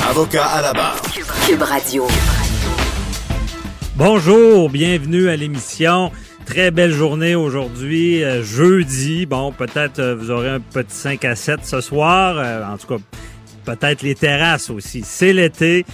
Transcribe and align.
Avocat 0.00 0.44
à 0.44 0.62
la 0.62 0.72
barre. 0.72 1.00
Cube 1.46 1.62
Radio. 1.62 2.06
Bonjour, 3.96 4.70
bienvenue 4.70 5.28
à 5.28 5.36
l'émission. 5.36 6.10
Très 6.46 6.70
belle 6.70 6.92
journée 6.92 7.34
aujourd'hui, 7.34 8.24
euh, 8.24 8.42
jeudi. 8.42 9.26
Bon, 9.26 9.52
peut-être 9.52 10.00
euh, 10.00 10.14
vous 10.16 10.30
aurez 10.30 10.48
un 10.48 10.60
petit 10.60 10.94
5 10.94 11.24
à 11.24 11.36
7 11.36 11.60
ce 11.64 11.80
soir. 11.80 12.36
Euh, 12.38 12.64
en 12.64 12.76
tout 12.78 12.86
cas, 12.88 13.02
peut-être 13.64 14.02
les 14.02 14.14
terrasses 14.14 14.70
aussi. 14.70 15.02
C'est 15.04 15.32
l'été. 15.32 15.84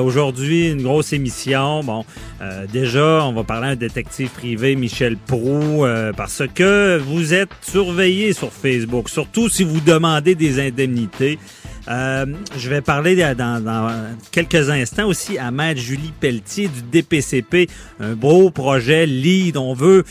aujourd'hui, 0.00 0.70
une 0.70 0.82
grosse 0.82 1.12
émission. 1.12 1.82
Bon, 1.82 2.04
déjà, 2.72 3.24
on 3.24 3.32
va 3.32 3.44
parler 3.44 3.68
à 3.68 3.70
un 3.70 3.76
détective 3.76 4.30
privé, 4.30 4.76
Michel 4.76 5.16
Prou, 5.16 5.84
parce 6.16 6.42
que 6.54 6.98
vous 6.98 7.34
êtes 7.34 7.50
surveillé 7.60 8.32
sur 8.32 8.52
Facebook, 8.52 9.08
surtout 9.08 9.48
si 9.48 9.64
vous 9.64 9.80
demandez 9.80 10.34
des 10.34 10.60
indemnités. 10.60 11.38
Euh, 11.88 12.26
je 12.56 12.70
vais 12.70 12.80
parler 12.80 13.16
dans, 13.34 13.62
dans, 13.62 13.90
quelques 14.30 14.70
instants 14.70 15.06
aussi 15.06 15.38
à 15.38 15.50
Maître 15.50 15.80
Julie 15.80 16.12
Pelletier 16.18 16.68
du 16.68 16.82
DPCP, 16.82 17.68
un 18.00 18.14
beau 18.14 18.50
projet 18.50 19.06
lead. 19.06 19.56
On 19.56 19.74
veut 19.74 20.04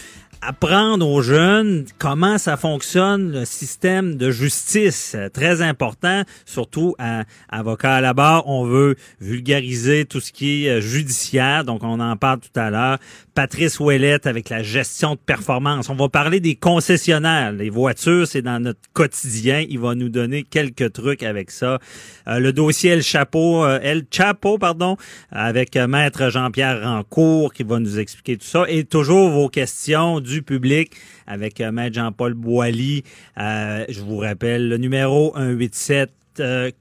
apprendre 0.45 1.07
aux 1.07 1.21
jeunes 1.21 1.85
comment 1.97 2.37
ça 2.37 2.57
fonctionne 2.57 3.31
le 3.31 3.45
système 3.45 4.15
de 4.17 4.29
justice. 4.29 5.15
Très 5.33 5.61
important, 5.61 6.23
surtout 6.45 6.95
à 6.99 7.23
avocat 7.49 7.95
à 7.95 8.01
la 8.01 8.13
barre. 8.13 8.47
On 8.47 8.65
veut 8.65 8.95
vulgariser 9.21 10.05
tout 10.05 10.19
ce 10.19 10.31
qui 10.31 10.65
est 10.65 10.69
euh, 10.69 10.81
judiciaire, 10.81 11.63
donc 11.63 11.83
on 11.83 11.99
en 11.99 12.15
parle 12.17 12.39
tout 12.39 12.59
à 12.59 12.69
l'heure. 12.69 12.97
Patrice 13.33 13.79
Ouellette 13.79 14.27
avec 14.27 14.49
la 14.49 14.61
gestion 14.61 15.15
de 15.15 15.19
performance. 15.19 15.89
On 15.89 15.95
va 15.95 16.07
parler 16.07 16.39
des 16.39 16.55
concessionnaires. 16.55 17.51
Les 17.51 17.69
voitures, 17.69 18.27
c'est 18.27 18.41
dans 18.43 18.59
notre 18.59 18.79
quotidien. 18.93 19.65
Il 19.67 19.79
va 19.79 19.95
nous 19.95 20.09
donner 20.09 20.43
quelques 20.43 20.93
trucs 20.93 21.23
avec 21.23 21.49
ça. 21.49 21.79
Euh, 22.27 22.39
le 22.39 22.53
dossier 22.53 22.91
El 22.91 23.01
Chapeau, 23.01 23.65
euh, 23.65 23.79
El 23.81 24.05
Chapeau, 24.11 24.57
pardon, 24.57 24.97
avec 25.31 25.75
euh, 25.75 25.87
Maître 25.87 26.29
Jean-Pierre 26.29 26.83
Rancourt 26.83 27.53
qui 27.53 27.63
va 27.63 27.79
nous 27.79 27.97
expliquer 27.97 28.37
tout 28.37 28.45
ça. 28.45 28.65
Et 28.67 28.83
toujours 28.83 29.31
vos 29.31 29.49
questions 29.49 30.19
du 30.19 30.43
public 30.43 30.91
avec 31.25 31.59
Maître 31.59 31.95
Jean-Paul 31.95 32.33
Boilly. 32.35 33.03
je 33.37 34.01
vous 34.01 34.17
rappelle 34.17 34.69
le 34.69 34.77
numéro 34.77 35.33
187 35.35 36.11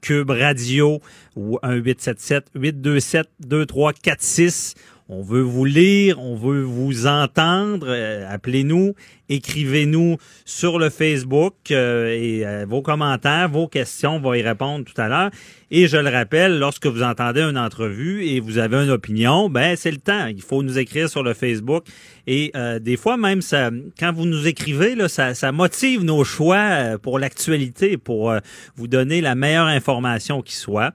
Cube 0.01 0.31
Radio 0.31 0.99
ou 1.35 1.59
1877 1.63 2.45
827 2.55 3.27
2346. 3.39 4.75
On 5.09 5.21
veut 5.21 5.41
vous 5.41 5.65
lire, 5.65 6.17
on 6.21 6.35
veut 6.35 6.61
vous 6.61 7.07
entendre. 7.07 7.87
Euh, 7.89 8.25
appelez-nous, 8.29 8.95
écrivez-nous 9.27 10.15
sur 10.45 10.79
le 10.79 10.89
Facebook 10.89 11.55
euh, 11.71 12.07
et 12.07 12.45
euh, 12.45 12.65
vos 12.65 12.81
commentaires, 12.81 13.49
vos 13.49 13.67
questions, 13.67 14.15
on 14.15 14.19
va 14.21 14.37
y 14.37 14.41
répondre 14.41 14.85
tout 14.85 14.99
à 15.01 15.09
l'heure. 15.09 15.29
Et 15.71 15.87
je 15.87 15.97
le 15.97 16.09
rappelle, 16.09 16.57
lorsque 16.57 16.85
vous 16.85 17.03
entendez 17.03 17.41
une 17.41 17.57
entrevue 17.57 18.25
et 18.25 18.39
vous 18.39 18.59
avez 18.59 18.77
une 18.77 18.91
opinion, 18.91 19.49
ben 19.49 19.75
c'est 19.75 19.91
le 19.91 19.97
temps. 19.97 20.27
Il 20.27 20.41
faut 20.41 20.63
nous 20.63 20.79
écrire 20.79 21.09
sur 21.09 21.21
le 21.21 21.33
Facebook. 21.33 21.85
Et 22.25 22.53
des 22.79 22.95
fois 22.95 23.17
même, 23.17 23.41
ça, 23.41 23.71
quand 23.99 24.13
vous 24.13 24.25
nous 24.25 24.47
écrivez, 24.47 24.95
ça, 25.07 25.51
motive 25.51 26.03
nos 26.03 26.23
choix 26.23 26.99
pour 27.01 27.17
l'actualité, 27.17 27.97
pour 27.97 28.35
vous 28.75 28.87
donner 28.87 29.19
la 29.19 29.33
meilleure 29.33 29.65
information 29.65 30.43
qui 30.43 30.55
soit. 30.55 30.93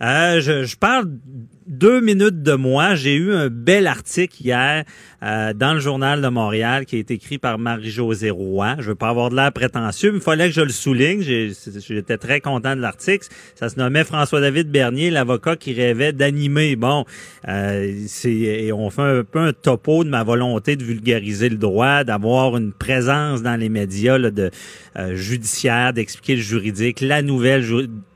je 0.00 0.76
parle 0.76 1.10
deux 1.70 2.00
minutes 2.00 2.42
de 2.42 2.54
moi. 2.54 2.96
J'ai 2.96 3.14
eu 3.14 3.32
un 3.32 3.48
bel 3.48 3.86
article 3.86 4.42
hier 4.42 4.84
euh, 5.22 5.54
dans 5.54 5.72
le 5.72 5.80
journal 5.80 6.20
de 6.20 6.28
Montréal 6.28 6.84
qui 6.84 6.96
a 6.96 6.98
été 6.98 7.14
écrit 7.14 7.38
par 7.38 7.58
Marie-Josée 7.58 8.30
Roy. 8.30 8.74
Je 8.80 8.88
veux 8.88 8.94
pas 8.96 9.08
avoir 9.08 9.30
de 9.30 9.36
l'air 9.36 9.52
prétentieux, 9.52 10.10
mais 10.10 10.18
il 10.18 10.22
fallait 10.22 10.48
que 10.48 10.54
je 10.54 10.60
le 10.60 10.70
souligne. 10.70 11.22
J'étais 11.22 12.18
très 12.18 12.40
content 12.40 12.74
de 12.74 12.80
l'article. 12.80 13.28
Ça 13.54 13.68
se 13.68 13.78
nommait 13.78 14.04
François-David 14.04 14.70
Bernier, 14.70 15.10
l'avocat 15.10 15.56
qui 15.56 15.72
rêvait 15.72 16.12
d'animer. 16.12 16.74
Bon, 16.74 17.04
euh, 17.48 17.94
c'est 18.08 18.72
on 18.72 18.90
fait 18.90 19.02
un 19.02 19.24
peu 19.24 19.38
un 19.38 19.52
topo 19.52 20.02
de 20.02 20.08
ma 20.08 20.24
volonté 20.24 20.74
de 20.74 20.82
vulgariser 20.82 21.48
le 21.48 21.56
droit, 21.56 22.02
d'avoir 22.02 22.56
une 22.56 22.72
présence 22.72 23.42
dans 23.42 23.56
les 23.56 23.68
médias 23.68 24.18
de 24.18 24.50
euh, 24.98 25.14
judiciaire, 25.14 25.92
d'expliquer 25.92 26.34
le 26.34 26.42
juridique, 26.42 27.00
la 27.00 27.22
nouvelle 27.22 27.62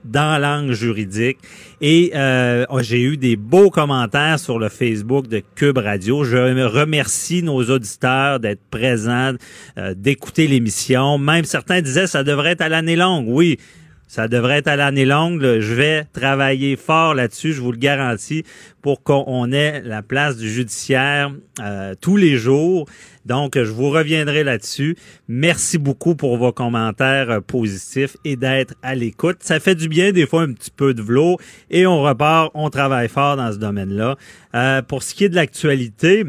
dans 0.05 0.39
langue 0.39 0.73
juridique. 0.73 1.39
Et 1.81 2.13
euh, 2.15 2.65
j'ai 2.81 3.01
eu 3.03 3.17
des 3.17 3.37
beaux 3.37 3.71
commentaires 3.71 4.39
sur 4.39 4.59
le 4.59 4.69
Facebook 4.69 5.29
de 5.29 5.43
Cube 5.55 5.79
Radio. 5.79 6.25
Je 6.25 6.37
remercie 6.65 7.43
nos 7.43 7.63
auditeurs 7.65 8.41
d'être 8.41 8.63
présents, 8.71 9.33
euh, 9.79 9.95
d'écouter 9.95 10.47
l'émission. 10.47 11.19
Même 11.19 11.45
certains 11.45 11.81
disaient 11.81 12.07
ça 12.07 12.25
devrait 12.25 12.53
être 12.53 12.63
à 12.63 12.69
l'année 12.69 12.97
longue. 12.97 13.27
Oui, 13.29 13.59
ça 14.07 14.29
devrait 14.29 14.59
être 14.59 14.69
à 14.69 14.77
l'année 14.77 15.05
longue. 15.05 15.41
Je 15.43 15.75
vais 15.75 16.05
travailler 16.13 16.77
fort 16.77 17.15
là-dessus, 17.15 17.53
je 17.53 17.61
vous 17.61 17.73
le 17.73 17.79
garantis, 17.79 18.45
pour 18.83 19.03
qu'on 19.03 19.51
ait 19.53 19.81
la 19.83 20.03
place 20.03 20.37
du 20.37 20.49
judiciaire 20.49 21.33
euh, 21.61 21.95
tous 22.01 22.17
les 22.17 22.37
jours. 22.37 22.87
Donc, 23.25 23.55
je 23.57 23.71
vous 23.71 23.91
reviendrai 23.91 24.45
là-dessus. 24.45 24.97
Merci 25.29 25.79
beaucoup 25.79 26.15
pour 26.15 26.37
vos 26.37 26.53
commentaires 26.53 27.31
euh, 27.31 27.41
positifs 27.41 28.17
et 28.25 28.37
d'être 28.37 28.75
à 28.83 28.95
l'écoute. 28.95 29.39
Ça 29.41 29.61
fait 29.61 29.75
du 29.75 29.89
bien, 29.89 30.13
des 30.13 30.27
fois, 30.27 30.43
un 30.43 30.53
petit 30.53 30.71
peu 30.71 30.93
de 30.95 31.03
vlog 31.03 31.39
et 31.71 31.87
on 31.87 32.03
repart, 32.03 32.51
on 32.55 32.69
travaille 32.71 33.09
fort 33.09 33.37
dans 33.37 33.53
ce 33.53 33.59
domaine-là. 33.59 34.17
Euh, 34.55 34.83
pour 34.83 35.03
ce 35.03 35.15
qui 35.15 35.25
est 35.25 35.29
de 35.29 35.35
l'actualité, 35.35 36.25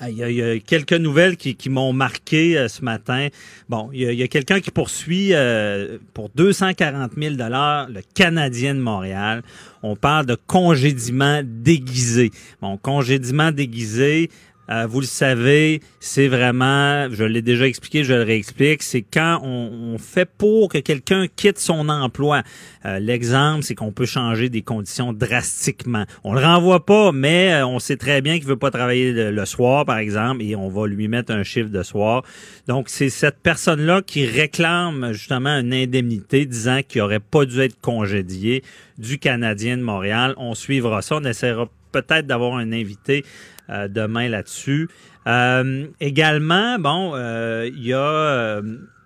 ah, 0.00 0.08
il 0.08 0.16
y, 0.16 0.42
a, 0.42 0.58
quelques 0.58 0.94
nouvelles 0.94 1.36
qui, 1.36 1.68
m'ont 1.68 1.92
marqué 1.92 2.56
euh, 2.56 2.68
ce 2.68 2.82
matin. 2.82 3.28
Bon, 3.68 3.90
il 3.92 4.00
y 4.14 4.22
a, 4.22 4.28
quelqu'un 4.28 4.60
qui 4.60 4.70
poursuit 4.70 5.34
euh, 5.34 5.98
pour 6.14 6.30
240 6.30 7.12
000 7.16 7.34
dollars 7.34 7.88
le 7.90 8.00
Canadien 8.14 8.74
de 8.74 8.80
Montréal. 8.80 9.42
On 9.82 9.94
parle 9.94 10.26
de 10.26 10.34
congédiement 10.46 11.42
déguisé. 11.44 12.30
Bon, 12.62 12.78
congédiement 12.78 13.52
déguisé, 13.52 14.30
euh, 14.70 14.86
vous 14.86 15.00
le 15.00 15.06
savez, 15.06 15.80
c'est 15.98 16.28
vraiment, 16.28 17.08
je 17.10 17.24
l'ai 17.24 17.42
déjà 17.42 17.66
expliqué, 17.66 18.04
je 18.04 18.14
le 18.14 18.22
réexplique, 18.22 18.82
c'est 18.82 19.02
quand 19.02 19.40
on, 19.42 19.98
fait 19.98 20.28
pour 20.38 20.68
que 20.68 20.78
quelqu'un 20.78 21.26
quitte 21.34 21.58
son 21.58 21.88
emploi. 21.88 22.42
Euh, 22.84 22.98
l'exemple, 22.98 23.62
c'est 23.62 23.74
qu'on 23.74 23.92
peut 23.92 24.06
changer 24.06 24.48
des 24.48 24.62
conditions 24.62 25.12
drastiquement. 25.12 26.04
On 26.24 26.32
le 26.32 26.40
renvoie 26.40 26.86
pas, 26.86 27.12
mais 27.12 27.52
euh, 27.54 27.66
on 27.66 27.78
sait 27.78 27.96
très 27.96 28.22
bien 28.22 28.38
qu'il 28.38 28.46
veut 28.46 28.56
pas 28.56 28.70
travailler 28.70 29.12
le, 29.12 29.44
soir, 29.44 29.84
par 29.84 29.98
exemple, 29.98 30.42
et 30.42 30.54
on 30.54 30.68
va 30.68 30.86
lui 30.86 31.08
mettre 31.08 31.32
un 31.32 31.42
chiffre 31.42 31.68
de 31.68 31.82
soir. 31.82 32.22
Donc, 32.68 32.88
c'est 32.88 33.10
cette 33.10 33.38
personne-là 33.42 34.02
qui 34.02 34.24
réclame 34.24 35.12
justement 35.12 35.58
une 35.58 35.74
indemnité 35.74 36.46
disant 36.46 36.80
qu'il 36.86 37.02
aurait 37.02 37.20
pas 37.20 37.44
dû 37.44 37.60
être 37.60 37.80
congédié 37.80 38.62
du 38.98 39.18
Canadien 39.18 39.76
de 39.76 39.82
Montréal. 39.82 40.34
On 40.36 40.54
suivra 40.54 41.02
ça. 41.02 41.16
On 41.16 41.24
essaiera 41.24 41.68
peut-être 41.92 42.26
d'avoir 42.26 42.56
un 42.56 42.72
invité 42.72 43.24
demain 43.68 44.28
là-dessus. 44.28 44.88
Euh, 45.26 45.86
également, 46.00 46.78
bon, 46.78 47.12
euh, 47.14 47.68
il 47.72 47.86
y 47.86 47.92
a 47.92 48.60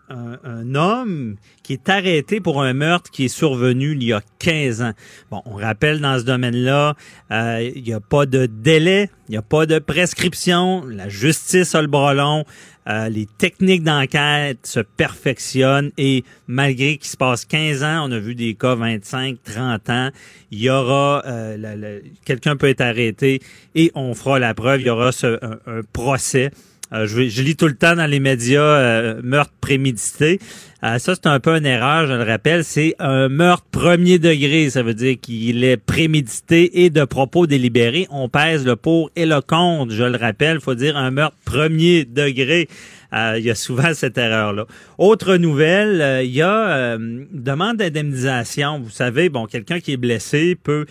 un, 0.09 0.75
homme 0.75 1.37
qui 1.63 1.73
est 1.73 1.89
arrêté 1.89 2.41
pour 2.41 2.63
un 2.63 2.73
meurtre 2.73 3.11
qui 3.11 3.25
est 3.25 3.29
survenu 3.29 3.93
il 3.93 4.03
y 4.03 4.13
a 4.13 4.21
15 4.39 4.83
ans. 4.83 4.93
Bon, 5.31 5.43
on 5.47 5.55
rappelle 5.55 6.01
dans 6.01 6.19
ce 6.19 6.25
domaine-là, 6.25 6.95
euh, 7.31 7.71
il 7.75 7.83
n'y 7.83 7.93
a 7.93 8.01
pas 8.01 8.27
de 8.27 8.47
délai, 8.47 9.11
il 9.29 9.33
n'y 9.33 9.37
a 9.37 9.43
pas 9.43 9.67
de 9.67 9.79
prescription, 9.79 10.85
la 10.85 11.09
justice 11.09 11.75
a 11.75 11.83
le 11.83 11.89
bras 11.89 12.15
long, 12.15 12.45
euh, 12.89 13.09
les 13.09 13.27
techniques 13.27 13.83
d'enquête 13.83 14.65
se 14.65 14.81
perfectionnent 14.81 15.91
et 15.99 16.25
malgré 16.47 16.99
qu'il 16.99 17.11
se 17.11 17.17
passe 17.17 17.45
15 17.45 17.83
ans, 17.83 18.09
on 18.09 18.13
a 18.13 18.19
vu 18.19 18.35
des 18.35 18.55
cas 18.55 18.75
25, 18.75 19.39
30 19.43 19.91
ans, 19.91 20.11
il 20.53 20.61
y 20.61 20.71
aura, 20.71 21.23
euh, 21.27 22.01
quelqu'un 22.25 22.57
peut 22.57 22.69
être 22.69 22.83
arrêté 22.83 23.41
et 23.75 23.91
on 23.95 24.15
fera 24.15 24.39
la 24.39 24.55
preuve, 24.55 24.81
il 24.83 24.87
y 24.87 24.91
aura 24.91 25.11
ce, 25.11 25.39
un 25.45 25.83
procès 25.93 26.51
euh, 26.93 27.07
je, 27.07 27.43
lis 27.43 27.57
tout 27.57 27.67
le 27.67 27.75
temps 27.75 27.97
dans 27.97 28.07
les 28.07 28.21
médias 28.21 28.61
euh, 28.61 29.21
meurtre 29.23 29.53
prémédité. 29.61 30.39
Euh, 30.85 30.99
ça, 30.99 31.15
c'est 31.15 31.27
un 31.27 31.41
peu 31.41 31.57
une 31.57 31.67
erreur, 31.67 32.07
je 32.07 32.13
le 32.13 32.23
rappelle. 32.23 32.63
C'est 32.63 32.95
un 33.01 33.29
meurtre 33.29 33.67
premier 33.73 34.19
degré. 34.19 34.71
Ça 34.71 34.83
veut 34.83 34.95
dire 34.95 35.17
qu'il 35.21 35.65
est 35.65 35.79
prémédité 35.79 36.85
et 36.85 36.91
de 36.91 37.05
propos 37.05 37.47
délibérés. 37.47 38.07
On 38.11 38.29
pèse 38.29 38.65
le 38.65 38.77
pour 38.77 39.11
et 39.17 39.27
le 39.27 39.41
contre. 39.41 39.93
Je 39.93 40.05
le 40.05 40.17
rappelle, 40.17 40.61
faut 40.61 40.75
dire 40.75 40.97
un 40.97 41.11
meurtre 41.11 41.37
premier 41.45 42.05
degré. 42.05 42.69
Il 43.13 43.43
y 43.43 43.51
a 43.51 43.55
souvent 43.55 43.95
cette 43.95 44.19
erreur-là. 44.19 44.67
Autre 44.99 45.37
nouvelle, 45.37 46.23
il 46.25 46.33
y 46.33 46.43
a 46.43 46.99
demande 46.99 47.79
d'indemnisation. 47.79 48.79
Vous 48.79 48.91
savez, 48.91 49.31
bon, 49.31 49.47
quelqu'un 49.47 49.81
qui 49.81 49.93
est 49.93 49.97
blessé 49.97 50.55
peut 50.63 50.85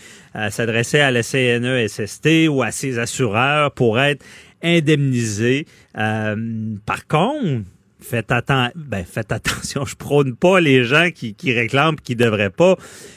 s'adresser 0.49 0.99
à 0.99 1.11
la 1.11 1.21
CNESST 1.21 2.47
ou 2.49 2.63
à 2.63 2.71
ses 2.71 2.97
assureurs 2.97 3.71
pour 3.71 3.99
être 3.99 4.25
indemnisé. 4.65 5.65
Euh, 5.97 6.75
par 6.85 7.07
contre, 7.07 7.63
faites, 7.99 8.31
ben, 8.75 9.05
faites 9.05 9.31
attention, 9.31 9.85
je 9.85 9.95
prône 9.95 10.35
pas 10.35 10.59
les 10.59 10.83
gens 10.83 11.09
qui, 11.13 11.33
qui 11.33 11.53
réclament 11.53 11.95
qui 11.95 12.15
devraient 12.15 12.49
pas, 12.49 12.75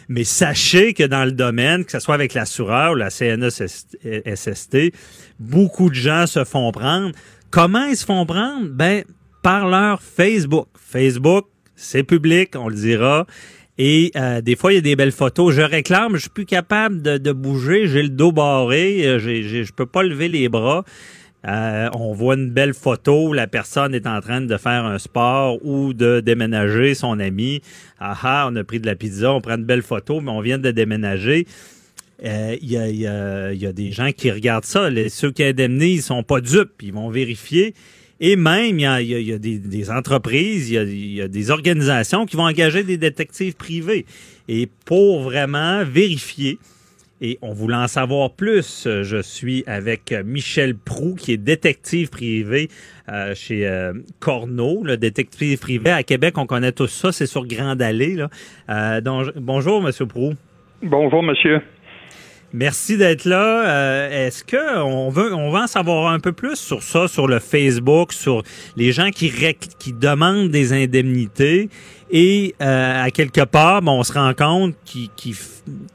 mais 0.09 0.25
sachez 0.25 0.95
que 0.95 1.05
dans 1.05 1.25
le 1.25 1.33
domaine, 1.33 1.85
que 1.85 1.93
ce 1.93 2.01
soit 2.01 2.15
avec 2.15 2.35
l'assureur 2.35 2.93
ou 2.93 2.95
la 2.97 3.11
CNSST, 3.11 4.77
beaucoup 5.39 5.91
de 5.91 5.95
gens 5.95 6.27
se 6.27 6.45
font 6.45 6.71
prendre. 6.73 7.13
Comment 7.51 7.87
ils 7.87 7.97
se 7.97 8.05
font 8.05 8.27
prendre? 8.27 8.69
Ben, 8.69 9.05
par 9.43 9.69
leur 9.69 10.03
Facebook. 10.03 10.69
Facebook, 10.75 11.47
c'est 11.77 12.03
public, 12.03 12.55
on 12.57 12.69
le 12.69 12.75
dira. 12.75 13.27
Et 13.79 14.11
euh, 14.17 14.41
des 14.41 14.57
fois, 14.57 14.73
il 14.73 14.77
y 14.77 14.79
a 14.79 14.83
des 14.83 14.97
belles 14.97 15.13
photos. 15.13 15.55
Je 15.55 15.63
réclame, 15.63 16.17
je 16.17 16.23
suis 16.23 16.31
plus 16.31 16.47
capable 16.47 17.01
de, 17.01 17.17
de 17.17 17.33
bouger, 17.33 17.87
j'ai 17.87 18.03
le 18.03 18.09
dos 18.09 18.33
barré, 18.33 19.07
euh, 19.07 19.19
je 19.21 19.73
peux 19.73 19.87
pas 19.87 20.03
lever 20.03 20.29
les 20.29 20.49
bras. 20.49 20.85
Euh, 21.47 21.89
on 21.95 22.13
voit 22.15 22.35
une 22.35 22.51
belle 22.51 22.75
photo, 22.75 23.33
la 23.33 23.47
personne 23.47 23.95
est 23.95 24.07
en 24.07 24.21
train 24.21 24.41
de 24.41 24.57
faire 24.57 24.85
un 24.85 24.99
sport 24.99 25.65
ou 25.65 25.95
de 25.95 26.21
déménager 26.21 26.95
son 26.95 27.21
ami. 27.21 27.63
Ah, 28.01 28.19
ah 28.23 28.49
on 28.51 28.57
a 28.57 28.65
pris 28.65 28.81
de 28.81 28.87
la 28.87 28.97
pizza, 28.97 29.33
on 29.33 29.41
prend 29.41 29.55
une 29.55 29.65
belle 29.65 29.83
photo, 29.83 30.21
mais 30.21 30.31
on 30.31 30.41
vient 30.41 30.59
de 30.59 30.71
déménager. 30.71 31.47
Il 32.21 32.29
euh, 32.29 32.57
y, 32.61 33.67
a, 33.67 33.73
des 33.73 33.93
gens 33.93 34.11
qui 34.11 34.31
regardent 34.33 34.65
ça. 34.65 34.91
Les, 34.91 35.09
ceux 35.09 35.31
qui 35.31 35.45
indemnisent, 35.45 36.01
ils 36.01 36.03
sont 36.03 36.25
pas 36.25 36.41
dupes, 36.41 36.83
ils 36.83 36.93
vont 36.93 37.11
vérifier. 37.11 37.75
Et 38.21 38.35
même, 38.35 38.81
il 38.81 38.83
y 38.83 39.33
a, 39.33 39.39
des, 39.39 39.91
entreprises, 39.91 40.71
il 40.71 41.15
y 41.15 41.23
a, 41.23 41.29
des 41.29 41.51
organisations 41.53 42.27
qui 42.27 42.37
vont 42.37 42.47
engager 42.47 42.83
des 42.83 42.97
détectives 42.97 43.55
privés. 43.55 44.07
Et 44.49 44.69
pour 44.85 45.23
vraiment 45.23 45.85
vérifier, 45.85 46.59
et 47.21 47.39
on 47.43 47.53
voulait 47.53 47.77
en 47.77 47.89
savoir 47.89 48.31
plus. 48.31 48.87
Je 48.87 49.21
suis 49.23 49.65
avec 49.67 50.15
Michel 50.25 50.77
Prou, 50.77 51.15
qui 51.15 51.33
est 51.33 51.37
détective 51.37 52.11
privé 52.11 52.69
euh, 53.09 53.35
chez 53.35 53.67
euh, 53.67 53.93
Corneau, 54.21 54.83
le 54.85 54.97
détective 54.97 55.59
privé. 55.59 55.91
À 55.91 56.03
Québec, 56.03 56.37
on 56.39 56.47
connaît 56.47 56.73
tout 56.73 56.87
ça, 56.87 57.13
c'est 57.13 57.27
sur 57.27 57.47
Grande 57.47 57.81
Allée. 57.83 58.15
Là. 58.15 58.29
Euh, 58.69 59.01
donc, 59.01 59.29
bonjour, 59.37 59.81
Monsieur 59.81 60.07
Prou. 60.07 60.35
Bonjour, 60.83 61.23
monsieur. 61.23 61.61
Merci 62.55 62.97
d'être 62.97 63.27
là. 63.27 63.69
Euh, 63.69 64.27
est-ce 64.27 64.43
que 64.43 64.79
on 64.79 65.11
veut 65.11 65.35
on 65.35 65.51
va 65.51 65.65
en 65.65 65.67
savoir 65.67 66.11
un 66.11 66.19
peu 66.19 66.33
plus 66.33 66.57
sur 66.57 66.83
ça, 66.83 67.07
sur 67.07 67.29
le 67.29 67.41
Facebook, 67.41 68.15
sur 68.15 68.43
les 68.75 68.91
gens 68.91 69.11
qui 69.11 69.31
qui 69.79 69.93
demandent 69.93 70.51
des 70.51 70.73
indemnités? 70.73 71.69
Et 72.11 72.55
euh, 72.63 73.05
à 73.05 73.11
quelque 73.11 73.45
part, 73.45 73.83
on 73.87 74.03
se 74.03 74.15
rend 74.15 74.33
compte 74.33 74.75
qu'ils 74.87 75.11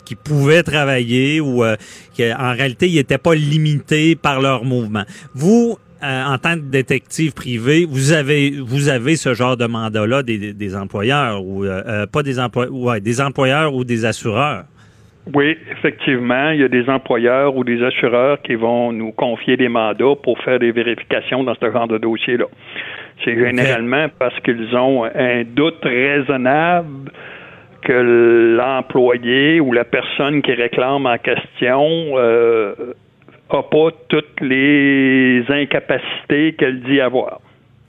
qui, 0.05 0.15
pouvaient 0.15 0.61
travailler 0.61 1.41
ou 1.41 1.63
euh, 1.63 1.75
qu'en 2.15 2.51
réalité, 2.51 2.87
ils 2.87 2.95
n'étaient 2.97 3.17
pas 3.17 3.33
limités 3.33 4.15
par 4.15 4.39
leur 4.39 4.63
mouvement. 4.63 5.05
Vous, 5.33 5.79
en 6.03 6.37
tant 6.37 6.53
que 6.53 6.65
détective 6.65 7.33
privé, 7.33 7.87
vous 7.89 8.11
avez 8.11 8.59
vous 8.59 8.89
avez 8.89 9.15
ce 9.15 9.33
genre 9.33 9.57
de 9.57 9.65
mandat-là 9.65 10.21
des, 10.21 10.53
des 10.53 10.75
employeurs 10.75 11.43
ou 11.43 11.65
pas 12.11 12.21
des 12.21 12.39
employeurs, 12.39 12.73
ouais, 12.75 13.01
des 13.01 13.21
employeurs 13.21 13.73
ou 13.73 13.83
des 13.83 14.05
assureurs? 14.05 14.65
Oui, 15.33 15.57
effectivement, 15.71 16.49
il 16.49 16.59
y 16.59 16.63
a 16.63 16.67
des 16.67 16.89
employeurs 16.89 17.55
ou 17.55 17.63
des 17.63 17.81
assureurs 17.81 18.41
qui 18.41 18.55
vont 18.55 18.91
nous 18.91 19.13
confier 19.13 19.55
des 19.55 19.69
mandats 19.69 20.15
pour 20.21 20.37
faire 20.39 20.59
des 20.59 20.71
vérifications 20.71 21.43
dans 21.43 21.55
ce 21.55 21.71
genre 21.71 21.87
de 21.87 21.97
dossier-là. 21.97 22.45
C'est 23.23 23.35
généralement 23.35 24.07
parce 24.19 24.37
qu'ils 24.41 24.75
ont 24.75 25.05
un 25.05 25.43
doute 25.45 25.83
raisonnable 25.83 27.09
que 27.83 28.55
l'employé 28.57 29.61
ou 29.61 29.71
la 29.71 29.85
personne 29.85 30.41
qui 30.41 30.53
réclame 30.53 31.05
en 31.05 31.17
question 31.17 32.17
euh, 32.17 32.73
a 33.49 33.63
pas 33.63 33.89
toutes 34.09 34.41
les 34.41 35.43
incapacités 35.49 36.53
qu'elle 36.53 36.81
dit 36.81 36.99
avoir. 36.99 37.39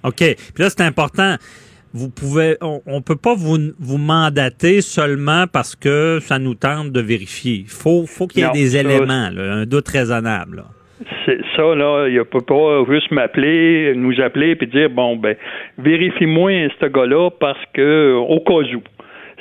OK. 0.04 0.18
Puis 0.18 0.36
là, 0.58 0.70
c'est 0.70 0.82
important 0.82 1.36
vous 1.94 2.10
pouvez, 2.10 2.56
on, 2.60 2.80
on 2.86 3.02
peut 3.02 3.16
pas 3.16 3.34
vous, 3.36 3.56
vous 3.78 3.98
mandater 3.98 4.80
seulement 4.80 5.44
parce 5.50 5.76
que 5.76 6.18
ça 6.20 6.40
nous 6.40 6.54
tente 6.54 6.90
de 6.90 7.00
vérifier. 7.00 7.60
Il 7.60 7.68
faut, 7.68 8.04
faut 8.06 8.26
qu'il 8.26 8.42
y 8.42 8.44
ait 8.44 8.50
des 8.50 8.76
éléments, 8.76 9.30
un 9.38 9.64
doute 9.64 9.88
raisonnable. 9.88 10.64
C'est 11.24 11.38
ça, 11.56 11.74
là, 11.74 12.06
il 12.08 12.16
ne 12.16 12.22
peut 12.22 12.40
pas 12.40 12.84
juste 12.90 13.10
m'appeler, 13.12 13.94
nous 13.96 14.20
appeler 14.20 14.56
et 14.60 14.66
dire 14.66 14.90
bon 14.90 15.16
ben 15.16 15.36
vérifie-moi 15.78 16.68
ce 16.80 16.86
gars-là 16.86 17.30
parce 17.30 17.62
que 17.72 18.14
au 18.14 18.40
cas 18.40 18.54
où. 18.74 18.82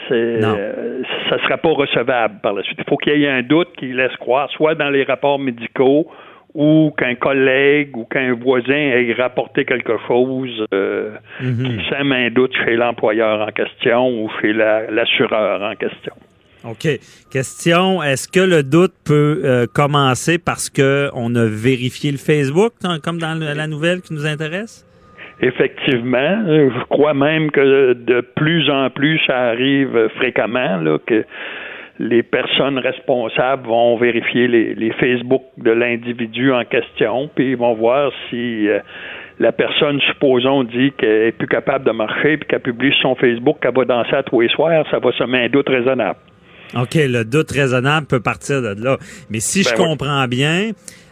C'est, 0.10 0.42
ça 0.42 1.38
ne 1.38 1.40
sera 1.44 1.58
pas 1.58 1.70
recevable 1.70 2.36
par 2.44 2.52
la 2.52 2.64
suite. 2.64 2.78
Il 2.78 2.84
faut 2.90 2.98
qu'il 2.98 3.18
y 3.18 3.24
ait 3.24 3.30
un 3.30 3.42
doute 3.42 3.70
qui 3.78 3.94
laisse 3.94 4.16
croire, 4.18 4.50
soit 4.52 4.76
dans 4.76 4.90
les 4.90 5.04
rapports 5.04 5.40
médicaux 5.40 6.08
ou 6.56 6.92
qu'un 6.98 7.16
collègue 7.16 7.98
ou 7.98 8.06
qu'un 8.06 8.34
voisin 8.34 8.74
ait 8.74 9.14
rapporté 9.14 9.66
quelque 9.66 9.98
chose 10.08 10.66
euh, 10.74 11.12
mhm. 11.42 11.64
qui 11.64 11.90
sème 11.90 12.12
un 12.12 12.30
doute 12.30 12.54
chez 12.64 12.76
l'employeur 12.76 13.48
en 13.48 13.52
question 13.52 14.24
ou 14.24 14.30
chez 14.40 14.54
l'assureur 14.54 15.62
en 15.62 15.76
question. 15.76 16.14
OK. 16.66 16.88
Question, 17.30 18.02
est-ce 18.02 18.28
que 18.28 18.40
le 18.40 18.64
doute 18.64 18.94
peut 19.06 19.42
euh, 19.44 19.66
commencer 19.74 20.38
parce 20.38 20.70
qu'on 20.70 21.36
a 21.36 21.46
vérifié 21.46 22.12
le 22.12 22.18
Facebook, 22.18 22.74
comme 23.04 23.18
dans 23.18 23.34
la 23.34 23.68
nouvelle 23.68 24.02
qui 24.02 24.14
nous 24.14 24.26
intéresse? 24.26 24.86
Effectivement. 25.42 26.46
Je 26.48 26.86
crois 26.86 27.14
même 27.14 27.52
que 27.52 27.94
de 27.94 28.22
plus 28.36 28.70
en 28.70 28.90
plus, 28.90 29.20
ça 29.28 29.50
arrive 29.50 30.08
fréquemment, 30.16 30.78
là, 30.78 31.00
que 31.06 31.26
les 32.04 32.22
personnes 32.22 32.78
responsables 32.78 33.68
vont 33.68 33.98
vérifier 33.98 34.48
les, 34.48 34.92
Facebook 35.00 35.44
de 35.58 35.72
l'individu 35.72 36.52
en 36.52 36.66
question, 36.66 37.30
puis 37.34 37.52
ils 37.52 37.58
vont 37.58 37.74
voir 37.74 38.12
si 38.30 38.68
euh, 38.68 38.80
la 39.40 39.52
personne, 39.52 40.00
supposons, 40.02 40.64
dit 40.64 40.92
qu'elle 40.98 41.28
est 41.28 41.32
plus 41.32 41.48
capable 41.48 41.86
de 41.86 41.92
marcher, 41.92 42.38
puis 42.38 42.48
qu'elle 42.48 42.60
publie 42.60 42.92
sur 42.94 43.10
son 43.10 43.16
Facebook 43.16 43.58
qu'elle 43.62 43.74
va 43.74 43.86
danser 43.86 44.16
à 44.16 44.24
tous 44.24 44.42
les 44.42 44.50
soirs, 44.50 44.86
ça 44.92 45.00
va 45.00 45.12
semer 45.14 45.46
un 45.46 45.50
doute 45.50 45.70
raisonnable. 45.70 46.20
OK, 46.76 46.96
le 46.96 47.24
doute 47.24 47.52
raisonnable 47.52 48.08
peut 48.08 48.22
partir 48.22 48.62
de 48.62 48.84
là. 48.84 48.98
Mais 49.30 49.40
si 49.40 49.64
je 49.64 49.70
ben 49.70 49.90
comprends 49.90 50.28
bien, 50.28 50.72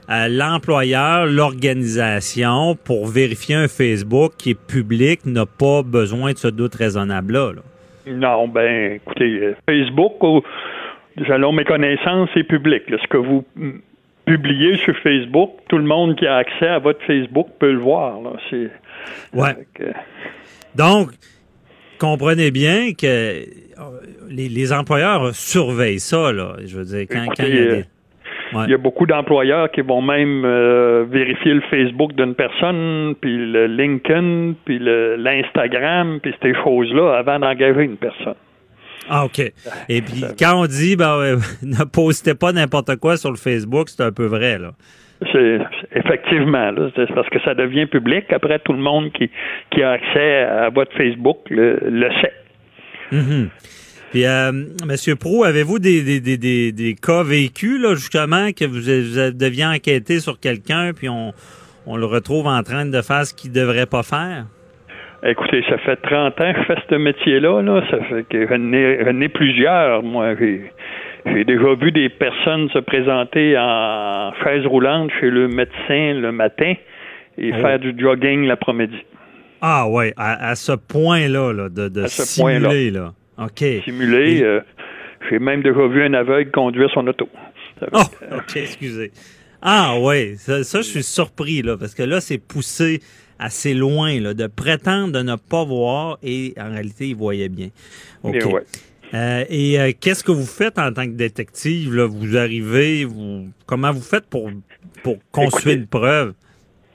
euh, 0.09 0.27
l'employeur, 0.27 1.25
l'organisation, 1.25 2.75
pour 2.75 3.07
vérifier 3.07 3.55
un 3.55 3.67
Facebook 3.67 4.33
qui 4.37 4.51
est 4.51 4.59
public, 4.59 5.25
n'a 5.25 5.45
pas 5.45 5.83
besoin 5.83 6.33
de 6.33 6.37
ce 6.37 6.47
doute 6.47 6.75
raisonnable-là. 6.75 7.53
là 7.55 7.61
non, 8.07 8.47
ben, 8.47 8.93
écoutez, 8.93 9.39
euh, 9.41 9.55
Facebook, 9.69 10.13
selon 11.17 11.51
mes 11.51 11.63
connaissances, 11.63 12.29
c'est 12.33 12.43
public. 12.43 12.83
Ce 12.89 13.07
que 13.07 13.17
vous 13.17 13.43
publiez 14.25 14.77
sur 14.77 14.95
Facebook, 14.97 15.51
tout 15.67 15.77
le 15.77 15.83
monde 15.83 16.15
qui 16.15 16.27
a 16.27 16.37
accès 16.37 16.67
à 16.67 16.79
votre 16.79 17.03
Facebook 17.05 17.47
peut 17.59 17.71
le 17.71 17.79
voir. 17.79 18.19
C'est, 18.49 18.69
ouais. 19.33 19.55
Donc, 20.75 21.09
comprenez 21.99 22.51
bien 22.51 22.93
que 22.93 23.05
euh, 23.05 23.43
les, 24.29 24.73
employeurs 24.73 25.33
surveillent 25.33 25.99
ça. 25.99 26.31
Là. 26.31 26.55
Je 26.65 26.77
veux 26.77 26.85
dire, 26.85 27.07
quand, 27.09 27.25
il 27.39 27.55
y 27.55 27.59
a 27.59 27.75
des... 27.75 27.83
Il 28.53 28.69
y 28.69 28.73
a 28.73 28.77
beaucoup 28.77 29.05
d'employeurs 29.05 29.71
qui 29.71 29.79
vont 29.79 30.01
même 30.01 30.43
euh, 30.43 31.05
vérifier 31.09 31.53
le 31.53 31.61
Facebook 31.61 32.13
d'une 32.15 32.35
personne, 32.35 33.15
puis 33.21 33.37
le 33.37 33.65
LinkedIn, 33.67 34.55
puis 34.65 34.77
l'Instagram, 34.79 36.19
puis 36.21 36.33
ces 36.41 36.53
choses-là 36.55 37.13
avant 37.17 37.39
d'engager 37.39 37.83
une 37.83 37.95
personne. 37.95 38.35
Ah, 39.09 39.25
OK. 39.25 39.39
Et 39.89 40.01
puis, 40.01 40.23
quand 40.39 40.61
on 40.61 40.65
dit, 40.67 40.95
ben, 40.95 41.37
ne 41.63 41.83
postez 41.83 42.35
pas 42.35 42.51
n'importe 42.51 42.95
quoi 42.97 43.17
sur 43.17 43.31
le 43.31 43.37
Facebook, 43.37 43.89
c'est 43.89 44.03
un 44.03 44.11
peu 44.11 44.25
vrai, 44.25 44.57
là. 44.59 44.71
C'est 45.31 45.59
effectivement, 45.93 46.71
là, 46.71 46.89
c'est 46.95 47.13
parce 47.13 47.29
que 47.29 47.39
ça 47.41 47.53
devient 47.53 47.85
public. 47.85 48.25
Après, 48.33 48.57
tout 48.57 48.73
le 48.73 48.79
monde 48.79 49.11
qui, 49.11 49.29
qui 49.69 49.83
a 49.83 49.91
accès 49.91 50.41
à 50.41 50.69
votre 50.69 50.91
Facebook 50.97 51.41
le, 51.51 51.77
le 51.83 52.09
sait. 52.21 52.33
Mhm. 53.11 53.49
Puis, 54.09 54.25
euh, 54.25 54.51
Monsieur 54.87 55.15
Pro, 55.15 55.43
avez-vous 55.43 55.77
des, 55.77 56.01
des, 56.19 56.37
des, 56.37 56.71
des, 56.71 56.95
cas 56.95 57.23
vécus, 57.23 57.79
là, 57.79 57.93
justement, 57.93 58.51
que 58.51 58.65
vous, 58.65 58.81
vous 58.81 59.37
deviez 59.37 59.65
enquêter 59.65 60.19
sur 60.19 60.39
quelqu'un, 60.39 60.91
puis 60.93 61.07
on, 61.07 61.33
on 61.85 61.97
le 61.97 62.05
retrouve 62.05 62.47
en 62.47 62.63
train 62.63 62.85
de 62.85 63.01
faire 63.01 63.25
ce 63.25 63.33
qu'il 63.33 63.51
devrait 63.51 63.85
pas 63.85 64.03
faire? 64.03 64.45
Écoutez, 65.23 65.63
ça 65.69 65.77
fait 65.77 65.97
30 65.97 66.41
ans 66.41 66.53
que 66.53 66.59
je 66.61 66.65
fais 66.65 66.81
ce 66.89 66.95
métier-là. 66.95 67.61
Là. 67.61 67.83
Ça 67.91 67.97
fait 68.05 68.23
que 68.27 68.47
j'en 68.47 69.21
ai, 69.21 69.29
plusieurs, 69.29 70.01
moi. 70.01 70.33
J'ai 70.39 71.43
déjà 71.43 71.75
vu 71.75 71.91
des 71.91 72.09
personnes 72.09 72.69
se 72.71 72.79
présenter 72.79 73.55
en 73.57 74.31
chaise 74.43 74.65
roulante 74.65 75.11
chez 75.19 75.29
le 75.29 75.47
médecin 75.47 76.13
le 76.15 76.31
matin 76.31 76.73
et 77.37 77.51
oh. 77.53 77.59
faire 77.59 77.77
du 77.77 77.93
jogging 77.97 78.45
l'après-midi. 78.47 78.97
Ah 79.61 79.87
ouais, 79.87 80.11
à, 80.17 80.55
ce 80.55 80.71
point-là, 80.71 81.53
là, 81.53 81.69
de, 81.69 81.87
de 81.87 82.07
simuler, 82.07 82.89
là. 82.89 83.13
OK. 83.37 83.63
Simuler. 83.83 84.41
Euh, 84.41 84.61
j'ai 85.29 85.37
même 85.37 85.61
déjà 85.61 85.85
vu 85.87 86.03
un 86.03 86.15
aveugle 86.15 86.49
conduire 86.49 86.89
son 86.91 87.05
auto. 87.05 87.29
Oh, 87.93 87.99
OK, 88.31 88.55
excusez. 88.55 89.11
Ah 89.61 89.99
ouais, 89.99 90.33
ça, 90.37 90.63
ça, 90.63 90.79
je 90.79 90.87
suis 90.87 91.03
surpris, 91.03 91.61
là, 91.61 91.77
parce 91.77 91.93
que 91.93 92.01
là, 92.01 92.21
c'est 92.21 92.39
poussé 92.39 93.01
assez 93.41 93.73
loin, 93.73 94.19
là, 94.19 94.33
de 94.33 94.47
prétendre 94.47 95.11
de 95.11 95.23
ne 95.23 95.35
pas 95.35 95.65
voir 95.65 96.17
et 96.23 96.53
en 96.59 96.71
réalité, 96.71 97.09
il 97.09 97.15
voyait 97.15 97.49
bien. 97.49 97.69
OK. 98.23 98.35
Et, 98.35 98.43
ouais. 98.45 98.61
euh, 99.13 99.43
et 99.49 99.79
euh, 99.79 99.91
qu'est-ce 99.99 100.23
que 100.23 100.31
vous 100.31 100.45
faites 100.45 100.77
en 100.79 100.93
tant 100.93 101.05
que 101.05 101.17
détective? 101.17 101.95
Là? 101.95 102.05
Vous 102.05 102.37
arrivez, 102.37 103.05
vous 103.05 103.47
comment 103.65 103.91
vous 103.91 104.01
faites 104.01 104.29
pour, 104.29 104.49
pour 105.03 105.17
construire 105.31 105.77
une 105.77 105.87
preuve? 105.87 106.33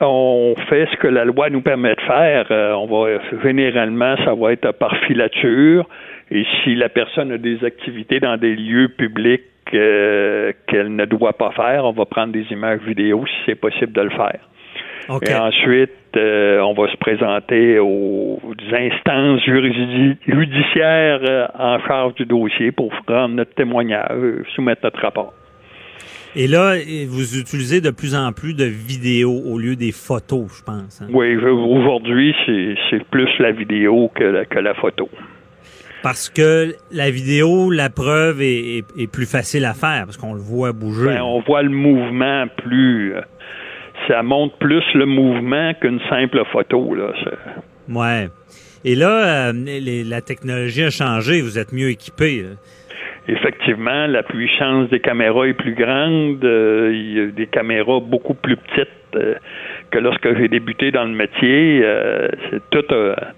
On 0.01 0.55
fait 0.69 0.87
ce 0.93 0.97
que 0.99 1.09
la 1.09 1.25
loi 1.25 1.49
nous 1.49 1.63
permet 1.63 1.95
de 1.95 2.01
faire. 2.03 2.47
Euh, 2.51 2.73
on 2.75 2.87
va 2.87 3.19
généralement, 3.43 4.17
ça 4.25 4.35
va 4.35 4.53
être 4.53 4.71
par 4.73 4.95
filature. 5.07 5.89
Et 6.31 6.45
si 6.63 6.75
la 6.75 6.89
personne 6.89 7.33
a 7.33 7.39
des 7.39 7.65
activités 7.65 8.21
dans 8.21 8.37
des 8.37 8.55
lieux 8.57 8.89
publics 8.89 9.43
euh, 9.73 10.53
qu'elle 10.67 10.95
ne 10.95 11.07
doit 11.07 11.33
pas 11.33 11.51
faire, 11.53 11.85
on 11.85 11.93
va 11.93 12.05
prendre 12.05 12.33
des 12.33 12.45
images 12.51 12.81
vidéo 12.87 13.25
si 13.27 13.35
c'est 13.47 13.55
possible 13.55 13.93
de 13.93 14.03
le 14.03 14.11
faire. 14.11 14.41
Et 15.23 15.35
ensuite, 15.35 15.93
euh, 16.17 16.61
on 16.61 16.75
va 16.75 16.91
se 16.91 16.97
présenter 16.97 17.79
aux 17.79 18.41
instances 18.73 19.41
judiciaires 19.45 21.21
euh, 21.29 21.47
en 21.59 21.79
charge 21.87 22.15
du 22.15 22.25
dossier 22.25 22.73
pour 22.73 22.91
prendre 23.07 23.35
notre 23.35 23.55
témoignage, 23.55 24.45
soumettre 24.55 24.83
notre 24.85 25.01
rapport. 25.01 25.33
Et 26.39 26.49
là, 26.49 26.75
vous 27.09 27.39
utilisez 27.39 27.81
de 27.81 27.91
plus 27.91 28.15
en 28.15 28.33
plus 28.33 28.55
de 28.55 28.65
vidéos 28.65 29.41
au 29.47 29.59
lieu 29.59 29.75
des 29.75 29.93
photos, 29.93 30.59
je 30.59 30.63
pense. 30.63 31.01
Hein? 31.01 31.07
Oui, 31.11 31.35
aujourd'hui, 31.37 32.35
c'est 32.91 33.05
plus 33.11 33.31
la 33.39 33.53
vidéo 33.53 34.11
que 34.15 34.25
la, 34.25 34.45
que 34.45 34.59
la 34.59 34.75
photo. 34.75 35.09
Parce 36.03 36.29
que 36.29 36.75
la 36.93 37.11
vidéo, 37.11 37.71
la 37.71 37.89
preuve 37.89 38.43
est, 38.43 38.85
plus 39.11 39.25
facile 39.25 39.65
à 39.65 39.73
faire, 39.73 40.05
parce 40.05 40.19
qu'on 40.19 40.35
le 40.35 40.41
voit 40.41 40.73
bouger. 40.73 41.07
Ben, 41.07 41.23
on 41.23 41.41
voit 41.41 41.63
le 41.63 41.71
mouvement 41.71 42.45
plus... 42.59 43.15
Ça 44.09 44.23
montre 44.23 44.57
plus 44.59 44.85
le 44.95 45.07
mouvement 45.07 45.75
qu'une 45.75 46.01
simple 46.09 46.43
photo. 46.53 46.95
Là. 46.95 47.13
Ouais. 47.89 48.29
Et 48.85 48.95
là, 48.95 49.49
euh, 49.49 49.53
la 50.09 50.21
technologie 50.21 50.85
a 50.85 50.91
changé, 50.91 51.41
vous 51.41 51.59
êtes 51.59 51.73
mieux 51.73 51.91
équipé. 51.91 52.45
Effectivement, 53.27 54.07
la 54.07 54.23
puissance 54.23 54.89
des 54.91 55.01
caméras 55.01 55.49
est 55.49 55.55
plus 55.55 55.75
grande. 55.75 56.45
Euh, 56.45 56.93
il 56.93 57.13
y 57.13 57.21
a 57.21 57.27
des 57.27 57.49
caméras 57.49 57.99
beaucoup 57.99 58.35
plus 58.35 58.57
petites 58.57 58.89
euh, 59.17 59.35
que 59.91 59.99
lorsque 59.99 60.37
j'ai 60.37 60.47
débuté 60.47 60.93
dans 60.93 61.05
le 61.05 61.15
métier. 61.15 61.85
tout, 62.71 62.85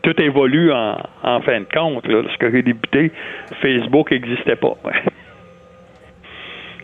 tout 0.03 0.21
évolue 0.21 0.71
en, 0.73 1.41
fin 1.41 1.61
de 1.61 1.67
compte. 1.73 2.07
Lorsque 2.07 2.51
j'ai 2.51 2.63
débuté, 2.63 3.11
Facebook 3.63 4.11
n'existait 4.11 4.57
pas. 4.57 4.77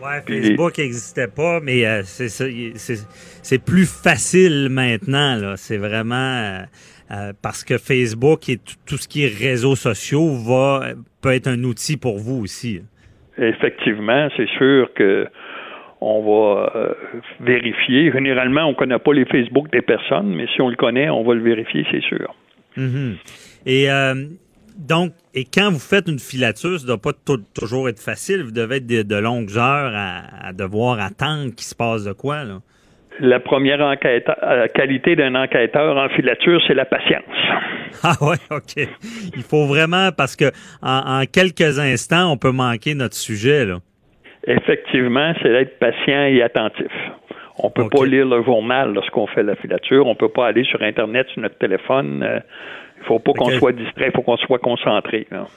Ouais, 0.05 0.21
Facebook 0.27 0.77
n'existait 0.77 1.27
pas, 1.27 1.59
mais 1.61 1.85
euh, 1.85 2.01
c'est 2.03 3.65
plus 3.65 3.85
facile 3.85 4.69
maintenant. 4.69 5.35
Là. 5.35 5.53
C'est 5.57 5.77
vraiment 5.77 6.15
euh, 6.15 6.59
euh, 7.11 7.33
parce 7.41 7.63
que 7.63 7.77
Facebook 7.77 8.49
et 8.49 8.57
tout 8.85 8.97
ce 8.97 9.07
qui 9.07 9.25
est 9.25 9.33
réseaux 9.35 9.75
sociaux 9.75 10.35
va 10.35 10.93
peut 11.21 11.33
être 11.33 11.47
un 11.47 11.63
outil 11.63 11.97
pour 11.97 12.19
vous 12.19 12.43
aussi. 12.43 12.81
Effectivement, 13.37 14.29
c'est 14.37 14.49
sûr 14.57 14.93
que 14.93 15.27
on 16.01 16.21
va 16.21 16.95
vérifier. 17.39 18.11
Généralement, 18.11 18.65
on 18.65 18.71
ne 18.71 18.75
connaît 18.75 18.99
pas 18.99 19.13
les 19.13 19.25
Facebook 19.25 19.71
des 19.71 19.81
personnes, 19.81 20.35
mais 20.35 20.45
si 20.53 20.61
on 20.61 20.69
le 20.69 20.75
connaît, 20.75 21.09
on 21.09 21.23
va 21.23 21.33
le 21.33 21.41
vérifier, 21.41 21.85
c'est 21.89 22.03
sûr. 22.03 22.35
Mm-hmm. 22.77 23.15
Et 23.65 23.89
donc, 24.77 25.13
et 25.33 25.45
quand 25.45 25.71
vous 25.71 25.79
faites 25.79 26.07
une 26.07 26.19
filature, 26.19 26.77
ça 26.79 26.83
ne 26.83 26.87
doit 26.87 27.01
pas 27.01 27.11
toujours 27.53 27.89
être 27.89 27.99
facile. 27.99 28.43
Vous 28.43 28.51
devez 28.51 28.77
être 28.77 28.87
de, 28.87 29.15
longues 29.15 29.57
heures 29.57 29.93
à, 29.95 30.53
devoir 30.53 30.99
attendre 30.99 31.51
qu'il 31.55 31.65
se 31.65 31.75
passe 31.75 32.03
de 32.05 32.13
quoi, 32.13 32.43
là. 32.43 32.59
La 33.21 33.39
première 33.39 33.79
enquête, 33.79 34.29
euh, 34.43 34.67
qualité 34.75 35.15
d'un 35.15 35.35
enquêteur 35.35 35.95
en 35.95 36.09
filature, 36.09 36.61
c'est 36.67 36.73
la 36.73 36.83
patience. 36.83 37.23
Ah 38.03 38.15
ouais, 38.21 38.35
OK. 38.51 38.75
Il 39.37 39.41
faut 39.41 39.67
vraiment, 39.67 40.09
parce 40.11 40.35
que 40.35 40.51
en, 40.81 41.23
quelques 41.31 41.79
instants, 41.79 42.29
on 42.29 42.35
peut 42.35 42.51
manquer 42.51 42.93
notre 42.93 43.15
sujet, 43.15 43.65
là. 43.65 43.77
Effectivement, 44.45 45.33
c'est 45.41 45.49
d'être 45.49 45.79
patient 45.79 46.25
et 46.25 46.41
attentif. 46.43 46.91
On 47.57 47.69
peut 47.69 47.87
pas 47.89 48.05
lire 48.05 48.25
le 48.27 48.43
journal 48.43 48.93
lorsqu'on 48.93 49.27
fait 49.27 49.43
la 49.43 49.55
filature. 49.55 50.05
On 50.07 50.15
peut 50.15 50.29
pas 50.29 50.47
aller 50.47 50.65
sur 50.65 50.81
Internet, 50.81 51.27
sur 51.29 51.41
notre 51.41 51.57
téléphone. 51.57 52.21
Euh, 52.21 52.39
faut 53.07 53.19
pas 53.19 53.33
qu'on 53.33 53.51
soit 53.57 53.71
distrait, 53.71 54.07
il 54.07 54.11
faut 54.15 54.21
qu'on 54.21 54.37
soit 54.37 54.59
concentré. 54.59 55.27
Là. 55.31 55.47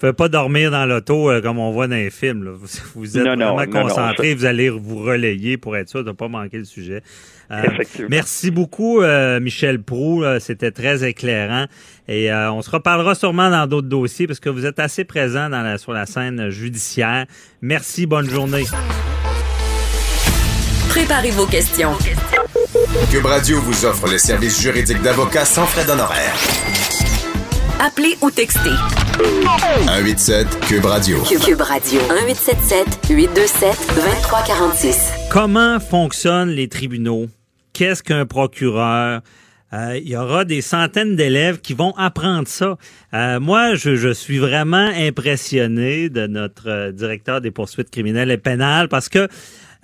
Faites 0.00 0.14
pas 0.14 0.28
dormir 0.28 0.70
dans 0.70 0.86
l'auto 0.86 1.28
euh, 1.28 1.40
comme 1.40 1.58
on 1.58 1.72
voit 1.72 1.88
dans 1.88 1.96
les 1.96 2.10
films. 2.10 2.56
Vous 2.94 3.18
êtes 3.18 3.24
vraiment 3.24 3.66
concentré, 3.66 4.32
vous 4.32 4.44
allez 4.44 4.70
vous 4.70 5.02
relayer 5.02 5.56
pour 5.56 5.76
être 5.76 5.88
sûr 5.88 6.04
de 6.04 6.10
ne 6.10 6.14
pas 6.14 6.28
manquer 6.28 6.58
le 6.58 6.64
sujet. 6.64 7.02
Euh, 7.50 7.62
merci 8.08 8.52
beaucoup, 8.52 9.00
euh, 9.00 9.40
Michel 9.40 9.82
Prou. 9.82 10.22
C'était 10.38 10.70
très 10.70 11.02
éclairant. 11.08 11.64
Et 12.06 12.32
on 12.32 12.62
se 12.62 12.70
reparlera 12.70 13.16
sûrement 13.16 13.50
dans 13.50 13.66
d'autres 13.66 13.88
dossiers 13.88 14.28
parce 14.28 14.38
que 14.38 14.48
vous 14.48 14.66
êtes 14.66 14.78
assez 14.78 15.04
présent 15.04 15.50
dans 15.50 15.62
la, 15.62 15.78
sur 15.78 15.92
la 15.92 16.06
scène 16.06 16.48
judiciaire. 16.48 17.26
Merci, 17.60 18.06
bonne 18.06 18.30
journée. 18.30 18.64
Préparez 20.88 21.30
vos 21.30 21.46
questions. 21.46 21.92
Cube 23.10 23.26
Radio 23.26 23.60
vous 23.60 23.84
offre 23.84 24.08
le 24.08 24.18
service 24.18 24.62
juridique 24.62 25.02
d'avocat 25.02 25.44
sans 25.44 25.66
frais 25.66 25.84
d'honoraires. 25.84 26.36
Appelez 27.80 28.16
ou 28.22 28.30
textez. 28.30 28.74
187 29.44 30.60
Cube 30.66 30.84
Radio. 30.84 31.22
Cube, 31.22 31.60
Radio. 31.60 32.00
1877 32.00 33.08
827 33.08 33.70
2346. 33.94 35.12
Comment 35.30 35.78
fonctionnent 35.78 36.50
les 36.50 36.66
tribunaux? 36.66 37.26
Qu'est-ce 37.72 38.02
qu'un 38.02 38.26
procureur? 38.26 39.20
Euh, 39.72 39.96
il 40.02 40.08
y 40.08 40.16
aura 40.16 40.44
des 40.44 40.60
centaines 40.60 41.14
d'élèves 41.14 41.60
qui 41.60 41.74
vont 41.74 41.94
apprendre 41.96 42.48
ça. 42.48 42.78
Euh, 43.14 43.38
moi, 43.38 43.76
je, 43.76 43.94
je, 43.94 44.12
suis 44.12 44.38
vraiment 44.38 44.90
impressionné 44.96 46.08
de 46.08 46.26
notre 46.26 46.68
euh, 46.68 46.90
directeur 46.90 47.40
des 47.40 47.52
poursuites 47.52 47.90
criminelles 47.90 48.32
et 48.32 48.38
pénales 48.38 48.88
parce 48.88 49.08
que 49.08 49.28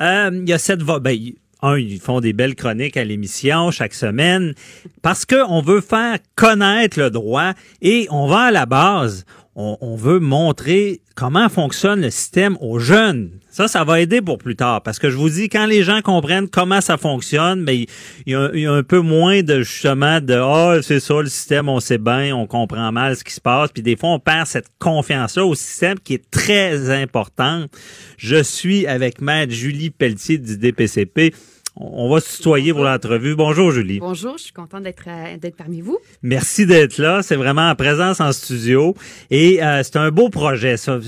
il 0.01 0.49
y 0.49 0.53
a 0.53 0.59
cette 0.59 0.81
ben, 0.81 1.17
un, 1.65 1.79
ils 1.79 2.01
font 2.01 2.21
des 2.21 2.33
belles 2.33 2.55
chroniques 2.55 2.97
à 2.97 3.05
l'émission 3.05 3.71
chaque 3.71 3.95
semaine 3.95 4.55
parce 5.03 5.25
qu'on 5.25 5.63
veut 5.63 5.81
faire 5.81 6.19
connaître 6.37 6.99
le 7.01 7.11
droit 7.11 7.53
et 7.83 8.07
on 8.11 8.27
va 8.27 8.43
à 8.43 8.51
la 8.51 8.67
base. 8.67 9.25
On, 9.57 9.95
veut 9.95 10.19
montrer 10.19 11.01
comment 11.15 11.49
fonctionne 11.49 12.01
le 12.01 12.11
système 12.11 12.59
aux 12.61 12.81
jeunes. 12.81 13.31
Ça, 13.51 13.69
ça 13.69 13.85
va 13.85 14.01
aider 14.01 14.21
pour 14.21 14.37
plus 14.37 14.57
tard. 14.57 14.83
Parce 14.83 14.99
que 14.99 15.11
je 15.11 15.17
vous 15.17 15.31
dis, 15.31 15.49
quand 15.49 15.67
les 15.67 15.85
gens 15.85 16.03
comprennent 16.03 16.49
comment 16.49 16.81
ça 16.81 16.97
fonctionne, 16.97 17.63
mais 17.63 17.87
il 18.27 18.33
y, 18.33 18.35
a, 18.35 18.73
un 18.73 18.83
peu 18.83 18.99
moins 18.99 19.45
de 19.45 19.63
justement 19.63 20.21
de 20.21 20.35
oh, 20.43 20.83
c'est 20.83 20.99
ça, 20.99 21.23
le 21.23 21.29
système, 21.29 21.69
on 21.69 21.79
sait 21.79 21.99
bien, 21.99 22.35
on 22.35 22.49
comprend 22.49 22.91
mal 22.91 23.15
ce 23.17 23.23
qui 23.23 23.33
se 23.33 23.41
passe. 23.41 23.71
Puis 23.71 23.85
des 23.85 23.95
fois, 23.95 24.09
on 24.09 24.19
perd 24.19 24.49
cette 24.49 24.67
confiance-là 24.81 25.47
au 25.47 25.55
système 25.55 26.01
qui 26.01 26.15
est 26.15 26.31
très 26.33 26.91
importante. 26.91 27.71
Je 28.19 28.43
suis 28.43 28.89
avec 28.89 29.21
Maître 29.21 29.53
Julie 29.53 29.91
Pelletier 29.91 30.39
du 30.39 30.59
DPCP. 30.59 31.33
On 31.77 32.09
va 32.09 32.21
se 32.21 32.37
tutoyer 32.37 32.73
pour 32.73 32.85
l'entrevue. 32.85 33.35
Bonjour, 33.35 33.73
Julie. 33.73 33.99
Bonjour, 33.99 34.39
je 34.39 34.45
suis 34.45 34.53
contente 34.53 34.85
d'être 34.85 35.09
euh, 35.09 35.37
d'être 35.39 35.57
parmi 35.57 35.81
vous. 35.81 35.99
Merci 36.23 36.67
d'être 36.67 36.99
là. 36.99 37.23
C'est 37.23 37.35
vraiment 37.35 37.69
en 37.69 37.75
présence 37.75 38.21
en 38.21 38.33
studio. 38.33 38.95
Et 39.31 39.63
euh, 39.63 39.83
c'est 39.83 39.97
un 39.97 40.11
beau 40.11 40.29
projet, 40.29 40.77
ça. 40.77 40.99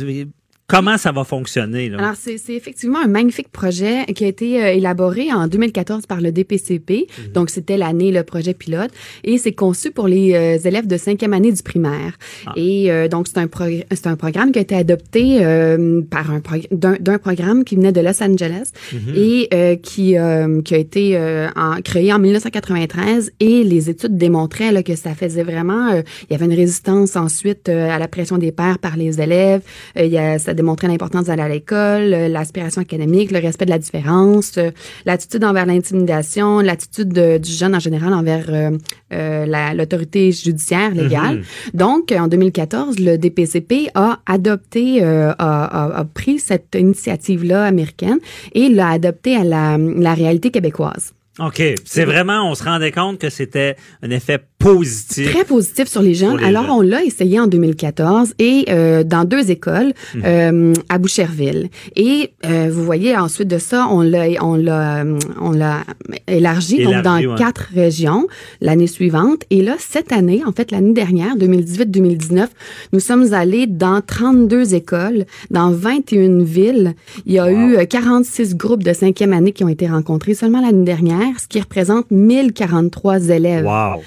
Comment 0.68 0.98
ça 0.98 1.12
va 1.12 1.22
fonctionner? 1.22 1.88
Là? 1.88 1.98
Alors, 1.98 2.14
c'est 2.20 2.38
c'est 2.38 2.54
effectivement 2.54 2.98
un 2.98 3.06
magnifique 3.06 3.50
projet 3.52 4.04
qui 4.06 4.24
a 4.24 4.26
été 4.26 4.60
euh, 4.64 4.72
élaboré 4.72 5.32
en 5.32 5.46
2014 5.46 6.06
par 6.06 6.20
le 6.20 6.32
DPCP. 6.32 7.06
Mhm. 7.06 7.32
Donc, 7.34 7.50
c'était 7.50 7.76
l'année, 7.76 8.10
le 8.10 8.24
projet 8.24 8.52
pilote. 8.52 8.90
Et 9.22 9.38
c'est 9.38 9.52
conçu 9.52 9.92
pour 9.92 10.08
les 10.08 10.34
euh, 10.34 10.58
élèves 10.68 10.88
de 10.88 10.96
cinquième 10.96 11.34
année 11.34 11.52
du 11.52 11.62
primaire. 11.62 12.18
Ah. 12.46 12.52
Et 12.56 12.90
euh, 12.90 13.06
donc, 13.06 13.28
c'est 13.28 13.38
un, 13.38 13.46
progr- 13.46 13.84
c'est 13.92 14.08
un 14.08 14.16
programme 14.16 14.50
qui 14.50 14.58
a 14.58 14.62
été 14.62 14.74
adopté 14.74 15.38
euh, 15.44 16.02
par 16.02 16.32
un 16.32 16.42
d'un 16.72 16.96
d'un 16.98 17.18
programme 17.18 17.62
qui 17.62 17.76
venait 17.76 17.92
de 17.92 18.00
Los 18.00 18.20
Angeles 18.20 18.70
Mhm. 18.92 19.14
et 19.14 19.48
euh, 19.54 19.76
qui, 19.76 20.18
euh, 20.18 20.62
qui 20.62 20.74
a 20.74 20.78
été 20.78 21.16
euh, 21.16 21.46
en- 21.54 21.80
créé 21.80 22.12
en 22.12 22.18
1993. 22.18 23.30
Et 23.38 23.62
les 23.62 23.88
études 23.88 24.16
démontraient 24.18 24.72
là, 24.72 24.82
que 24.82 24.96
ça 24.96 25.14
faisait 25.14 25.44
vraiment... 25.44 25.92
euh, 25.92 26.02
il 26.28 26.32
y 26.32 26.34
avait 26.36 26.46
une 26.46 26.58
résistance 26.58 27.14
ensuite 27.14 27.68
euh, 27.68 27.88
à 27.88 28.00
la 28.00 28.08
pression 28.08 28.36
des 28.36 28.50
pairs 28.50 28.80
par 28.80 28.96
les 28.96 29.20
élèves. 29.20 29.62
Euh, 29.96 30.04
il 30.04 30.10
y 30.12 30.18
a, 30.18 30.40
ça 30.40 30.54
démontrait 30.56 30.88
l'importance 30.88 31.26
d'aller 31.26 31.42
à 31.42 31.48
l'école, 31.48 32.12
euh, 32.12 32.28
l'aspiration 32.28 32.82
académique, 32.82 33.30
le 33.30 33.38
respect 33.38 33.66
de 33.66 33.70
la 33.70 33.78
différence, 33.78 34.58
euh, 34.58 34.70
l'attitude 35.04 35.44
envers 35.44 35.66
l'intimidation, 35.66 36.58
l'attitude 36.60 37.10
de- 37.12 37.38
du 37.38 37.52
jeune 37.52 37.74
en 37.76 37.78
général 37.80 38.12
envers 38.12 38.46
euh, 38.48 39.46
la- 39.46 39.72
l'autorité 39.74 40.32
judiciaire 40.32 40.90
légale. 40.94 41.42
Donc, 41.74 42.10
en 42.12 42.26
2014, 42.26 42.98
le 42.98 43.16
DPCP 43.18 43.88
a 43.94 44.18
adopté, 44.26 45.04
euh, 45.04 45.30
a, 45.38 45.64
a- 45.64 45.98
a 46.00 46.04
pris 46.04 46.38
cette 46.40 46.74
initiative-là 46.76 47.64
américaine 47.64 48.18
et 48.54 48.68
l'a 48.68 48.88
adoptée 48.90 49.36
à 49.36 49.44
la, 49.44 49.78
la 49.78 50.14
réalité 50.14 50.50
québécoise. 50.50 51.12
OK. 51.38 51.62
C'est 51.84 52.06
vraiment, 52.06 52.50
on 52.50 52.54
se 52.54 52.64
rendait 52.64 52.92
compte 52.92 53.18
que 53.18 53.28
c'était 53.28 53.76
un 54.02 54.08
effet 54.10 54.38
positif. 54.58 55.30
Très 55.32 55.44
positif 55.44 55.86
sur 55.88 56.02
les 56.02 56.14
jeunes. 56.14 56.38
Les 56.38 56.44
Alors, 56.44 56.62
jeunes. 56.64 56.72
on 56.72 56.80
l'a 56.80 57.04
essayé 57.04 57.38
en 57.38 57.46
2014 57.46 58.34
et 58.38 58.64
euh, 58.68 59.04
dans 59.04 59.24
deux 59.24 59.50
écoles 59.50 59.92
Mhm. 60.14 60.22
euh, 60.24 60.72
à 60.88 60.98
Boucherville. 60.98 61.68
Et 61.94 62.30
euh, 62.44 62.68
vous 62.72 62.82
voyez, 62.84 63.16
ensuite 63.16 63.48
de 63.48 63.58
ça, 63.58 63.86
on 63.90 64.00
l'a 64.00 64.26
on 64.42 64.54
l'a 64.56 65.04
euh, 65.04 65.18
on 65.40 65.50
l'a 65.52 65.84
élargi, 66.26 66.82
donc 66.84 67.02
dans 67.02 67.18
ouais. 67.18 67.38
quatre 67.38 67.68
régions 67.74 68.26
l'année 68.60 68.86
suivante. 68.86 69.42
Et 69.50 69.62
là, 69.62 69.74
cette 69.78 70.12
année, 70.12 70.42
en 70.46 70.52
fait, 70.52 70.70
l'année 70.72 70.94
dernière, 70.94 71.36
2018-2019, 71.36 72.46
nous 72.92 73.00
sommes 73.00 73.32
allés 73.34 73.66
dans 73.66 74.00
32 74.00 74.74
écoles, 74.74 75.24
dans 75.50 75.70
21 75.70 76.42
villes. 76.42 76.94
Il 77.26 77.32
y 77.34 77.38
a 77.38 77.50
eu 77.50 77.76
euh, 77.76 77.84
46 77.84 78.56
groupes 78.56 78.82
de 78.82 78.92
cinquième 78.92 79.32
année 79.32 79.52
qui 79.52 79.64
ont 79.64 79.68
été 79.68 79.86
rencontrés 79.86 80.34
seulement 80.34 80.60
l'année 80.60 80.84
dernière, 80.84 81.38
ce 81.40 81.46
qui 81.46 81.60
représente 81.60 82.10
1043 82.10 83.28
élèves. 83.28 83.64
Wow. 83.66 84.02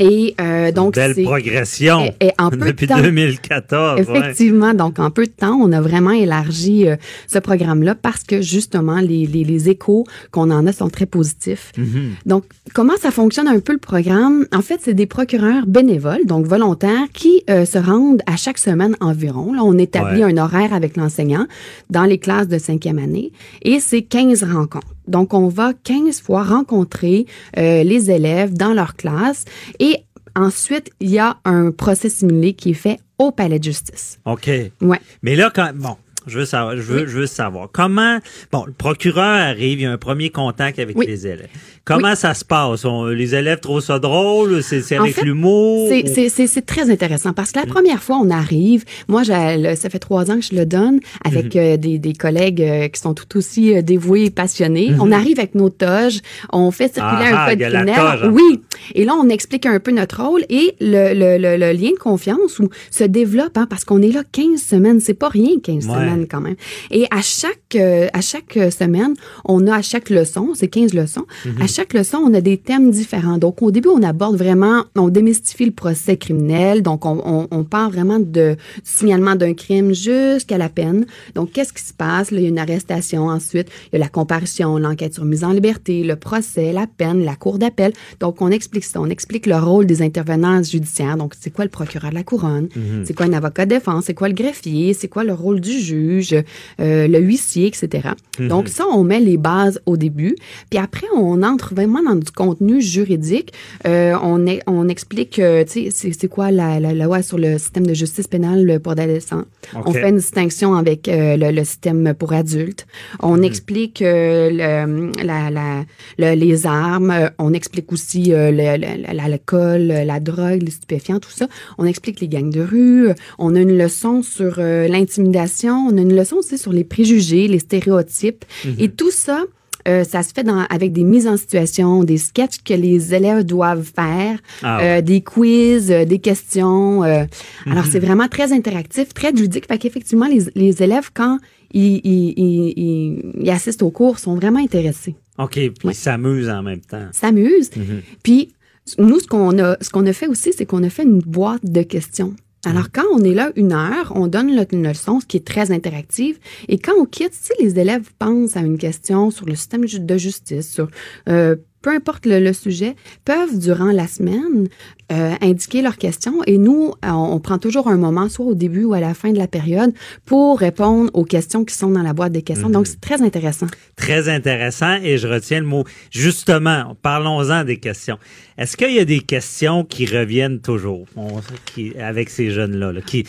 Et 0.00 0.34
euh, 0.40 0.72
donc, 0.72 0.94
Belle 0.94 1.12
c'est 1.14 1.22
progression. 1.22 2.00
et- 2.20 2.26
et 2.28 2.30
en 2.38 2.50
peu 2.50 2.56
de 2.56 2.64
Depuis 2.64 2.86
temps. 2.86 3.00
2014. 3.00 4.00
ouais. 4.00 4.18
Effectivement, 4.18 4.74
donc 4.74 4.98
en 4.98 5.10
peu 5.10 5.26
de 5.26 5.30
temps, 5.30 5.54
on 5.60 5.70
a 5.72 5.80
vraiment 5.80 6.10
élargi 6.10 6.88
euh, 6.88 6.96
ce 7.28 7.38
programme-là 7.38 7.94
parce 7.94 8.24
que 8.24 8.40
justement, 8.40 8.96
les, 9.00 9.26
les, 9.26 9.44
les 9.44 9.68
échos 9.68 10.04
qu'on 10.30 10.50
en 10.50 10.66
a 10.66 10.72
sont 10.72 10.88
très 10.88 11.06
positifs. 11.06 11.72
Mhm. 11.76 12.12
Donc, 12.26 12.44
comment 12.74 12.96
ça 13.00 13.10
fonctionne 13.10 13.46
un 13.48 13.60
peu 13.60 13.72
le 13.72 13.78
programme? 13.78 14.46
En 14.54 14.62
fait, 14.62 14.80
c'est 14.82 14.94
des 14.94 15.06
procureurs 15.06 15.66
bénévoles, 15.66 16.24
donc 16.26 16.46
volontaires, 16.46 17.06
qui 17.12 17.42
euh, 17.50 17.64
se 17.66 17.78
rendent 17.78 18.22
à 18.26 18.36
chaque 18.36 18.58
semaine 18.58 18.96
environ. 19.00 19.52
Là, 19.52 19.62
on 19.64 19.76
établit 19.78 20.24
Ouais. 20.24 20.32
un 20.32 20.36
horaire 20.38 20.72
avec 20.72 20.96
l'enseignant 20.96 21.46
dans 21.90 22.04
les 22.04 22.18
classes 22.18 22.48
de 22.48 22.58
cinquième 22.58 22.98
année 22.98 23.32
et 23.62 23.80
c'est 23.80 24.02
15 24.02 24.44
rencontres. 24.44 24.86
Donc, 25.10 25.34
on 25.34 25.48
va 25.48 25.72
15 25.74 26.20
fois 26.22 26.42
rencontrer 26.44 27.26
euh, 27.58 27.82
les 27.82 28.10
élèves 28.10 28.54
dans 28.54 28.72
leur 28.72 28.96
classe 28.96 29.44
et 29.78 29.96
ensuite, 30.36 30.90
il 31.00 31.10
y 31.10 31.18
a 31.18 31.36
un 31.44 31.70
procès 31.72 32.08
simulé 32.08 32.52
qui 32.54 32.70
est 32.70 32.74
fait 32.74 32.98
au 33.18 33.30
palais 33.32 33.58
de 33.58 33.64
justice. 33.64 34.18
OK. 34.24 34.48
Ouais. 34.80 35.00
Mais 35.22 35.34
là, 35.36 35.50
quand, 35.54 35.72
bon, 35.74 35.96
je 36.26 36.38
veux 36.38 36.44
savoir, 36.44 36.76
je 36.76 36.82
veux, 36.82 37.06
je 37.06 37.18
veux 37.18 37.26
savoir 37.26 37.68
comment, 37.72 38.18
bon, 38.52 38.64
le 38.66 38.72
procureur 38.72 39.24
arrive, 39.40 39.80
il 39.80 39.82
y 39.82 39.86
a 39.86 39.92
un 39.92 39.98
premier 39.98 40.30
contact 40.30 40.78
avec 40.78 40.96
Oui. 40.96 41.06
les 41.06 41.26
élèves. 41.26 41.48
Comment 41.90 42.14
ça 42.14 42.34
se 42.34 42.44
passe? 42.44 42.84
On- 42.84 43.06
les 43.06 43.34
élèves 43.34 43.60
trouvent 43.60 43.80
ça 43.80 43.98
drôle? 43.98 44.62
C'est 44.62 44.96
avec 44.96 45.20
l'humour? 45.22 45.88
C'est- 45.90 46.60
très 46.66 46.90
intéressant 46.90 47.32
parce 47.32 47.52
que 47.52 47.58
la 47.58 47.66
première 47.66 48.02
fois, 48.02 48.18
on 48.22 48.30
arrive, 48.30 48.84
moi, 49.08 49.24
ça 49.24 49.90
fait 49.90 49.98
trois 49.98 50.30
ans 50.30 50.36
que 50.36 50.44
je 50.44 50.54
le 50.54 50.66
donne 50.66 51.00
avec 51.24 51.56
euh, 51.56 51.76
des, 51.76 51.98
des 51.98 52.12
collègues 52.12 52.62
euh, 52.62 52.88
qui 52.88 53.00
sont 53.00 53.14
tout 53.14 53.36
aussi 53.38 53.74
euh, 53.74 53.82
dévoués 53.82 54.26
et 54.26 54.30
passionnés. 54.30 54.92
On 55.00 55.10
arrive 55.10 55.38
avec 55.38 55.54
nos 55.54 55.68
toges, 55.70 56.20
on 56.52 56.70
fait 56.70 56.92
circuler 56.94 57.30
Ah, 57.32 57.44
un 57.46 57.48
code 57.50 57.58
il 57.58 57.62
y 57.62 57.64
a 57.64 57.70
la 57.70 57.82
criminel. 57.84 57.96
toge, 58.18 58.20
hein. 58.24 58.30
Oui. 58.32 58.60
Et 58.94 59.04
là, 59.04 59.14
on 59.20 59.28
explique 59.28 59.66
un 59.66 59.80
peu 59.80 59.90
notre 59.90 60.22
rôle 60.22 60.42
et 60.48 60.74
le, 60.80 61.14
le, 61.14 61.38
le, 61.38 61.56
le 61.56 61.72
lien 61.72 61.90
de 61.90 61.98
confiance 61.98 62.58
où 62.58 62.68
se 62.90 63.04
développe 63.04 63.56
hein, 63.56 63.66
parce 63.68 63.84
qu'on 63.84 64.02
est 64.02 64.12
là 64.12 64.22
15 64.30 64.60
semaines. 64.60 65.00
C'est 65.00 65.14
pas 65.14 65.28
rien, 65.28 65.58
15 65.62 65.86
Ouais. 65.86 65.94
semaines 65.94 66.26
quand 66.30 66.40
même. 66.40 66.56
Et 66.90 67.06
à 67.10 67.22
chaque, 67.22 67.76
à 67.76 68.20
chaque 68.20 68.58
semaine, 68.78 69.14
on 69.44 69.66
a 69.66 69.76
à 69.76 69.82
chaque 69.82 70.10
leçon, 70.10 70.50
c'est 70.54 70.68
15 70.68 70.94
leçons, 70.94 71.24
Mhm. 71.46 71.62
à 71.62 71.66
chaque 71.66 71.79
leçon, 71.92 72.18
on 72.24 72.32
a 72.34 72.40
des 72.40 72.56
thèmes 72.56 72.90
différents. 72.90 73.38
Donc, 73.38 73.62
au 73.62 73.70
début, 73.70 73.88
on 73.88 74.02
aborde 74.02 74.36
vraiment, 74.36 74.84
on 74.96 75.08
démystifie 75.08 75.64
le 75.64 75.70
procès 75.72 76.16
criminel. 76.16 76.82
Donc, 76.82 77.04
on, 77.04 77.20
on, 77.24 77.48
on 77.50 77.64
part 77.64 77.90
vraiment 77.90 78.18
de, 78.18 78.56
du 78.56 78.56
signalement 78.84 79.36
d'un 79.36 79.54
crime 79.54 79.92
jusqu'à 79.92 80.58
la 80.58 80.68
peine. 80.68 81.06
Donc, 81.34 81.52
qu'est-ce 81.52 81.72
qui 81.72 81.82
se 81.82 81.92
passe? 81.92 82.30
Là, 82.30 82.38
il 82.38 82.42
y 82.44 82.46
a 82.46 82.48
une 82.48 82.58
arrestation. 82.58 83.26
Ensuite, 83.28 83.68
il 83.86 83.94
y 83.94 83.96
a 83.96 83.98
la 83.98 84.08
comparution, 84.08 84.78
l'enquête 84.78 85.14
sur 85.14 85.24
mise 85.24 85.44
en 85.44 85.52
liberté, 85.52 86.02
le 86.02 86.16
procès, 86.16 86.72
la 86.72 86.86
peine, 86.86 87.24
la 87.24 87.36
cour 87.36 87.58
d'appel. 87.58 87.92
Donc, 88.20 88.40
on 88.42 88.50
explique 88.50 88.84
ça. 88.84 89.00
On 89.00 89.08
explique 89.08 89.46
le 89.46 89.56
rôle 89.56 89.86
des 89.86 90.02
intervenants 90.02 90.62
judiciaires. 90.62 91.16
Donc, 91.16 91.34
c'est 91.38 91.50
quoi 91.50 91.64
le 91.64 91.70
procureur 91.70 92.10
de 92.10 92.16
la 92.16 92.24
couronne? 92.24 92.68
C'est 93.04 93.14
quoi 93.14 93.26
un 93.26 93.32
avocat 93.32 93.66
de 93.66 93.70
défense? 93.70 94.04
C'est 94.06 94.14
quoi 94.14 94.28
le 94.28 94.34
greffier? 94.34 94.94
C'est 94.94 95.08
quoi 95.08 95.24
le 95.24 95.32
rôle 95.32 95.60
du 95.60 95.78
juge? 95.78 96.34
Euh, 96.80 97.06
le 97.06 97.18
huissier, 97.18 97.66
etc. 97.66 98.10
Donc, 98.38 98.68
ça, 98.68 98.84
on 98.90 99.04
met 99.04 99.20
les 99.20 99.36
bases 99.36 99.80
au 99.86 99.96
début. 99.96 100.34
Puis 100.70 100.78
après, 100.78 101.06
on 101.14 101.42
entre 101.42 101.59
vraiment 101.72 102.02
dans 102.02 102.16
du 102.16 102.30
contenu 102.30 102.80
juridique. 102.80 103.52
Euh, 103.86 104.14
on, 104.22 104.46
est, 104.46 104.60
on 104.66 104.88
explique, 104.88 105.38
euh, 105.38 105.64
tu 105.64 105.90
sais, 105.90 106.10
c'est- 106.12 106.28
quoi 106.28 106.50
la, 106.50 106.80
la, 106.80 106.92
la 106.94 107.04
loi 107.04 107.22
sur 107.22 107.38
le 107.38 107.58
système 107.58 107.86
de 107.86 107.94
justice 107.94 108.28
pénale 108.28 108.80
pour 108.82 108.92
adolescents. 108.92 109.44
On 109.74 109.92
fait 109.92 110.08
une 110.10 110.16
distinction 110.16 110.74
avec 110.74 111.08
euh, 111.08 111.36
le, 111.36 111.50
le 111.50 111.64
système 111.64 112.14
pour 112.18 112.32
adultes. 112.32 112.86
On 113.20 113.42
explique 113.42 114.00
le, 114.00 115.10
la, 115.24 115.50
la, 115.50 115.84
le- 116.18 116.34
les 116.34 116.66
armes. 116.66 117.30
On 117.38 117.52
explique 117.52 117.90
aussi 117.92 118.32
l'alcool, 118.32 119.86
la 119.86 120.20
drogue, 120.20 120.62
les 120.62 120.70
stupéfiants, 120.70 121.18
tout 121.20 121.30
ça. 121.30 121.48
On 121.78 121.84
explique 121.84 122.20
les 122.20 122.28
gangs 122.28 122.50
de 122.50 122.60
rue. 122.62 123.08
On 123.38 123.54
a 123.54 123.60
une 123.60 123.76
leçon 123.76 124.22
sur 124.22 124.58
l'intimidation. 124.60 125.86
On 125.90 125.96
a 125.96 126.00
une 126.00 126.14
leçon 126.16 126.36
aussi 126.36 126.58
sur 126.58 126.72
les 126.72 126.84
préjugés, 126.84 127.48
les 127.48 127.58
stéréotypes. 127.58 128.44
Et 128.78 128.88
tout 128.88 129.10
ça, 129.10 129.42
euh, 129.90 130.04
ça 130.04 130.22
se 130.22 130.32
fait 130.32 130.44
dans, 130.44 130.64
avec 130.70 130.92
des 130.92 131.04
mises 131.04 131.26
en 131.26 131.36
situation, 131.36 132.04
des 132.04 132.18
sketchs 132.18 132.62
que 132.64 132.74
les 132.74 133.14
élèves 133.14 133.44
doivent 133.44 133.82
faire, 133.84 134.38
Ah 134.62 134.78
ouais. 134.78 134.98
euh, 134.98 135.00
des 135.02 135.20
quiz, 135.20 135.90
euh, 135.90 136.04
des 136.04 136.18
questions. 136.18 137.02
Alors, 137.02 137.84
c'est 137.90 137.98
vraiment 138.00 138.28
très 138.28 138.52
interactif, 138.52 139.12
très 139.14 139.32
ludique. 139.32 139.66
Fait 139.66 139.78
qu'effectivement, 139.78 140.26
les, 140.26 140.44
les 140.54 140.82
élèves, 140.82 141.10
quand 141.12 141.38
ils, 141.72 142.00
ils, 142.04 142.34
ils, 142.36 142.72
ils- 142.76 143.32
ils 143.42 143.50
assistent 143.50 143.82
au 143.82 143.90
cours, 143.90 144.18
sont 144.18 144.34
vraiment 144.34 144.58
intéressés. 144.60 145.14
OK, 145.38 145.52
puis 145.54 145.70
Ouais. 145.84 145.92
ils 145.92 145.94
s'amusent 145.94 146.48
en 146.50 146.62
même 146.62 146.80
temps. 146.80 147.06
S'amusent. 147.12 147.70
Mhm. 147.76 148.00
Puis, 148.22 148.52
nous, 148.98 149.20
ce 149.20 149.26
qu'on 149.26 149.58
a, 149.58 149.76
ce 149.80 149.88
qu'on 149.90 150.06
a 150.06 150.12
fait 150.12 150.26
aussi, 150.26 150.52
c'est 150.52 150.66
qu'on 150.66 150.82
a 150.82 150.90
fait 150.90 151.04
une 151.04 151.20
boîte 151.20 151.64
de 151.64 151.82
questions. 151.82 152.34
Alors, 152.66 152.92
quand 152.92 153.06
on 153.12 153.24
est 153.24 153.32
là 153.32 153.50
une 153.56 153.72
heure, 153.72 154.12
on 154.14 154.26
donne 154.26 154.50
une 154.70 154.86
leçon, 154.86 155.20
ce 155.20 155.26
qui 155.26 155.38
est 155.38 155.46
très 155.46 155.72
interactive. 155.72 156.38
Et 156.68 156.78
quand 156.78 156.92
on 156.98 157.06
quitte, 157.06 157.32
si 157.32 157.52
les 157.58 157.78
élèves 157.78 158.10
pensent 158.18 158.56
à 158.56 158.60
une 158.60 158.76
question 158.76 159.30
sur 159.30 159.46
le 159.46 159.54
système 159.54 159.86
de 159.86 160.16
justice, 160.18 160.70
sur 160.70 160.88
euh, 161.28 161.56
peu 161.80 161.90
importe 161.90 162.26
le 162.26 162.52
sujet, 162.52 162.96
peuvent, 163.24 163.58
durant 163.58 163.90
la 163.90 164.06
semaine, 164.06 164.68
euh, 165.10 165.34
indiquer 165.40 165.82
leurs 165.82 165.96
questions. 165.96 166.42
Et 166.46 166.58
nous, 166.58 166.92
on, 167.02 167.08
on 167.12 167.40
prend 167.40 167.58
toujours 167.58 167.88
un 167.88 167.96
moment, 167.96 168.28
soit 168.28 168.46
au 168.46 168.54
début 168.54 168.84
ou 168.84 168.94
à 168.94 169.00
la 169.00 169.14
fin 169.14 169.32
de 169.32 169.38
la 169.38 169.48
période, 169.48 169.92
pour 170.26 170.58
répondre 170.60 171.10
aux 171.14 171.24
questions 171.24 171.64
qui 171.64 171.74
sont 171.74 171.90
dans 171.90 172.02
la 172.02 172.12
boîte 172.12 172.32
de 172.32 172.40
questions. 172.40 172.70
Donc, 172.70 172.86
c'est 172.86 173.00
très 173.00 173.22
intéressant. 173.22 173.66
Très 173.96 174.28
intéressant 174.28 174.98
et 175.02 175.18
je 175.18 175.26
retiens 175.28 175.60
le 175.60 175.66
mot. 175.66 175.84
Justement, 176.10 176.96
parlons-en 177.02 177.64
des 177.64 177.78
questions. 177.78 178.18
Est-ce 178.56 178.76
qu'il 178.76 178.94
y 178.94 178.98
a 179.00 179.04
des 179.04 179.20
questions 179.20 179.84
qui 179.84 180.06
reviennent 180.06 180.60
toujours? 180.60 181.06
On- 181.16 181.40
qui, 181.66 181.96
avec 181.98 182.30
ces 182.30 182.50
jeunes-là? 182.50 182.92
là, 182.92 183.00
qui 183.00 183.24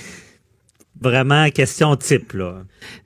Vraiment, 1.02 1.50
question 1.50 1.96
type, 1.96 2.34
là. 2.34 2.58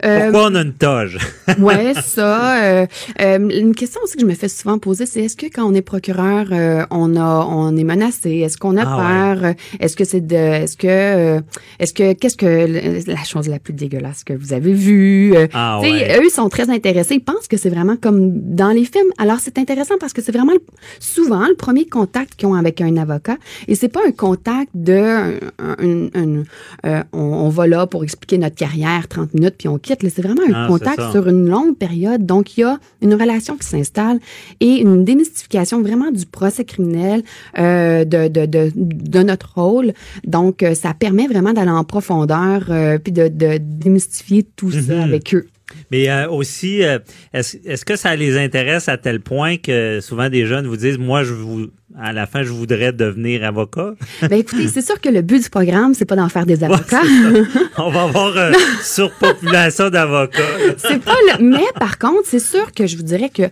Euh, 0.06 0.32
Pourquoi 0.32 0.50
on 0.52 0.56
a 0.56 0.62
une 0.62 0.74
toge? 0.74 1.18
Ouais, 1.60 1.94
ça. 1.94 2.64
euh, 2.64 2.86
euh, 3.22 3.50
une 3.50 3.74
question 3.76 4.02
aussi 4.04 4.16
que 4.16 4.22
je 4.22 4.26
me 4.26 4.34
fais 4.34 4.50
souvent 4.50 4.78
poser, 4.80 5.06
c'est 5.06 5.22
est-ce 5.22 5.38
que 5.38 5.46
quand 5.46 5.64
on 5.64 5.74
est 5.74 5.82
procureur, 5.82 6.48
euh, 6.52 6.86
on 6.92 7.16
a, 7.16 7.46
on 7.50 7.76
est 7.78 7.84
menacé? 7.84 8.32
Est-ce 8.40 8.58
qu'on 8.58 8.76
a 8.78 8.84
Ah 8.86 9.36
peur? 9.36 9.54
Est-ce 9.80 9.96
que 9.96 10.04
c'est 10.04 10.22
de, 10.26 10.36
est-ce 10.36 10.76
que, 10.76 10.88
euh, 10.88 11.42
est-ce 11.80 11.94
que, 11.94 12.14
qu'est-ce 12.14 12.36
que 12.38 13.10
la 13.12 13.24
chose 13.24 13.48
la 13.48 13.60
plus 13.60 13.74
dégueulasse 13.74 14.24
que 14.24 14.34
vous 14.34 14.52
avez 14.54 14.74
vue? 14.74 15.34
Euh, 15.36 15.48
Ah 15.54 15.80
ouais. 15.82 16.20
Eux 16.22 16.30
sont 16.30 16.50
très 16.50 16.70
intéressés. 16.70 17.16
Ils 17.16 17.24
pensent 17.24 17.48
que 17.48 17.58
c'est 17.58 17.70
vraiment 17.70 17.96
comme 17.96 18.32
dans 18.56 18.70
les 18.72 18.86
films. 18.86 19.12
Alors 19.18 19.40
c'est 19.40 19.58
intéressant 19.58 19.96
parce 20.00 20.12
que 20.14 20.22
c'est 20.22 20.32
vraiment 20.34 20.54
le- 20.54 20.64
souvent 21.00 21.48
le 21.48 21.56
premier 21.56 21.86
contact 21.86 22.36
qu'ils 22.36 22.48
ont 22.48 22.56
avec 22.56 22.82
un 22.82 22.98
avocat 22.98 23.38
et 23.68 23.76
c'est 23.76 23.88
pas 23.90 24.02
un 24.06 24.12
contact 24.12 24.70
de, 24.74 25.40
un- 25.60 25.76
un- 25.80 26.10
un- 26.16 26.44
euh, 26.86 27.04
on, 27.14 27.20
on 27.20 27.50
va 27.50 27.68
là 27.68 27.85
là 27.86 27.88
pour 27.88 28.04
expliquer 28.04 28.38
notre 28.38 28.56
carrière 28.56 29.08
30 29.08 29.34
minutes 29.34 29.56
puis 29.58 29.68
on 29.68 29.78
quitte. 29.78 30.00
C'est 30.10 30.22
vraiment 30.22 30.42
un 30.48 30.54
Ah, 30.54 30.68
contact 30.68 31.02
sur 31.12 31.28
une 31.28 31.48
longue 31.50 31.76
période. 31.78 32.26
Donc, 32.26 32.58
il 32.58 32.62
y 32.62 32.64
a 32.64 32.78
une 33.02 33.14
relation 33.14 33.58
qui 33.58 33.68
s'installe 33.68 34.20
et 34.60 34.82
une 34.82 35.04
démystification 35.04 35.82
vraiment 35.82 36.12
du 36.12 36.26
procès 36.26 36.64
criminel, 36.66 37.24
euh, 37.58 38.06
de, 38.06 38.28
de, 38.28 38.46
de, 38.46 38.72
de 38.76 39.24
notre 39.24 39.54
rôle. 39.56 39.94
Donc, 40.26 40.64
euh, 40.64 40.74
ça 40.76 40.94
permet 40.94 41.28
vraiment 41.28 41.54
d'aller 41.54 41.72
en 41.72 41.84
profondeur 41.84 42.66
euh, 42.70 42.98
puis 42.98 43.12
de, 43.12 43.28
de 43.28 43.58
démystifier 43.60 44.44
tout 44.56 44.72
ça 44.72 44.96
Mhm. 44.96 45.02
avec 45.02 45.34
eux. 45.34 45.48
Mais 45.92 46.10
euh, 46.10 46.30
aussi, 46.30 46.84
euh, 46.84 47.00
est-ce 47.34 47.86
que 47.86 47.96
ça 47.96 48.16
les 48.16 48.38
intéresse 48.38 48.90
à 48.90 48.98
tel 48.98 49.20
point 49.20 49.58
que 49.58 50.00
souvent 50.02 50.30
des 50.30 50.46
jeunes 50.46 50.68
vous 50.68 50.78
disent, 50.78 50.98
moi, 50.98 51.24
je 51.24 51.34
vous, 51.34 51.68
à 52.00 52.14
la 52.14 52.26
fin, 52.26 52.44
je 52.44 52.52
voudrais 52.52 52.92
devenir 52.92 53.44
avocat? 53.44 53.94
Ben 54.22 54.40
écoutez, 54.40 54.68
c'est 54.68 54.82
sûr 54.82 55.00
que 55.00 55.10
le 55.10 55.22
but 55.22 55.44
du 55.44 55.50
programme, 55.50 55.94
c'est 55.94 56.06
pas 56.06 56.16
d'en 56.16 56.30
faire 56.30 56.46
des 56.46 56.64
avocats. 56.64 57.02
On 57.78 57.90
va 57.90 58.04
avoir 58.04 58.36
euh, 58.38 58.52
surpopulation 58.82 59.90
d'avocats. 59.90 60.42
c'est 60.78 61.04
pas 61.04 61.16
le... 61.28 61.44
Mais 61.44 61.66
par 61.80 61.98
contre, 61.98 62.24
c'est 62.26 62.40
sûr 62.40 62.72
que 62.72 62.88
je 62.88 62.98
vous 62.98 63.04
dirais 63.04 63.30
que 63.30 63.44
euh, 63.44 63.50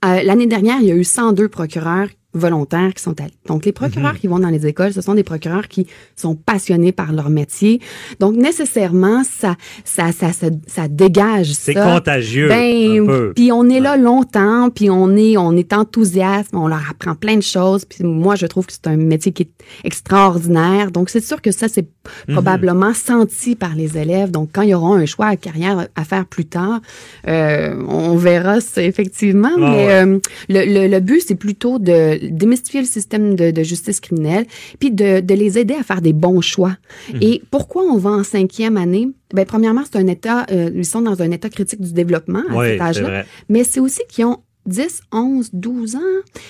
l'année 0.00 0.46
dernière, 0.46 0.78
il 0.80 0.86
y 0.86 0.92
a 0.92 0.94
eu 0.94 1.04
102 1.04 1.48
procureurs 1.48 2.08
volontaires 2.36 2.92
qui 2.94 3.02
sont 3.02 3.20
allés. 3.20 3.32
Donc, 3.46 3.64
les 3.64 3.72
procureurs 3.72 4.12
Mhm. 4.14 4.18
qui 4.18 4.26
vont 4.26 4.38
dans 4.38 4.48
les 4.50 4.66
écoles, 4.66 4.92
ce 4.92 5.00
sont 5.00 5.14
des 5.14 5.22
procureurs 5.24 5.68
qui 5.68 5.86
sont 6.14 6.34
passionnés 6.34 6.92
par 6.92 7.12
leur 7.12 7.30
métier. 7.30 7.80
Donc, 8.20 8.36
nécessairement, 8.36 9.22
ça, 9.24 9.56
ça, 9.84 10.12
ça, 10.12 10.32
ça, 10.32 10.46
ça 10.66 10.88
dégage 10.88 11.52
C'est 11.52 11.74
contagieux. 11.74 12.48
Ben, 12.48 13.32
puis 13.34 13.50
on 13.52 13.68
est 13.68 13.80
là 13.80 13.96
longtemps, 13.96 14.70
puis 14.70 14.90
on 14.90 15.16
est, 15.16 15.36
on 15.36 15.56
est 15.56 15.72
enthousiaste, 15.72 16.50
on 16.52 16.68
leur 16.68 16.82
apprend 16.90 17.14
plein 17.14 17.36
de 17.36 17.42
choses. 17.42 17.84
Puis 17.84 18.04
moi, 18.04 18.36
je 18.36 18.46
trouve 18.46 18.66
que 18.66 18.72
c'est 18.72 18.86
un 18.86 18.96
métier 18.96 19.32
qui 19.32 19.42
est 19.44 19.50
extraordinaire. 19.84 20.90
Donc 20.90 21.10
c'est 21.10 21.24
sûr 21.24 21.40
que 21.42 21.50
ça 21.50 21.68
c'est 21.68 21.86
Mhm. 22.28 22.34
probablement 22.34 22.94
senti 22.94 23.56
par 23.56 23.74
les 23.74 23.98
élèves. 23.98 24.30
Donc 24.30 24.50
quand 24.52 24.62
ils 24.62 24.74
auront 24.74 24.94
un 24.94 25.06
choix 25.06 25.26
à 25.26 25.36
carrière 25.36 25.88
à 25.96 26.04
faire 26.04 26.24
plus 26.26 26.44
tard, 26.44 26.80
euh, 27.26 27.74
on 27.88 28.14
verra 28.16 28.60
ça 28.60 28.82
effectivement. 28.82 29.50
Ah 29.56 29.60
mais 29.60 29.86
ouais. 29.86 29.92
euh, 30.06 30.18
le, 30.48 30.64
le, 30.64 30.88
le 30.88 31.00
but 31.00 31.20
c'est 31.26 31.34
plutôt 31.34 31.78
de 31.78 32.25
démystifier 32.30 32.80
le 32.80 32.86
système 32.86 33.34
de, 33.34 33.50
de 33.50 33.62
justice 33.62 34.00
criminelle, 34.00 34.46
puis 34.78 34.90
de, 34.90 35.20
de 35.20 35.34
les 35.34 35.58
aider 35.58 35.74
à 35.74 35.82
faire 35.82 36.00
des 36.00 36.12
bons 36.12 36.40
choix. 36.40 36.76
Mhm. 37.12 37.18
Et 37.22 37.42
pourquoi 37.50 37.82
on 37.82 37.96
va 37.96 38.10
en 38.10 38.24
cinquième 38.24 38.76
année? 38.76 39.08
Ben, 39.34 39.44
premièrement, 39.44 39.82
c'est 39.84 39.98
un 39.98 40.06
état, 40.06 40.46
euh, 40.50 40.70
ils 40.74 40.84
sont 40.84 41.02
dans 41.02 41.20
un 41.22 41.30
état 41.30 41.48
critique 41.48 41.80
du 41.80 41.92
développement 41.92 42.42
à 42.50 42.56
Oui, 42.56 42.66
cet 42.72 42.80
âge-là 42.80 43.24
mais 43.48 43.64
c'est 43.64 43.80
aussi 43.80 44.00
qu'ils 44.08 44.24
ont 44.24 44.38
10, 44.66 45.00
11, 45.12 45.50
12 45.52 45.96
ans. 45.96 46.00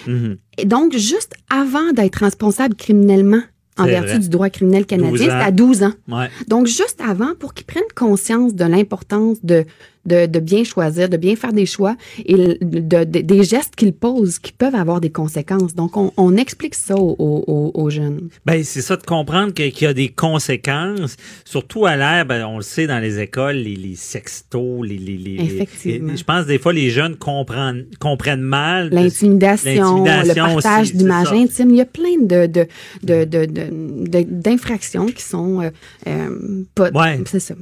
Mhm. 0.07 0.37
Et 0.59 0.65
donc, 0.65 0.97
juste 0.97 1.35
avant 1.51 1.93
d'être 1.93 2.17
responsable 2.17 2.75
criminellement, 2.75 3.43
en 3.79 3.85
C'est 3.85 3.91
vertu 3.91 4.09
vrai. 4.09 4.19
du 4.21 4.29
droit 4.31 4.49
criminel 4.49 4.85
12 4.85 4.87
canadien, 4.87 5.27
c'est 5.27 5.31
à 5.31 5.51
12 5.51 5.83
ans. 5.83 5.93
Ouais. 6.09 6.29
Donc, 6.49 6.67
juste 6.67 7.01
avant, 7.07 7.35
pour 7.39 7.53
qu'ils 7.53 7.67
prennent 7.67 7.83
conscience 7.95 8.55
de 8.55 8.65
l'importance 8.65 9.39
de, 9.45 9.65
de, 10.07 10.27
de 10.27 10.39
bien 10.41 10.65
choisir, 10.65 11.09
de 11.09 11.17
bien 11.17 11.37
faire 11.37 11.53
des 11.53 11.67
choix 11.67 11.97
et 12.25 12.35
de, 12.35 13.05
de- 13.05 13.21
des 13.21 13.45
gestes 13.45 13.75
qu'ils 13.77 13.93
posent 13.93 14.39
qui 14.39 14.53
peuvent 14.53 14.75
avoir 14.75 15.01
des 15.01 15.11
conséquences. 15.11 15.75
Donc, 15.75 15.97
on, 15.97 16.13
on 16.17 16.37
explique 16.37 16.75
ça 16.75 16.97
aux, 16.97 17.15
aux- 17.19 17.71
aux 17.75 17.91
jeunes. 17.91 18.29
Ben, 18.45 18.63
c'est 18.65 18.83
ça 18.83 18.97
de 18.97 19.03
comprendre 19.05 19.53
qu'il 19.53 19.73
y 19.83 19.87
a 19.87 19.95
des 19.95 20.09
conséquences, 20.09 21.17
surtout 21.45 21.87
à 21.87 21.97
l'ère, 21.97 22.25
ben, 22.27 22.45
on 22.47 22.57
le 22.59 22.63
sait 22.63 22.87
dans 22.87 22.99
les 22.99 23.19
écoles, 23.21 23.57
les, 23.57 23.77
les 23.77 23.95
sextos, 23.97 24.83
les, 24.87 24.99
les, 24.99 25.17
les- 25.17 25.43
Effectivement. 25.45 26.11
les- 26.13 26.17
je 26.17 26.25
pense 26.25 26.47
des 26.47 26.59
fois 26.59 26.73
les 26.73 26.91
jeunes 26.91 27.17
comprennent, 27.17 27.87
comprennent 28.01 28.41
mal. 28.41 28.91
L'intimidation, 28.91 30.05
le 30.05 30.35
partage 30.35 30.93
d'images 30.95 31.33
intimes. 31.33 31.71
Il 31.71 31.77
y 31.77 31.81
a 31.81 31.85
plein 31.85 32.17
de, 32.21 32.47
de, 32.47 32.67
de, 33.03 33.25
de, 33.25 33.47
de- 33.47 34.27
d'infractions 34.29 35.07
qui 35.07 35.23
sont 35.23 35.63
euh, 35.63 35.71
euh, 36.07 36.65
pas. 36.75 36.91
Ouais. 36.91 37.21
C'est 37.27 37.41
ça. 37.41 37.55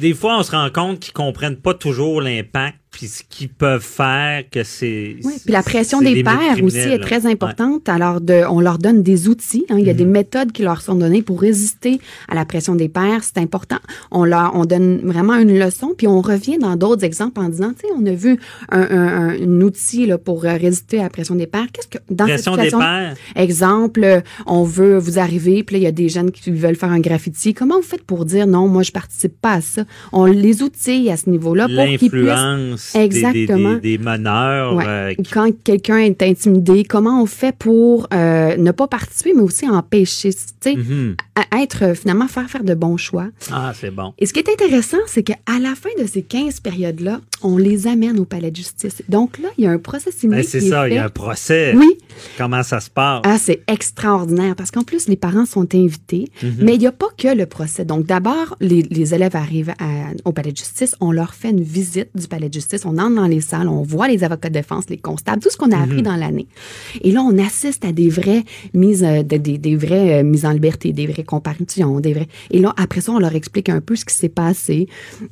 Des 0.00 0.14
fois, 0.14 0.38
on 0.38 0.42
se 0.42 0.50
rend 0.52 0.68
compte 0.72 1.00
qu'ils 1.00 1.12
comprennent 1.12 1.56
pas 1.56 1.74
toujours 1.80 2.20
l'impact 2.20 2.79
puis 2.90 3.06
ce 3.06 3.22
qu'ils 3.28 3.48
peuvent 3.48 3.82
faire, 3.84 4.42
que 4.50 4.64
c'est. 4.64 5.16
Oui, 5.22 5.34
puis 5.44 5.52
la 5.52 5.62
pression 5.62 6.00
des 6.00 6.22
pères 6.24 6.62
aussi 6.62 6.76
est 6.78 6.98
très 6.98 7.24
Ouais. 7.24 7.32
importante. 7.32 7.88
Alors, 7.88 8.20
de, 8.20 8.42
on 8.50 8.60
leur 8.60 8.78
donne 8.78 9.02
des 9.02 9.28
outils. 9.28 9.64
hein. 9.70 9.76
il 9.78 9.86
y 9.86 9.90
a 9.90 9.94
des 9.94 10.04
Mhm. 10.04 10.10
méthodes 10.10 10.52
qui 10.52 10.62
leur 10.62 10.82
sont 10.82 10.94
données 10.96 11.22
pour 11.22 11.40
résister 11.40 12.00
à 12.28 12.34
la 12.34 12.44
pression 12.44 12.74
des 12.74 12.88
pères. 12.88 13.22
C'est 13.22 13.38
important. 13.38 13.78
On 14.10 14.24
leur, 14.24 14.52
on 14.54 14.64
donne 14.64 14.98
vraiment 15.04 15.34
une 15.36 15.56
leçon, 15.58 15.94
puis 15.96 16.06
on 16.08 16.20
revient 16.20 16.58
dans 16.58 16.74
d'autres 16.76 17.04
exemples 17.04 17.40
en 17.40 17.48
disant, 17.48 17.70
tu 17.72 17.86
sais, 17.86 17.92
on 17.96 18.04
a 18.06 18.12
vu 18.12 18.38
un, 18.70 18.80
un, 18.80 18.88
un- 18.90 19.40
un 19.40 19.60
outil 19.60 20.06
là, 20.06 20.18
pour 20.18 20.44
euh, 20.44 20.56
résister 20.56 20.98
à 20.98 21.04
la 21.04 21.10
pression 21.10 21.34
des 21.36 21.46
pères. 21.46 21.66
Qu'est-ce 21.72 21.88
que 21.88 21.98
dans 22.10 22.24
Pression 22.26 22.52
cette 22.54 22.60
des 22.64 22.70
situation, 22.70 22.78
pères. 22.78 23.14
Exemple, 23.36 24.02
euh, 24.04 24.20
on 24.46 24.64
veut 24.64 24.98
vous 24.98 25.18
arriver, 25.18 25.62
puis 25.62 25.74
là, 25.74 25.78
il 25.78 25.84
y 25.84 25.86
a 25.86 25.92
des 25.92 26.08
jeunes 26.08 26.30
qui 26.32 26.50
veulent 26.50 26.76
faire 26.76 26.90
un 26.90 27.00
graffiti. 27.00 27.54
Comment 27.54 27.76
vous 27.76 27.86
faites 27.86 28.02
pour 28.04 28.24
dire 28.24 28.46
non, 28.46 28.66
moi, 28.68 28.82
je 28.82 28.90
participe 28.92 29.40
pas 29.40 29.52
à 29.54 29.60
ça? 29.60 29.84
On 30.12 30.24
les 30.24 30.62
outille 30.62 31.10
à 31.10 31.16
ce 31.16 31.30
niveau-là 31.30 31.68
pour 31.68 31.86
qu'ils 31.98 32.10
puissent 32.10 32.24
L'influence 32.80 32.92
des- 32.92 33.08
des, 33.08 33.42
Exactement. 33.42 33.74
des, 33.74 33.98
des. 33.98 34.04
Ouais. 34.76 34.84
euh, 34.86 35.14
qui- 35.14 35.30
Quand 35.30 35.50
quelqu'un 35.64 35.98
est 35.98 36.22
intimidé, 36.22 36.84
comment 36.84 37.22
on 37.22 37.26
fait 37.26 37.54
pour 37.56 38.06
euh, 38.12 38.56
ne 38.56 38.70
pas 38.72 38.86
participer, 38.88 39.32
mais 39.34 39.42
aussi 39.42 39.68
empêcher, 39.68 40.32
tu 40.32 40.40
sais, 40.60 40.76
Mhm. 40.76 41.16
à- 41.34 41.62
être 41.62 41.84
euh, 41.84 41.94
finalement 41.94 42.28
faire 42.28 42.48
faire 42.48 42.64
de 42.64 42.74
bons 42.74 42.96
choix. 42.96 43.28
Ah, 43.52 43.72
c'est 43.78 43.90
bon. 43.90 44.14
Et 44.18 44.26
ce 44.26 44.32
qui 44.32 44.40
est 44.40 44.48
intéressant, 44.48 44.98
c'est 45.06 45.22
qu'à 45.22 45.36
la 45.60 45.74
fin 45.74 45.90
de 46.00 46.06
ces 46.06 46.22
15 46.22 46.60
périodes-là, 46.60 47.20
on 47.42 47.56
les 47.56 47.86
amène 47.86 48.18
au 48.20 48.24
palais 48.24 48.50
de 48.50 48.56
justice. 48.56 49.02
Donc 49.08 49.38
là, 49.38 49.48
il 49.58 49.64
y 49.64 49.66
a 49.66 49.70
un 49.70 49.78
procès 49.78 50.10
Ben, 50.10 50.42
civique 50.42 50.48
c'est 50.48 50.60
ça, 50.60 50.88
il 50.88 50.94
y 50.94 50.98
a 50.98 51.04
un 51.04 51.08
procès. 51.08 51.74
Oui, 51.76 51.88
Comment 52.38 52.62
ça 52.62 52.80
se 52.80 52.90
passe? 52.90 53.22
ah, 53.24 53.36
c'est 53.38 53.62
extraordinaire 53.68 54.54
parce 54.56 54.70
qu'en 54.70 54.84
plus, 54.84 55.08
les 55.08 55.16
parents 55.16 55.46
sont 55.46 55.74
invités, 55.74 56.28
Mhm. 56.42 56.52
mais 56.60 56.74
il 56.74 56.78
n'y 56.80 56.86
a 56.86 56.92
pas 56.92 57.08
que 57.18 57.28
le 57.34 57.46
procès. 57.46 57.84
Donc, 57.84 58.06
d'abord, 58.06 58.56
les, 58.60 58.82
les 58.82 59.14
élèves 59.14 59.34
arrivent 59.36 59.74
à- 59.80 60.12
au 60.24 60.32
palais 60.32 60.52
de 60.52 60.56
justice, 60.56 60.94
on 61.00 61.10
leur 61.12 61.34
fait 61.34 61.50
une 61.50 61.62
visite 61.62 62.08
du 62.14 62.28
palais 62.28 62.48
de 62.48 62.54
justice, 62.54 62.69
on 62.84 62.98
entre 62.98 63.14
dans 63.14 63.26
les 63.26 63.40
salles, 63.40 63.68
on 63.68 63.82
voit 63.82 64.08
les 64.08 64.24
avocats 64.24 64.48
de 64.48 64.54
défense, 64.54 64.84
les 64.88 64.96
constables, 64.98 65.42
tout 65.42 65.50
ce 65.50 65.56
qu'on 65.56 65.70
a 65.72 65.76
Mhm. 65.76 65.82
appris 65.84 66.02
dans 66.02 66.16
l'année. 66.16 66.46
Et 67.02 67.10
là, 67.12 67.22
on 67.22 67.36
assiste 67.38 67.84
à 67.84 67.92
des 67.92 68.08
vraies 68.08 68.44
mises, 68.74 69.04
euh, 69.04 69.22
de- 69.22 69.36
des, 69.36 69.58
des 69.58 69.76
vraies 69.76 70.20
euh, 70.20 70.22
mises 70.24 70.44
en 70.44 70.52
liberté, 70.52 70.92
des 70.92 71.06
vraies 71.06 71.24
comparutions, 71.24 72.00
des 72.00 72.12
vrais. 72.14 72.28
Et 72.50 72.58
là, 72.58 72.72
après 72.76 73.00
ça, 73.00 73.12
on 73.12 73.18
leur 73.18 73.34
explique 73.34 73.68
un 73.68 73.80
peu 73.80 73.96
ce 73.96 74.04
qui 74.04 74.14
s'est 74.14 74.28
passé. 74.28 74.88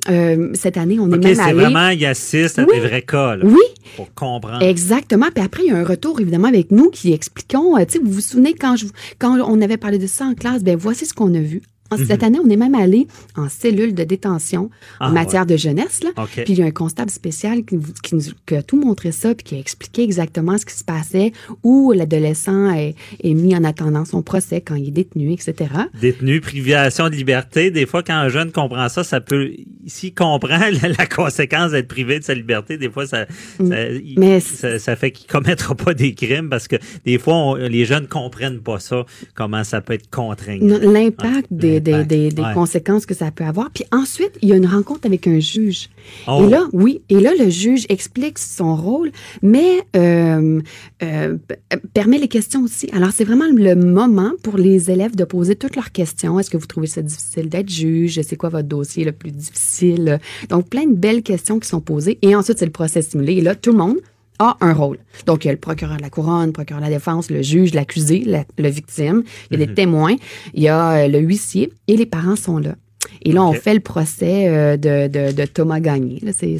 Euh, 0.08 0.50
cette 0.54 0.76
année, 0.76 0.98
on 0.98 1.06
est 1.12 1.18
même 1.18 1.34
c'est 1.34 1.40
allé. 1.40 1.52
vraiment, 1.54 1.88
il 1.90 2.04
assiste 2.06 2.58
à 2.58 2.64
des 2.64 2.80
vrais 2.80 3.02
cas, 3.02 3.36
là, 3.36 3.44
Oui, 3.44 3.56
pour 3.96 4.12
comprendre. 4.14 4.62
Exactement. 4.62 5.26
Puis 5.34 5.44
après, 5.44 5.62
il 5.64 5.68
y 5.68 5.72
a 5.72 5.76
un 5.76 5.84
retour, 5.84 6.20
évidemment, 6.20 6.48
avec 6.48 6.70
nous 6.70 6.90
qui 6.90 7.12
expliquons. 7.12 7.76
tu 7.78 7.84
sais, 7.94 7.98
vous 8.02 8.10
vous 8.12 8.20
souvenez 8.20 8.54
quand, 8.54 8.76
je, 8.76 8.86
quand 9.18 9.38
on 9.40 9.60
avait 9.60 9.76
parlé 9.76 9.98
de 9.98 10.06
ça 10.06 10.24
en 10.24 10.34
classe, 10.34 10.62
ben 10.64 10.76
voici 10.76 11.06
ce 11.06 11.14
qu'on 11.14 11.34
a 11.34 11.40
vu. 11.40 11.62
En- 11.90 11.96
Cette 11.96 12.22
année, 12.22 12.38
on 12.44 12.48
est 12.50 12.56
même 12.56 12.74
allé 12.74 13.06
en 13.36 13.48
cellule 13.48 13.94
de 13.94 14.04
détention 14.04 14.64
Mhm. 14.64 14.70
Ah, 15.00 15.08
en 15.08 15.12
matière 15.12 15.46
de 15.46 15.56
jeunesse. 15.56 16.02
Là. 16.04 16.10
Puis 16.44 16.52
il 16.54 16.58
y 16.58 16.62
a 16.62 16.66
un 16.66 16.70
constable 16.70 17.10
spécial 17.10 17.64
qui, 17.64 17.76
nous, 17.76 18.20
qui 18.46 18.54
a 18.56 18.62
tout 18.62 18.78
montré 18.78 19.10
ça, 19.12 19.34
puis 19.34 19.44
qui 19.44 19.54
a 19.54 19.58
expliqué 19.58 20.02
exactement 20.02 20.58
ce 20.58 20.66
qui 20.66 20.74
se 20.74 20.84
passait, 20.84 21.32
où 21.62 21.92
l'adolescent 21.92 22.70
est, 22.74 22.94
est 23.22 23.34
mis 23.34 23.56
en 23.56 23.64
attendant 23.64 24.04
son 24.04 24.22
procès 24.22 24.60
quand 24.60 24.74
il 24.74 24.88
est 24.88 24.92
détenu, 24.92 25.32
etc. 25.32 25.54
Détenu, 26.00 26.40
privation 26.40 27.08
de 27.08 27.14
liberté. 27.14 27.70
Des 27.70 27.86
fois, 27.86 28.02
quand 28.02 28.14
un 28.16 28.28
jeune 28.28 28.52
comprend 28.52 28.88
ça, 28.88 29.02
ça 29.04 29.20
peut, 29.20 29.50
s'il 29.86 30.14
comprend 30.14 30.58
la, 30.82 30.88
la 30.88 31.06
conséquence 31.06 31.70
d'être 31.72 31.88
privé 31.88 32.18
de 32.18 32.24
sa 32.24 32.34
liberté, 32.34 32.76
des 32.78 32.90
fois, 32.90 33.06
ça, 33.06 33.26
ça, 33.26 33.64
Mm. 33.64 34.00
Mais 34.18 34.40
ça, 34.40 34.78
ça 34.78 34.96
fait 34.96 35.10
qu'il 35.12 35.26
commettra 35.26 35.74
pas 35.74 35.94
des 35.94 36.14
crimes 36.14 36.48
parce 36.50 36.68
que 36.68 36.76
des 37.04 37.18
fois, 37.18 37.34
on- 37.34 37.54
les 37.54 37.84
jeunes 37.84 38.06
comprennent 38.08 38.60
pas 38.60 38.78
ça, 38.78 39.04
comment 39.34 39.64
ça 39.64 39.80
peut 39.80 39.94
être 39.94 40.10
contraignant. 40.10 40.78
L'impact 40.80 41.46
des, 41.50 41.77
des, 41.80 41.90
l'impact, 41.90 42.10
des, 42.10 42.28
des 42.30 42.42
ouais. 42.42 42.54
conséquences 42.54 43.06
que 43.06 43.14
ça 43.14 43.30
peut 43.30 43.44
avoir. 43.44 43.70
Puis 43.70 43.84
ensuite, 43.92 44.32
il 44.42 44.48
y 44.48 44.52
a 44.52 44.56
une 44.56 44.66
rencontre 44.66 45.06
avec 45.06 45.26
un 45.26 45.38
juge. 45.38 45.88
Oh. 46.26 46.44
Et 46.44 46.50
là, 46.50 46.66
oui, 46.72 47.02
et 47.08 47.20
là, 47.20 47.32
le 47.38 47.50
juge 47.50 47.86
explique 47.88 48.38
son 48.38 48.76
rôle, 48.76 49.10
mais 49.42 49.82
euh, 49.96 50.60
euh, 51.02 51.36
p- 51.46 51.76
permet 51.94 52.18
les 52.18 52.28
questions 52.28 52.62
aussi. 52.62 52.88
Alors, 52.92 53.10
c'est 53.12 53.24
vraiment 53.24 53.46
le 53.52 53.74
moment 53.74 54.32
pour 54.42 54.56
les 54.56 54.90
élèves 54.90 55.16
de 55.16 55.24
poser 55.24 55.56
toutes 55.56 55.76
leurs 55.76 55.92
questions. 55.92 56.38
Est-ce 56.38 56.50
que 56.50 56.56
vous 56.56 56.66
trouvez 56.66 56.86
ça 56.86 57.02
difficile 57.02 57.48
d'être 57.48 57.70
juge? 57.70 58.20
C'est 58.22 58.36
quoi 58.36 58.48
votre 58.48 58.68
dossier 58.68 59.04
le 59.04 59.12
plus 59.12 59.30
difficile? 59.30 60.20
Donc, 60.48 60.68
plein 60.68 60.86
de 60.86 60.94
belles 60.94 61.22
questions 61.22 61.58
qui 61.58 61.68
sont 61.68 61.80
posées. 61.80 62.18
Et 62.22 62.34
ensuite, 62.34 62.58
c'est 62.58 62.66
le 62.66 62.72
procès 62.72 63.02
simulé. 63.02 63.34
Et 63.34 63.40
là, 63.40 63.54
tout 63.54 63.72
le 63.72 63.78
monde 63.78 63.96
a 64.38 64.56
un 64.60 64.72
rôle. 64.72 64.98
Donc, 65.26 65.44
il 65.44 65.48
y 65.48 65.50
a 65.50 65.52
le 65.52 65.58
procureur 65.58 65.96
de 65.96 66.02
la 66.02 66.10
couronne, 66.10 66.46
le 66.46 66.52
procureur 66.52 66.80
de 66.80 66.86
la 66.86 66.92
défense, 66.92 67.30
le 67.30 67.42
juge, 67.42 67.74
l'accusé, 67.74 68.22
la, 68.24 68.44
le 68.56 68.68
victime, 68.68 69.22
il 69.50 69.58
y 69.58 69.62
a 69.62 69.66
des 69.66 69.74
témoins, 69.74 70.16
il 70.54 70.62
y 70.62 70.68
a 70.68 70.92
euh, 70.92 71.08
le 71.08 71.18
huissier 71.18 71.72
et 71.86 71.96
les 71.96 72.06
parents 72.06 72.36
sont 72.36 72.58
là. 72.58 72.74
Et 73.24 73.32
là, 73.32 73.44
on 73.44 73.52
fait 73.52 73.74
le 73.74 73.80
procès 73.80 74.48
euh, 74.48 74.76
de, 74.76 75.06
de, 75.08 75.32
de 75.32 75.44
Thomas 75.44 75.80
Gagné. 75.80 76.20
C'est, 76.36 76.58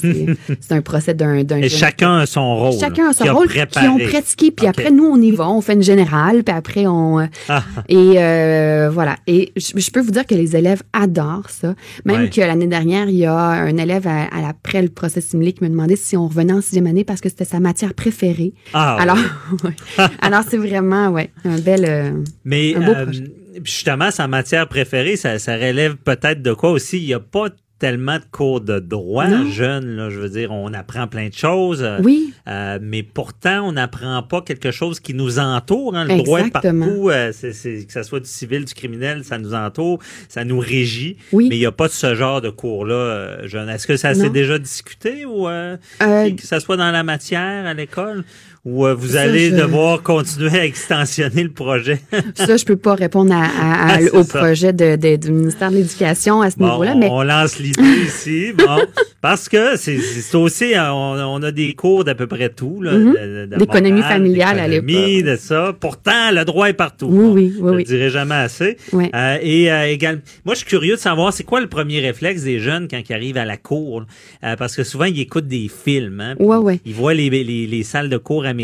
un 0.72 0.80
procès 0.82 1.14
d'un, 1.14 1.34
Et 1.36 1.68
chacun 1.68 2.18
a 2.18 2.26
son 2.26 2.56
rôle. 2.56 2.78
Chacun 2.78 3.10
a 3.10 3.12
son 3.12 3.24
qui 3.24 3.30
rôle, 3.30 3.48
qui 3.48 3.86
ont 3.88 3.98
pratiqué. 3.98 4.50
Puis 4.50 4.66
après, 4.66 4.90
nous, 4.90 5.04
on 5.04 5.20
y 5.20 5.30
va, 5.32 5.48
on 5.48 5.60
fait 5.60 5.72
une 5.74 5.82
générale, 5.82 6.44
puis 6.44 6.54
après, 6.54 6.86
on... 6.86 7.20
euh, 7.20 7.26
Ah. 7.48 7.64
Et 7.88 8.14
euh, 8.18 8.88
voilà. 8.92 9.16
Et 9.26 9.52
je, 9.56 9.72
je 9.80 9.90
peux 9.90 10.00
vous 10.00 10.10
dire 10.12 10.26
que 10.26 10.34
les 10.34 10.54
élèves 10.56 10.82
adorent 10.92 11.50
ça. 11.50 11.74
Même 12.04 12.22
Ouais. 12.22 12.30
que 12.30 12.40
l'année 12.40 12.66
dernière, 12.66 13.08
il 13.08 13.16
y 13.16 13.26
a 13.26 13.36
un 13.36 13.76
élève 13.76 14.06
à, 14.06 14.22
à 14.24 14.48
après 14.48 14.80
le 14.82 14.88
procès 14.88 15.20
simulé 15.20 15.52
qui 15.52 15.62
me 15.64 15.68
demandait 15.68 15.96
si 15.96 16.16
on 16.16 16.26
revenait 16.28 16.52
en 16.54 16.60
sixième 16.60 16.86
année 16.86 17.04
parce 17.04 17.20
que 17.20 17.28
c'était 17.28 17.44
sa 17.44 17.60
matière 17.60 17.94
préférée. 17.94 18.54
Ah, 18.72 18.96
Alors, 19.00 19.18
ouais. 19.64 20.06
alors 20.20 20.42
c'est 20.48 20.56
vraiment, 20.56 21.08
ouais, 21.10 21.30
un 21.44 21.58
bel... 21.58 21.84
euh, 21.86 22.10
Mais 22.44 22.74
Un 22.74 22.80
beau 22.80 22.92
euh, 22.92 23.04
projet. 23.04 23.24
Justement, 23.64 24.10
sa 24.10 24.26
matière 24.28 24.68
préférée, 24.68 25.16
ça, 25.16 25.38
ça 25.38 25.54
relève 25.56 25.96
peut-être 25.96 26.42
de 26.42 26.52
quoi 26.52 26.70
aussi? 26.70 26.98
Il 26.98 27.06
n'y 27.06 27.14
a 27.14 27.20
pas 27.20 27.48
tellement 27.78 28.16
de 28.16 28.24
cours 28.32 28.60
de 28.60 28.80
droit 28.80 29.26
jeune, 29.46 29.94
là, 29.94 30.10
je 30.10 30.18
veux 30.18 30.28
dire, 30.28 30.50
on 30.50 30.74
apprend 30.74 31.06
plein 31.06 31.28
de 31.28 31.32
choses. 31.34 31.80
euh, 31.80 32.00
Oui. 32.02 32.34
euh, 32.48 32.80
mais 32.82 33.04
pourtant, 33.04 33.68
on 33.68 33.70
n'apprend 33.70 34.20
pas 34.24 34.40
quelque 34.42 34.72
chose 34.72 34.98
qui 34.98 35.14
nous 35.14 35.38
entoure. 35.38 35.94
Hein, 35.94 36.04
le 36.06 36.16
droit 36.16 36.40
est 36.40 36.46
Exactement. 36.48 36.86
partout, 36.86 37.10
euh, 37.10 37.30
que 37.30 37.92
ce 37.92 38.02
soit 38.02 38.18
du 38.18 38.28
civil, 38.28 38.64
du 38.64 38.74
criminel, 38.74 39.22
ça 39.22 39.38
nous 39.38 39.54
entoure, 39.54 40.00
ça 40.28 40.44
nous 40.44 40.58
régit. 40.58 41.18
Oui. 41.32 41.46
Mais 41.48 41.54
il 41.54 41.60
n'y 41.60 41.66
a 41.66 41.70
pas 41.70 41.86
de 41.86 41.92
ce 41.92 42.16
genre 42.16 42.40
de 42.40 42.50
cours-là 42.50 42.94
euh, 42.96 43.46
jeune. 43.46 43.68
Est-ce 43.68 43.86
que 43.86 43.96
ça 43.96 44.12
s'est 44.12 44.30
déjà 44.30 44.58
discuté 44.58 45.24
ou 45.24 45.48
euh, 45.48 45.76
Euh, 46.02 46.30
que 46.34 46.42
ça 46.48 46.58
soit 46.58 46.76
dans 46.76 46.90
la 46.90 47.04
matière 47.04 47.64
à 47.64 47.74
l'école? 47.74 48.24
Ou 48.64 48.86
euh, 48.86 48.94
vous 48.94 49.12
Ça, 49.12 49.22
allez 49.22 49.50
je- 49.50 49.56
devoir 49.56 50.02
continuer 50.02 50.58
à 50.58 50.64
extensionner 50.64 51.42
le 51.44 51.50
projet? 51.50 52.00
Ça, 52.34 52.56
je 52.56 52.64
peux 52.64 52.76
pas 52.76 52.94
répondre 52.94 53.32
à, 53.32 53.42
à- 53.44 53.94
à- 53.94 53.98
Ah, 53.98 54.16
au 54.16 54.22
ça. 54.22 54.38
projet 54.40 54.72
de, 54.72 54.96
de- 54.96 55.16
du 55.16 55.30
ministère 55.32 55.70
de 55.70 55.76
l'Éducation 55.76 56.42
à 56.42 56.50
ce 56.50 56.56
Bon, 56.58 56.66
niveau-là, 56.70 56.94
mais 56.94 57.08
on 57.10 57.22
lance 57.22 57.58
l'idée 57.58 57.82
ici, 58.04 58.52
bon, 58.56 58.78
parce 59.22 59.48
que 59.48 59.76
c'est 59.76 59.98
c'est 59.98 60.36
aussi, 60.36 60.74
euh, 60.74 60.92
on, 60.92 61.18
on 61.38 61.42
a 61.42 61.50
des 61.52 61.72
cours 61.74 62.04
d'à 62.04 62.14
peu 62.14 62.26
près 62.26 62.48
tout, 62.50 62.82
là, 62.82 62.92
Mhm. 62.92 63.56
D'économie 63.58 64.02
familiale 64.02 64.58
à 64.58 64.68
l'époque. 64.68 64.88
de 65.24 65.36
ça. 65.36 65.74
Pourtant, 65.78 66.30
le 66.32 66.44
droit 66.44 66.68
est 66.68 66.72
partout. 66.74 67.06
Oui, 67.10 67.18
Bon, 67.18 67.32
oui, 67.32 67.52
oui, 67.54 67.54
Je 67.58 67.64
oui. 67.64 67.76
le 67.78 67.82
dirai 67.84 68.10
jamais 68.10 68.34
assez. 68.34 68.76
Ouais. 68.92 69.10
Euh, 69.14 69.38
et 69.40 69.70
euh, 69.72 69.86
également, 69.88 70.20
moi, 70.44 70.54
je 70.54 70.58
suis 70.60 70.66
curieux 70.68 70.94
de 70.96 71.00
savoir, 71.00 71.32
c'est 71.32 71.44
quoi 71.44 71.60
le 71.60 71.68
premier 71.68 72.00
réflexe 72.00 72.42
des 72.42 72.58
jeunes 72.58 72.86
quand 72.90 73.00
ils 73.08 73.12
arrivent 73.14 73.36
à 73.38 73.44
la 73.46 73.56
cour? 73.56 74.04
Euh, 74.44 74.56
parce 74.56 74.76
que 74.76 74.84
souvent, 74.84 75.04
ils 75.06 75.20
écoutent 75.20 75.48
des 75.48 75.68
films. 75.68 76.20
Hein, 76.20 76.34
Ouais, 76.38 76.56
ouais. 76.56 76.80
Ils 76.84 76.94
voient 76.94 77.14
les, 77.14 77.30
les, 77.30 77.44
les 77.66 77.82
salles 77.82 78.08
de 78.10 78.16
cours 78.18 78.44
américaines 78.44 78.57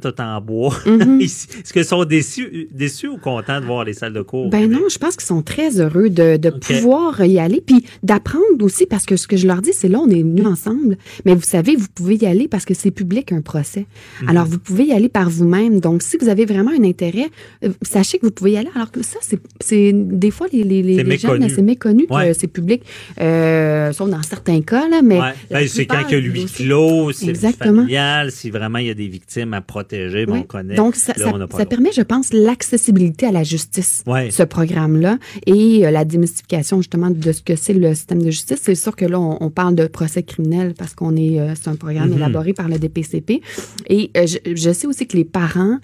tout 0.00 0.20
en 0.20 0.40
bois. 0.40 0.74
Mhm. 0.86 1.20
Est-ce 1.20 1.72
qu'ils 1.72 1.84
sont 1.84 2.04
déçus, 2.04 2.68
déçus 2.72 3.08
ou 3.08 3.18
contents 3.18 3.60
de 3.60 3.66
voir 3.66 3.84
les 3.84 3.94
salles 3.94 4.12
de 4.12 4.22
cours? 4.22 4.50
Ben 4.50 4.70
non, 4.70 4.88
je 4.90 4.98
pense 4.98 5.16
qu'ils 5.16 5.26
sont 5.26 5.42
très 5.42 5.80
heureux 5.80 6.10
de, 6.10 6.50
pouvoir 6.50 7.24
y 7.24 7.38
aller, 7.38 7.62
puis 7.64 7.84
d'apprendre 8.02 8.62
aussi, 8.62 8.86
parce 8.86 9.06
que 9.06 9.16
ce 9.16 9.26
que 9.26 9.36
je 9.36 9.46
leur 9.46 9.62
dis, 9.62 9.72
c'est 9.72 9.88
là, 9.88 10.00
on 10.00 10.08
est 10.08 10.22
venus 10.22 10.46
ensemble, 10.46 10.96
mais 11.24 11.34
vous 11.34 11.42
savez, 11.42 11.76
vous 11.76 11.86
pouvez 11.94 12.16
y 12.16 12.26
aller 12.26 12.48
parce 12.48 12.64
que 12.64 12.74
c'est 12.74 12.90
public 12.90 13.32
un 13.32 13.40
procès. 13.40 13.86
Mhm. 14.22 14.28
Alors, 14.28 14.46
vous 14.46 14.58
pouvez 14.58 14.84
y 14.86 14.92
aller 14.92 15.08
par 15.08 15.30
vous-même. 15.30 15.80
Donc, 15.80 16.02
si 16.02 16.16
vous 16.16 16.28
avez 16.28 16.44
vraiment 16.44 16.72
un 16.78 16.84
intérêt, 16.84 17.28
euh, 17.64 17.70
sachez 17.82 18.18
que 18.18 18.26
vous 18.26 18.32
pouvez 18.32 18.52
y 18.52 18.56
aller. 18.56 18.70
Alors 18.74 18.90
que 18.90 19.02
ça, 19.02 19.18
c'est- 19.22 19.92
des 19.92 20.30
fois, 20.30 20.46
les, 20.52 20.64
les, 20.64 20.82
les, 20.82 21.18
jeunes, 21.18 21.48
c'est 21.48 21.62
méconnu 21.62 22.06
Ouais. 22.10 22.28
que 22.28 22.38
c'est 22.38 22.46
public, 22.46 22.82
euh, 23.20 23.92
sauf 23.92 24.08
dans 24.10 24.22
certains 24.22 24.60
cas, 24.62 24.88
là, 24.88 25.02
mais... 25.02 25.20
Ouais. 25.20 25.32
Ben, 25.50 25.68
c'est 25.68 25.86
quand 25.86 25.96
plupart 25.96 26.12
il 26.12 26.14
y 26.14 26.18
a 26.18 26.20
des 26.20 26.28
lui 26.28 26.44
clos, 26.46 27.12
c'est 27.12 27.34
familial, 27.52 28.32
si 28.32 28.50
vraiment 28.50 28.78
il 28.78 28.86
y 28.86 28.90
a 28.90 28.94
des 28.94 29.08
victimes 29.08 29.29
à 29.52 29.60
protéger, 29.60 30.24
Oui. 30.28 30.40
on 30.40 30.42
connaît. 30.42 30.74
Donc, 30.74 30.96
ça, 30.96 31.12
Là, 31.16 31.32
permet, 31.68 31.92
je 31.92 32.02
pense, 32.02 32.32
l'accessibilité 32.32 33.26
à 33.26 33.32
la 33.32 33.44
justice, 33.44 34.02
Ouais. 34.06 34.30
ce 34.30 34.42
programme-là, 34.42 35.18
et 35.46 35.86
euh, 35.86 35.90
la 35.90 36.04
démystification 36.04 36.78
justement 36.78 37.10
de 37.10 37.32
ce 37.32 37.40
que 37.42 37.54
c'est 37.56 37.72
le 37.74 37.94
système 37.94 38.22
de 38.22 38.30
justice. 38.30 38.58
C'est 38.62 38.74
sûr 38.74 38.96
que 38.96 39.04
là, 39.04 39.20
on, 39.20 39.38
on 39.40 39.50
parle 39.50 39.74
de 39.76 39.86
procès 39.86 40.22
criminel 40.22 40.74
parce 40.76 40.94
qu'on 40.94 41.14
est, 41.16 41.38
euh, 41.40 41.54
c'est 41.54 41.68
un 41.68 41.76
programme 41.76 42.08
Mhm. 42.10 42.16
élaboré 42.16 42.52
par 42.54 42.68
le 42.68 42.78
DPCP. 42.78 43.40
Et 43.88 44.10
euh, 44.16 44.26
je, 44.26 44.38
je 44.54 44.72
sais 44.72 44.86
aussi 44.86 45.06
que 45.06 45.16
les 45.16 45.24
parents, 45.24 45.78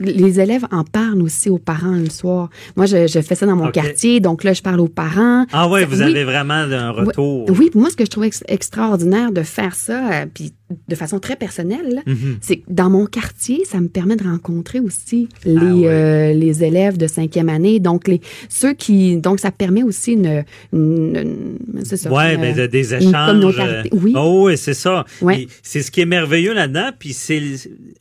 les 0.00 0.40
élèves 0.40 0.66
en 0.70 0.84
parlent 0.84 1.22
aussi 1.22 1.50
aux 1.50 1.58
parents 1.58 1.96
le 1.96 2.10
soir. 2.10 2.50
Moi, 2.76 2.86
je, 2.86 3.06
je 3.06 3.20
fais 3.20 3.34
ça 3.34 3.46
dans 3.46 3.56
mon 3.56 3.70
quartier, 3.70 4.20
donc 4.20 4.44
là, 4.44 4.52
je 4.52 4.62
parle 4.62 4.80
aux 4.80 4.88
parents. 4.88 5.46
Ah 5.52 5.68
ouais, 5.68 5.84
vous 5.84 5.98
oui. 5.98 6.02
avez 6.10 6.24
vraiment 6.24 6.54
un 6.54 6.90
retour. 6.90 7.46
Oui, 7.50 7.68
puis 7.70 7.80
moi, 7.80 7.90
ce 7.90 7.96
que 7.96 8.04
je 8.04 8.10
trouve 8.10 8.24
ex- 8.24 8.44
extraordinaire 8.48 9.32
de 9.32 9.42
faire 9.42 9.74
ça, 9.74 10.26
puis 10.32 10.52
de 10.88 10.94
façon 10.94 11.18
très 11.18 11.36
personnelle, 11.36 12.02
Mhm. 12.06 12.38
c'est 12.40 12.56
que 12.58 12.64
dans 12.68 12.90
mon 12.90 13.06
quartier, 13.06 13.64
ça 13.64 13.80
me 13.80 13.88
permet 13.88 14.16
de 14.16 14.24
rencontrer 14.24 14.80
aussi 14.80 15.28
les, 15.44 15.56
Ah 15.56 15.64
ouais. 15.64 15.86
euh, 15.88 16.32
les 16.34 16.62
élèves 16.64 16.96
de 16.96 17.06
cinquième 17.06 17.48
année. 17.48 17.80
Donc, 17.80 18.06
les, 18.08 18.20
ceux 18.48 18.72
qui, 18.74 19.16
donc, 19.16 19.40
ça 19.40 19.50
permet 19.50 19.82
aussi 19.82 20.12
une, 20.12 20.44
une- 20.72 21.56
une- 21.74 21.84
ça, 21.84 22.10
Ouais, 22.12 22.34
une- 22.34 22.40
ben, 22.40 22.56
de- 22.56 22.66
des 22.66 22.94
échanges. 22.94 23.58
euh, 23.58 23.82
Oui. 23.92 24.12
Oh, 24.16 24.44
oui, 24.46 24.56
c'est 24.56 24.74
ça. 24.74 25.04
Ouais. 25.20 25.46
C'est 25.62 25.82
ce 25.82 25.90
qui 25.90 26.00
est 26.02 26.06
merveilleux 26.06 26.54
là-dedans, 26.54 26.90
puis 26.98 27.12
c'est 27.12 27.42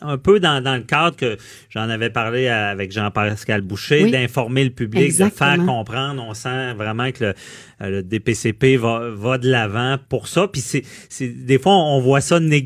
un 0.02 0.18
peu 0.18 0.40
dans, 0.40 0.64
dans 0.64 0.76
le 0.76 0.82
cadre 0.84 1.16
que 1.16 1.38
j'en 1.70 1.90
avais 1.90 2.10
parlé 2.10 2.48
avec 2.48 2.92
Jean-Pascal 2.92 3.62
Boucher, 3.62 4.04
Oui. 4.04 4.12
d'informer 4.12 4.64
le 4.64 4.70
public, 4.70 5.02
Exactement. 5.04 5.52
de 5.52 5.56
faire 5.58 5.66
comprendre. 5.66 6.24
On 6.28 6.34
sent 6.34 6.74
vraiment 6.78 7.12
que 7.12 7.24
le, 7.26 7.34
euh, 7.82 7.90
le 7.90 8.04
DPCP 8.04 8.78
va, 8.78 9.10
va 9.14 9.38
de 9.38 9.50
l'avant 9.50 9.98
pour 10.10 10.28
ça. 10.28 10.48
Puis 10.48 10.62
c'est, 10.62 10.84
c'est 11.10 11.28
des 11.28 11.58
fois 11.58 11.74
on 11.76 12.00
voit 12.02 12.22
ça 12.22 12.40
négativement, 12.40 12.59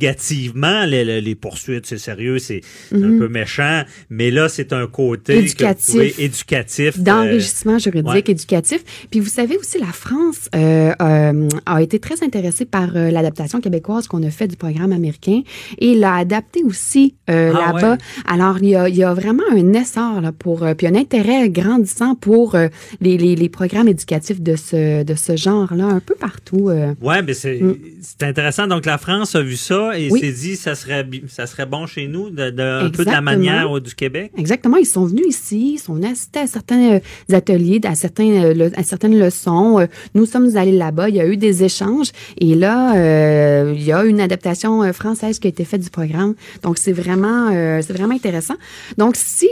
les, 0.86 1.04
les- 1.06 1.22
les 1.22 1.36
poursuites, 1.36 1.86
c'est 1.86 1.98
sérieux, 1.98 2.40
c'est 2.40 2.62
un 2.94 3.18
peu 3.18 3.28
méchant, 3.28 3.84
mais 4.10 4.32
là 4.32 4.50
c'est 4.50 4.74
un 4.74 4.88
côté 4.88 5.34
que 5.34 5.40
Mhm. 5.40 5.46
Éducatif. 5.46 5.92
pouvez- 5.94 6.16
éducatif. 6.18 6.98
euh, 6.98 7.02
d'enrichissement 7.02 7.78
juridique 7.78 8.08
ouais. 8.12 8.24
éducatif. 8.28 8.84
Puis 9.12 9.20
vous 9.20 9.30
savez 9.30 9.58
aussi, 9.58 9.80
la 9.80 9.88
France 9.88 10.50
euh, 10.56 10.92
euh, 11.02 11.48
a 11.66 11.82
été 11.82 12.00
très 12.00 12.24
intéressée 12.24 12.66
par 12.66 12.96
euh, 12.96 13.12
l'adaptation 13.12 13.62
québécoise 13.62 14.08
qu'on 14.08 14.24
a 14.24 14.30
fait 14.30 14.48
du 14.48 14.56
programme 14.56 14.92
américain 14.92 15.42
et 15.80 15.96
l'a 15.96 16.16
adapté 16.16 16.64
aussi 16.64 17.16
euh, 17.30 17.54
Ah 17.56 17.74
là-bas. 17.74 17.92
ouais. 17.94 17.98
Alors, 18.28 18.58
il 18.62 18.70
y, 18.70 18.76
a, 18.76 18.90
il 18.90 18.96
y 18.96 19.04
a 19.04 19.14
vraiment 19.14 19.44
un 19.52 19.74
essor 19.74 20.22
là, 20.22 20.32
pour, 20.32 20.64
euh, 20.64 20.74
puis 20.74 20.88
un 20.88 20.96
intérêt 20.96 21.50
grandissant 21.50 22.16
pour 22.16 22.56
euh, 22.56 22.68
les, 23.02 23.18
programmes 23.50 23.88
éducatifs 23.88 24.42
de 24.42 24.56
ce, 24.56 25.04
de 25.04 25.16
ce 25.16 25.36
genre-là, 25.36 25.86
un 25.86 26.00
peu 26.00 26.16
partout. 26.16 26.70
euh. 26.70 26.94
Ouais, 27.02 27.22
mais 27.22 27.34
c'est 27.34 27.60
Mm. 27.62 27.76
c'est 28.02 28.24
intéressant. 28.24 28.68
Donc 28.68 28.86
la 28.86 28.98
France 28.98 29.36
a 29.36 29.42
vu 29.42 29.56
ça 29.56 29.83
et 29.92 30.10
Oui. 30.12 30.20
s'est 30.20 30.32
dit 30.32 30.56
ça 30.56 30.76
serait 30.76 31.08
ça 31.28 31.46
serait 31.48 31.66
bon 31.66 31.86
chez 31.86 32.08
nous 32.08 32.30
de, 32.30 32.50
de- 32.50 32.86
un 32.86 32.90
peu 32.90 33.06
de 33.06 33.12
la 33.12 33.22
manière 33.22 33.76
euh, 33.78 33.80
du 33.82 33.94
Québec. 33.96 34.32
Exactement, 34.38 34.78
ils 34.78 34.86
sont 34.86 35.06
venus 35.06 35.26
ici, 35.28 35.74
ils 35.76 35.80
sont 35.80 35.94
venus 35.96 36.12
assister 36.12 36.40
à 36.40 36.48
certains 36.48 36.94
euh, 36.94 37.00
ateliers, 37.36 37.80
à, 37.84 37.96
certains, 37.96 38.30
euh, 38.30 38.54
le- 38.54 38.72
à 38.80 38.84
certaines 38.84 39.18
leçons. 39.20 39.86
Nous 40.16 40.26
sommes 40.26 40.56
allés 40.58 40.72
là-bas, 40.72 41.10
il 41.10 41.16
y 41.16 41.22
a 41.22 41.28
eu 41.28 41.38
des 41.38 41.64
échanges 41.64 42.12
et 42.40 42.56
là, 42.56 42.96
euh, 42.96 43.74
il 43.76 43.84
y 43.84 43.92
a 43.92 44.04
une 44.06 44.22
adaptation 44.22 44.92
française 44.94 45.40
qui 45.40 45.48
a 45.48 45.50
été 45.50 45.66
faite 45.66 45.82
du 45.82 45.90
programme. 45.90 46.36
Donc, 46.64 46.78
c'est 46.78 46.92
vraiment, 46.94 47.50
c'est 47.82 47.94
vraiment 47.94 48.16
intéressant. 48.16 48.56
Donc, 48.98 49.16
si, 49.18 49.48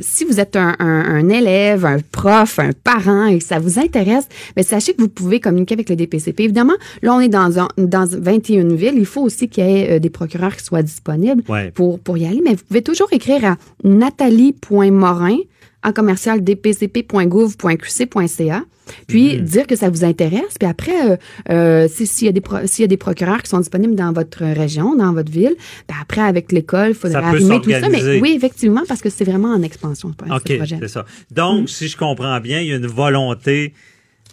si 0.00 0.24
vous 0.24 0.40
êtes 0.40 0.56
un, 0.56 0.74
un- 0.78 0.86
un 1.20 1.28
élève, 1.28 1.84
un 1.84 1.98
prof, 2.12 2.58
un 2.58 2.70
parent 2.72 3.26
et 3.26 3.38
que 3.38 3.44
ça 3.44 3.58
vous 3.58 3.78
intéresse, 3.78 4.26
ben, 4.56 4.64
sachez 4.64 4.94
que 4.94 5.00
vous 5.02 5.08
pouvez 5.08 5.40
communiquer 5.40 5.74
avec 5.74 5.88
le 5.90 5.96
DPCP. 5.96 6.44
Évidemment, 6.44 6.74
là, 7.02 7.14
on 7.14 7.20
est 7.20 7.28
dans, 7.28 7.58
un, 7.58 7.68
dans 7.76 8.06
21 8.06 8.74
villes. 8.74 8.94
Il 8.96 9.06
faut 9.06 9.22
aussi 9.22 9.48
qu'il 9.50 9.64
y 9.64 9.68
ait 9.68 9.96
euh, 9.96 9.98
des 9.98 10.10
procureurs 10.10 10.56
qui 10.56 10.64
soient 10.64 10.82
disponibles 10.82 11.42
Ouais. 11.48 11.70
pour, 11.72 11.98
pour 12.00 12.16
y 12.16 12.26
aller, 12.26 12.40
mais 12.44 12.54
vous 12.54 12.64
pouvez 12.66 12.82
toujours 12.82 13.08
écrire 13.12 13.44
à 13.44 13.56
nathalie.morin 13.84 15.36
en 15.82 15.92
commercial 15.92 16.42
dpcp.gouv.qc.ca, 16.44 18.62
puis 19.06 19.36
Mhm. 19.38 19.44
dire 19.44 19.66
que 19.66 19.76
ça 19.76 19.88
vous 19.88 20.04
intéresse, 20.04 20.56
puis 20.58 20.68
après, 20.68 21.10
euh, 21.12 21.16
euh, 21.50 21.88
si- 21.88 22.06
s'il 22.06 22.24
y, 22.24 22.80
y 22.80 22.84
a 22.84 22.86
des 22.86 22.96
procureurs 22.96 23.42
qui 23.42 23.48
sont 23.48 23.60
disponibles 23.60 23.94
dans 23.94 24.12
votre 24.12 24.44
région, 24.44 24.96
dans 24.96 25.12
votre 25.12 25.30
ville, 25.30 25.54
ben 25.88 25.94
après, 26.02 26.20
avec 26.22 26.50
l'école, 26.52 26.90
il 26.90 26.94
peut 26.96 27.14
arrimer 27.14 27.60
tout 27.62 27.70
ça. 27.70 27.88
Mais 27.88 28.20
oui, 28.20 28.32
effectivement, 28.36 28.82
parce 28.88 29.00
que 29.00 29.10
c'est 29.10 29.24
vraiment 29.24 29.52
en 29.54 29.62
expansion, 29.62 30.12
OK, 30.30 30.52
ça. 30.88 31.04
Donc, 31.30 31.64
Mm. 31.64 31.68
si 31.68 31.88
je 31.88 31.96
comprends 31.96 32.40
bien, 32.40 32.60
il 32.60 32.68
y 32.68 32.72
a 32.72 32.76
une 32.76 32.86
volonté 32.86 33.72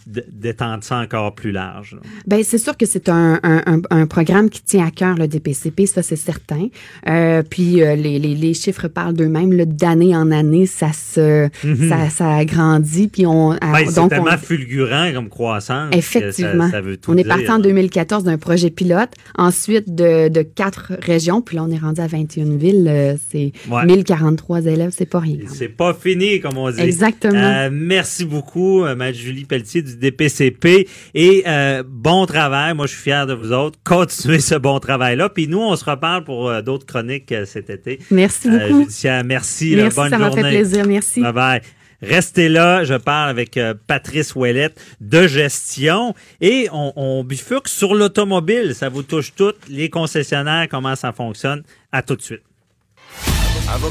d'étendre 0.08 0.82
ça 0.82 0.98
encore 0.98 1.34
plus 1.34 1.52
large. 1.52 1.96
Ben 2.26 2.42
c'est 2.42 2.58
sûr 2.58 2.76
que 2.76 2.86
c'est 2.86 3.08
un, 3.08 3.38
un, 3.42 3.62
un, 3.66 3.80
un 3.90 4.06
programme 4.06 4.48
qui 4.48 4.62
tient 4.62 4.86
à 4.86 4.90
cœur 4.90 5.16
le 5.16 5.28
DPCP, 5.28 5.86
ça 5.86 6.02
c'est 6.02 6.16
certain. 6.16 6.68
Euh, 7.08 7.42
puis 7.48 7.82
euh, 7.82 7.94
les, 7.94 8.18
les, 8.18 8.34
les 8.34 8.54
chiffres 8.54 8.88
parlent 8.88 9.14
d'eux-mêmes. 9.14 9.52
là, 9.52 9.64
D'année 9.66 10.16
en 10.16 10.30
année, 10.30 10.66
ça 10.66 10.92
se 10.92 11.48
ça, 11.88 12.08
ça 12.10 12.44
grandit. 12.44 13.08
Puis 13.08 13.26
on 13.26 13.50
Ben, 13.50 13.58
ah, 13.60 13.78
c'est 13.86 14.08
tellement 14.08 14.30
on, 14.32 14.38
fulgurant 14.38 15.12
comme 15.12 15.28
croissance. 15.28 15.94
effectivement, 15.94 16.64
Ça, 16.66 16.70
ça 16.72 16.80
veut 16.80 16.96
tout 16.96 17.10
on 17.12 17.16
est 17.16 17.24
parti 17.24 17.50
en 17.50 17.58
2014 17.58 18.24
d'un 18.24 18.38
projet 18.38 18.70
pilote, 18.70 19.10
ensuite 19.36 19.94
de, 19.94 20.28
de 20.28 20.42
quatre 20.42 20.92
régions, 21.00 21.42
puis 21.42 21.56
là 21.56 21.64
on 21.64 21.70
est 21.70 21.78
rendu 21.78 22.00
à 22.00 22.06
21 22.06 22.56
villes. 22.56 22.86
euh, 22.88 23.16
c'est 23.30 23.52
Ouais. 23.68 23.84
1043 23.84 24.64
élèves, 24.66 24.92
c'est 24.96 25.04
pas 25.06 25.18
rien. 25.20 25.36
C'est 25.52 25.68
pas 25.68 25.92
fini, 25.94 26.40
comme 26.40 26.56
on 26.56 26.70
dit. 26.70 26.80
Exactement. 26.80 27.34
Euh, 27.38 27.68
merci 27.72 28.24
beaucoup, 28.24 28.84
euh, 28.84 28.94
Mme 28.96 29.12
Julie 29.14 29.44
Pelletier 29.44 29.82
du 29.82 29.96
DPCP. 29.98 30.88
Et 31.14 31.42
euh, 31.46 31.82
bon 31.86 32.26
travail. 32.26 32.74
Moi, 32.74 32.86
je 32.86 32.92
suis 32.92 33.02
fier 33.02 33.26
de 33.26 33.34
vous 33.34 33.52
autres. 33.52 33.78
Continuez 33.84 34.40
ce 34.40 34.54
bon 34.54 34.78
travail-là. 34.78 35.28
Puis 35.28 35.48
nous, 35.48 35.60
on 35.60 35.76
se 35.76 35.84
reparle 35.84 36.24
pour 36.24 36.48
euh, 36.48 36.62
d'autres 36.62 36.86
chroniques 36.86 37.32
euh, 37.32 37.44
cet 37.44 37.70
été. 37.70 37.98
Merci 38.10 38.48
Euh, 38.48 38.58
beaucoup. 38.68 38.80
judiciaire. 38.80 39.24
Merci. 39.24 39.74
là, 39.76 39.82
Merci, 39.84 39.96
bonne 39.96 40.10
ça 40.10 40.18
m'a 40.18 40.30
fait 40.30 40.40
plaisir. 40.42 40.86
Merci. 40.86 41.20
Bye 41.22 41.32
bye. 41.32 41.60
Restez 42.00 42.48
là, 42.48 42.84
je 42.84 42.94
parle 42.94 43.28
avec 43.30 43.56
euh, 43.56 43.74
Patrice 43.88 44.36
Ouellette 44.36 44.80
de 45.00 45.26
gestion 45.26 46.14
et 46.40 46.68
on, 46.72 46.92
on 46.94 47.24
bifurque 47.24 47.66
sur 47.66 47.92
l'automobile. 47.96 48.76
Ça 48.76 48.88
vous 48.88 49.02
touche 49.02 49.34
toutes, 49.34 49.68
les 49.68 49.90
concessionnaires, 49.90 50.68
comment 50.70 50.94
ça 50.94 51.12
fonctionne? 51.12 51.64
À 51.90 52.02
tout 52.02 52.14
de 52.14 52.22
suite. 52.22 52.42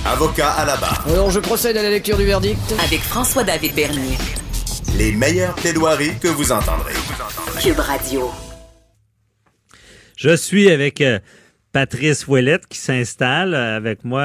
Avocat 0.06 0.52
à 0.52 0.66
la 0.66 0.78
barre. 0.78 1.06
Alors 1.10 1.30
je 1.32 1.40
procède 1.42 1.76
à 1.76 1.84
la 1.84 1.90
lecture 1.90 2.18
du 2.18 2.24
verdict. 2.24 2.58
Avec 2.86 3.02
François-David 3.02 3.76
Bernier. 3.76 4.18
Les 4.96 5.12
meilleures 5.12 5.56
plaidoiries 5.56 6.18
que 6.20 6.28
vous 6.28 6.52
entendrez. 6.52 6.94
Cube 7.62 7.80
Radio. 7.80 8.32
Je 10.16 10.36
suis 10.36 10.72
avec 10.72 11.02
euh, 11.02 11.20
Patrice 11.72 12.28
Ouellette 12.28 12.68
qui 12.68 12.78
s'installe 12.78 13.54
euh, 13.54 13.78
avec 13.78 14.04
moi 14.04 14.24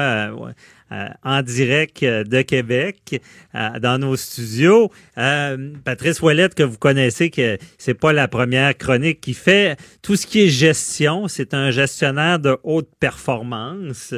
euh, 0.91 1.07
en 1.23 1.41
direct 1.41 2.03
de 2.03 2.41
Québec 2.43 3.19
dans 3.53 3.97
nos 3.99 4.15
studios. 4.15 4.91
Patrice 5.15 6.21
Ouellette, 6.21 6.53
que 6.53 6.61
vous 6.61 6.77
connaissez, 6.77 7.31
que 7.31 7.57
c'est 7.79 7.95
pas 7.95 8.13
la 8.13 8.27
première 8.27 8.77
chronique 8.77 9.19
qui 9.19 9.33
fait 9.33 9.75
tout 10.03 10.15
ce 10.15 10.27
qui 10.27 10.43
est 10.43 10.49
gestion. 10.49 11.27
C'est 11.27 11.55
un 11.55 11.71
gestionnaire 11.71 12.37
de 12.37 12.57
haute 12.61 12.89
performance 12.99 14.13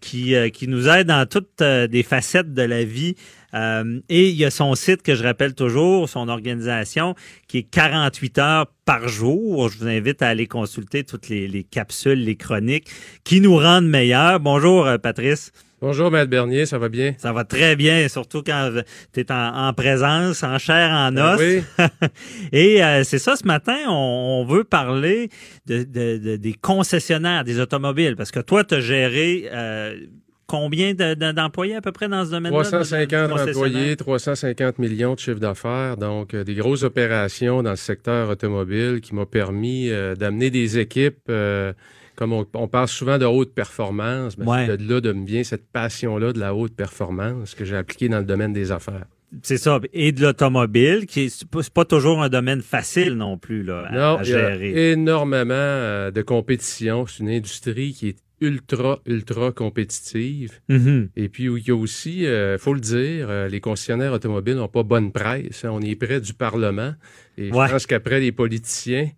qui, 0.00 0.34
qui 0.50 0.66
nous 0.66 0.88
aide 0.88 1.06
dans 1.06 1.24
toutes 1.24 1.60
les 1.60 2.02
facettes 2.02 2.52
de 2.52 2.62
la 2.62 2.82
vie 2.82 3.14
euh, 3.54 4.00
et 4.08 4.30
il 4.30 4.36
y 4.36 4.44
a 4.44 4.50
son 4.50 4.74
site 4.74 5.02
que 5.02 5.14
je 5.14 5.22
rappelle 5.22 5.54
toujours, 5.54 6.08
son 6.08 6.28
organisation, 6.28 7.14
qui 7.48 7.58
est 7.58 7.62
48 7.62 8.38
heures 8.38 8.66
par 8.84 9.08
jour. 9.08 9.68
Je 9.68 9.78
vous 9.78 9.88
invite 9.88 10.22
à 10.22 10.28
aller 10.28 10.46
consulter 10.46 11.04
toutes 11.04 11.28
les, 11.28 11.64
capsules, 11.64 12.24
les 12.24 12.36
chroniques 12.36 12.88
qui 13.24 13.40
nous 13.40 13.56
rendent 13.56 13.88
meilleurs. 13.88 14.40
Bonjour, 14.40 14.86
euh, 14.86 14.98
Patrice. 14.98 15.52
Bonjour, 15.80 16.12
Maître 16.12 16.30
Bernier, 16.30 16.64
ça 16.64 16.78
va 16.78 16.88
bien? 16.88 17.12
Ça 17.18 17.32
va 17.32 17.42
très 17.42 17.74
bien, 17.74 18.06
surtout 18.06 18.44
quand 18.46 18.70
tu 19.12 19.20
es 19.20 19.32
en, 19.32 19.72
présence, 19.74 20.44
en 20.44 20.56
chair, 20.56 20.92
en 20.92 21.10
ben 21.10 21.34
os. 21.34 21.40
oui. 21.40 21.62
Et 22.52 22.84
euh, 22.84 23.02
c'est 23.02 23.18
ça, 23.18 23.34
ce 23.34 23.44
matin, 23.44 23.76
on, 23.88 24.46
veut 24.48 24.62
parler 24.62 25.28
de, 25.66 25.82
des 26.36 26.52
concessionnaires 26.54 27.42
des 27.42 27.58
automobiles, 27.58 28.14
parce 28.14 28.30
que 28.30 28.38
toi, 28.38 28.62
tu 28.62 28.74
as 28.76 28.80
géré 28.80 29.50
combien 30.52 30.92
d'employés 30.92 31.76
à 31.76 31.80
peu 31.80 31.92
près 31.92 32.08
dans 32.08 32.26
ce 32.26 32.30
domaine-là? 32.30 32.60
350 32.60 33.32
employés, 33.32 33.96
350 33.96 34.78
millions 34.78 35.14
de 35.14 35.18
chiffre 35.18 35.38
d'affaires. 35.38 35.96
Donc, 35.96 36.34
euh, 36.34 36.44
des 36.44 36.54
grosses 36.54 36.82
opérations 36.82 37.62
dans 37.62 37.70
le 37.70 37.76
secteur 37.76 38.28
automobile 38.28 39.00
qui 39.00 39.14
m'ont 39.14 39.24
permis 39.24 39.88
euh, 39.88 40.14
d'amener 40.14 40.50
des 40.50 40.78
équipes, 40.78 41.22
euh, 41.30 41.72
comme 42.16 42.34
on, 42.34 42.68
parle 42.68 42.88
souvent 42.88 43.16
de 43.16 43.24
haute 43.24 43.54
performance, 43.54 44.36
mais 44.36 44.66
c'est 44.66 44.76
de 44.76 44.92
là 44.92 45.00
de 45.00 45.12
me 45.12 45.24
vient 45.24 45.42
cette 45.42 45.66
passion-là 45.72 46.34
de 46.34 46.38
la 46.38 46.54
haute 46.54 46.76
performance 46.76 47.54
que 47.54 47.64
j'ai 47.64 47.76
appliquée 47.76 48.10
dans 48.10 48.18
le 48.18 48.26
domaine 48.26 48.52
des 48.52 48.72
affaires. 48.72 49.06
C'est 49.42 49.56
ça. 49.56 49.80
Et 49.94 50.12
de 50.12 50.20
l'automobile, 50.20 51.06
qui 51.06 51.24
n'est 51.24 51.62
pas 51.72 51.86
toujours 51.86 52.22
un 52.22 52.28
domaine 52.28 52.60
facile 52.60 53.14
non 53.14 53.38
plus 53.38 53.62
là, 53.62 54.18
à, 54.18 54.22
gérer. 54.22 54.68
Il 54.68 54.76
y 54.76 54.78
a 54.78 54.92
énormément 54.92 56.10
de 56.10 56.22
compétition. 56.22 57.06
C'est 57.06 57.20
une 57.20 57.30
industrie 57.30 57.94
qui 57.94 58.08
est 58.08 58.18
ultra, 58.42 58.98
ultra 59.06 59.52
compétitive. 59.52 60.60
Mm-hmm. 60.68 61.08
Et 61.16 61.28
puis, 61.28 61.44
il 61.44 61.66
y 61.66 61.70
a 61.70 61.76
aussi, 61.76 62.20
il 62.20 62.26
euh, 62.26 62.58
faut 62.58 62.74
le 62.74 62.80
dire, 62.80 63.28
euh, 63.30 63.48
les 63.48 63.60
concessionnaires 63.60 64.12
automobiles 64.12 64.56
n'ont 64.56 64.68
pas 64.68 64.82
bonne 64.82 65.12
presse. 65.12 65.64
Hein. 65.64 65.70
On 65.72 65.80
est 65.80 65.94
près 65.94 66.20
du 66.20 66.34
Parlement. 66.34 66.94
Et 67.38 67.48
je 67.48 67.52
pense 67.52 67.86
qu'après, 67.86 68.20
les 68.20 68.32
politiciens, 68.32 69.08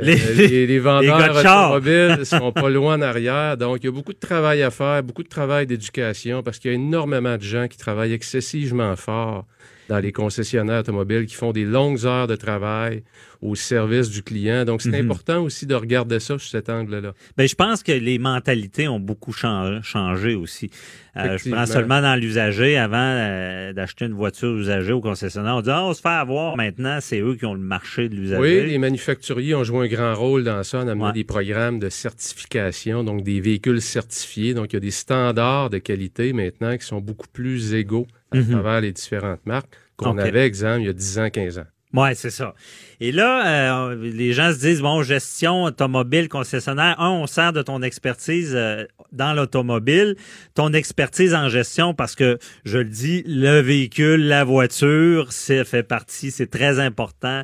euh, 0.00 0.04
les, 0.04 0.66
les, 0.66 0.78
vendeurs 0.78 1.36
automobiles 1.36 2.16
ne 2.20 2.24
sont 2.24 2.52
pas 2.52 2.70
loin 2.70 2.96
en 2.96 3.02
arrière. 3.02 3.56
Donc, 3.56 3.78
il 3.82 3.86
y 3.86 3.88
a 3.88 3.92
beaucoup 3.92 4.14
de 4.14 4.18
travail 4.18 4.62
à 4.62 4.70
faire, 4.70 5.02
beaucoup 5.02 5.24
de 5.24 5.28
travail 5.28 5.66
d'éducation, 5.66 6.42
parce 6.42 6.58
qu'il 6.58 6.70
y 6.70 6.74
a 6.74 6.76
énormément 6.76 7.36
de 7.36 7.42
gens 7.42 7.68
qui 7.68 7.76
travaillent 7.76 8.14
excessivement 8.14 8.96
fort 8.96 9.46
dans 9.88 9.98
les 9.98 10.12
concessionnaires 10.12 10.80
automobiles 10.80 11.26
qui 11.26 11.34
font 11.34 11.52
des 11.52 11.64
longues 11.64 12.04
heures 12.06 12.26
de 12.26 12.36
travail 12.36 13.02
au 13.42 13.56
service 13.56 14.08
du 14.08 14.22
client. 14.22 14.64
Donc, 14.64 14.82
c'est 14.82 14.90
mhm. 14.90 15.10
important 15.10 15.42
aussi 15.42 15.66
de 15.66 15.74
regarder 15.74 16.20
ça 16.20 16.38
sous 16.38 16.48
cet 16.48 16.70
angle-là. 16.70 17.12
Bien, 17.36 17.46
je 17.46 17.54
pense 17.54 17.82
que 17.82 17.90
les 17.90 18.18
mentalités 18.18 18.86
ont 18.86 19.00
beaucoup 19.00 19.32
changé 19.32 20.34
aussi. 20.34 20.70
Euh, 21.16 21.36
je 21.36 21.50
prends 21.50 21.66
seulement 21.66 22.00
dans 22.00 22.14
l'usager. 22.14 22.78
Avant 22.78 22.96
euh, 22.98 23.72
d'acheter 23.72 24.06
une 24.06 24.14
voiture 24.14 24.56
usagée 24.56 24.92
au 24.92 25.00
concessionnaire, 25.00 25.56
on 25.56 25.60
dit 25.60 25.70
ah, 25.70 25.84
on 25.84 25.92
se 25.92 26.00
fait 26.00 26.08
avoir. 26.08 26.56
Maintenant, 26.56 26.98
c'est 27.00 27.20
eux 27.20 27.34
qui 27.34 27.44
ont 27.44 27.54
le 27.54 27.60
marché 27.60 28.08
de 28.08 28.14
l'usager. 28.14 28.40
Oui, 28.40 28.70
les 28.70 28.78
manufacturiers 28.78 29.54
ont 29.54 29.64
joué 29.64 29.86
un 29.86 29.88
grand 29.88 30.14
rôle 30.14 30.44
dans 30.44 30.62
ça 30.62 30.78
en 30.78 30.88
amenant 30.88 31.12
des 31.12 31.24
programmes 31.24 31.80
de 31.80 31.88
certification, 31.88 33.02
donc 33.04 33.24
des 33.24 33.40
véhicules 33.40 33.82
certifiés. 33.82 34.54
Donc, 34.54 34.72
il 34.72 34.76
y 34.76 34.78
a 34.78 34.80
des 34.80 34.90
standards 34.92 35.68
de 35.68 35.78
qualité 35.78 36.32
maintenant 36.32 36.76
qui 36.76 36.86
sont 36.86 37.00
beaucoup 37.00 37.28
plus 37.28 37.74
égaux 37.74 38.06
à 38.32 38.36
mhm. 38.36 38.50
travers 38.50 38.80
les 38.80 38.92
différentes 38.92 39.44
marques 39.46 39.74
qu'on 39.96 40.18
avait, 40.18 40.46
exemple, 40.46 40.80
il 40.80 40.86
y 40.86 40.88
a 40.88 40.92
10 40.92 41.18
ans, 41.18 41.30
15 41.30 41.58
ans. 41.58 41.66
Oui, 41.94 42.08
c'est 42.14 42.30
ça. 42.30 42.54
Et 43.00 43.10
là, 43.10 43.90
euh, 43.90 43.96
les 43.96 44.32
gens 44.32 44.52
se 44.52 44.60
disent, 44.60 44.80
bon, 44.80 45.02
gestion 45.02 45.64
automobile, 45.64 46.28
concessionnaire, 46.28 46.98
un, 47.00 47.10
on 47.10 47.26
sert 47.26 47.52
de 47.52 47.60
ton 47.60 47.82
expertise 47.82 48.52
euh, 48.54 48.84
dans 49.10 49.34
l'automobile, 49.34 50.14
ton 50.54 50.72
expertise 50.72 51.34
en 51.34 51.48
gestion, 51.48 51.94
parce 51.94 52.14
que, 52.14 52.38
je 52.64 52.78
le 52.78 52.84
dis, 52.84 53.24
le 53.26 53.60
véhicule, 53.60 54.28
la 54.28 54.44
voiture, 54.44 55.32
c'est 55.32 55.64
fait 55.64 55.82
partie, 55.82 56.30
c'est 56.30 56.46
très 56.46 56.78
important. 56.78 57.42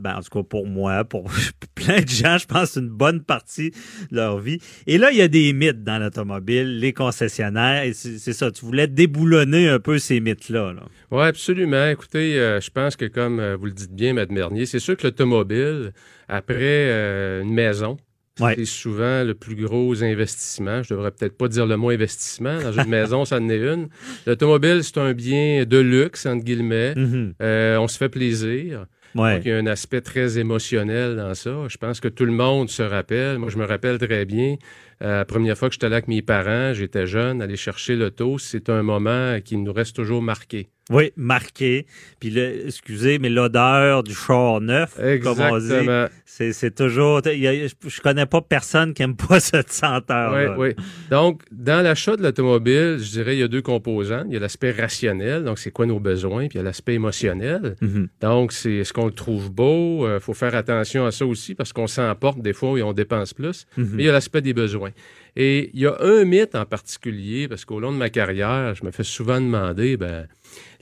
Ben, 0.00 0.14
en 0.14 0.20
tout 0.22 0.30
cas, 0.30 0.42
pour 0.48 0.66
moi, 0.66 1.04
pour 1.04 1.28
plein 1.74 2.00
de 2.00 2.08
gens, 2.08 2.38
je 2.38 2.46
pense 2.46 2.76
une 2.76 2.88
bonne 2.88 3.20
partie 3.20 3.72
de 4.12 4.16
leur 4.16 4.38
vie. 4.38 4.60
Et 4.86 4.96
là, 4.96 5.10
il 5.10 5.18
y 5.18 5.22
a 5.22 5.28
des 5.28 5.52
mythes 5.52 5.82
dans 5.82 5.98
l'automobile, 5.98 6.78
les 6.78 6.92
concessionnaires, 6.92 7.82
et 7.82 7.94
c'est 7.94 8.32
ça, 8.32 8.52
tu 8.52 8.64
voulais 8.64 8.86
déboulonner 8.86 9.68
un 9.68 9.80
peu 9.80 9.98
ces 9.98 10.20
mythes-là. 10.20 10.72
Là. 10.72 10.82
Oui, 11.10 11.24
absolument. 11.24 11.88
Écoutez, 11.88 12.38
euh, 12.38 12.60
je 12.60 12.70
pense 12.70 12.94
que 12.94 13.06
comme 13.06 13.54
vous 13.54 13.66
le 13.66 13.72
dites 13.72 13.89
bien, 13.90 14.12
Mme 14.12 14.34
Bernier, 14.34 14.66
c'est 14.66 14.78
sûr 14.78 14.96
que 14.96 15.06
l'automobile, 15.06 15.92
après 16.28 16.54
euh, 16.60 17.42
une 17.42 17.52
maison, 17.52 17.96
c'est 18.38 18.64
souvent 18.64 19.22
le 19.22 19.34
plus 19.34 19.54
gros 19.54 20.02
investissement. 20.02 20.82
Je 20.82 20.94
devrais 20.94 21.10
peut-être 21.10 21.36
pas 21.36 21.48
dire 21.48 21.66
le 21.66 21.76
mot 21.76 21.90
investissement. 21.90 22.58
Dans 22.60 22.72
une 22.72 22.88
maison, 22.88 23.24
ça 23.24 23.36
en 23.36 23.48
est 23.48 23.58
une. 23.58 23.88
L'automobile, 24.26 24.82
c'est 24.82 24.98
un 24.98 25.12
bien 25.12 25.64
de 25.64 25.78
luxe, 25.78 26.26
entre 26.26 26.44
guillemets. 26.44 26.94
Mm-hmm. 26.94 27.32
Euh, 27.42 27.78
on 27.78 27.88
se 27.88 27.98
fait 27.98 28.08
plaisir. 28.08 28.86
Donc, 29.14 29.42
il 29.44 29.48
y 29.48 29.52
a 29.52 29.56
un 29.56 29.66
aspect 29.66 30.00
très 30.00 30.38
émotionnel 30.38 31.16
dans 31.16 31.34
ça. 31.34 31.50
Je 31.68 31.76
pense 31.76 32.00
que 32.00 32.08
tout 32.08 32.24
le 32.24 32.32
monde 32.32 32.70
se 32.70 32.82
rappelle. 32.82 33.38
Moi, 33.38 33.50
je 33.50 33.58
me 33.58 33.64
rappelle 33.64 33.98
très 33.98 34.24
bien. 34.24 34.56
Euh, 35.02 35.18
la 35.18 35.24
première 35.24 35.56
fois 35.56 35.68
que 35.68 35.74
j'étais 35.74 35.88
là 35.88 35.96
avec 35.96 36.08
mes 36.08 36.22
parents, 36.22 36.74
j'étais 36.74 37.06
jeune, 37.06 37.42
aller 37.42 37.56
chercher 37.56 37.96
l'auto, 37.96 38.38
c'est 38.38 38.68
un 38.68 38.82
moment 38.82 39.40
qui 39.44 39.56
nous 39.56 39.72
reste 39.72 39.96
toujours 39.96 40.22
marqué. 40.22 40.68
Oui, 40.90 41.12
marqué. 41.16 41.86
Puis, 42.18 42.30
le, 42.30 42.66
excusez, 42.66 43.18
mais 43.18 43.30
l'odeur 43.30 44.02
du 44.02 44.14
char 44.14 44.60
neuf, 44.60 44.98
comme 45.22 45.40
on 45.40 45.58
dit, 45.58 45.88
c'est 46.26 46.74
toujours... 46.74 47.22
je 47.24 48.00
connais 48.00 48.26
pas 48.26 48.40
personne 48.40 48.92
qui 48.94 49.02
aime 49.02 49.16
pas 49.16 49.40
cette 49.40 49.72
senteur 49.72 50.56
Oui, 50.58 50.74
oui. 50.76 50.84
Donc, 51.10 51.42
dans 51.50 51.82
l'achat 51.82 52.16
de 52.16 52.22
l'automobile, 52.22 52.98
je 53.00 53.10
dirais, 53.10 53.36
il 53.36 53.40
y 53.40 53.42
a 53.42 53.48
deux 53.48 53.62
composants. 53.62 54.24
Il 54.26 54.34
y 54.34 54.36
a 54.36 54.40
l'aspect 54.40 54.72
rationnel, 54.72 55.44
donc 55.44 55.58
c'est 55.58 55.70
quoi 55.70 55.86
nos 55.86 56.00
besoins, 56.00 56.48
puis 56.48 56.56
il 56.56 56.58
y 56.58 56.60
a 56.60 56.64
l'aspect 56.64 56.94
émotionnel. 56.94 57.76
Mm-hmm. 57.82 58.08
Donc, 58.20 58.52
c'est 58.52 58.74
est-ce 58.74 58.92
qu'on 58.92 59.06
le 59.06 59.12
trouve 59.12 59.50
beau? 59.50 60.06
Il 60.06 60.10
euh, 60.10 60.20
faut 60.20 60.34
faire 60.34 60.54
attention 60.54 61.06
à 61.06 61.10
ça 61.10 61.26
aussi, 61.26 61.54
parce 61.54 61.72
qu'on 61.72 61.86
s'emporte 61.86 62.40
des 62.40 62.52
fois 62.52 62.78
et 62.78 62.82
on 62.82 62.92
dépense 62.92 63.34
plus. 63.34 63.66
Mm-hmm. 63.78 63.88
Mais 63.92 64.02
il 64.02 64.06
y 64.06 64.08
a 64.08 64.12
l'aspect 64.12 64.42
des 64.42 64.54
besoins. 64.54 64.90
Et 65.36 65.70
il 65.74 65.80
y 65.80 65.86
a 65.86 65.96
un 66.00 66.24
mythe 66.24 66.54
en 66.54 66.64
particulier, 66.64 67.48
parce 67.48 67.64
qu'au 67.64 67.80
long 67.80 67.92
de 67.92 67.96
ma 67.96 68.10
carrière, 68.10 68.74
je 68.74 68.84
me 68.84 68.90
fais 68.90 69.04
souvent 69.04 69.40
demander, 69.40 69.96
ben, 69.96 70.26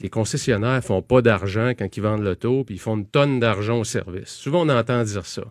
les 0.00 0.08
concessionnaires 0.08 0.82
font 0.82 1.02
pas 1.02 1.22
d'argent 1.22 1.72
quand 1.78 1.96
ils 1.96 2.02
vendent 2.02 2.22
l'auto, 2.22 2.64
puis 2.64 2.76
ils 2.76 2.80
font 2.80 2.96
une 2.96 3.06
tonne 3.06 3.40
d'argent 3.40 3.78
au 3.78 3.84
service. 3.84 4.28
Souvent, 4.28 4.66
on 4.66 4.68
entend 4.68 5.02
dire 5.02 5.26
ça. 5.26 5.42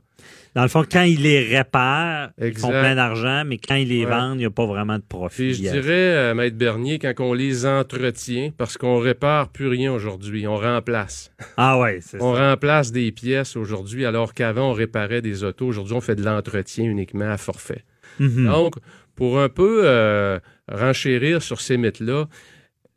Dans 0.56 0.64
le 0.64 0.70
fond, 0.70 0.84
quand 0.92 1.04
ils 1.04 1.22
les 1.22 1.56
réparent, 1.56 2.30
ils 2.42 2.58
font 2.58 2.70
plein 2.70 2.96
d'argent, 2.96 3.44
mais 3.46 3.60
quand 3.60 3.76
ils 3.76 3.90
les 3.90 4.06
vendent, 4.06 4.38
il 4.38 4.40
n'y 4.40 4.46
a 4.46 4.50
pas 4.50 4.66
vraiment 4.66 4.98
de 4.98 5.04
profit. 5.04 5.54
je 5.54 5.62
dirais, 5.62 5.92
euh, 5.92 6.34
Maître 6.34 6.58
Bernier, 6.58 6.98
quand 6.98 7.14
on 7.20 7.34
les 7.34 7.68
entretient, 7.68 8.50
parce 8.58 8.76
qu'on 8.76 8.98
répare 8.98 9.50
plus 9.50 9.68
rien 9.68 9.94
aujourd'hui, 9.94 10.48
on 10.48 10.58
remplace. 10.58 11.32
Ah 11.58 11.78
ouais, 11.78 12.00
c'est 12.02 12.18
ça. 12.18 12.24
On 12.24 12.34
remplace 12.34 12.92
des 12.92 13.12
pièces 13.12 13.56
aujourd'hui, 13.56 14.06
alors 14.06 14.34
qu'avant, 14.34 14.72
on 14.72 14.74
réparait 14.74 15.22
des 15.22 15.44
autos. 15.44 15.68
Aujourd'hui, 15.68 15.94
on 15.94 16.02
fait 16.02 16.16
de 16.16 16.24
l'entretien 16.24 16.86
uniquement 16.86 17.30
à 17.30 17.38
forfait. 17.38 17.84
Mhm. 18.20 18.48
Donc, 18.48 18.76
pour 19.16 19.40
un 19.40 19.50
peu 19.50 19.82
euh, 19.84 20.40
renchérir 20.72 21.44
sur 21.44 21.62
ces 21.62 21.78
mythes-là, 21.78 22.28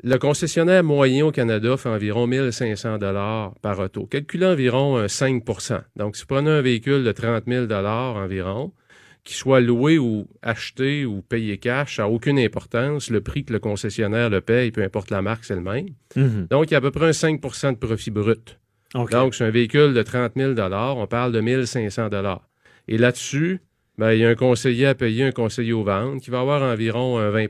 le 0.02 0.16
concessionnaire 0.18 0.82
moyen 0.82 1.26
au 1.26 1.32
Canada 1.32 1.76
fait 1.76 1.88
environ 1.88 2.26
1500 2.26 2.98
dollars 2.98 3.54
par 3.60 3.78
auto, 3.78 4.06
calculant 4.06 4.52
environ 4.52 5.04
5% 5.04 5.80
Donc, 5.96 6.16
si 6.16 6.22
vous 6.22 6.26
prenez 6.26 6.50
un 6.50 6.62
véhicule 6.62 7.04
de 7.04 7.12
30 7.12 7.44
000 7.46 7.66
dollars 7.66 8.16
environ, 8.16 8.72
qui 9.24 9.34
soit 9.34 9.60
loué 9.60 9.98
ou 9.98 10.26
acheté 10.42 11.04
ou 11.04 11.22
payé 11.22 11.58
cash, 11.58 11.96
ça 11.96 12.02
n'a 12.02 12.08
aucune 12.08 12.38
importance. 12.38 13.10
Le 13.10 13.20
prix 13.20 13.44
que 13.44 13.52
le 13.52 13.58
concessionnaire 13.58 14.30
le 14.30 14.40
paye, 14.40 14.70
peu 14.70 14.82
importe 14.82 15.10
la 15.10 15.20
marque, 15.20 15.44
c'est 15.44 15.54
le 15.54 15.60
même. 15.60 15.88
Mhm. 16.16 16.46
Donc, 16.50 16.70
il 16.70 16.72
y 16.72 16.74
a 16.74 16.78
à 16.78 16.80
peu 16.80 16.90
près 16.90 17.08
un 17.08 17.12
5% 17.12 17.72
de 17.72 17.76
profit 17.76 18.10
brut. 18.10 18.58
Donc, 18.94 19.34
c'est 19.34 19.44
un 19.44 19.50
véhicule 19.50 19.94
de 19.94 20.02
30 20.02 20.32
000 20.36 20.54
on 20.58 21.06
parle 21.06 21.32
de 21.32 21.40
1500 21.40 22.08
Et 22.88 22.98
là-dessus, 22.98 23.60
ben, 23.98 24.12
il 24.12 24.20
y 24.20 24.24
a 24.24 24.30
un 24.30 24.34
conseiller 24.34 24.86
à 24.86 24.94
payer, 24.94 25.24
un 25.24 25.32
conseiller 25.32 25.74
aux 25.74 25.84
ventes, 25.84 26.22
qui 26.22 26.30
va 26.30 26.40
avoir 26.40 26.62
environ 26.62 27.18
un 27.18 27.30
20 27.30 27.46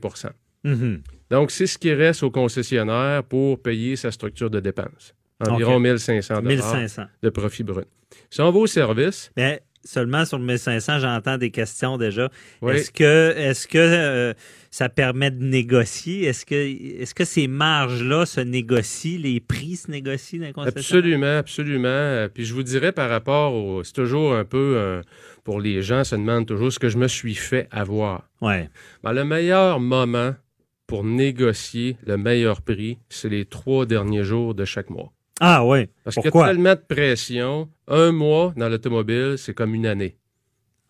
mhm. 0.64 1.02
Donc, 1.30 1.52
c'est 1.52 1.66
ce 1.66 1.78
qui 1.78 1.92
reste 1.94 2.24
au 2.24 2.30
concessionnaire 2.30 3.22
pour 3.22 3.62
payer 3.62 3.94
sa 3.94 4.10
structure 4.10 4.50
de 4.50 4.58
dépenses. 4.58 5.14
Environ 5.40 5.78
1500 5.78 6.42
1500 6.42 7.04
de 7.22 7.30
profit 7.30 7.62
brut. 7.62 7.86
Si 8.28 8.40
on 8.40 8.50
va 8.50 8.58
au 8.58 8.66
service... 8.66 9.30
Mais 9.36 9.62
seulement 9.84 10.24
sur 10.24 10.38
le 10.38 10.44
1500, 10.44 10.98
j'entends 10.98 11.38
des 11.38 11.50
questions 11.50 11.96
déjà. 11.96 12.28
Est-ce 12.68 12.90
que, 12.90 13.34
est-ce 13.36 13.66
que 13.66 13.78
euh, 13.78 14.34
ça 14.70 14.88
permet 14.88 15.30
de 15.30 15.42
négocier? 15.42 16.24
Est-ce 16.24 16.44
que, 16.44 16.54
est-ce 17.00 17.14
que 17.14 17.24
ces 17.24 17.48
marges-là 17.48 18.26
se 18.26 18.40
négocient? 18.40 19.18
Les 19.20 19.40
prix 19.40 19.76
se 19.76 19.90
négocient 19.90 20.40
dans 20.40 20.46
le 20.48 20.52
concessionnaire? 20.52 20.98
Absolument, 20.98 21.38
absolument. 21.38 22.28
Puis 22.34 22.44
je 22.44 22.52
vous 22.52 22.62
dirais 22.62 22.92
par 22.92 23.08
rapport 23.08 23.54
au... 23.54 23.84
C'est 23.84 23.94
toujours 23.94 24.34
un 24.34 24.44
peu... 24.44 24.74
Euh, 24.76 25.02
pour 25.44 25.60
les 25.60 25.80
gens 25.80 26.04
se 26.04 26.14
demandent 26.14 26.46
toujours 26.46 26.72
ce 26.72 26.78
que 26.78 26.90
je 26.90 26.98
me 26.98 27.08
suis 27.08 27.34
fait 27.34 27.66
avoir. 27.70 28.28
Ouais. 28.42 28.68
Ben, 29.02 29.12
le 29.12 29.24
meilleur 29.24 29.80
moment 29.80 30.34
pour 30.90 31.04
négocier 31.04 31.96
le 32.04 32.16
meilleur 32.16 32.62
prix, 32.62 32.98
c'est 33.08 33.28
les 33.28 33.44
trois 33.44 33.86
derniers 33.86 34.24
jours 34.24 34.54
de 34.54 34.64
chaque 34.64 34.90
mois. 34.90 35.12
Ah 35.40 35.64
oui. 35.64 35.86
Parce 36.04 36.16
qu'il 36.16 36.24
y 36.24 36.28
a 36.38 36.46
tellement 36.48 36.74
de 36.74 36.94
pression. 36.94 37.68
Un 37.86 38.10
mois 38.10 38.52
dans 38.56 38.68
l'automobile, 38.68 39.36
c'est 39.38 39.54
comme 39.54 39.74
une 39.74 39.86
année. 39.86 40.16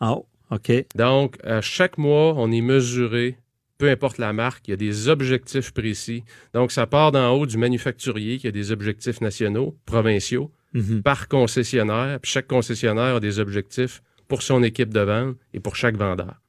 Ah, 0.01 0.17
OK. 0.51 0.73
Donc, 0.97 1.37
à 1.45 1.61
chaque 1.61 1.99
mois, 1.99 2.33
on 2.37 2.51
est 2.51 2.63
mesuré, 2.63 3.37
peu 3.77 3.91
importe 3.91 4.17
la 4.19 4.33
marque, 4.33 4.67
il 4.69 4.71
y 4.71 4.75
a 4.75 4.77
des 4.79 5.09
objectifs 5.09 5.71
précis. 5.73 6.25
Donc, 6.55 6.73
ça 6.73 6.87
part 6.87 7.13
d'en 7.13 7.31
haut 7.33 7.45
du 7.47 7.59
manufacturier 7.59 8.39
qui 8.39 8.49
a 8.49 8.53
des 8.53 8.73
objectifs 8.73 9.21
nationaux, 9.21 9.77
provinciaux, 9.85 10.51
Mhm. 10.73 11.03
par 11.03 11.29
concessionnaire. 11.29 12.19
Puis 12.21 12.31
chaque 12.33 12.47
concessionnaire 12.47 13.17
a 13.17 13.21
des 13.21 13.39
objectifs 13.39 14.03
pour 14.29 14.43
son 14.43 14.63
équipe 14.63 14.95
de 14.95 15.01
vente 15.01 15.37
et 15.53 15.61
pour 15.61 15.77
chaque 15.77 15.97
vendeur. 15.97 16.41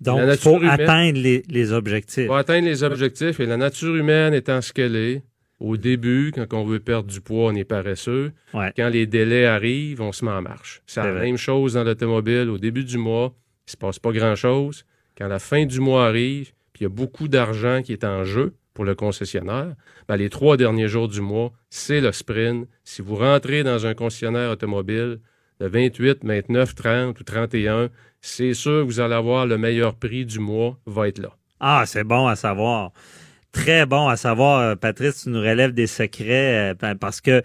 Donc, 0.00 0.20
il 0.26 0.36
faut 0.38 0.56
humaine- 0.58 0.70
atteindre 0.70 1.18
les, 1.20 1.42
les 1.48 1.72
objectifs. 1.72 2.26
Pour 2.26 2.36
atteindre 2.36 2.66
les 2.66 2.82
objectifs, 2.82 3.38
et 3.40 3.46
la 3.46 3.56
nature 3.56 3.94
humaine 3.96 4.32
étant 4.34 4.60
ce 4.60 4.72
qu'elle 4.72 4.96
est, 4.96 5.22
au 5.58 5.76
début, 5.76 6.32
quand 6.34 6.46
on 6.54 6.64
veut 6.64 6.80
perdre 6.80 7.10
du 7.10 7.20
poids, 7.20 7.50
on 7.52 7.54
est 7.54 7.64
paresseux. 7.64 8.32
Ouais. 8.54 8.72
Quand 8.74 8.88
les 8.88 9.06
délais 9.06 9.44
arrivent, 9.44 10.00
on 10.00 10.10
se 10.12 10.24
met 10.24 10.30
en 10.30 10.40
marche. 10.40 10.80
C'est 10.86 11.02
la 11.02 11.12
vrai. 11.12 11.26
même 11.26 11.36
chose 11.36 11.74
dans 11.74 11.84
l'automobile. 11.84 12.48
Au 12.48 12.56
début 12.56 12.82
du 12.84 12.96
mois, 12.96 13.34
il 13.68 13.72
se 13.72 13.76
passe 13.76 13.98
pas 13.98 14.10
grand-chose. 14.12 14.86
Quand 15.18 15.28
la 15.28 15.38
fin 15.38 15.66
du 15.66 15.80
mois 15.80 16.06
arrive, 16.06 16.52
puis 16.72 16.80
il 16.80 16.82
y 16.84 16.86
a 16.86 16.88
beaucoup 16.88 17.28
d'argent 17.28 17.82
qui 17.82 17.92
est 17.92 18.04
en 18.04 18.24
jeu 18.24 18.54
pour 18.72 18.86
le 18.86 18.94
concessionnaire, 18.94 19.74
ben, 20.08 20.16
les 20.16 20.30
trois 20.30 20.56
derniers 20.56 20.88
jours 20.88 21.08
du 21.08 21.20
mois, 21.20 21.52
c'est 21.68 22.00
le 22.00 22.10
sprint. 22.12 22.66
Si 22.84 23.02
vous 23.02 23.16
rentrez 23.16 23.62
dans 23.62 23.84
un 23.86 23.92
concessionnaire 23.92 24.50
automobile 24.52 25.18
le 25.60 25.68
28, 25.68 26.18
29, 26.24 26.74
30 26.74 27.20
ou 27.20 27.22
31, 27.24 27.88
c'est 28.20 28.54
sûr 28.54 28.80
que 28.80 28.86
vous 28.86 29.00
allez 29.00 29.14
avoir 29.14 29.46
le 29.46 29.58
meilleur 29.58 29.94
prix 29.94 30.24
du 30.26 30.38
mois, 30.38 30.78
va 30.86 31.08
être 31.08 31.18
là. 31.18 31.30
Ah, 31.60 31.84
c'est 31.86 32.04
bon 32.04 32.26
à 32.26 32.36
savoir. 32.36 32.92
Très 33.52 33.84
bon 33.84 34.08
à 34.08 34.16
savoir, 34.16 34.60
euh, 34.60 34.74
Patrice, 34.76 35.24
tu 35.24 35.30
nous 35.30 35.40
relèves 35.40 35.72
des 35.72 35.86
secrets 35.86 36.70
euh, 36.70 36.74
pa- 36.74 36.94
parce 36.94 37.20
que 37.20 37.42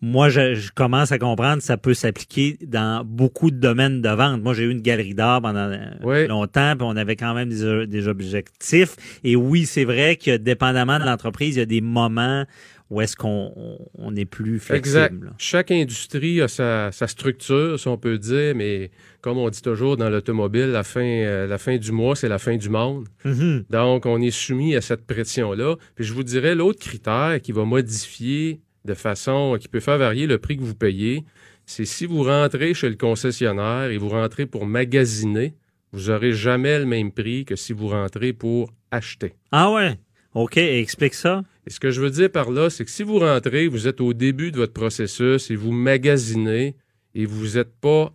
moi, 0.00 0.28
je, 0.28 0.54
je 0.54 0.70
commence 0.70 1.12
à 1.12 1.18
comprendre 1.18 1.58
que 1.58 1.64
ça 1.64 1.78
peut 1.78 1.94
s'appliquer 1.94 2.58
dans 2.66 3.02
beaucoup 3.06 3.50
de 3.50 3.56
domaines 3.56 4.02
de 4.02 4.08
vente. 4.10 4.42
Moi, 4.42 4.52
j'ai 4.52 4.64
eu 4.64 4.70
une 4.70 4.82
galerie 4.82 5.14
d'art 5.14 5.40
pendant 5.40 5.70
euh, 5.70 5.78
Oui. 6.02 6.26
longtemps, 6.26 6.74
puis 6.76 6.86
on 6.86 6.94
avait 6.96 7.16
quand 7.16 7.32
même 7.34 7.48
des, 7.48 7.86
des 7.86 8.06
objectifs. 8.08 8.96
Et 9.24 9.34
oui, 9.34 9.64
c'est 9.66 9.84
vrai 9.84 10.16
que 10.16 10.36
dépendamment 10.36 10.98
de 10.98 11.04
l'entreprise, 11.04 11.56
il 11.56 11.58
y 11.58 11.62
a 11.62 11.66
des 11.66 11.80
moments 11.80 12.44
où 12.90 13.00
est-ce 13.00 13.16
qu'on 13.16 13.52
on- 13.56 13.78
on 13.94 14.14
est 14.14 14.24
plus 14.26 14.58
flexible. 14.60 14.96
Exact. 15.06 15.14
Chaque 15.38 15.70
industrie 15.70 16.40
a 16.42 16.48
sa, 16.48 16.92
sa 16.92 17.08
structure, 17.08 17.78
si 17.80 17.88
on 17.88 17.96
peut 17.96 18.18
dire, 18.18 18.54
mais 18.54 18.90
comme 19.22 19.38
on 19.38 19.48
dit 19.48 19.62
toujours 19.62 19.96
dans 19.96 20.10
l'automobile, 20.10 20.66
la 20.70 20.84
fin, 20.84 21.00
euh, 21.02 21.46
la 21.46 21.58
fin 21.58 21.76
du 21.78 21.92
mois, 21.92 22.14
c'est 22.14 22.28
la 22.28 22.38
fin 22.38 22.56
du 22.56 22.68
monde. 22.68 23.08
Mhm. 23.24 23.64
Donc, 23.70 24.04
on 24.06 24.20
est 24.20 24.30
soumis 24.30 24.76
à 24.76 24.80
cette 24.80 25.06
pression-là. 25.06 25.76
Puis 25.94 26.04
je 26.04 26.12
vous 26.12 26.22
dirais, 26.24 26.54
l'autre 26.54 26.78
critère 26.80 27.40
qui 27.42 27.52
va 27.52 27.64
modifier 27.64 28.60
de 28.84 28.94
façon, 28.94 29.56
qui 29.58 29.68
peut 29.68 29.80
faire 29.80 29.96
varier 29.98 30.26
le 30.26 30.36
prix 30.38 30.58
que 30.58 30.62
vous 30.62 30.74
payez, 30.74 31.24
c'est 31.64 31.86
si 31.86 32.04
vous 32.04 32.22
rentrez 32.22 32.74
chez 32.74 32.90
le 32.90 32.96
concessionnaire 32.96 33.90
et 33.90 33.96
vous 33.96 34.10
rentrez 34.10 34.44
pour 34.44 34.66
magasiner, 34.66 35.54
vous 35.92 36.10
n'aurez 36.10 36.32
jamais 36.32 36.78
le 36.78 36.84
même 36.84 37.10
prix 37.10 37.46
que 37.46 37.56
si 37.56 37.72
vous 37.72 37.88
rentrez 37.88 38.34
pour 38.34 38.70
acheter. 38.90 39.32
Ah 39.52 39.72
ouais. 39.72 39.94
OK, 40.34 40.58
explique 40.58 41.14
ça. 41.14 41.42
Et 41.66 41.70
ce 41.70 41.80
que 41.80 41.90
je 41.90 42.00
veux 42.00 42.10
dire 42.10 42.30
par 42.30 42.50
là, 42.50 42.70
c'est 42.70 42.84
que 42.84 42.90
si 42.90 43.02
vous 43.02 43.18
rentrez, 43.18 43.68
vous 43.68 43.88
êtes 43.88 44.00
au 44.00 44.12
début 44.12 44.52
de 44.52 44.58
votre 44.58 44.72
processus 44.72 45.50
et 45.50 45.56
vous 45.56 45.72
magasinez 45.72 46.76
et 47.14 47.26
vous 47.26 47.56
n'êtes 47.56 47.74
pas 47.80 48.12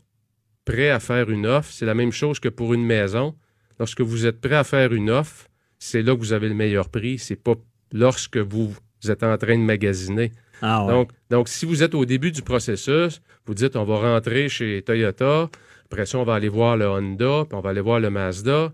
prêt 0.66 0.90
à 0.90 1.00
faire 1.00 1.30
une 1.30 1.48
offre, 1.48 1.72
c'est 1.72 1.86
la 1.86 1.96
même 1.96 2.12
chose 2.12 2.40
que 2.40 2.50
pour 2.50 2.74
une 2.74 2.86
maison. 2.86 3.36
Lorsque 3.80 4.02
vous 4.02 4.26
êtes 4.26 4.40
prêt 4.40 4.56
à 4.56 4.64
faire 4.64 4.94
une 4.94 5.10
offre, 5.10 5.48
c'est 5.80 6.02
là 6.04 6.14
que 6.14 6.20
vous 6.20 6.34
avez 6.34 6.50
le 6.50 6.56
meilleur 6.56 6.90
prix. 6.90 7.18
C'est 7.18 7.36
pas 7.38 7.56
lorsque 7.92 8.38
vous 8.38 8.76
êtes 9.08 9.24
en 9.24 9.38
train 9.38 9.58
de 9.58 9.64
magasiner. 9.64 10.32
Ah 10.62 10.86
ouais. 10.86 10.92
Donc, 10.92 11.12
donc, 11.30 11.48
si 11.48 11.66
vous 11.66 11.82
êtes 11.82 11.96
au 11.96 12.06
début 12.06 12.32
du 12.32 12.42
processus, 12.42 13.22
vous 13.46 13.54
dites 13.54 13.76
on 13.76 13.86
va 13.86 14.14
rentrer 14.14 14.50
chez 14.50 14.82
Toyota, 14.82 15.50
après 15.86 16.06
ça, 16.06 16.20
on 16.20 16.24
va 16.24 16.36
aller 16.36 16.50
voir 16.50 16.78
le 16.78 16.88
Honda, 16.88 17.46
puis 17.46 17.58
on 17.58 17.62
va 17.62 17.72
aller 17.72 17.82
voir 17.82 18.00
le 18.00 18.12
Mazda. 18.12 18.74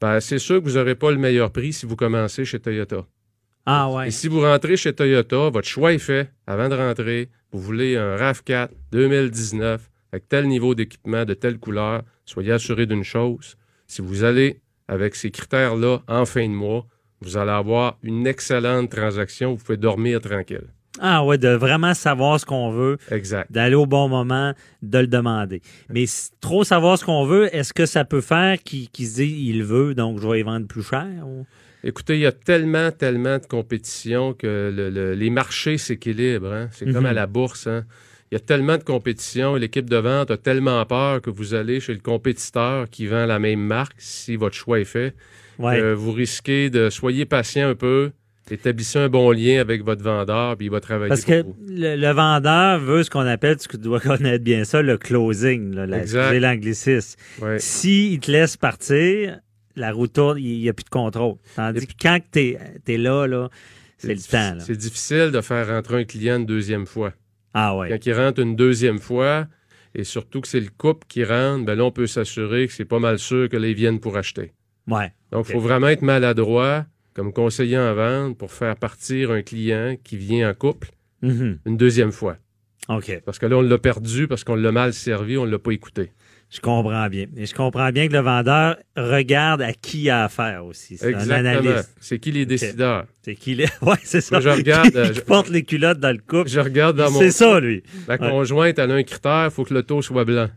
Ben, 0.00 0.20
c'est 0.20 0.38
sûr 0.38 0.62
que 0.62 0.68
vous 0.68 0.76
n'aurez 0.76 0.94
pas 0.94 1.10
le 1.10 1.16
meilleur 1.16 1.50
prix 1.50 1.72
si 1.72 1.86
vous 1.86 1.96
commencez 1.96 2.44
chez 2.44 2.60
Toyota. 2.60 3.04
Ah 3.66 3.90
ouais. 3.90 4.08
Et 4.08 4.10
si 4.10 4.28
vous 4.28 4.40
rentrez 4.40 4.76
chez 4.76 4.92
Toyota, 4.92 5.50
votre 5.50 5.66
choix 5.68 5.92
est 5.92 5.98
fait 5.98 6.30
avant 6.46 6.68
de 6.68 6.74
rentrer. 6.76 7.28
Vous 7.52 7.60
voulez 7.60 7.96
un 7.96 8.16
RAV4 8.16 8.68
2019 8.92 9.90
avec 10.12 10.28
tel 10.28 10.46
niveau 10.46 10.74
d'équipement, 10.74 11.24
de 11.24 11.34
telle 11.34 11.58
couleur. 11.58 12.02
Soyez 12.24 12.52
assuré 12.52 12.86
d'une 12.86 13.04
chose. 13.04 13.56
Si 13.86 14.02
vous 14.02 14.24
allez 14.24 14.60
avec 14.88 15.14
ces 15.14 15.30
critères-là 15.30 15.98
en 16.08 16.24
fin 16.24 16.46
de 16.48 16.54
mois, 16.54 16.86
vous 17.20 17.36
allez 17.36 17.50
avoir 17.50 17.98
une 18.02 18.26
excellente 18.26 18.90
transaction. 18.90 19.54
Vous 19.54 19.62
pouvez 19.64 19.78
dormir 19.78 20.20
tranquille. 20.20 20.68
Ah 20.98 21.24
ouais, 21.24 21.36
de 21.36 21.48
vraiment 21.48 21.92
savoir 21.92 22.40
ce 22.40 22.46
qu'on 22.46 22.70
veut. 22.70 22.96
Exact. 23.10 23.50
d'aller 23.52 23.74
au 23.74 23.84
bon 23.84 24.08
moment, 24.08 24.54
de 24.82 24.98
le 24.98 25.06
demander. 25.06 25.60
Mais 25.90 26.06
trop 26.40 26.64
savoir 26.64 26.98
ce 26.98 27.04
qu'on 27.04 27.26
veut, 27.26 27.54
est-ce 27.54 27.74
que 27.74 27.84
ça 27.84 28.04
peut 28.04 28.22
faire 28.22 28.62
qu'il 28.62 28.88
se 29.06 29.16
dit 29.16 29.44
il 29.48 29.62
veut, 29.62 29.94
donc 29.94 30.20
je 30.20 30.26
vais 30.26 30.40
y 30.40 30.42
vendre 30.42 30.66
plus 30.66 30.82
cher? 30.82 31.06
ou- 31.26 31.44
Écoutez, 31.86 32.14
il 32.16 32.20
y 32.20 32.26
a 32.26 32.32
tellement, 32.32 32.90
tellement 32.90 33.38
de 33.38 33.46
compétition 33.46 34.32
que 34.34 34.72
le- 34.74 34.90
le- 34.90 35.14
les 35.14 35.30
marchés 35.30 35.78
s'équilibrent. 35.78 36.52
hein. 36.52 36.68
C'est 36.72 36.84
comme 36.86 37.04
Mhm. 37.04 37.06
à 37.06 37.12
la 37.12 37.26
bourse. 37.26 37.66
hein. 37.66 37.84
Il 38.30 38.34
y 38.34 38.36
a 38.36 38.40
tellement 38.40 38.76
de 38.76 38.82
compétition 38.82 39.56
et 39.56 39.60
l'équipe 39.60 39.88
de 39.88 39.96
vente 39.96 40.32
a 40.32 40.36
tellement 40.36 40.84
peur 40.84 41.22
que 41.22 41.30
vous 41.30 41.54
allez 41.54 41.78
chez 41.78 41.92
le 41.94 42.00
compétiteur 42.00 42.90
qui 42.90 43.06
vend 43.06 43.24
la 43.24 43.38
même 43.38 43.60
marque, 43.60 43.94
si 43.98 44.34
votre 44.34 44.56
choix 44.56 44.80
est 44.80 44.84
fait, 44.84 45.14
Ouais. 45.60 45.76
que 45.78 45.92
vous 45.94 46.10
risquez 46.10 46.68
de... 46.68 46.90
Soyez 46.90 47.24
patient 47.24 47.68
un 47.68 47.76
peu, 47.76 48.10
établissez 48.50 48.98
un 48.98 49.08
bon 49.08 49.30
lien 49.30 49.60
avec 49.60 49.84
votre 49.84 50.02
vendeur, 50.02 50.56
puis 50.56 50.66
il 50.66 50.70
va 50.70 50.80
travailler 50.80 51.08
Parce 51.08 51.24
pour 51.24 51.34
que 51.34 51.42
vous. 51.42 51.56
le, 51.68 51.94
le 51.94 52.10
vendeur 52.10 52.80
veut 52.80 53.04
ce 53.04 53.10
qu'on 53.10 53.20
appelle, 53.26 53.58
tu 53.58 53.78
dois 53.78 54.00
connaître 54.00 54.42
bien 54.42 54.64
ça, 54.64 54.82
le 54.82 54.98
closing, 54.98 55.72
l'anglicisme. 56.40 57.16
Ouais. 57.40 57.58
S'il 57.60 58.18
te 58.20 58.30
laisse 58.30 58.56
partir, 58.56 59.38
la 59.76 59.92
roue 59.92 60.06
tourne, 60.08 60.38
il 60.38 60.60
n'y 60.60 60.68
a 60.68 60.72
plus 60.72 60.84
de 60.84 60.88
contrôle. 60.90 61.36
Tandis 61.54 61.86
que 61.86 61.92
quand 62.00 62.18
tu 62.32 62.56
es, 62.86 62.96
là, 62.98 63.26
là 63.26 63.48
c'est 63.98 64.14
le 64.14 64.20
temps. 64.20 64.58
C'est 64.60 64.76
difficile 64.76 65.30
de 65.32 65.40
faire 65.40 65.68
rentrer 65.68 66.00
un 66.00 66.04
client 66.04 66.36
une 66.36 66.46
deuxième 66.46 66.86
fois. 66.86 67.12
Ah 67.54 67.76
ouais. 67.76 67.88
Quand 67.88 68.04
il 68.06 68.12
rentre 68.12 68.40
une 68.40 68.56
deuxième 68.56 68.98
fois, 68.98 69.46
et 69.94 70.04
surtout 70.04 70.40
que 70.42 70.48
c'est 70.48 70.60
le 70.60 70.68
couple 70.76 71.06
qui 71.08 71.24
rentre, 71.24 71.64
ben 71.64 71.74
là, 71.74 71.84
on 71.84 71.90
peut 71.90 72.06
s'assurer 72.06 72.66
que 72.66 72.72
c'est 72.74 72.84
pas 72.84 72.98
mal 72.98 73.18
sûr 73.18 73.48
que 73.48 73.56
là, 73.56 73.66
ils 73.68 73.74
viennent 73.74 74.00
pour 74.00 74.16
acheter. 74.18 74.52
Ouais. 74.86 75.12
Donc, 75.32 75.46
il 75.48 75.52
faut 75.52 75.60
vraiment 75.60 75.88
être 75.88 76.02
maladroit 76.02 76.84
comme 77.14 77.32
conseiller 77.32 77.78
en 77.78 77.94
vente 77.94 78.36
pour 78.36 78.52
faire 78.52 78.76
partir 78.76 79.30
un 79.30 79.40
client 79.40 79.96
qui 80.04 80.16
vient 80.18 80.50
en 80.50 80.54
couple 80.54 80.90
Mhm. 81.22 81.60
une 81.64 81.76
deuxième 81.78 82.12
fois. 82.12 82.36
OK. 82.90 83.22
Parce 83.24 83.38
que 83.38 83.46
là, 83.46 83.56
on 83.56 83.62
l'a 83.62 83.78
perdu 83.78 84.28
parce 84.28 84.44
qu'on 84.44 84.54
l'a 84.54 84.70
mal 84.70 84.92
servi, 84.92 85.38
on 85.38 85.46
ne 85.46 85.50
l'a 85.50 85.58
pas 85.58 85.72
écouté. 85.72 86.12
Je 86.48 86.60
comprends 86.60 87.08
bien. 87.08 87.26
Et 87.36 87.44
je 87.46 87.54
comprends 87.54 87.90
bien 87.90 88.06
que 88.08 88.12
le 88.12 88.20
vendeur 88.20 88.76
regarde 88.96 89.62
à 89.62 89.72
qui 89.72 90.02
il 90.04 90.10
a 90.10 90.24
affaire 90.24 90.64
aussi. 90.64 90.96
C'est 90.96 91.14
un 91.14 91.30
analyste. 91.30 91.94
C'est 92.00 92.18
qui 92.18 92.30
les 92.32 92.46
décideurs? 92.46 93.06
C'est 93.22 93.34
qui 93.34 93.54
les... 93.56 93.66
Ouais, 93.82 93.96
c'est 94.04 94.20
ça. 94.20 94.36
Moi, 94.36 94.40
je 94.40 94.48
regarde, 94.50 94.90
Qui, 95.08 95.14
je- 95.14 95.20
porte 95.22 95.48
les 95.50 95.64
culottes 95.64 95.98
dans 96.00 96.12
le 96.12 96.18
couple. 96.18 96.48
Je 96.48 96.60
regarde 96.60 96.96
dans 96.96 97.10
mon... 97.10 97.18
C'est 97.18 97.32
ça, 97.32 97.58
lui. 97.60 97.82
Ouais. 98.08 98.16
conjointe, 98.18 98.78
elle 98.78 98.90
a 98.90 98.94
un 98.94 99.02
critère, 99.02 99.46
il 99.46 99.50
faut 99.50 99.64
que 99.64 99.74
le 99.74 99.82
taux 99.82 100.02
soit 100.02 100.24
blanc. 100.24 100.48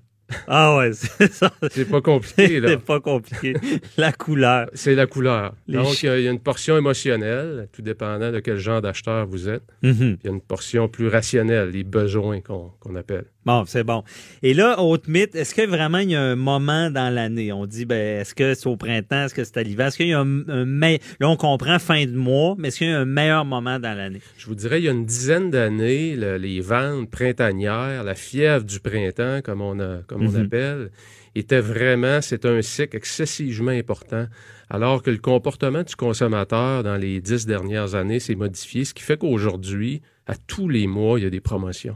Ah 0.48 0.78
ouais, 0.78 0.92
c'est 0.94 1.34
ça. 1.34 1.52
C'est 1.72 1.90
pas 1.90 2.02
compliqué, 2.02 2.60
là. 2.60 2.70
C'est 2.70 2.78
pas 2.86 3.00
compliqué. 3.00 3.56
La 3.98 4.12
couleur. 4.12 4.70
C'est 4.76 4.94
la 4.94 5.08
couleur. 5.08 5.56
Les 5.68 5.78
Donc, 5.78 6.04
il 6.04 6.06
y, 6.06 6.10
a- 6.10 6.30
une 6.32 6.40
portion 6.40 6.78
émotionnelle, 6.78 7.68
tout 7.74 7.82
dépendant 7.82 8.32
de 8.32 8.40
quel 8.40 8.58
genre 8.58 8.80
d'acheteur 8.80 9.26
vous 9.26 9.50
êtes. 9.50 9.64
Mhm. 9.82 10.18
Il 10.24 10.28
y 10.28 10.30
a 10.30 10.32
une 10.32 10.42
portion 10.42 10.88
plus 10.88 11.08
rationnelle, 11.08 11.70
les 11.72 11.84
besoins 11.84 12.42
qu'on 12.42 12.72
qu'on 12.80 12.96
appelle. 12.96 13.26
Bon, 13.46 13.64
c'est 13.66 13.84
bon. 13.86 14.04
Et 14.44 14.54
là, 14.54 14.80
autre 14.82 15.10
mythe, 15.10 15.34
est-ce 15.34 15.56
que 15.56 15.66
vraiment 15.66 16.00
il 16.00 16.12
y 16.12 16.16
a 16.16 16.22
un 16.22 16.36
moment 16.36 16.92
dans 16.92 17.10
l'année? 17.14 17.54
On 17.54 17.66
dit, 17.66 17.86
ben, 17.86 18.20
est-ce 18.22 18.36
que 18.36 18.54
c'est 18.54 18.68
au 18.68 18.76
printemps, 18.76 19.24
est-ce 19.26 19.34
que 19.34 19.44
c'est 19.46 19.58
à 19.58 19.64
l'hiver? 19.64 19.88
Est-ce 19.88 19.98
qu'il 19.98 20.08
y 20.10 20.14
a 20.14 20.20
un, 20.20 20.50
un 20.50 20.66
me- 20.66 20.98
Là, 21.20 21.30
on 21.30 21.38
comprend 21.38 21.80
fin 21.80 22.06
de 22.06 22.12
mois, 22.16 22.56
mais 22.58 22.68
est-ce 22.68 22.80
qu'il 22.80 22.88
y 22.90 22.92
a 22.92 23.00
un 23.00 23.06
meilleur 23.06 23.46
moment 23.46 23.80
dans 23.80 23.98
l'année? 23.98 24.20
Je 24.38 24.46
vous 24.46 24.56
dirais, 24.56 24.82
il 24.82 24.86
y 24.86 24.90
a 24.90 24.92
une 24.92 25.06
dizaine 25.06 25.50
d'années, 25.50 26.16
le- 26.18 26.36
les 26.38 26.60
ventes 26.60 27.10
printanières, 27.10 28.04
la 28.04 28.14
fièvre 28.14 28.66
du 28.66 28.80
printemps, 28.82 29.40
comme 29.42 29.62
on, 29.62 29.80
a- 29.80 30.00
comme 30.06 30.24
on 30.28 30.32
Mhm. 30.32 30.46
appelle, 30.46 30.92
était 31.34 31.62
vraiment, 31.62 32.20
c'est 32.22 32.46
un 32.46 32.62
cycle 32.62 32.98
excessivement 32.98 33.72
important, 33.72 34.28
alors 34.70 35.02
que 35.02 35.12
le 35.12 35.18
comportement 35.18 35.84
du 35.84 35.96
consommateur 35.96 36.84
dans 36.84 36.98
les 36.98 37.22
dix 37.22 37.46
dernières 37.46 37.96
années 37.96 38.20
s'est 38.20 38.36
modifié, 38.36 38.84
ce 38.84 38.94
qui 38.94 39.02
fait 39.04 39.18
qu'aujourd'hui, 39.18 40.02
à 40.28 40.36
tous 40.36 40.68
les 40.68 40.88
mois, 40.88 41.20
il 41.20 41.24
y 41.24 41.28
a 41.28 41.30
des 41.30 41.40
promotions. 41.40 41.96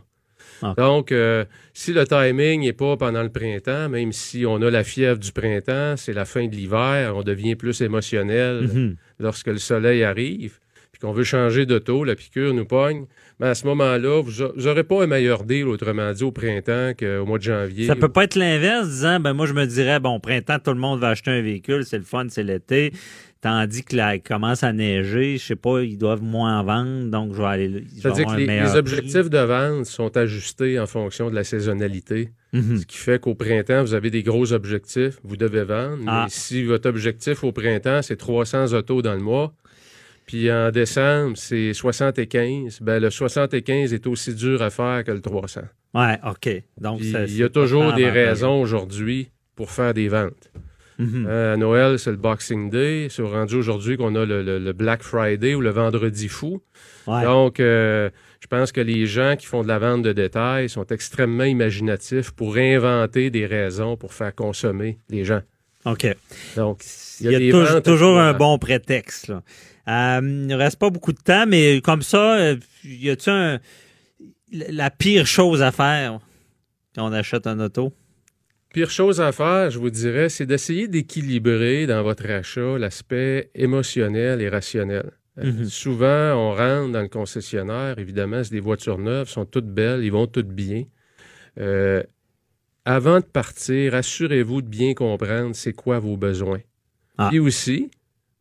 Ah. 0.64 0.74
Donc, 0.78 1.12
euh, 1.12 1.46
si 1.74 1.94
le 1.94 2.06
timing 2.08 2.62
n'est 2.62 2.74
pas 2.74 2.96
pendant 2.98 3.22
le 3.24 3.30
printemps, 3.30 3.90
même 3.90 4.12
si 4.12 4.46
on 4.46 4.62
a 4.62 4.70
la 4.72 4.84
fièvre 4.84 5.20
du 5.20 5.32
printemps, 5.32 5.96
c'est 5.98 6.14
la 6.14 6.26
fin 6.26 6.48
de 6.48 6.56
l'hiver, 6.56 7.14
on 7.16 7.22
devient 7.24 7.56
plus 7.56 7.82
émotionnel 7.82 8.70
Mhm. 8.74 8.96
lorsque 9.20 9.48
le 9.48 9.58
soleil 9.58 10.04
arrive, 10.04 10.60
puis 10.92 11.00
qu'on 11.02 11.12
veut 11.12 11.24
changer 11.24 11.66
d'auto, 11.66 12.04
la 12.04 12.16
piqûre 12.16 12.54
nous 12.54 12.66
pogne, 12.66 13.06
mais 13.40 13.48
à 13.48 13.56
ce 13.56 13.66
moment-là, 13.68 14.22
vous 14.22 14.32
n'aurez 14.62 14.84
pas 14.84 15.04
un 15.04 15.08
meilleur 15.08 15.44
deal, 15.44 15.68
autrement 15.68 16.12
dit, 16.14 16.24
au 16.24 16.32
printemps 16.32 16.92
qu'au 16.98 17.26
mois 17.26 17.40
de 17.40 17.44
janvier. 17.44 17.88
Ça 17.88 17.96
peut 17.96 18.08
pas 18.10 18.24
être 18.26 18.36
l'inverse, 18.36 18.88
disant, 18.88 19.20
ben, 19.20 19.34
moi, 19.34 19.48
je 19.48 19.54
me 19.54 19.66
dirais, 19.66 20.00
bon, 20.00 20.16
au 20.16 20.20
printemps, 20.20 20.60
tout 20.64 20.72
le 20.72 20.80
monde 20.80 21.00
va 21.00 21.10
acheter 21.10 21.32
un 21.32 21.42
véhicule, 21.42 21.84
c'est 21.84 21.98
le 21.98 22.04
fun, 22.04 22.28
c'est 22.30 22.44
l'été. 22.44 22.94
Tandis 23.44 23.84
que 23.84 23.98
là, 23.98 24.16
il 24.16 24.22
commence 24.22 24.64
à 24.64 24.72
neiger, 24.72 25.38
je 25.38 25.44
sais 25.46 25.58
pas, 25.58 25.82
ils 25.82 25.98
doivent 25.98 26.24
moins 26.24 26.62
en 26.62 26.64
vendre, 26.64 27.12
donc 27.12 27.34
je 27.34 27.42
vais 27.42 27.48
aller. 27.48 27.84
C'est-à-dire 27.94 28.26
que 28.26 28.38
les, 28.38 28.76
objectifs 28.78 29.30
de 29.30 29.38
vente 29.38 29.86
sont 29.86 30.16
ajustés 30.16 30.80
en 30.80 30.88
fonction 30.88 31.30
de 31.30 31.36
la 31.36 31.44
saisonnalité. 31.44 32.30
Mhm. 32.54 32.78
Ce 32.78 32.86
qui 32.86 32.96
fait 32.96 33.20
qu'au 33.20 33.36
printemps, 33.36 33.82
vous 33.82 33.96
avez 33.96 34.10
des 34.12 34.24
gros 34.24 34.54
objectifs, 34.54 35.20
vous 35.26 35.36
devez 35.36 35.66
vendre. 35.66 35.98
Mais 35.98 36.06
ah. 36.08 36.26
si 36.30 36.64
votre 36.64 36.88
objectif 36.88 37.44
au 37.44 37.52
printemps, 37.52 38.02
c'est 38.02 38.16
300 38.16 38.72
autos 38.72 39.02
dans 39.02 39.14
le 39.14 39.20
mois, 39.20 39.54
puis 40.26 40.50
en 40.50 40.72
décembre, 40.72 41.36
c'est 41.36 41.74
75, 41.74 42.80
ben 42.80 43.02
le 43.02 43.10
75 43.10 43.94
est 43.94 44.08
aussi 44.08 44.34
dur 44.36 44.62
à 44.62 44.70
faire 44.70 45.04
que 45.04 45.12
le 45.12 45.20
300. 45.20 45.64
Ouais, 45.94 46.18
OK. 46.26 46.64
Donc, 46.80 47.02
il 47.02 47.36
y 47.36 47.44
a 47.44 47.50
toujours 47.50 47.92
des 47.92 48.10
raisons 48.10 48.62
aujourd'hui 48.62 49.32
pour 49.58 49.70
faire 49.70 49.94
des 49.94 50.08
ventes. 50.08 50.50
Mhm. 51.00 51.26
Euh, 51.28 51.54
à 51.54 51.58
Noël, 51.58 52.00
c'est 52.00 52.12
le 52.12 52.18
Boxing 52.18 52.70
Day. 52.70 53.08
C'est 53.10 53.22
rendu 53.22 53.56
aujourd'hui 53.56 53.98
qu'on 53.98 54.16
a 54.16 54.26
le, 54.26 54.72
Black 54.74 55.04
Friday 55.04 55.56
ou 55.56 55.62
le 55.62 55.70
Vendredi 55.70 56.28
fou. 56.28 56.62
Donc, 57.08 57.60
euh, 57.60 58.10
je 58.40 58.48
pense 58.48 58.72
que 58.72 58.82
les 58.82 59.06
gens 59.06 59.36
qui 59.38 59.46
font 59.46 59.64
de 59.64 59.68
la 59.68 59.80
vente 59.80 60.04
de 60.04 60.14
détail 60.14 60.70
sont 60.70 60.86
extrêmement 60.88 61.44
imaginatifs 61.44 62.32
pour 62.32 62.58
inventer 62.58 63.30
des 63.30 63.46
raisons 63.46 63.98
pour 63.98 64.14
faire 64.14 64.34
consommer 64.34 65.00
les 65.10 65.26
gens. 65.26 65.42
OK. 65.86 66.08
Donc, 66.56 66.84
il 67.20 67.32
y 67.32 67.52
a, 67.52 67.82
toujours, 67.82 68.18
un 68.18 68.34
bon 68.34 68.58
prétexte. 68.58 69.32
Euh, 69.88 70.20
il 70.22 70.48
ne 70.48 70.56
reste 70.56 70.80
pas 70.80 70.90
beaucoup 70.90 71.12
de 71.12 71.22
temps, 71.22 71.46
mais 71.46 71.82
comme 71.82 72.02
ça, 72.02 72.54
y 72.86 73.10
a-t-il 73.10 73.60
la 74.52 74.90
pire 74.90 75.28
chose 75.28 75.62
à 75.62 75.72
faire 75.72 76.20
quand 76.96 77.10
on 77.10 77.12
achète 77.12 77.48
un 77.48 77.60
auto? 77.60 77.92
Pire 78.74 78.90
chose 78.90 79.22
à 79.22 79.32
faire, 79.32 79.70
je 79.70 79.78
vous 79.78 79.92
dirais, 79.92 80.30
c'est 80.30 80.48
d'essayer 80.48 80.88
d'équilibrer 80.88 81.86
dans 81.86 82.02
votre 82.02 82.28
achat 82.28 82.80
l'aspect 82.80 83.52
émotionnel 83.54 84.42
et 84.42 84.50
rationnel. 84.50 85.12
Euh, 85.38 85.52
mhm. 85.52 85.66
Souvent, 85.66 86.34
on 86.34 86.56
rentre 86.56 86.92
dans 86.92 87.04
le 87.04 87.08
concessionnaire, 87.08 88.00
évidemment, 88.00 88.44
c'est 88.44 88.50
des 88.52 88.60
voitures 88.60 88.98
neuves, 88.98 89.30
sont 89.30 89.46
toutes 89.46 89.68
belles, 89.68 90.04
ils 90.04 90.12
vont 90.12 90.26
toutes 90.26 90.50
bien. 90.50 90.86
Euh, 91.60 92.02
avant 92.84 93.20
de 93.20 93.26
partir, 93.26 93.94
assurez-vous 93.94 94.64
de 94.64 94.68
bien 94.68 94.96
comprendre 94.96 95.56
c'est 95.56 95.74
quoi 95.74 96.00
vos 96.00 96.18
besoins. 96.18 96.62
Ah. 97.20 97.30
Et 97.32 97.38
aussi, 97.38 97.92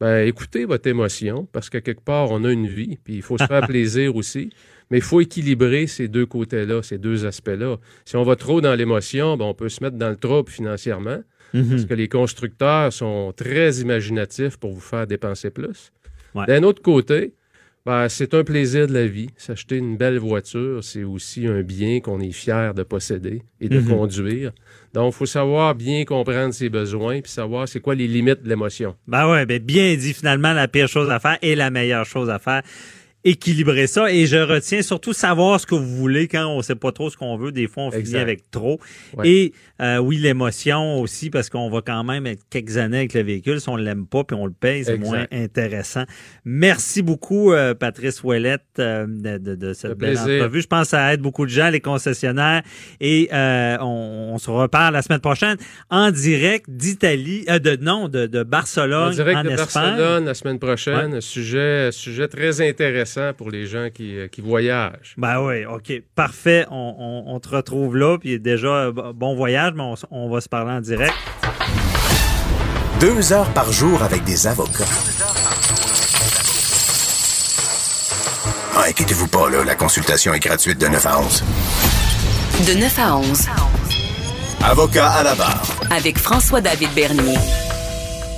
ben, 0.03 0.27
écoutez 0.27 0.65
votre 0.65 0.89
émotion, 0.89 1.47
parce 1.53 1.71
que 1.71 1.79
quelque 1.79 2.01
part, 2.01 2.33
on 2.33 2.43
a 2.43 2.51
une 2.51 2.67
vie, 2.67 2.99
puis 3.05 3.15
il 3.15 3.23
faut 3.23 3.39
se 3.39 3.47
faire 3.47 3.65
plaisir 3.69 4.17
aussi. 4.17 4.51
Mais 4.91 4.99
il 4.99 5.05
faut 5.05 5.21
équilibrer 5.21 5.87
ces 5.87 6.09
deux 6.09 6.27
côtés-là, 6.27 6.83
ces 6.83 6.99
deux 6.99 7.25
aspects-là. 7.25 7.77
Si 8.05 8.17
on 8.17 8.25
va 8.25 8.35
trop 8.35 8.61
dans 8.61 8.75
l'émotion, 8.75 9.37
ben, 9.37 9.45
on 9.45 9.55
peut 9.55 9.69
se 9.69 9.81
mettre 9.81 9.97
dans 9.97 10.11
le 10.11 10.17
trouble 10.17 10.51
financièrement, 10.51 11.23
mhm. 11.55 11.69
parce 11.71 11.85
que 11.85 11.95
les 11.95 12.09
constructeurs 12.09 12.93
sont 12.93 13.33
très 13.37 13.77
imaginatifs 13.77 14.57
pour 14.57 14.73
vous 14.73 14.81
faire 14.81 15.07
dépenser 15.07 15.51
plus. 15.51 15.93
D'un 16.35 16.65
autre 16.65 16.83
côté, 16.83 17.35
ben, 17.85 18.09
c'est 18.09 18.33
un 18.35 18.45
plaisir 18.45 18.87
de 18.87 18.93
la 18.93 19.07
vie. 19.07 19.29
S'acheter 19.37 19.77
une 19.77 19.97
belle 19.97 20.19
voiture, 20.19 20.85
c'est 20.85 21.03
aussi 21.03 21.47
un 21.47 21.63
bien 21.63 22.01
qu'on 22.01 22.21
est 22.21 22.33
fier 22.33 22.75
de 22.75 22.83
posséder 22.85 23.43
et 23.61 23.69
de 23.69 23.81
mhm. 23.81 23.89
conduire. 23.89 24.53
Donc, 24.95 25.13
il 25.13 25.17
faut 25.17 25.27
savoir 25.27 25.75
bien 25.75 26.05
comprendre 26.05 26.55
ses 26.55 26.69
besoins 26.69 27.21
puis 27.21 27.33
savoir 27.33 27.67
c'est 27.67 27.81
quoi 27.81 27.95
les 27.95 28.07
limites 28.07 28.43
de 28.43 28.49
l'émotion. 28.49 28.95
Ben 29.09 29.29
ouais, 29.31 29.47
ben 29.47 29.61
bien 29.61 29.95
dit 29.97 30.15
finalement 30.15 30.53
la 30.53 30.69
pire 30.69 30.89
chose 30.89 31.11
à 31.11 31.19
faire 31.19 31.39
et 31.43 31.57
la 31.57 31.71
meilleure 31.71 32.05
chose 32.05 32.31
à 32.31 32.39
faire 32.39 32.63
équilibrer 33.25 33.87
ça. 33.87 34.13
Et 34.13 34.27
je 34.27 34.37
retiens 34.37 34.83
surtout 34.83 35.13
savoir 35.13 35.61
ce 35.61 35.67
que 35.67 35.75
vous 35.75 35.97
voulez 35.97 36.29
quand 36.29 36.47
on 36.47 36.63
sait 36.63 36.75
pas 36.75 36.93
trop 36.93 37.11
ce 37.11 37.17
qu'on 37.17 37.37
veut. 37.37 37.53
Des 37.53 37.69
fois 37.69 37.85
on 37.85 37.91
finit 37.91 38.17
avec 38.17 38.51
trop. 38.51 38.81
Et 39.25 39.53
euh, 39.81 39.99
oui 39.99 40.17
l'émotion 40.17 41.01
aussi 41.01 41.31
parce 41.31 41.49
qu'on 41.49 41.71
va 41.71 41.83
quand 41.83 42.05
même 42.05 42.27
être 42.27 42.43
quelques 42.51 42.77
années 42.77 42.99
avec 42.99 43.15
le 43.15 43.23
véhicule. 43.23 43.61
Si 43.61 43.69
on 43.69 43.77
l'aime 43.77 44.07
pas 44.07 44.25
puis 44.25 44.37
on 44.37 44.47
le 44.47 44.53
paye 44.53 44.85
c'est 44.85 44.99
moins 44.99 45.27
intéressant. 45.31 46.05
Merci 46.45 47.03
beaucoup 47.03 47.53
euh, 47.53 47.75
Patrice 47.75 48.23
Ouellette 48.23 48.63
euh, 48.79 49.07
de, 49.09 49.55
de, 49.55 49.73
cette 49.73 49.99
belle 49.99 50.19
entrevue. 50.19 50.63
Je 50.63 50.67
pense 50.67 50.83
que 50.85 50.91
ça 50.91 51.13
aide 51.13 51.21
beaucoup 51.21 51.47
de 51.47 51.51
gens 51.51 51.71
les 51.71 51.81
concessionnaires. 51.81 52.63
Et 53.01 53.29
on, 53.33 54.39
se 54.43 54.51
reparle 54.51 54.95
la 54.95 55.03
semaine 55.03 55.21
prochaine 55.21 55.57
en 55.91 56.11
direct 56.11 56.69
d'Italie 56.69 57.45
de 57.45 57.77
non 57.77 58.09
de, 58.09 58.27
de 58.27 58.43
Barcelone 58.43 59.09
en 59.09 59.11
direct 59.11 59.45
de 59.45 59.57
Barcelone 59.57 60.25
la 60.25 60.35
semaine 60.35 60.59
prochaine. 60.59 61.21
Sujet 61.21 61.93
sujet 61.93 62.27
très 62.27 62.61
intéressant 62.61 63.12
pour 63.37 63.51
les 63.51 63.67
gens 63.67 63.89
qui, 63.93 64.17
euh, 64.17 64.29
qui 64.29 64.41
voyagent. 64.41 65.15
Ben 65.17 65.41
oui, 65.41 65.65
OK. 65.65 65.93
Parfait. 66.15 66.67
On, 66.71 67.39
te 67.41 67.49
retrouve 67.49 67.97
là. 67.97 68.19
Puis 68.19 68.39
déjà, 68.39 68.91
bon 68.91 69.35
voyage, 69.35 69.73
mais 69.75 69.95
on, 70.11 70.31
va 70.31 70.41
se 70.41 70.49
parler 70.49 70.73
en 70.73 70.81
direct. 70.81 71.15
Deux 73.01 73.33
heures 73.33 73.53
par 73.53 73.73
jour 73.73 74.03
avec 74.03 74.25
des 74.25 74.47
avocats. 74.47 74.85
Ah, 78.75 78.85
inquiétez-vous 78.89 79.29
pas, 79.29 79.51
là, 79.51 79.65
la 79.65 79.75
consultation 79.75 80.33
est 80.33 80.41
gratuite 80.41 80.81
de 80.81 80.87
9 80.87 81.07
à 81.07 81.21
11. 81.21 81.45
De 82.67 82.81
9 82.81 82.99
à 82.99 83.17
11. 83.17 83.49
Avocat 84.65 85.09
à 85.11 85.23
la 85.25 85.35
barre. 85.35 85.63
Avec 85.91 86.19
François-David 86.19 86.91
Bernier. 86.95 87.37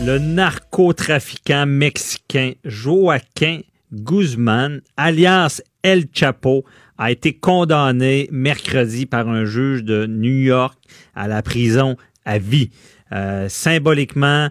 Le 0.00 0.18
narcotrafiquant 0.18 1.66
mexicain 1.66 2.52
Joaquin 2.64 3.60
Guzman, 3.94 4.80
alias 4.96 5.62
El 5.82 6.06
Chapo, 6.12 6.64
a 6.98 7.10
été 7.10 7.34
condamné 7.34 8.28
mercredi 8.30 9.06
par 9.06 9.28
un 9.28 9.44
juge 9.44 9.82
de 9.84 10.06
New 10.06 10.40
York 10.42 10.78
à 11.14 11.28
la 11.28 11.42
prison 11.42 11.96
à 12.24 12.38
vie. 12.38 12.70
Euh, 13.12 13.48
symboliquement, 13.48 14.48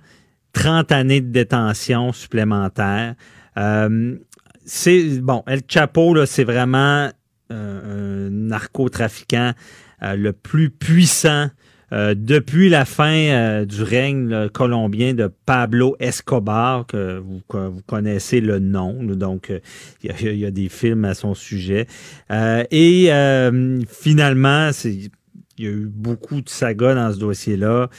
30 0.54 0.92
années 0.92 1.22
de 1.22 1.32
détention 1.32 2.12
supplémentaire. 2.12 3.16
Euh, 3.58 4.18
bon, 5.22 5.44
El 5.48 5.62
Chapo, 5.68 6.26
c'est 6.26 6.44
vraiment 6.44 7.10
euh, 7.52 8.28
un 8.28 8.30
narcotrafiquant 8.30 9.54
le 10.02 10.32
plus 10.32 10.70
puissant 10.70 11.50
euh, 11.94 12.16
depuis 12.18 12.70
la 12.70 12.86
fin 12.86 13.14
euh, 13.14 13.66
du 13.66 13.84
règne 13.84 14.50
colombien 14.50 15.14
de 15.14 15.32
Pablo 15.46 15.96
Escobar, 16.00 16.88
que 16.88 17.20
vous, 17.20 17.42
connaissez 17.86 18.42
le 18.42 18.58
nom, 18.58 19.04
donc 19.04 19.52
euh, 19.52 19.60
il 20.02 20.40
y, 20.40 20.46
a 20.46 20.52
des 20.52 20.70
films 20.70 21.06
à 21.06 21.14
son 21.14 21.36
sujet. 21.36 21.86
et 22.32 23.10
finalement, 23.88 24.72
il 24.86 25.10
y 25.60 25.68
a 25.68 25.70
eu 25.70 25.88
beaucoup 25.94 26.42
de 26.42 26.50
sagas 26.50 26.96
dans 26.96 27.14
ce 27.14 27.20
dossier-là. 27.20 27.90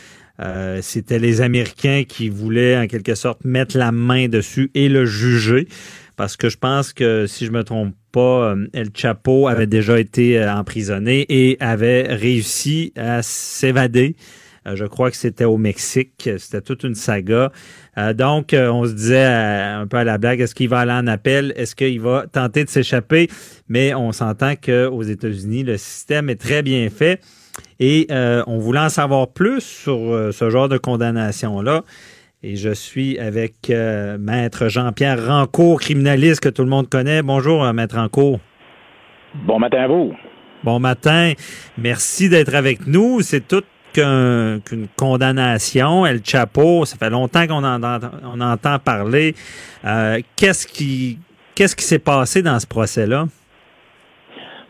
C'était 0.80 1.20
les 1.20 1.40
Américains 1.40 2.02
qui 2.06 2.28
voulaient 2.28 2.76
en 2.76 2.86
quelque 2.88 3.14
sorte 3.14 3.44
mettre 3.44 3.78
la 3.78 3.92
main 3.92 4.28
dessus 4.28 4.70
et 4.74 4.88
le 4.88 5.04
juger 5.04 5.68
parce 6.16 6.36
que 6.36 6.48
je 6.48 6.58
pense 6.58 6.92
que 6.92 7.26
si 7.26 7.46
je 7.46 7.50
me 7.50 7.64
trompe 7.64 7.94
pas, 8.12 8.52
euh, 8.52 8.66
El 8.72 8.90
Chapo 8.94 9.48
avait 9.48 9.66
déjà 9.66 9.98
été 9.98 10.38
euh, 10.38 10.52
emprisonné 10.52 11.26
et 11.28 11.56
avait 11.60 12.02
réussi 12.14 12.92
à 12.96 13.22
s'évader. 13.22 14.16
Euh, 14.66 14.76
je 14.76 14.84
crois 14.84 15.10
que 15.10 15.16
c'était 15.16 15.44
au 15.44 15.56
Mexique. 15.56 16.30
C'était 16.38 16.60
toute 16.60 16.84
une 16.84 16.94
saga. 16.94 17.50
donc, 18.14 18.54
on 18.54 18.86
se 18.86 18.92
disait 18.92 19.24
un 19.24 19.86
peu 19.86 19.98
à 19.98 20.04
la 20.04 20.18
blague, 20.18 20.40
est-ce 20.40 20.54
qu'il 20.54 20.68
va 20.68 20.80
aller 20.80 20.92
en 20.92 21.06
appel? 21.06 21.52
Est-ce 21.56 21.74
qu'il 21.74 22.00
va 22.00 22.26
tenter 22.30 22.64
de 22.64 22.70
s'échapper? 22.70 23.28
Mais 23.68 23.94
on 23.94 24.12
s'entend 24.12 24.54
qu'aux 24.56 25.02
États-Unis, 25.02 25.64
le 25.64 25.76
système 25.76 26.30
est 26.30 26.40
très 26.40 26.62
bien 26.62 26.88
fait. 26.90 27.20
Et 27.78 28.08
on 28.10 28.58
voulait 28.58 28.80
en 28.80 28.88
savoir 28.88 29.28
plus 29.28 29.60
sur 29.60 30.30
ce 30.32 30.50
genre 30.50 30.68
de 30.68 30.78
condamnation-là. 30.78 31.84
Et 32.46 32.56
je 32.56 32.74
suis 32.74 33.18
avec 33.18 33.70
euh, 33.70 34.18
Maître 34.18 34.68
Jean-Pierre 34.68 35.28
Rancourt, 35.28 35.80
criminaliste 35.80 36.40
que 36.40 36.50
tout 36.50 36.62
le 36.62 36.68
monde 36.68 36.90
connaît. 36.90 37.22
Bonjour, 37.22 37.64
euh, 37.64 37.72
Maître 37.72 37.96
Rancourt. 37.96 38.38
Bon 39.46 39.58
matin 39.58 39.78
à 39.78 39.86
vous. 39.88 40.12
Bon 40.62 40.78
matin. 40.78 41.32
Merci 41.78 42.28
d'être 42.28 42.54
avec 42.54 42.86
nous. 42.86 43.22
C'est 43.22 43.48
tout 43.48 43.62
qu'une 43.94 44.88
condamnation. 44.94 46.04
El 46.04 46.20
Chapo, 46.22 46.84
ça 46.84 46.98
fait 46.98 47.08
longtemps 47.08 47.46
qu'on 47.46 47.64
en, 47.64 47.80
on 47.82 48.38
entend 48.42 48.78
parler. 48.78 49.34
Euh, 49.86 50.20
qu'est-ce 50.36 50.66
qui 50.66 51.18
qu'est-ce 51.54 51.74
qui 51.74 51.84
s'est 51.84 51.98
passé 51.98 52.42
dans 52.42 52.60
ce 52.60 52.66
procès-là? 52.66 53.26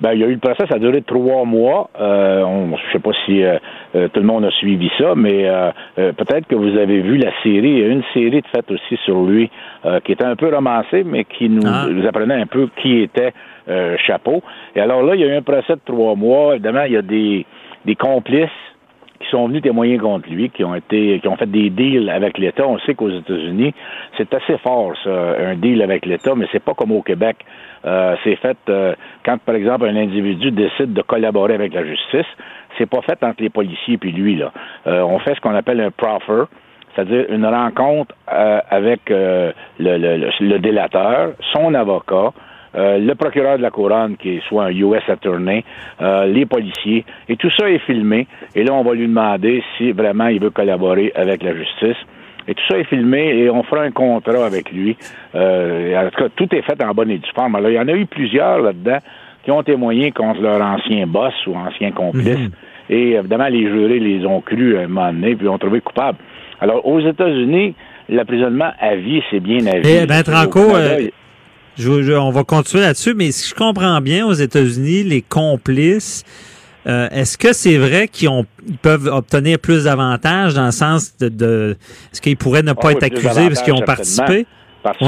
Ben, 0.00 0.12
il 0.12 0.20
y 0.20 0.24
a 0.24 0.26
eu 0.26 0.34
le 0.34 0.38
procès, 0.38 0.66
ça 0.68 0.76
a 0.76 0.78
duré 0.78 1.02
trois 1.02 1.44
mois. 1.44 1.90
Euh, 2.00 2.42
on, 2.42 2.76
je 2.76 2.86
ne 2.86 2.92
sais 2.92 2.98
pas 2.98 3.12
si 3.24 3.42
euh, 3.42 3.58
euh, 3.94 4.08
tout 4.08 4.20
le 4.20 4.26
monde 4.26 4.44
a 4.44 4.50
suivi 4.50 4.90
ça, 4.98 5.14
mais 5.14 5.48
peut-être 5.96 6.46
que 6.46 6.54
vous 6.54 6.76
avez 6.76 7.00
vu 7.00 7.16
la 7.16 7.30
série. 7.42 7.70
Il 7.70 7.78
y 7.78 7.84
a 7.84 7.88
une 7.88 8.04
série 8.12 8.40
de 8.40 8.46
faite 8.48 8.70
aussi 8.70 8.96
sur 9.04 9.22
lui 9.22 9.50
qui 10.04 10.12
était 10.12 10.24
un 10.24 10.36
peu 10.36 10.54
romancée, 10.54 11.04
mais 11.04 11.24
qui 11.24 11.48
nous, 11.48 11.62
ah. 11.66 11.86
nous 11.88 12.06
apprenait 12.06 12.34
un 12.34 12.46
peu 12.46 12.68
qui 12.82 13.00
était 13.00 13.32
Chapeau. 14.06 14.42
Et 14.76 14.80
alors 14.80 15.02
là, 15.02 15.14
il 15.14 15.20
y 15.20 15.24
a 15.24 15.28
eu 15.28 15.36
un 15.36 15.42
procès 15.42 15.74
de 15.74 15.80
trois 15.84 16.14
mois. 16.14 16.54
Évidemment, 16.54 16.84
il 16.84 16.92
y 16.92 16.96
a 16.96 17.02
des, 17.02 17.46
des 17.84 17.94
complices 17.94 18.50
qui 19.24 19.30
sont 19.30 19.48
venus 19.48 19.62
témoigner 19.62 19.96
contre 19.98 20.28
lui, 20.28 20.50
qui 20.50 20.64
ont 20.64 20.74
été, 20.74 21.18
qui 21.20 21.28
ont 21.28 21.36
fait 21.36 21.50
des 21.50 21.70
deals 21.70 22.10
avec 22.10 22.38
l'État. 22.38 22.66
On 22.66 22.78
sait 22.80 22.94
qu'aux 22.94 23.10
États-Unis, 23.10 23.74
c'est 24.16 24.32
assez 24.34 24.58
fort, 24.58 24.92
ça, 25.02 25.10
un 25.10 25.54
deal 25.56 25.82
avec 25.82 26.04
l'État, 26.04 26.34
mais 26.36 26.46
c'est 26.52 26.62
pas 26.62 26.74
comme 26.74 26.92
au 26.92 27.02
Québec. 27.02 27.36
Euh, 27.86 28.16
c'est 28.22 28.36
fait 28.36 28.56
euh, 28.68 28.94
quand, 29.24 29.38
par 29.38 29.54
exemple, 29.54 29.86
un 29.86 29.96
individu 29.96 30.50
décide 30.50 30.92
de 30.92 31.02
collaborer 31.02 31.54
avec 31.54 31.72
la 31.74 31.84
justice. 31.84 32.26
C'est 32.76 32.88
pas 32.88 33.02
fait 33.02 33.22
entre 33.22 33.42
les 33.42 33.50
policiers 33.50 33.98
puis 33.98 34.12
lui 34.12 34.36
là. 34.36 34.52
Euh, 34.86 35.02
on 35.02 35.18
fait 35.20 35.34
ce 35.34 35.40
qu'on 35.40 35.54
appelle 35.54 35.80
un 35.80 35.90
proffer, 35.90 36.44
c'est-à-dire 36.94 37.26
une 37.28 37.46
rencontre 37.46 38.14
euh, 38.32 38.60
avec 38.70 39.10
euh, 39.10 39.52
le, 39.78 39.96
le, 39.96 40.30
le, 40.40 40.58
délateur, 40.58 41.32
son 41.52 41.74
avocat, 41.74 42.32
euh, 42.76 42.98
le 42.98 43.14
procureur 43.14 43.56
de 43.56 43.62
la 43.62 43.70
couronne, 43.70 44.16
qui 44.16 44.36
est 44.36 44.42
soit 44.48 44.64
un 44.64 44.70
US 44.70 45.02
attorney, 45.08 45.64
les 46.00 46.46
policiers, 46.46 47.04
et 47.28 47.36
tout 47.36 47.50
ça 47.50 47.70
est 47.70 47.78
filmé. 47.80 48.26
Et 48.54 48.64
là, 48.64 48.72
on 48.74 48.82
va 48.82 48.94
lui 48.94 49.06
demander 49.06 49.62
si 49.76 49.92
vraiment 49.92 50.26
il 50.26 50.40
veut 50.40 50.50
collaborer 50.50 51.12
avec 51.14 51.42
la 51.42 51.54
justice. 51.54 51.96
Et 52.46 52.54
tout 52.54 52.62
ça 52.68 52.78
est 52.78 52.84
filmé 52.84 53.38
et 53.38 53.48
on 53.48 53.62
fera 53.62 53.82
un 53.82 53.90
contrat 53.90 54.44
avec 54.44 54.70
lui. 54.70 54.96
en 55.34 56.10
tout 56.10 56.22
cas, 56.22 56.28
tout 56.36 56.54
est 56.54 56.62
fait 56.62 56.82
en 56.82 56.92
bonne 56.92 57.10
et 57.10 57.18
due 57.18 57.30
forme. 57.34 57.54
Alors, 57.56 57.70
il 57.70 57.74
y 57.74 57.80
en 57.80 57.88
a 57.88 57.92
eu 57.92 58.06
plusieurs 58.06 58.60
là-dedans 58.60 58.98
qui 59.44 59.50
ont 59.50 59.62
témoigné 59.62 60.10
contre 60.10 60.40
leur 60.40 60.60
ancien 60.60 61.06
boss 61.06 61.34
ou 61.46 61.54
ancien 61.54 61.92
complice. 61.92 62.38
Mhm. 62.38 62.50
Et 62.90 63.12
évidemment, 63.12 63.48
les 63.48 63.62
jurés 63.62 63.98
les 63.98 64.26
ont 64.26 64.40
cru 64.40 64.76
à 64.76 64.82
un 64.82 64.88
moment 64.88 65.12
donné, 65.12 65.34
puis 65.36 65.48
ont 65.48 65.58
trouvé 65.58 65.80
coupables. 65.80 66.18
Alors, 66.60 66.86
aux 66.86 67.00
États-Unis, 67.00 67.74
l'emprisonnement 68.08 68.72
à 68.80 68.94
vie, 68.96 69.22
c'est 69.30 69.40
bien 69.40 69.66
à 69.66 69.78
vie. 69.78 70.00
Eh 70.02 70.06
ben, 70.06 70.22
Tranco, 70.22 70.60
euh, 70.60 71.08
on 71.78 72.30
va 72.30 72.44
continuer 72.44 72.82
là-dessus, 72.82 73.14
mais 73.14 73.30
si 73.32 73.50
je 73.50 73.54
comprends 73.54 74.00
bien, 74.00 74.26
aux 74.26 74.32
États-Unis, 74.32 75.04
les 75.04 75.22
complices, 75.22 76.24
euh, 76.86 77.08
est-ce 77.10 77.38
que 77.38 77.52
c'est 77.52 77.78
vrai 77.78 78.08
qu'ils 78.08 78.30
peuvent 78.82 79.06
obtenir 79.06 79.58
plus 79.58 79.84
d'avantages 79.84 80.54
dans 80.54 80.66
le 80.66 80.72
sens 80.72 81.16
de, 81.18 81.76
est-ce 82.12 82.20
qu'ils 82.20 82.36
pourraient 82.36 82.62
ne 82.62 82.72
pas 82.72 82.88
ah 82.88 82.92
être 82.92 83.04
accusés 83.04 83.48
parce 83.48 83.62
qu'ils 83.62 83.72
ont 83.72 83.80
participé? 83.80 84.46
Parce 84.82 84.98
que 84.98 85.04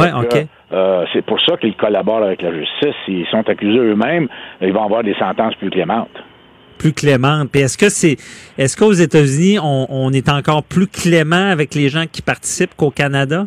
euh, 0.73 1.05
c'est 1.13 1.25
pour 1.25 1.39
ça 1.47 1.57
qu'ils 1.59 1.77
collaborent 1.77 2.25
avec 2.25 2.41
la 2.43 2.51
justice. 2.51 2.95
S'ils 3.05 3.27
sont 3.31 3.47
accusés 3.49 3.79
eux-mêmes, 3.79 4.27
ils 4.63 4.73
vont 4.73 4.85
avoir 4.85 5.05
des 5.05 5.15
sentences 5.15 5.55
plus 5.57 5.71
clémentes 5.71 6.09
plus 6.79 6.93
clémente. 6.93 7.49
Puis 7.51 7.63
est-ce 7.63 7.79
que 7.79 7.89
c'est 7.89 8.17
est-ce 8.59 8.77
qu'aux 8.77 8.93
États-Unis 8.93 9.59
on, 9.63 10.13
est 10.13 10.29
encore 10.29 10.63
plus 10.63 10.87
clément 10.87 11.51
avec 11.51 11.75
les 11.75 11.89
gens 11.89 12.05
qui 12.11 12.21
participent 12.21 12.75
qu'au 12.77 12.91
Canada? 12.91 13.47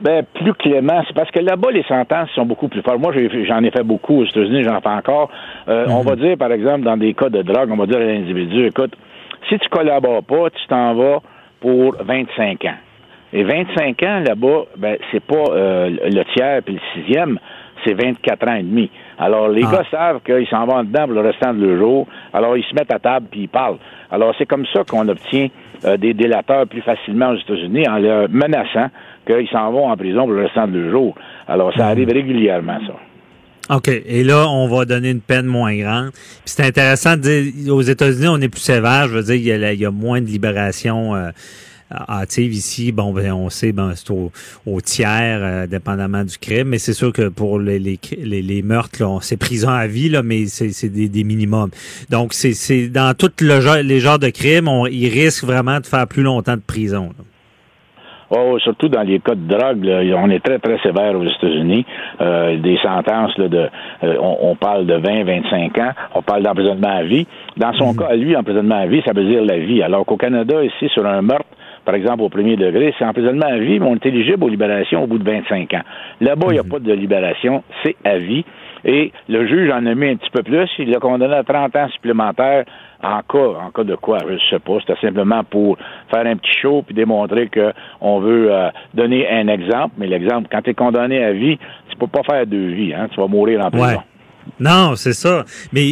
Ben, 0.00 0.24
plus 0.34 0.52
clément, 0.54 1.02
c'est 1.06 1.14
parce 1.14 1.30
que 1.30 1.40
là-bas, 1.40 1.70
les 1.70 1.84
sentences 1.84 2.28
sont 2.34 2.44
beaucoup 2.44 2.68
plus 2.68 2.82
fortes. 2.82 2.98
Moi, 2.98 3.12
j'en 3.46 3.62
ai, 3.62 3.70
fait 3.70 3.82
beaucoup 3.82 4.20
aux 4.20 4.24
États-Unis, 4.24 4.64
j'en 4.64 4.80
fais 4.80 4.88
encore. 4.88 5.30
Euh, 5.68 5.86
on 5.88 6.00
mhm. 6.00 6.08
va 6.08 6.16
dire, 6.16 6.36
par 6.36 6.52
exemple, 6.52 6.82
dans 6.82 6.96
des 6.96 7.14
cas 7.14 7.28
de 7.28 7.42
drogue, 7.42 7.70
on 7.70 7.76
va 7.76 7.86
dire 7.86 7.98
à 7.98 8.04
l'individu, 8.04 8.66
écoute, 8.66 8.94
si 9.48 9.58
tu 9.58 9.68
collabores 9.68 10.24
pas, 10.24 10.50
tu 10.50 10.66
t'en 10.68 10.94
vas 10.94 11.20
pour 11.60 11.96
25 12.04 12.64
ans. 12.64 12.76
Et 13.32 13.42
25 13.42 14.02
ans, 14.02 14.20
là-bas, 14.20 14.64
ben, 14.76 14.96
c'est 15.10 15.24
pas 15.24 15.44
euh, 15.50 15.90
le 15.90 16.22
tiers 16.34 16.62
puis 16.64 16.74
le 16.74 16.80
sixième, 16.94 17.38
c'est 17.84 17.94
24 17.94 18.48
ans 18.48 18.54
et 18.54 18.62
demi. 18.62 18.90
Alors, 19.18 19.48
les 19.48 19.64
ah. 19.66 19.72
gars 19.72 19.84
savent 19.90 20.20
qu'ils 20.22 20.46
s'en 20.48 20.66
vont 20.66 20.82
dedans 20.84 21.04
pour 21.04 21.14
le 21.14 21.20
restant 21.20 21.52
de 21.52 21.66
leur 21.66 21.78
jour. 21.78 22.06
Alors, 22.32 22.56
ils 22.56 22.64
se 22.64 22.74
mettent 22.74 22.92
à 22.92 22.98
table 22.98 23.26
puis 23.30 23.42
ils 23.42 23.48
parlent. 23.48 23.78
Alors, 24.10 24.34
c'est 24.38 24.46
comme 24.46 24.66
ça 24.72 24.84
qu'on 24.84 25.08
obtient 25.08 25.48
euh, 25.84 25.96
des 25.96 26.14
délateurs 26.14 26.66
plus 26.66 26.82
facilement 26.82 27.30
aux 27.30 27.36
États-Unis 27.36 27.88
en 27.88 27.98
leur 27.98 28.28
menaçant 28.30 28.88
qu'ils 29.26 29.48
s'en 29.48 29.72
vont 29.72 29.88
en 29.88 29.96
prison 29.96 30.24
pour 30.24 30.32
le 30.32 30.42
restant 30.44 30.68
de 30.68 30.78
leur 30.78 30.90
jour. 30.90 31.14
Alors, 31.48 31.72
ça 31.76 31.88
arrive 31.88 32.08
mhm. 32.08 32.14
régulièrement, 32.14 32.78
ça. 32.86 32.94
OK. 33.70 33.88
Et 33.88 34.24
là, 34.24 34.46
on 34.48 34.68
va 34.68 34.84
donner 34.84 35.10
une 35.10 35.22
peine 35.22 35.46
moins 35.46 35.74
grande. 35.76 36.10
Puis 36.12 36.54
c'est 36.54 36.64
intéressant 36.64 37.16
de 37.16 37.22
dire, 37.22 37.74
aux 37.74 37.82
États-Unis, 37.82 38.28
on 38.28 38.40
est 38.40 38.48
plus 38.48 38.60
sévère. 38.60 39.08
Je 39.08 39.14
veux 39.14 39.22
dire, 39.22 39.34
il 39.36 39.80
y 39.80 39.86
a, 39.86 39.90
moins 39.90 40.20
de 40.20 40.26
libération. 40.26 41.14
Euh, 41.14 41.30
hâtive 42.08 42.52
ici, 42.52 42.92
bon, 42.92 43.12
ben, 43.12 43.32
on 43.32 43.50
sait, 43.50 43.72
ben, 43.72 43.92
c'est 43.94 44.10
au, 44.10 44.80
tiers, 44.80 45.38
euh, 45.42 45.66
dépendamment 45.66 46.24
du 46.24 46.36
crime, 46.38 46.68
mais 46.68 46.78
c'est 46.78 46.92
sûr 46.92 47.12
que 47.12 47.28
pour 47.28 47.58
les, 47.58 47.78
les, 47.78 47.98
les, 48.18 48.62
meurtres, 48.62 49.22
c'est 49.22 49.36
prison 49.36 49.68
à 49.68 49.86
vie, 49.86 50.08
là, 50.08 50.22
mais 50.22 50.46
c'est 50.46 50.88
des, 50.88 51.08
des 51.08 51.24
minimums. 51.24 51.70
Donc, 52.10 52.34
c'est 52.34 52.88
dans 52.88 53.14
tous 53.14 53.30
le 53.40 53.82
les 53.82 54.00
genres 54.00 54.18
de 54.18 54.30
crimes, 54.30 54.68
on, 54.68 54.86
ils 54.86 55.08
risquent 55.08 55.44
vraiment 55.44 55.78
de 55.80 55.86
faire 55.86 56.06
plus 56.06 56.22
longtemps 56.22 56.56
de 56.56 56.62
prison. 56.66 57.10
Oh, 58.36 58.58
surtout 58.58 58.88
dans 58.88 59.02
les 59.02 59.20
cas 59.20 59.34
de 59.36 59.46
drogue, 59.46 59.88
on 60.16 60.28
est 60.28 60.42
très, 60.42 60.58
très 60.58 60.78
sévère 60.78 61.16
aux 61.16 61.24
États-Unis. 61.24 61.86
Euh, 62.20 62.56
des 62.56 62.76
sentences 62.78 63.36
là, 63.38 63.48
de 63.48 63.68
euh, 64.02 64.16
on, 64.18 64.56
parle 64.56 64.86
de 64.86 64.94
20, 64.94 65.24
25 65.24 65.78
ans, 65.78 65.90
on 66.14 66.22
parle 66.22 66.42
d'emprisonnement 66.42 66.96
à 66.96 67.02
vie. 67.04 67.26
Dans 67.56 67.72
son 67.74 67.92
mhm. 67.92 67.96
cas, 67.96 68.14
lui, 68.16 68.34
emprisonnement 68.34 68.80
à 68.80 68.86
vie, 68.86 69.02
ça 69.04 69.12
veut 69.12 69.24
dire 69.24 69.44
la 69.44 69.58
vie. 69.58 69.82
Alors 69.82 70.04
qu'au 70.04 70.16
Canada, 70.16 70.64
ici, 70.64 70.88
sur 70.92 71.06
un 71.06 71.22
meurtre, 71.22 71.46
par 71.84 71.94
exemple, 71.94 72.22
au 72.22 72.28
premier 72.28 72.56
degré, 72.56 72.92
c'est 72.98 73.04
emprisonnement 73.04 73.46
à 73.46 73.58
vie, 73.58 73.78
mais 73.78 73.86
on 73.86 73.94
est 73.94 74.06
éligible 74.06 74.42
aux 74.42 74.48
libérations 74.48 75.04
au 75.04 75.06
bout 75.06 75.18
de 75.18 75.30
25 75.30 75.72
ans. 75.74 75.82
Là-bas, 76.20 76.46
il 76.48 76.54
n'y 76.54 76.58
a 76.58 76.64
mhm. 76.64 76.70
pas 76.70 76.78
de 76.80 76.92
libération, 76.92 77.62
c'est 77.84 77.96
à 78.04 78.18
vie. 78.18 78.44
Et 78.84 79.12
le 79.28 79.46
juge 79.46 79.70
en 79.70 79.86
a 79.86 79.94
mis 79.94 80.08
un 80.08 80.16
petit 80.16 80.30
peu 80.30 80.42
plus. 80.42 80.68
Il 80.78 80.90
l'a 80.90 80.98
condamné 80.98 81.34
à 81.34 81.42
30 81.42 81.74
ans 81.76 81.88
supplémentaires 81.90 82.64
en 83.04 83.22
cas, 83.22 83.58
en 83.60 83.70
cas 83.70 83.84
de 83.84 83.94
quoi, 83.96 84.18
je 84.26 84.34
ne 84.34 84.38
sais 84.50 84.58
pas. 84.58 84.78
C'était 84.80 85.00
simplement 85.00 85.44
pour 85.44 85.76
faire 86.10 86.26
un 86.26 86.36
petit 86.36 86.58
show 86.60 86.82
puis 86.82 86.94
démontrer 86.94 87.50
qu'on 87.50 88.20
veut 88.20 88.52
euh, 88.52 88.70
donner 88.94 89.28
un 89.28 89.48
exemple. 89.48 89.94
Mais 89.98 90.06
l'exemple, 90.06 90.48
quand 90.50 90.62
tu 90.62 90.70
es 90.70 90.74
condamné 90.74 91.22
à 91.22 91.32
vie, 91.32 91.58
tu 91.90 91.96
peux 91.96 92.06
pas 92.06 92.22
faire 92.22 92.46
deux 92.46 92.68
vies. 92.68 92.94
Hein? 92.94 93.08
Tu 93.12 93.20
vas 93.20 93.26
mourir 93.26 93.64
en 93.64 93.70
prison. 93.70 94.02
Non, 94.60 94.94
c'est 94.94 95.12
ça. 95.12 95.44
Mais 95.72 95.82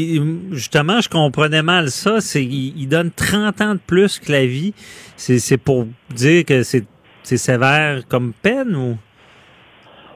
justement, 0.50 1.00
je 1.00 1.08
comprenais 1.08 1.62
mal 1.62 1.88
ça. 1.88 2.20
C'est 2.20 2.44
il, 2.44 2.86
donne 2.86 3.10
30 3.10 3.60
ans 3.60 3.74
de 3.74 3.80
plus 3.80 4.18
que 4.18 4.30
la 4.30 4.44
vie. 4.46 4.72
C'est 5.16 5.62
pour 5.62 5.86
dire 6.10 6.44
que 6.44 6.62
c'est 6.62 6.86
sévère 7.22 8.06
comme 8.08 8.32
peine 8.42 8.74
ou? 8.76 8.96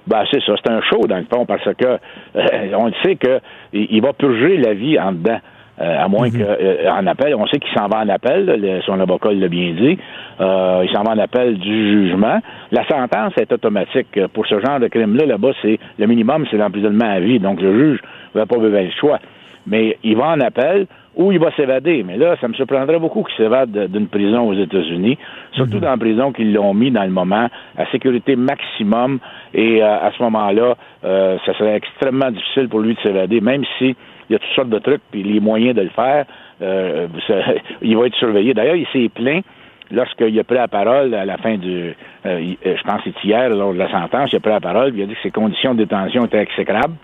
Ben, 0.07 0.22
c'est 0.30 0.40
ça, 0.44 0.55
c'est 0.64 0.70
un 0.70 0.80
show 0.82 1.01
dans 1.09 1.16
le 1.16 1.26
fond, 1.28 1.47
parce 1.47 1.64
que 1.64 1.84
euh, 1.84 2.74
on 2.78 2.92
sait 3.03 3.16
que 3.16 3.40
il 3.72 4.01
va 4.01 4.12
purger 4.12 4.57
la 4.57 4.72
vie 4.74 4.99
en 5.01 5.12
dedans. 5.12 5.40
Euh, 5.79 6.05
à 6.05 6.09
moins 6.09 6.29
mm-hmm. 6.29 6.39
que 6.39 6.89
en 6.89 7.07
appel, 7.07 7.35
on 7.35 7.47
sait 7.47 7.59
qu'il 7.59 7.72
s'en 7.77 7.89
va 7.89 8.01
en 8.01 8.09
appel, 8.09 8.81
son 8.87 8.99
avocat 8.99 9.33
l'a 9.33 9.49
bien 9.49 9.74
dit, 9.79 9.99
euh, 10.41 10.85
il 10.85 10.91
s'en 10.95 11.03
va 11.03 11.12
en 11.12 11.18
appel 11.18 11.59
du 11.59 12.07
jugement. 12.07 12.41
La 12.72 12.87
sentence 12.89 13.33
est 13.39 13.53
automatique. 13.53 14.18
Pour 14.33 14.47
ce 14.47 14.59
genre 14.61 14.81
de 14.81 14.89
crime-là, 14.89 15.27
là-bas, 15.27 15.53
c'est 15.62 15.79
le 15.99 16.07
minimum, 16.07 16.47
c'est 16.51 16.57
l'emprisonnement 16.57 17.11
à 17.11 17.20
vie. 17.20 17.39
Donc 17.39 17.61
le 17.61 17.79
juge 17.79 18.01
ne 18.35 18.41
va 18.41 18.47
pas 18.47 18.57
besoin 18.57 18.83
le 18.83 18.91
choix. 18.99 19.18
Mais 19.66 19.99
il 20.03 20.16
va 20.16 20.29
en 20.29 20.41
appel 20.41 20.87
ou 21.16 21.33
il 21.33 21.39
va 21.39 21.51
s'évader. 21.57 22.05
Mais 22.05 22.16
là, 22.16 22.37
ça 22.41 22.47
me 22.47 22.55
surprendrait 22.55 22.99
beaucoup 22.99 23.22
qu'il 23.24 23.37
s'évade 23.37 23.70
d'une 23.91 24.07
prison 24.07 24.49
aux 24.49 24.55
États-Unis, 24.55 25.18
surtout 25.53 25.77
mhm. 25.77 25.81
dans 25.81 25.91
la 25.91 25.97
prison 25.97 26.33
qu'ils 26.33 26.53
l'ont 26.53 26.74
mis 26.74 26.91
dans 26.91 27.05
le 27.05 27.11
moment, 27.11 27.49
à 27.77 27.87
sécurité 27.91 28.37
maximum. 28.37 29.18
Et 29.55 29.83
euh, 29.83 29.87
à 29.87 30.12
ce 30.16 30.22
moment-là, 30.22 30.77
euh, 31.05 31.39
ça 31.47 31.55
serait 31.55 31.77
extrêmement 31.77 32.31
difficile 32.31 32.68
pour 32.68 32.81
lui 32.81 32.95
de 32.95 33.01
s'évader, 33.01 33.41
même 33.41 33.64
si 33.79 33.97
il 34.29 34.33
y 34.33 34.37
a 34.37 34.39
toutes 34.39 34.55
sortes 34.55 34.70
de 34.70 34.79
trucs 34.79 35.03
puis 35.11 35.22
les 35.22 35.41
moyens 35.41 35.74
de 35.74 35.83
le 35.83 35.91
faire. 35.91 36.24
Euh, 36.62 37.07
il 37.83 37.97
va 37.97 38.07
être 38.07 38.16
surveillé. 38.16 38.55
D'ailleurs, 38.55 38.77
il 38.77 38.87
s'est 38.93 39.09
plaint 39.09 39.45
lorsqu'il 39.91 40.39
a 40.39 40.45
pris 40.45 40.57
la 40.57 40.68
parole 40.68 41.14
à 41.14 41.24
la 41.24 41.37
fin 41.37 41.57
du, 41.57 41.95
je 42.24 42.83
pense 42.85 43.03
que 43.03 43.11
c'est 43.20 43.29
hier, 43.29 43.49
lors 43.51 43.72
de 43.72 43.79
la 43.79 43.91
sentence, 43.91 44.31
il 44.33 44.37
a 44.37 44.41
pris 44.41 44.51
la 44.51 44.61
parole, 44.61 44.93
il 44.97 45.03
a 45.03 45.07
dit 45.07 45.14
que 45.14 45.22
ses 45.22 45.31
conditions 45.31 45.74
de 45.74 45.85
détention 45.85 46.24
étaient 46.24 46.43
exécrables. 46.43 46.95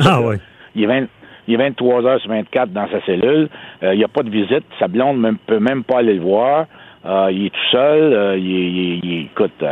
ah 0.00 0.20
oui. 0.22 0.36
Il 0.76 0.90
est, 0.90 1.08
il 1.46 1.54
est 1.54 1.56
23 1.56 2.06
heures 2.06 2.20
sur 2.20 2.30
24 2.30 2.70
dans 2.70 2.88
sa 2.88 3.00
cellule. 3.02 3.48
Euh, 3.82 3.94
il 3.94 3.98
n'y 3.98 4.04
a 4.04 4.08
pas 4.08 4.22
de 4.22 4.30
visite. 4.30 4.64
Sa 4.78 4.88
blonde 4.88 5.20
ne 5.20 5.32
peut 5.32 5.58
même 5.58 5.84
pas 5.84 5.98
aller 5.98 6.14
le 6.14 6.20
voir. 6.20 6.66
Euh, 7.06 7.28
il 7.30 7.46
est 7.46 7.50
tout 7.50 7.70
seul. 7.70 8.12
Euh, 8.12 8.36
il, 8.38 9.28
écoute, 9.30 9.62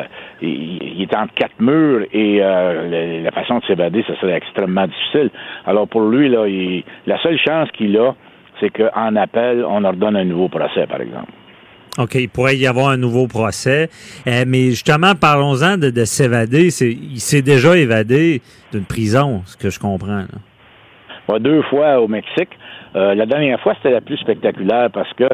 il, 0.40 1.02
est 1.02 1.16
entre 1.16 1.32
quatre 1.34 1.58
murs 1.60 2.06
et 2.12 2.38
la, 2.38 3.30
façon 3.32 3.58
de 3.58 3.64
s'évader, 3.64 4.04
ça 4.06 4.18
serait 4.20 4.36
extrêmement 4.36 4.86
difficile. 4.86 5.30
Alors 5.66 5.88
pour 5.88 6.02
lui, 6.02 6.28
là, 6.28 6.44
la 7.06 7.22
seule 7.22 7.38
chance 7.38 7.70
qu'il 7.72 7.96
a, 7.96 8.14
c'est 8.60 8.70
qu'en 8.70 9.16
appel, 9.16 9.64
on 9.66 9.82
ordonne 9.84 10.16
un 10.16 10.24
nouveau 10.24 10.48
procès, 10.48 10.86
par 10.86 11.00
exemple. 11.00 11.32
OK, 11.98 12.14
il 12.14 12.28
pourrait 12.28 12.56
y 12.56 12.66
avoir 12.66 12.88
un 12.88 12.96
nouveau 12.96 13.26
procès. 13.26 13.88
mais 14.26 14.70
justement, 14.70 15.14
parlons-en 15.14 15.76
de, 15.76 15.90
de 15.90 16.04
s'évader. 16.04 16.68
Il 16.82 17.20
s'est 17.20 17.42
déjà 17.42 17.76
évadé 17.76 18.40
d'une 18.72 18.84
prison, 18.84 19.42
ce 19.44 19.56
que 19.56 19.70
je 19.70 19.78
comprends. 19.78 20.20
Là 20.20 20.38
deux 21.38 21.62
fois 21.62 22.00
au 22.00 22.08
Mexique. 22.08 22.50
Euh, 22.94 23.14
la 23.14 23.26
dernière 23.26 23.60
fois, 23.60 23.74
c'était 23.76 23.90
la 23.90 24.00
plus 24.00 24.18
spectaculaire 24.18 24.90
parce 24.92 25.12
que 25.14 25.28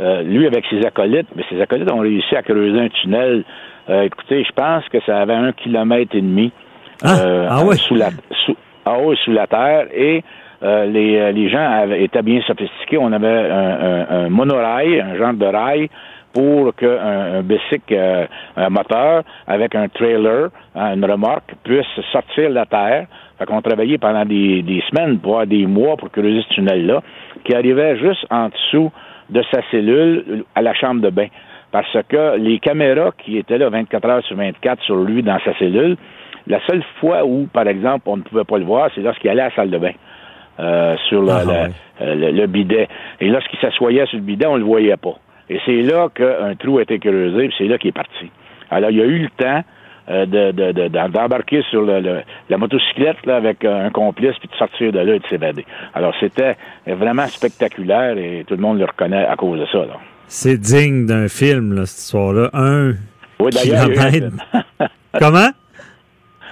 euh, 0.00 0.22
lui, 0.22 0.46
avec 0.46 0.64
ses 0.68 0.84
acolytes, 0.84 1.28
mais 1.36 1.44
ses 1.48 1.60
acolytes 1.60 1.90
ont 1.90 2.00
réussi 2.00 2.34
à 2.34 2.42
creuser 2.42 2.80
un 2.80 2.88
tunnel. 2.88 3.44
Euh, 3.88 4.02
écoutez, 4.02 4.44
je 4.44 4.52
pense 4.52 4.84
que 4.88 4.98
ça 5.06 5.20
avait 5.20 5.34
un 5.34 5.52
kilomètre 5.52 6.16
et 6.16 6.20
demi 6.20 6.52
ah, 7.02 7.48
ah 7.50 7.76
sous 7.76 7.94
la 7.94 8.10
sous, 8.44 8.56
ah 8.86 8.96
sous 9.24 9.32
la 9.32 9.46
terre 9.46 9.86
et 9.94 10.22
les, 10.62 11.32
les 11.32 11.48
gens 11.50 11.90
étaient 11.92 12.22
bien 12.22 12.40
sophistiqués. 12.46 12.96
On 12.98 13.12
avait 13.12 13.50
un, 13.50 14.06
un, 14.08 14.28
monorail, 14.30 15.00
un 15.00 15.16
genre 15.16 15.34
de 15.34 15.44
rail 15.44 15.90
pour 16.32 16.74
qu'un 16.74 17.38
un 17.38 17.42
bicycle, 17.42 18.28
un 18.56 18.70
moteur 18.70 19.22
avec 19.46 19.74
un 19.74 19.88
trailer, 19.88 20.48
hein, 20.74 20.94
une 20.94 21.04
remorque, 21.04 21.52
puisse 21.62 21.86
sortir 22.10 22.48
de 22.48 22.54
la 22.54 22.66
terre, 22.66 23.06
fait 23.38 23.46
qu'on 23.46 23.60
travaillait 23.60 23.98
pendant 23.98 24.24
des, 24.24 24.62
des 24.62 24.82
semaines, 24.90 25.18
voire 25.22 25.46
des 25.46 25.66
mois 25.66 25.96
pour 25.96 26.10
creuser 26.10 26.42
ce 26.48 26.54
tunnel-là, 26.54 27.02
qui 27.44 27.54
arrivait 27.54 27.98
juste 27.98 28.26
en 28.30 28.48
dessous 28.48 28.90
de 29.34 29.42
sa 29.52 29.60
cellule 29.70 30.44
à 30.54 30.62
la 30.62 30.72
chambre 30.74 31.02
de 31.02 31.10
bain. 31.10 31.26
Parce 31.72 31.96
que 32.08 32.36
les 32.38 32.60
caméras 32.60 33.10
qui 33.18 33.36
étaient 33.36 33.58
là 33.58 33.68
24 33.68 34.08
heures 34.08 34.24
sur 34.24 34.36
24 34.36 34.82
sur 34.82 34.96
lui 34.96 35.22
dans 35.22 35.38
sa 35.44 35.52
cellule, 35.58 35.96
la 36.46 36.64
seule 36.66 36.84
fois 37.00 37.24
où, 37.24 37.46
par 37.52 37.66
exemple, 37.66 38.04
on 38.06 38.18
ne 38.18 38.22
pouvait 38.22 38.44
pas 38.44 38.58
le 38.58 38.64
voir, 38.64 38.90
c'est 38.94 39.00
lorsqu'il 39.00 39.28
allait 39.30 39.42
à 39.42 39.48
la 39.48 39.54
salle 39.54 39.70
de 39.70 39.78
bain. 39.78 39.92
Euh, 40.60 40.94
sur 41.08 41.28
ah, 41.28 41.42
euh, 42.00 42.14
le, 42.14 42.30
le, 42.30 42.46
bidet. 42.46 42.86
Et 43.20 43.26
lorsqu'il 43.26 43.58
s'assoyait 43.58 44.06
sur 44.06 44.18
le 44.18 44.22
bidet, 44.22 44.46
on 44.46 44.54
le 44.54 44.62
voyait 44.62 44.96
pas. 44.96 45.16
Et 45.50 45.58
c'est 45.66 45.82
là 45.82 46.08
qu'un 46.14 46.54
trou 46.54 46.78
a 46.78 46.82
été 46.82 47.00
creusé, 47.00 47.48
puis 47.48 47.54
c'est 47.58 47.66
là 47.66 47.76
qu'il 47.76 47.88
est 47.88 47.92
parti. 47.92 48.30
Alors, 48.70 48.90
il 48.90 48.98
y 48.98 49.02
a 49.02 49.04
eu 49.04 49.18
le 49.18 49.30
temps 49.30 49.64
euh, 50.08 50.26
de, 50.26 51.08
d'embarquer 51.08 51.62
sur 51.70 51.82
le, 51.82 52.22
la 52.48 52.58
motocyclette 52.58 53.24
là, 53.26 53.36
avec 53.36 53.64
un 53.64 53.90
complice, 53.90 54.36
puis 54.38 54.48
de 54.48 54.56
sortir 54.56 54.92
de 54.92 54.98
là 54.98 55.14
et 55.14 55.18
de 55.18 55.26
s'évader. 55.26 55.64
Alors, 55.94 56.14
c'était 56.20 56.56
vraiment 56.86 57.26
spectaculaire 57.26 58.16
et 58.18 58.44
tout 58.46 58.54
le 58.54 58.60
monde 58.60 58.78
le 58.78 58.84
reconnaît 58.84 59.26
à 59.26 59.36
cause 59.36 59.60
de 59.60 59.66
ça. 59.66 59.78
Là. 59.78 59.98
C'est 60.26 60.58
digne 60.58 61.06
d'un 61.06 61.28
film, 61.28 61.74
là, 61.74 61.86
cette 61.86 62.00
histoire-là. 62.00 62.50
Un 62.52 62.94
oui, 63.40 63.50
d'ailleurs, 63.50 63.88
Comment? 65.18 65.50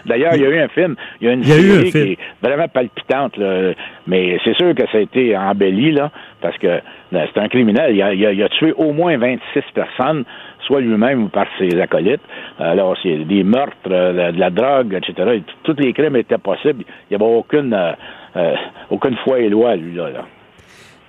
D'ailleurs, 0.06 0.34
il 0.34 0.42
y 0.42 0.46
a 0.46 0.48
eu 0.48 0.58
un 0.58 0.68
film, 0.68 0.96
il 1.20 1.26
y 1.26 1.30
a 1.30 1.32
une 1.32 1.44
série 1.44 1.90
qui 1.90 1.98
est 1.98 2.18
vraiment 2.42 2.68
palpitante, 2.68 3.36
là, 3.36 3.72
mais 4.06 4.38
c'est 4.44 4.54
sûr 4.56 4.74
que 4.74 4.82
ça 4.90 4.98
a 4.98 5.00
été 5.00 5.36
embelli, 5.36 5.92
là, 5.92 6.10
parce 6.40 6.56
que 6.58 6.80
ben, 7.12 7.26
c'est 7.32 7.40
un 7.40 7.48
criminel. 7.48 7.94
Il 7.94 8.02
a, 8.02 8.12
il, 8.14 8.42
a, 8.42 8.48
tué 8.48 8.72
au 8.76 8.92
moins 8.92 9.16
26 9.16 9.60
personnes, 9.74 10.24
soit 10.66 10.80
lui-même 10.80 11.24
ou 11.24 11.28
par 11.28 11.46
ses 11.58 11.78
acolytes. 11.80 12.22
Alors, 12.58 12.96
c'est 13.02 13.24
des 13.24 13.44
meurtres, 13.44 13.76
euh, 13.90 14.32
de 14.32 14.38
la 14.38 14.50
drogue, 14.50 14.94
etc. 14.94 15.42
tous 15.62 15.76
les 15.78 15.92
crimes 15.92 16.16
étaient 16.16 16.38
possibles. 16.38 16.84
Il 17.10 17.16
n'y 17.16 17.22
avait 17.22 17.34
aucune, 17.34 17.74
euh, 17.74 17.92
euh, 18.36 18.54
aucune 18.90 19.16
foi 19.24 19.40
et 19.40 19.48
loi, 19.48 19.76
lui, 19.76 19.94
là. 19.94 20.24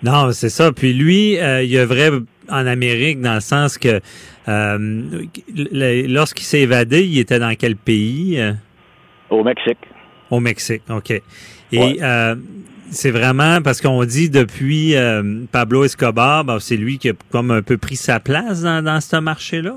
Non, 0.04 0.32
c'est 0.32 0.50
ça. 0.50 0.72
Puis 0.74 0.91
lui, 0.91 1.38
il 1.38 1.72
y 1.72 1.78
a 1.78 1.86
vrai 1.86 2.10
en 2.50 2.68
Amérique 2.68 3.22
dans 3.22 3.36
le 3.36 3.39
sens 3.39 3.78
que 3.78 4.02
lorsqu'il 6.10 6.44
s'est 6.44 6.60
évadé, 6.60 7.06
il 7.06 7.18
était 7.20 7.39
dans 7.39 7.56
quel 7.58 7.78
pays? 7.78 8.38
Au 9.34 9.44
Mexique. 9.44 9.80
Au 10.30 10.40
Mexique, 10.40 10.84
OK. 10.90 11.12
Et 11.12 11.98
euh, 12.02 12.36
c'est 12.92 13.12
vraiment 13.12 13.62
parce 13.64 13.82
qu'on 13.82 14.04
dit 14.04 14.30
depuis 14.30 14.96
euh, 14.96 15.22
Pablo 15.52 15.84
Escobar, 15.84 16.44
ben, 16.44 16.60
c'est 16.60 16.78
lui 16.78 16.98
qui 16.98 17.10
a 17.10 17.14
comme 17.32 17.52
un 17.52 17.62
peu 17.62 17.78
pris 17.78 17.96
sa 17.96 18.20
place 18.20 18.64
dans, 18.64 19.02
ce 19.02 19.18
marché-là? 19.18 19.74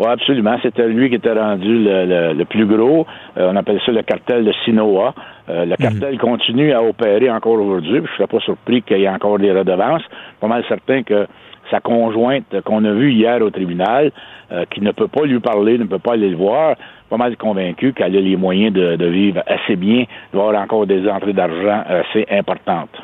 Oui, 0.00 0.06
absolument. 0.08 0.58
C'était 0.62 0.88
lui 0.88 1.08
qui 1.08 1.16
était 1.16 1.32
rendu 1.32 1.84
le, 1.84 2.44
plus 2.44 2.66
gros. 2.66 3.06
Euh, 3.36 3.50
on 3.52 3.56
appelle 3.56 3.80
ça 3.86 3.92
le 3.92 4.02
cartel 4.02 4.44
de 4.44 4.52
Sinoa. 4.64 5.14
le 5.48 5.66
mhm. 5.66 5.76
cartel 5.76 6.18
continue 6.18 6.72
à 6.72 6.82
opérer 6.82 7.30
encore 7.30 7.60
aujourd'hui. 7.60 7.98
Je 7.98 8.02
ne 8.02 8.06
serais 8.16 8.26
pas 8.26 8.40
surpris 8.40 8.82
qu'il 8.82 8.98
y 8.98 9.04
ait 9.04 9.08
encore 9.08 9.38
des 9.38 9.52
redevances. 9.52 10.02
Pas 10.40 10.48
mal 10.48 10.64
certain 10.68 11.04
que 11.04 11.28
sa 11.74 11.80
conjointe 11.80 12.60
qu'on 12.64 12.84
a 12.84 12.92
vue 12.92 13.12
hier 13.12 13.42
au 13.42 13.50
tribunal, 13.50 14.12
qui 14.70 14.80
ne 14.80 14.92
peut 14.92 15.08
pas 15.08 15.24
lui 15.24 15.40
parler, 15.40 15.76
ne 15.76 15.84
peut 15.84 15.98
pas 15.98 16.12
aller 16.12 16.28
le 16.28 16.36
voir, 16.36 16.76
pas 17.10 17.16
mal 17.16 17.36
convaincu 17.36 17.92
qu'elle 17.92 18.16
a 18.16 18.20
les 18.20 18.36
moyens 18.36 18.72
de, 18.72 19.06
vivre 19.06 19.42
assez 19.46 19.76
bien, 19.76 20.04
d'avoir 20.32 20.54
encore 20.60 20.86
des 20.86 21.08
entrées 21.08 21.32
d'argent 21.32 21.82
assez 21.88 22.26
importantes. 22.30 22.96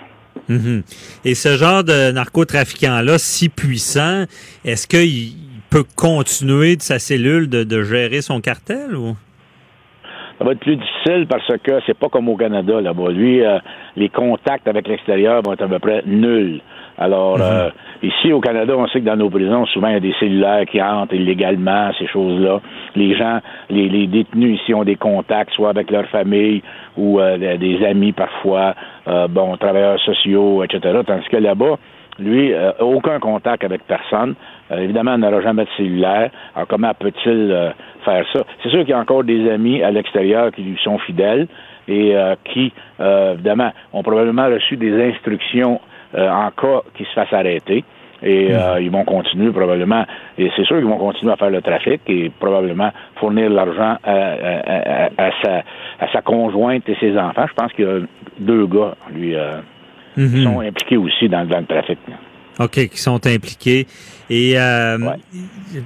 Mhm. 0.48 0.82
Et 1.24 1.34
ce 1.34 1.56
genre 1.56 1.84
de 1.84 2.12
narcotrafiquant-là, 2.12 3.18
si 3.18 3.48
puissant, 3.48 4.24
est-ce 4.64 4.86
qu'il 4.86 5.34
peut 5.70 5.84
continuer 5.96 6.76
de 6.76 6.82
sa 6.82 6.98
cellule 6.98 7.48
de, 7.48 7.82
gérer 7.82 8.22
son 8.22 8.40
cartel 8.40 8.96
ou? 8.96 9.16
Ça 10.38 10.44
va 10.46 10.52
être 10.52 10.60
plus 10.60 10.76
difficile 10.76 11.26
parce 11.28 11.46
que 11.62 11.72
c'est 11.86 11.98
pas 11.98 12.08
comme 12.08 12.28
au 12.30 12.36
Canada 12.36 12.80
là-bas. 12.80 13.10
Lui, 13.10 13.44
euh, 13.44 13.58
les 13.94 14.08
contacts 14.08 14.66
avec 14.66 14.88
l'extérieur 14.88 15.42
vont 15.42 15.52
être 15.52 15.64
à 15.64 15.68
peu 15.68 15.78
près 15.78 16.02
nuls. 16.06 16.62
Alors, 16.96 17.36
mhm. 17.36 17.44
euh, 17.44 17.70
ici 18.02 18.32
au 18.32 18.40
Canada, 18.40 18.74
on 18.76 18.86
sait 18.88 19.00
que 19.00 19.04
dans 19.04 19.16
nos 19.16 19.30
prisons, 19.30 19.66
souvent, 19.66 19.88
il 19.88 19.94
y 19.94 19.96
a 19.96 20.00
des 20.00 20.14
cellulaires 20.18 20.66
qui 20.66 20.80
entrent 20.80 21.14
illégalement, 21.14 21.90
ces 21.98 22.06
choses-là. 22.06 22.60
Les 22.96 23.14
gens, 23.16 23.40
les, 23.68 24.06
détenus 24.06 24.60
ici 24.60 24.74
ont 24.74 24.84
des 24.84 24.96
contacts, 24.96 25.52
soit 25.52 25.70
avec 25.70 25.90
leur 25.90 26.06
famille 26.06 26.62
ou 26.96 27.20
euh, 27.20 27.56
des 27.56 27.84
amis 27.84 28.12
parfois, 28.12 28.74
euh, 29.08 29.28
bon, 29.28 29.56
travailleurs 29.56 30.00
sociaux, 30.00 30.64
etc. 30.64 31.00
Tandis 31.06 31.28
que 31.28 31.36
là-bas, 31.36 31.76
lui, 32.18 32.52
aucun 32.80 33.18
contact 33.18 33.64
avec 33.64 33.86
personne. 33.86 34.34
évidemment, 34.70 35.14
il 35.14 35.20
n'aura 35.20 35.40
jamais 35.40 35.64
de 35.64 35.70
cellulaire. 35.78 36.30
Alors, 36.54 36.68
comment 36.68 36.92
peut-il 36.92 37.72
faire 38.04 38.26
ça? 38.34 38.40
C'est 38.62 38.68
sûr 38.68 38.80
qu'il 38.80 38.90
y 38.90 38.92
a 38.92 38.98
encore 38.98 39.24
des 39.24 39.50
amis 39.50 39.82
à 39.82 39.90
l'extérieur 39.90 40.52
qui 40.52 40.60
lui 40.60 40.78
sont 40.84 40.98
fidèles 40.98 41.46
et 41.88 42.14
qui, 42.44 42.74
évidemment, 43.00 43.72
ont 43.94 44.02
probablement 44.02 44.48
reçu 44.48 44.76
des 44.76 45.02
instructions 45.02 45.80
euh, 45.80 45.89
en 46.16 46.50
cas 46.50 46.82
qu'ils 46.94 47.06
se 47.06 47.12
fassent 47.12 47.32
arrêter. 47.32 47.84
Et 48.22 48.48
hmm. 48.48 48.52
euh, 48.52 48.80
ils 48.80 48.90
vont 48.90 49.04
continuer 49.04 49.50
probablement, 49.50 50.04
et 50.36 50.50
c'est 50.56 50.64
sûr 50.64 50.76
qu'ils 50.76 50.86
vont 50.86 50.98
continuer 50.98 51.32
à 51.32 51.36
faire 51.36 51.50
le 51.50 51.62
trafic 51.62 52.02
et 52.06 52.30
probablement 52.38 52.90
fournir 53.16 53.48
l'argent 53.48 53.96
à, 54.04 55.30
sa, 55.42 55.58
à 56.00 56.12
sa 56.12 56.20
conjointe 56.20 56.88
et 56.88 56.96
ses 57.00 57.16
enfants. 57.16 57.46
Je 57.48 57.54
pense 57.54 57.72
qu'il 57.72 57.84
y 57.86 57.88
a 57.88 58.00
deux 58.38 58.66
gars, 58.66 58.94
lui, 59.14 59.34
euh, 59.34 59.60
qui 60.14 60.20
hmm. 60.20 60.44
sont 60.44 60.60
impliqués 60.60 60.96
aussi 60.98 61.28
dans, 61.28 61.48
le 61.48 61.66
trafic. 61.66 61.98
OK, 62.58 62.88
qui 62.88 62.98
sont 62.98 63.26
impliqués. 63.26 63.86
Et 64.28 64.54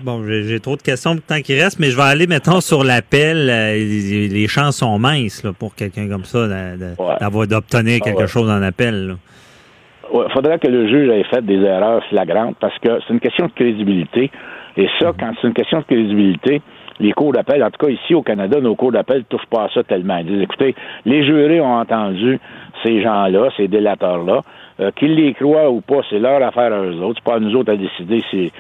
bon, 0.02 0.24
j'ai 0.26 0.58
trop 0.58 0.76
de 0.76 0.82
questions 0.82 1.12
pour 1.12 1.22
le 1.28 1.34
temps 1.36 1.40
qui 1.40 1.54
reste, 1.58 1.78
mais 1.78 1.90
je 1.90 1.96
vais 1.96 2.02
aller 2.02 2.26
maintenant 2.26 2.60
sur 2.60 2.82
l'appel. 2.82 3.46
les, 3.46 4.48
chances 4.48 4.78
sont 4.78 4.98
minces 4.98 5.44
là, 5.44 5.52
pour 5.52 5.76
quelqu'un 5.76 6.08
comme 6.08 6.24
ça 6.24 6.48
d'obtenir 6.48 8.00
ah 8.00 8.04
quelque 8.04 8.26
chose 8.26 8.50
en 8.50 8.60
appel. 8.60 9.16
Il 10.12 10.32
faudrait 10.32 10.58
que 10.58 10.68
le 10.68 10.86
juge 10.88 11.08
ait 11.08 11.24
fait 11.24 11.44
des 11.44 11.60
erreurs 11.60 12.02
flagrantes 12.04 12.56
parce 12.60 12.78
que 12.78 13.00
c'est 13.00 13.12
une 13.12 13.20
question 13.20 13.46
de 13.46 13.52
crédibilité. 13.52 14.30
Et 14.76 14.88
ça, 15.00 15.12
quand 15.18 15.32
c'est 15.40 15.46
une 15.46 15.54
question 15.54 15.78
de 15.78 15.84
crédibilité, 15.84 16.60
les 17.00 17.12
cours 17.12 17.32
d'appel, 17.32 17.62
en 17.62 17.70
tout 17.70 17.84
cas 17.86 17.92
ici 17.92 18.14
au 18.14 18.22
Canada, 18.22 18.60
nos 18.60 18.76
cours 18.76 18.92
d'appel 18.92 19.18
ne 19.18 19.22
touchent 19.22 19.46
pas 19.46 19.64
à 19.64 19.68
ça 19.70 19.82
tellement. 19.82 20.18
Ils 20.18 20.26
disent, 20.26 20.42
écoutez, 20.42 20.74
les 21.04 21.24
jurés 21.24 21.60
ont 21.60 21.74
entendu 21.74 22.38
ces 22.84 23.02
gens-là, 23.02 23.48
ces 23.56 23.68
délateurs-là, 23.68 24.42
euh, 24.80 24.90
qu'ils 24.96 25.14
les 25.14 25.34
croient 25.34 25.70
ou 25.70 25.80
pas, 25.80 26.00
c'est 26.10 26.18
leur 26.18 26.42
affaire 26.42 26.72
à 26.72 26.80
eux 26.80 27.00
autres. 27.00 27.20
C'est 27.22 27.30
pas 27.30 27.36
à 27.36 27.40
nous 27.40 27.54
autres 27.56 27.72
à 27.72 27.76
décider 27.76 28.22
si, 28.30 28.52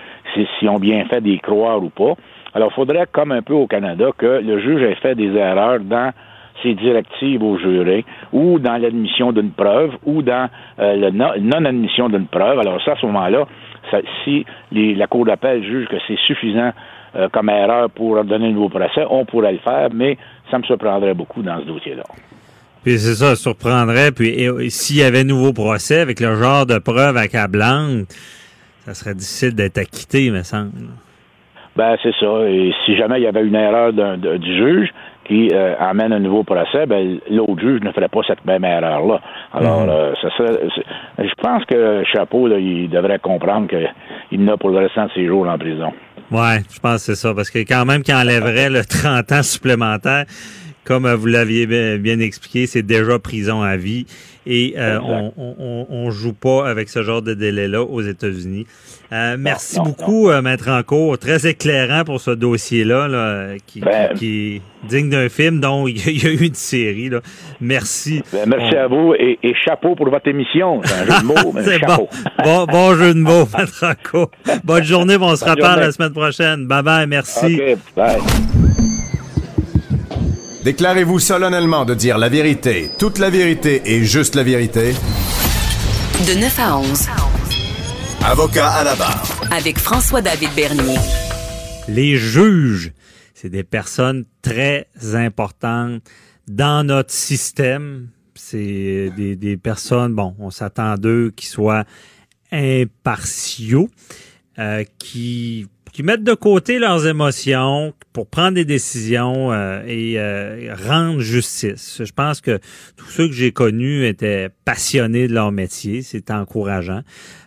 si, 0.58 0.68
ont 0.68 0.78
bien 0.78 1.04
fait 1.06 1.20
d'y 1.20 1.38
croire 1.38 1.82
ou 1.82 1.90
pas. 1.90 2.14
Alors, 2.54 2.70
il 2.72 2.74
faudrait, 2.74 3.06
comme 3.10 3.32
un 3.32 3.42
peu 3.42 3.54
au 3.54 3.66
Canada, 3.66 4.10
que 4.16 4.40
le 4.40 4.60
juge 4.60 4.82
ait 4.82 4.94
fait 4.96 5.14
des 5.14 5.34
erreurs 5.34 5.80
dans 5.80 6.12
ses 6.62 6.74
directives 6.74 7.42
aux 7.42 7.58
jurés, 7.58 8.04
ou 8.32 8.58
dans 8.58 8.76
l'admission 8.76 9.32
d'une 9.32 9.50
preuve, 9.50 9.92
ou 10.04 10.22
dans 10.22 10.48
euh, 10.78 10.96
la 10.96 11.10
non-admission 11.10 12.08
d'une 12.08 12.26
preuve. 12.26 12.58
Alors 12.58 12.82
ça, 12.84 12.92
à 12.92 12.96
ce 12.96 13.06
moment-là, 13.06 13.46
si 14.24 14.44
la 14.72 15.06
Cour 15.06 15.26
d'appel 15.26 15.62
juge 15.62 15.86
que 15.88 15.96
c'est 16.08 16.18
suffisant 16.26 16.72
euh, 17.16 17.28
comme 17.28 17.48
erreur 17.48 17.90
pour 17.90 18.22
donner 18.24 18.48
un 18.48 18.52
nouveau 18.52 18.68
procès, 18.68 19.04
on 19.08 19.24
pourrait 19.24 19.52
le 19.52 19.58
faire, 19.58 19.88
mais 19.92 20.16
ça 20.50 20.58
me 20.58 20.64
surprendrait 20.64 21.14
beaucoup 21.14 21.42
dans 21.42 21.60
ce 21.60 21.66
dossier-là. 21.66 22.04
Puis 22.82 22.98
c'est 22.98 23.14
ça, 23.14 23.34
surprendrait. 23.34 24.12
Puis 24.12 24.34
s'il 24.70 24.98
y 24.98 25.02
avait 25.02 25.20
un 25.20 25.24
nouveau 25.24 25.52
procès 25.52 26.00
avec 26.00 26.20
le 26.20 26.34
genre 26.34 26.66
de 26.66 26.78
preuve 26.78 27.16
accablante, 27.16 28.08
ça 28.84 28.94
serait 28.94 29.14
difficile 29.14 29.54
d'être 29.54 29.78
acquitté, 29.78 30.30
me 30.30 30.42
semble. 30.42 30.72
Ben 31.76 31.96
c'est 32.02 32.14
ça. 32.20 32.46
Et 32.46 32.72
si 32.84 32.96
jamais 32.96 33.20
il 33.20 33.24
y 33.24 33.26
avait 33.26 33.44
une 33.44 33.54
erreur 33.54 33.92
du 33.92 34.56
juge, 34.56 34.90
qui 35.24 35.50
euh, 35.52 35.74
amène 35.78 36.12
un 36.12 36.18
nouveau 36.18 36.44
procès, 36.44 36.86
ben, 36.86 37.18
l'autre 37.30 37.60
juge 37.60 37.80
ne 37.82 37.92
ferait 37.92 38.08
pas 38.08 38.20
cette 38.26 38.44
même 38.44 38.64
erreur-là. 38.64 39.20
Alors, 39.52 39.82
mhm. 39.82 39.88
euh, 39.90 40.12
ça 40.20 40.44
je 41.18 41.34
pense 41.42 41.64
que 41.64 42.02
Chapeau, 42.12 42.46
là, 42.46 42.58
il 42.58 42.90
devrait 42.90 43.18
comprendre 43.18 43.68
qu'il 43.68 44.44
n'a 44.44 44.56
pour 44.56 44.70
le 44.70 44.78
restant 44.78 45.06
de 45.06 45.10
ses 45.14 45.26
jours 45.26 45.48
en 45.48 45.58
prison. 45.58 45.92
Ouais, 46.30 46.60
je 46.72 46.78
pense 46.80 47.06
que 47.06 47.14
c'est 47.14 47.14
ça, 47.14 47.34
parce 47.34 47.50
que 47.50 47.58
quand 47.60 47.84
même 47.84 48.02
qu'il 48.02 48.14
enlèverait 48.14 48.70
le 48.70 48.84
30 48.88 49.32
ans 49.32 49.42
supplémentaire, 49.42 50.24
comme 50.84 51.10
vous 51.12 51.26
l'aviez 51.26 51.66
bien 51.98 52.20
expliqué, 52.20 52.66
c'est 52.66 52.82
déjà 52.82 53.18
prison 53.18 53.62
à 53.62 53.76
vie 53.76 54.06
et 54.46 54.74
euh, 54.76 54.98
on, 55.02 55.32
on, 55.36 55.86
on, 55.88 56.10
joue 56.10 56.34
pas 56.34 56.68
avec 56.68 56.88
ce 56.88 57.02
genre 57.02 57.22
de 57.22 57.34
délai-là 57.34 57.82
aux 57.82 58.02
États-Unis. 58.02 58.66
Euh, 59.12 59.36
merci 59.38 59.78
beaucoup, 59.80 60.28
euh, 60.28 60.42
Maître 60.42 60.68
Encourt. 60.68 61.18
Très 61.18 61.46
éclairant 61.46 62.04
pour 62.04 62.20
ce 62.20 62.30
dossier-là, 62.30 63.08
là, 63.08 63.54
qui, 63.66 63.80
ben, 63.80 64.12
qui, 64.14 64.56
est 64.56 64.86
digne 64.88 65.08
d'un 65.08 65.28
film 65.28 65.60
dont 65.60 65.86
il 65.88 66.22
y 66.22 66.26
a 66.26 66.30
eu 66.30 66.46
une 66.46 66.54
série. 66.54 67.08
Là. 67.08 67.20
Merci. 67.60 68.22
Ben, 68.32 68.46
merci 68.46 68.76
à 68.76 68.86
vous 68.86 69.14
et, 69.14 69.38
chapeau 69.64 69.94
pour 69.94 70.10
votre 70.10 70.28
émission. 70.28 70.80
C'est 70.84 70.94
un 70.94 71.06
jeu 71.06 71.20
de 71.20 71.26
mots, 71.26 71.52
mais 71.54 71.78
chapeau. 71.78 72.08
Bon. 72.44 72.66
bon. 72.66 72.94
jeu 72.96 73.14
de 73.14 73.20
mots, 73.20 73.48
Maître 73.56 73.84
Encourt. 73.84 74.30
Bonne 74.62 74.84
journée, 74.84 75.16
on 75.18 75.36
se 75.36 75.44
reparle 75.44 75.80
la 75.80 75.92
semaine 75.92 76.12
prochaine. 76.12 76.66
Bye 76.66 76.82
bye, 76.82 77.06
merci. 77.06 77.58
Bye. 77.96 78.20
Déclarez-vous 80.64 81.18
solennellement 81.18 81.84
de 81.84 81.92
dire 81.92 82.16
la 82.16 82.30
vérité, 82.30 82.90
toute 82.98 83.18
la 83.18 83.28
vérité 83.28 83.82
et 83.84 84.02
juste 84.02 84.34
la 84.34 84.42
vérité. 84.42 84.94
De 86.26 86.40
9 86.40 86.58
à 86.58 86.78
11. 86.78 87.06
Avocat 88.24 88.70
à 88.70 88.82
la 88.82 88.94
barre. 88.94 89.42
Avec 89.50 89.78
François-David 89.78 90.48
Bernier. 90.56 90.96
Les 91.86 92.16
juges, 92.16 92.92
c'est 93.34 93.50
des 93.50 93.62
personnes 93.62 94.24
très 94.40 94.88
importantes 95.12 96.00
dans 96.48 96.82
notre 96.82 97.12
système. 97.12 98.08
C'est 98.34 99.10
des, 99.14 99.36
des 99.36 99.58
personnes, 99.58 100.14
bon, 100.14 100.34
on 100.38 100.50
s'attend 100.50 100.94
d'eux 100.94 101.30
qui 101.36 101.44
soient 101.44 101.84
impartiaux, 102.50 103.90
euh, 104.58 104.82
qui 104.98 105.66
qui 105.94 106.02
mettent 106.02 106.24
de 106.24 106.34
côté 106.34 106.80
leurs 106.80 107.06
émotions 107.06 107.94
pour 108.12 108.26
prendre 108.26 108.54
des 108.54 108.64
décisions 108.64 109.52
euh, 109.52 109.80
et 109.86 110.18
euh, 110.18 110.74
rendre 110.88 111.20
justice. 111.20 112.02
Je 112.04 112.12
pense 112.12 112.40
que 112.40 112.58
tous 112.96 113.08
ceux 113.10 113.28
que 113.28 113.32
j'ai 113.32 113.52
connus 113.52 114.04
étaient 114.04 114.50
passionnés 114.64 115.28
de 115.28 115.32
leur 115.32 115.52
métier. 115.52 116.02
C'est 116.02 116.32
encourageant. 116.32 117.02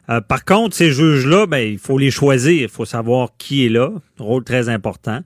Euh, 0.09 0.21
par 0.21 0.45
contre, 0.45 0.77
ces 0.77 0.91
juges-là, 0.91 1.45
ben, 1.45 1.57
il 1.57 1.77
faut 1.77 1.97
les 1.97 2.09
choisir. 2.09 2.61
Il 2.61 2.69
faut 2.69 2.85
savoir 2.85 3.31
qui 3.37 3.65
est 3.65 3.69
là. 3.69 3.91
Rôle 4.17 4.45
très 4.45 4.69
important. 4.69 5.19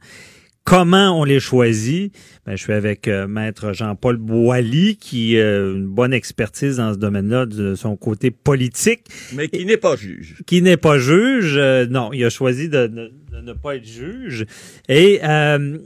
Comment 0.63 1.19
on 1.19 1.23
les 1.23 1.39
choisit? 1.39 2.13
Ben, 2.45 2.55
je 2.55 2.63
suis 2.63 2.73
avec 2.73 3.07
euh, 3.07 3.27
maître 3.27 3.73
Jean-Paul 3.73 4.17
Boilly, 4.17 4.95
qui 4.97 5.39
a 5.39 5.57
une 5.57 5.87
bonne 5.87 6.13
expertise 6.13 6.77
dans 6.77 6.93
ce 6.93 6.99
domaine-là 6.99 7.45
de 7.45 7.75
son 7.75 7.95
côté 7.95 8.31
politique. 8.31 9.07
Mais 9.33 9.47
qui 9.47 9.65
n'est 9.65 9.77
pas 9.77 9.95
juge. 9.95 10.43
Qui 10.45 10.61
n'est 10.61 10.77
pas 10.77 10.97
juge. 10.99 11.55
Euh, 11.57 11.87
non, 11.87 12.13
il 12.13 12.23
a 12.23 12.29
choisi 12.29 12.69
de, 12.69 12.87
de, 12.87 13.11
ne 13.41 13.53
pas 13.53 13.75
être 13.75 13.85
juge. 13.85 14.45
Et 14.87 15.19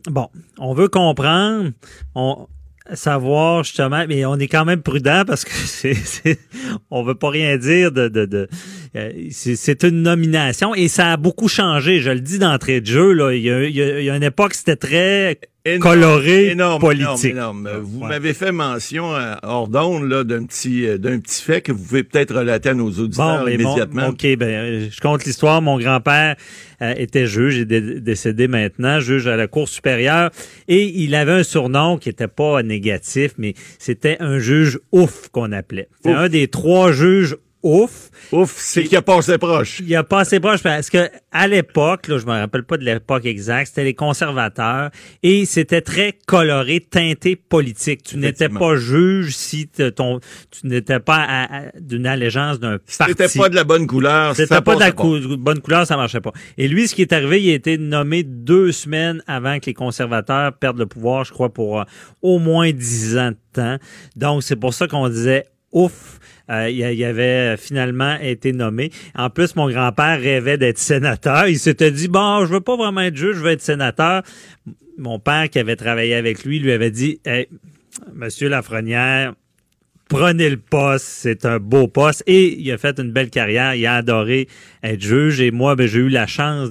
bon, 0.09 0.27
on 0.57 0.73
veut 0.73 0.89
comprendre. 0.89 1.71
On, 2.15 2.47
savoir 2.93 3.63
justement, 3.63 4.05
mais 4.07 4.25
on 4.25 4.35
est 4.35 4.47
quand 4.47 4.65
même 4.65 4.81
prudent 4.81 5.23
parce 5.25 5.43
que 5.43 5.51
c'est, 5.53 6.39
on 6.91 7.03
veut 7.03 7.15
pas 7.15 7.29
rien 7.29 7.57
dire 7.57 7.91
de, 7.91 8.07
de, 8.07 8.25
de 8.25 8.47
euh, 8.95 9.11
c'est, 9.31 9.83
une 9.83 10.03
nomination 10.03 10.75
et 10.75 10.87
ça 10.87 11.13
a 11.13 11.17
beaucoup 11.17 11.47
changé. 11.47 11.99
Je 11.99 12.11
le 12.11 12.21
dis 12.21 12.39
d'entrée 12.39 12.81
de 12.81 12.85
jeu 12.85 13.11
là, 13.11 13.31
il 13.31 13.41
y 13.41 13.51
a, 13.51 13.63
il 13.63 13.75
y 13.75 14.09
a 14.09 14.15
une 14.15 14.23
époque 14.23 14.53
c'était 14.53 14.75
très 14.75 15.39
coloré 15.79 16.51
énorme, 16.51 16.79
politique. 16.79 17.31
Énorme, 17.31 17.69
Vous 17.81 18.03
m'avez 18.03 18.33
fait 18.33 18.51
mention 18.51 19.15
euh, 19.15 19.35
hors 19.43 19.67
d'onde 19.67 20.07
là 20.09 20.23
d'un 20.23 20.45
petit 20.45 20.87
euh, 20.87 20.97
d'un 20.97 21.19
petit 21.19 21.41
fait 21.41 21.61
que 21.61 21.71
vous 21.71 21.83
pouvez 21.83 22.03
peut-être 22.03 22.35
relater 22.35 22.69
à 22.69 22.73
nos 22.73 22.89
auditeurs 22.89 23.43
bon, 23.43 23.47
immédiatement. 23.47 24.07
OK, 24.07 24.25
ben 24.37 24.89
je 24.89 25.01
compte 25.01 25.25
l'histoire. 25.25 25.61
Mon 25.61 25.79
grand-père 25.79 26.35
était 26.81 27.25
juge, 27.25 27.55
il 27.57 27.73
est 27.73 28.01
décédé 28.01 28.47
maintenant, 28.47 28.99
juge 28.99 29.27
à 29.27 29.37
la 29.37 29.47
Cour 29.47 29.69
supérieure 29.69 30.29
et 30.67 30.83
il 30.83 31.15
avait 31.15 31.31
un 31.31 31.43
surnom 31.43 31.97
qui 31.97 32.09
était 32.09 32.27
pas 32.27 32.61
négatif 32.63 33.31
mais 33.37 33.53
c'était 33.79 34.17
un 34.19 34.39
juge 34.39 34.79
ouf 34.91 35.29
qu'on 35.29 35.51
appelait. 35.51 35.87
Un 36.03 36.27
des 36.29 36.47
trois 36.47 36.91
juges 36.91 37.37
ouf. 37.65 38.11
Ouf, 38.31 38.55
c'est 38.57 38.83
qu'il 38.83 38.95
a 38.95 39.01
passé 39.01 39.37
proche. 39.37 39.81
Il 39.85 39.95
a 39.95 40.03
passé 40.03 40.39
proche 40.39 40.61
parce 40.61 40.89
que 40.89 41.09
à 41.31 41.47
l'époque, 41.47 42.07
là, 42.07 42.17
je 42.19 42.25
me 42.25 42.31
rappelle 42.31 42.63
pas 42.63 42.77
de 42.77 42.85
l'époque 42.85 43.25
exacte, 43.25 43.69
c'était 43.69 43.83
les 43.83 43.93
conservateurs 43.95 44.91
et 45.23 45.45
c'était 45.45 45.81
très 45.81 46.17
coloré, 46.27 46.79
teinté 46.79 47.35
politique. 47.35 48.03
Tu 48.03 48.17
n'étais 48.17 48.49
pas 48.49 48.75
juge 48.75 49.35
si 49.35 49.67
ton, 49.67 50.19
tu 50.51 50.67
n'étais 50.67 50.99
pas 50.99 51.49
d'une 51.79 52.05
allégeance 52.05 52.59
d'un 52.59 52.77
parti. 52.97 53.13
C'était 53.17 53.39
pas 53.39 53.49
de 53.49 53.55
la 53.55 53.63
bonne 53.63 53.87
couleur. 53.87 54.35
C'était 54.35 54.61
pas 54.61 54.75
de 54.75 54.79
la 54.79 54.91
bonne 55.37 55.59
couleur, 55.59 55.87
ça 55.87 55.97
marchait 55.97 56.21
pas. 56.21 56.33
Et 56.57 56.67
lui, 56.67 56.87
ce 56.87 56.93
qui 56.93 57.01
est 57.01 57.13
arrivé, 57.13 57.41
il 57.41 57.49
a 57.49 57.55
été 57.55 57.77
nommé 57.79 58.23
deux 58.23 58.71
semaines 58.71 59.23
avant 59.25 59.59
que 59.59 59.65
les 59.65 59.73
conservateurs 59.73 60.53
perdent 60.53 60.77
le 60.77 60.85
pouvoir, 60.85 61.25
je 61.25 61.33
crois, 61.33 61.51
pour 61.51 61.81
euh, 61.81 61.83
au 62.21 62.37
moins 62.37 62.71
dix 62.71 63.17
ans 63.17 63.31
de 63.31 63.37
temps. 63.53 63.77
Donc, 64.15 64.43
c'est 64.43 64.55
pour 64.55 64.73
ça 64.73 64.87
qu'on 64.87 65.09
disait 65.09 65.45
ouf, 65.75 66.19
euh, 66.49 66.69
il, 66.69 67.03
avait 67.03 67.57
finalement 67.57 68.17
été 68.19 68.53
nommé. 68.53 68.91
En 69.15 69.29
plus, 69.29 69.55
mon 69.55 69.69
grand-père 69.69 70.19
rêvait 70.19 70.57
d'être 70.57 70.77
sénateur. 70.77 71.47
Il 71.47 71.59
s'était 71.59 71.91
dit, 71.91 72.07
bon, 72.07 72.45
je 72.45 72.53
veux 72.53 72.61
pas 72.61 72.75
vraiment 72.75 73.01
être 73.01 73.15
juge, 73.15 73.37
je 73.37 73.41
veux 73.41 73.51
être 73.51 73.61
sénateur. 73.61 74.23
Mon 74.97 75.19
père, 75.19 75.49
qui 75.49 75.59
avait 75.59 75.75
travaillé 75.75 76.15
avec 76.15 76.45
lui, 76.45 76.59
lui 76.59 76.71
avait 76.71 76.91
dit, 76.91 77.19
hey, 77.25 77.47
Monsieur 78.13 78.49
Lafrenière, 78.49 79.33
prenez 80.09 80.49
le 80.49 80.57
poste, 80.57 81.05
c'est 81.05 81.45
un 81.45 81.59
beau 81.59 81.87
poste. 81.87 82.23
Et 82.27 82.59
il 82.59 82.71
a 82.71 82.77
fait 82.77 82.99
une 82.99 83.11
belle 83.11 83.29
carrière, 83.29 83.75
il 83.75 83.85
a 83.85 83.95
adoré 83.95 84.47
être 84.83 85.01
juge. 85.01 85.41
Et 85.41 85.51
moi, 85.51 85.75
ben, 85.75 85.87
j'ai 85.87 85.99
eu 85.99 86.09
la 86.09 86.27
chance 86.27 86.69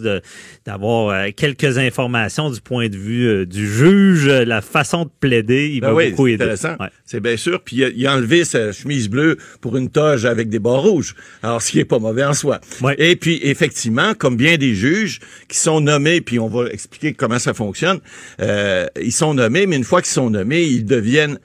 d'avoir 0.64 1.08
euh, 1.08 1.30
quelques 1.36 1.78
informations 1.78 2.50
du 2.50 2.60
point 2.60 2.88
de 2.88 2.96
vue 2.96 3.26
euh, 3.26 3.46
du 3.46 3.68
juge, 3.68 4.28
la 4.28 4.60
façon 4.60 5.04
de 5.04 5.10
plaider. 5.20 5.70
Il 5.72 5.80
ben 5.80 5.92
m'a 5.92 6.04
beaucoup 6.10 6.26
aidé. 6.26 6.44
Intéressant. 6.44 6.76
C'est 7.04 7.20
bien 7.20 7.36
sûr. 7.36 7.60
Puis 7.62 7.84
il 7.96 8.06
a, 8.06 8.14
enlevé 8.14 8.44
sa 8.44 8.72
chemise 8.72 9.08
bleue 9.08 9.36
pour 9.60 9.76
une 9.76 9.90
toge 9.90 10.24
avec 10.24 10.48
des 10.48 10.58
bords 10.58 10.82
rouges. 10.82 11.14
Alors, 11.42 11.60
ce 11.60 11.72
qui 11.72 11.80
est 11.80 11.84
pas 11.84 11.98
mauvais 11.98 12.24
en 12.24 12.34
soi. 12.34 12.60
Et 12.98 13.16
puis, 13.16 13.40
effectivement, 13.42 14.14
comme 14.14 14.36
bien 14.36 14.56
des 14.56 14.74
juges 14.74 15.20
qui 15.48 15.58
sont 15.58 15.80
nommés, 15.80 16.20
puis 16.20 16.38
on 16.38 16.48
va 16.48 16.68
expliquer 16.68 17.12
comment 17.12 17.38
ça 17.38 17.54
fonctionne, 17.54 18.00
euh, 18.40 18.86
ils 19.00 19.12
sont 19.12 19.34
nommés, 19.34 19.66
mais 19.66 19.76
une 19.76 19.84
fois 19.84 20.00
qu'ils 20.00 20.12
sont 20.12 20.30
nommés, 20.30 20.64
ils 20.64 20.84
deviennent 20.84 21.38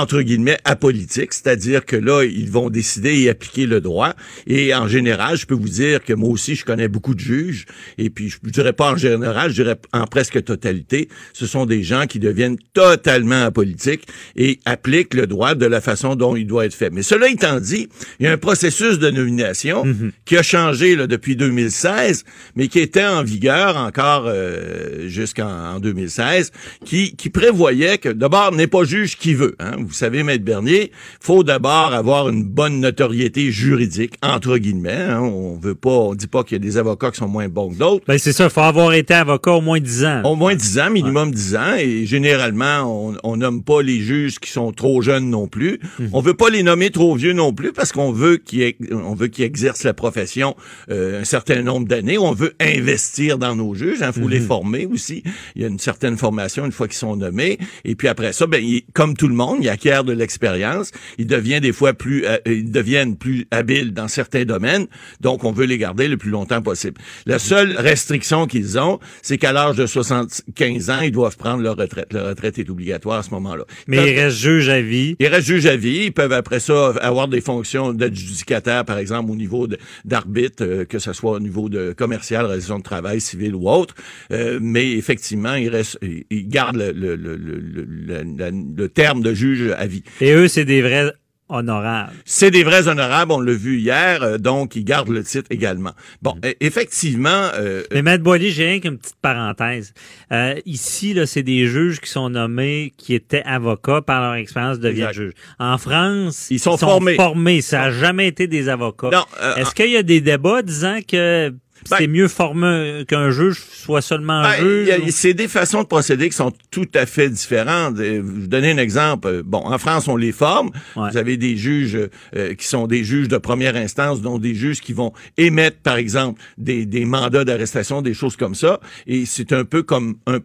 entre 0.00 0.22
guillemets 0.22 0.58
apolitique, 0.64 1.32
c'est-à-dire 1.32 1.84
que 1.84 1.96
là 1.96 2.24
ils 2.24 2.50
vont 2.50 2.70
décider 2.70 3.20
et 3.20 3.30
appliquer 3.30 3.66
le 3.66 3.80
droit 3.80 4.14
et 4.46 4.74
en 4.74 4.88
général, 4.88 5.36
je 5.36 5.46
peux 5.46 5.54
vous 5.54 5.68
dire 5.68 6.02
que 6.04 6.12
moi 6.12 6.30
aussi 6.30 6.54
je 6.54 6.64
connais 6.64 6.88
beaucoup 6.88 7.14
de 7.14 7.20
juges 7.20 7.66
et 7.98 8.10
puis 8.10 8.28
je, 8.28 8.38
dirais 8.50 8.72
pas 8.72 8.92
en 8.92 8.96
général, 8.96 9.50
je 9.50 9.62
dirais 9.62 9.76
en 9.92 10.06
presque 10.06 10.42
totalité, 10.44 11.08
ce 11.32 11.46
sont 11.46 11.66
des 11.66 11.82
gens 11.82 12.06
qui 12.06 12.18
deviennent 12.18 12.58
totalement 12.72 13.44
apolitiques 13.44 14.06
et 14.36 14.60
appliquent 14.64 15.14
le 15.14 15.26
droit 15.26 15.54
de 15.54 15.66
la 15.66 15.80
façon 15.80 16.16
dont 16.16 16.36
il 16.36 16.46
doit 16.46 16.66
être 16.66 16.74
fait. 16.74 16.90
Mais 16.90 17.02
cela 17.02 17.28
étant 17.28 17.60
dit, 17.60 17.88
il 18.18 18.26
y 18.26 18.28
a 18.28 18.32
un 18.32 18.38
processus 18.38 18.98
de 18.98 19.10
nomination 19.10 19.84
mhm. 19.84 20.12
qui 20.24 20.36
a 20.36 20.42
changé 20.42 20.96
là, 20.96 21.06
depuis 21.06 21.36
2016, 21.36 22.24
mais 22.56 22.68
qui 22.68 22.80
était 22.80 23.04
en 23.04 23.22
vigueur 23.22 23.76
encore 23.76 24.24
euh, 24.26 25.08
jusqu'en 25.08 25.80
2016, 25.80 26.52
qui, 26.84 27.16
qui 27.16 27.30
prévoyait 27.30 27.98
que 27.98 28.08
d'abord 28.08 28.52
n'est 28.52 28.66
pas 28.66 28.84
juge 28.84 29.16
qui 29.16 29.34
veut. 29.34 29.54
Hein, 29.58 29.76
vous 29.86 29.94
savez, 29.94 30.22
Maître 30.22 30.44
Bernier, 30.44 30.92
faut 31.20 31.44
d'abord 31.44 31.92
avoir 31.94 32.28
une 32.28 32.44
bonne 32.44 32.80
notoriété 32.80 33.50
juridique, 33.50 34.14
entre 34.22 34.58
guillemets. 34.58 34.92
Hein. 34.92 35.20
On 35.20 35.56
veut 35.56 35.74
pas, 35.74 35.90
on 35.90 36.14
dit 36.14 36.26
pas 36.26 36.42
qu'il 36.42 36.52
y 36.52 36.60
a 36.60 36.64
des 36.64 36.76
avocats 36.76 37.10
qui 37.10 37.18
sont 37.18 37.28
moins 37.28 37.48
bons 37.48 37.70
que 37.70 37.76
d'autres. 37.76 38.04
Ben 38.06 38.18
c'est 38.18 38.32
ça, 38.32 38.48
faut 38.48 38.60
avoir 38.60 38.92
été 38.92 39.14
avocat 39.14 39.52
au 39.52 39.60
moins 39.60 39.80
10 39.80 40.04
ans. 40.04 40.22
Au 40.24 40.36
moins 40.36 40.54
10 40.54 40.78
ans, 40.78 40.90
minimum 40.90 41.30
10 41.32 41.56
ans. 41.56 41.74
Et 41.78 42.06
généralement, 42.06 42.82
on, 42.84 43.16
on 43.22 43.36
nomme 43.36 43.62
pas 43.62 43.82
les 43.82 44.00
juges 44.00 44.38
qui 44.38 44.50
sont 44.50 44.72
trop 44.72 45.02
jeunes 45.02 45.30
non 45.30 45.48
plus. 45.48 45.80
Mhm. 45.98 46.10
On 46.12 46.20
veut 46.20 46.34
pas 46.34 46.50
les 46.50 46.62
nommer 46.62 46.90
trop 46.90 47.14
vieux 47.14 47.32
non 47.32 47.52
plus 47.52 47.72
parce 47.72 47.92
qu'on 47.92 48.12
veut 48.12 48.36
qu'ils 48.36 48.74
on 48.92 49.14
veut 49.14 49.28
qu'ils 49.28 49.44
exercent 49.44 49.84
la 49.84 49.94
profession 49.94 50.56
euh, 50.90 51.20
un 51.20 51.24
certain 51.24 51.62
nombre 51.62 51.86
d'années. 51.86 52.18
On 52.18 52.32
veut 52.32 52.54
investir 52.60 53.38
dans 53.38 53.56
nos 53.56 53.74
juges. 53.74 53.98
Il 53.98 54.04
hein, 54.04 54.12
faut 54.12 54.28
les 54.28 54.40
mhm. 54.40 54.46
former 54.46 54.86
aussi. 54.86 55.22
Il 55.56 55.62
y 55.62 55.64
a 55.64 55.68
une 55.68 55.78
certaine 55.78 56.16
formation 56.16 56.64
une 56.64 56.72
fois 56.72 56.88
qu'ils 56.88 56.96
sont 56.96 57.16
nommés. 57.16 57.58
Et 57.84 57.94
puis 57.94 58.08
après 58.08 58.32
ça, 58.32 58.46
ben, 58.46 58.62
comme 58.92 59.16
tout 59.16 59.28
le 59.28 59.34
monde, 59.34 59.63
il 59.64 59.68
acquiert 59.70 60.04
de 60.04 60.12
l'expérience, 60.12 60.90
il 61.18 61.26
devient 61.26 61.60
des 61.60 61.72
fois 61.72 61.94
plus, 61.94 62.26
euh, 62.26 62.36
ils 62.46 62.70
deviennent 62.70 63.16
plus 63.16 63.46
habiles 63.50 63.92
dans 63.92 64.08
certains 64.08 64.44
domaines, 64.44 64.86
donc 65.20 65.44
on 65.44 65.52
veut 65.52 65.64
les 65.64 65.78
garder 65.78 66.06
le 66.06 66.16
plus 66.16 66.30
longtemps 66.30 66.60
possible. 66.60 67.00
La 67.26 67.38
seule 67.38 67.76
restriction 67.78 68.46
qu'ils 68.46 68.78
ont, 68.78 69.00
c'est 69.22 69.38
qu'à 69.38 69.52
l'âge 69.52 69.76
de 69.76 69.86
75 69.86 70.90
ans, 70.90 71.00
ils 71.00 71.12
doivent 71.12 71.36
prendre 71.36 71.62
leur 71.62 71.76
retraite. 71.76 72.12
Leur 72.12 72.28
retraite 72.28 72.58
est 72.58 72.68
obligatoire 72.68 73.18
à 73.18 73.22
ce 73.22 73.30
moment-là. 73.30 73.64
Mais 73.86 74.12
ils 74.12 74.20
restent 74.20 74.38
juges 74.38 74.68
à 74.68 74.80
vie. 74.80 75.16
Ils 75.18 75.28
restent 75.28 75.46
juges 75.46 75.66
à 75.66 75.76
vie. 75.76 76.04
Ils 76.06 76.12
peuvent 76.12 76.32
après 76.32 76.60
ça 76.60 76.90
avoir 77.00 77.28
des 77.28 77.40
fonctions 77.40 77.92
d'adjudicataire, 77.92 78.84
par 78.84 78.98
exemple, 78.98 79.30
au 79.30 79.36
niveau 79.36 79.66
d'arbitre, 80.04 80.62
euh, 80.64 80.84
que 80.84 80.98
ce 80.98 81.12
soit 81.12 81.32
au 81.32 81.40
niveau 81.40 81.68
de 81.68 81.94
commercial, 81.96 82.44
résolution 82.44 82.78
de 82.78 82.82
travail, 82.82 83.20
civil 83.20 83.54
ou 83.54 83.68
autre. 83.70 83.94
Euh, 84.30 84.58
mais 84.60 84.92
effectivement, 84.92 85.54
ils, 85.54 85.70
restent, 85.70 85.98
ils 86.02 86.48
gardent 86.48 86.76
le, 86.76 86.92
le, 86.92 87.16
le, 87.16 87.36
le, 87.36 88.50
le 88.76 88.88
terme 88.88 89.22
de 89.22 89.32
juge 89.32 89.53
à 89.76 89.86
vie. 89.86 90.02
Et 90.20 90.32
eux, 90.32 90.48
c'est 90.48 90.64
des 90.64 90.82
vrais 90.82 91.12
honorables. 91.48 92.12
C'est 92.24 92.50
des 92.50 92.64
vrais 92.64 92.88
honorables, 92.88 93.32
on 93.32 93.40
l'a 93.40 93.52
vu 93.52 93.78
hier, 93.78 94.22
euh, 94.22 94.38
donc 94.38 94.76
ils 94.76 94.84
gardent 94.84 95.10
le 95.10 95.22
titre 95.22 95.46
également. 95.50 95.92
Bon, 96.22 96.34
mm. 96.36 96.46
e, 96.46 96.54
effectivement... 96.60 97.50
Euh, 97.54 97.82
Mais 97.92 98.02
Maître 98.02 98.24
Boily, 98.24 98.50
j'ai 98.50 98.66
rien 98.66 98.80
qu'une 98.80 98.98
petite 98.98 99.16
parenthèse. 99.20 99.92
Euh, 100.32 100.54
ici, 100.64 101.12
là, 101.12 101.26
c'est 101.26 101.42
des 101.42 101.66
juges 101.66 102.00
qui 102.00 102.08
sont 102.08 102.30
nommés, 102.30 102.94
qui 102.96 103.14
étaient 103.14 103.42
avocats 103.44 104.00
par 104.00 104.22
leur 104.22 104.34
expérience 104.34 104.78
de 104.78 104.88
deviennent 104.88 105.12
juges. 105.12 105.34
En 105.58 105.76
France, 105.76 106.48
ils 106.50 106.58
sont, 106.58 106.78
formés. 106.78 107.16
formés. 107.16 107.60
Ça 107.60 107.78
n'a 107.78 107.90
jamais 107.90 108.26
été 108.26 108.46
des 108.46 108.68
avocats. 108.68 109.10
Est-ce 109.56 109.74
qu'il 109.74 109.90
y 109.90 109.96
a 109.96 110.02
des 110.02 110.20
débats 110.20 110.62
disant 110.62 111.00
que 111.06 111.52
ben, 111.90 111.96
c'est 111.98 112.06
mieux 112.06 112.28
formé 112.28 113.04
qu'un 113.08 113.30
juge 113.30 113.60
soit 113.60 114.02
seulement 114.02 114.34
un 114.34 114.42
ben, 114.42 114.60
juge. 114.60 115.10
C'est 115.10 115.34
des 115.34 115.48
façons 115.48 115.82
de 115.82 115.86
procéder 115.86 116.28
qui 116.28 116.36
sont 116.36 116.52
tout 116.70 116.88
à 116.94 117.06
fait 117.06 117.28
différentes. 117.28 117.96
Je 117.96 118.02
vais 118.02 118.18
vous 118.20 118.46
donner 118.46 118.72
un 118.72 118.78
exemple. 118.78 119.42
Bon, 119.44 119.58
en 119.58 119.78
France, 119.78 120.08
on 120.08 120.16
les 120.16 120.32
forme. 120.32 120.70
Vous 120.96 121.16
avez 121.16 121.36
des 121.36 121.56
juges 121.56 121.98
euh, 122.36 122.54
qui 122.54 122.66
sont 122.66 122.86
des 122.86 123.04
juges 123.04 123.28
de 123.28 123.38
première 123.38 123.76
instance, 123.76 124.20
dont 124.20 124.38
des 124.38 124.54
juges 124.54 124.80
qui 124.80 124.92
vont 124.92 125.12
émettre, 125.36 125.78
par 125.78 125.96
exemple, 125.96 126.40
des, 126.58 126.86
des 126.86 127.04
mandats 127.04 127.44
d'arrestation, 127.44 128.02
des 128.02 128.14
choses 128.14 128.36
comme 128.36 128.54
ça. 128.54 128.80
Et 129.06 129.26
c'est 129.26 129.52
un 129.52 129.64
peu 129.64 129.82
comme 129.82 130.16
un 130.26 130.40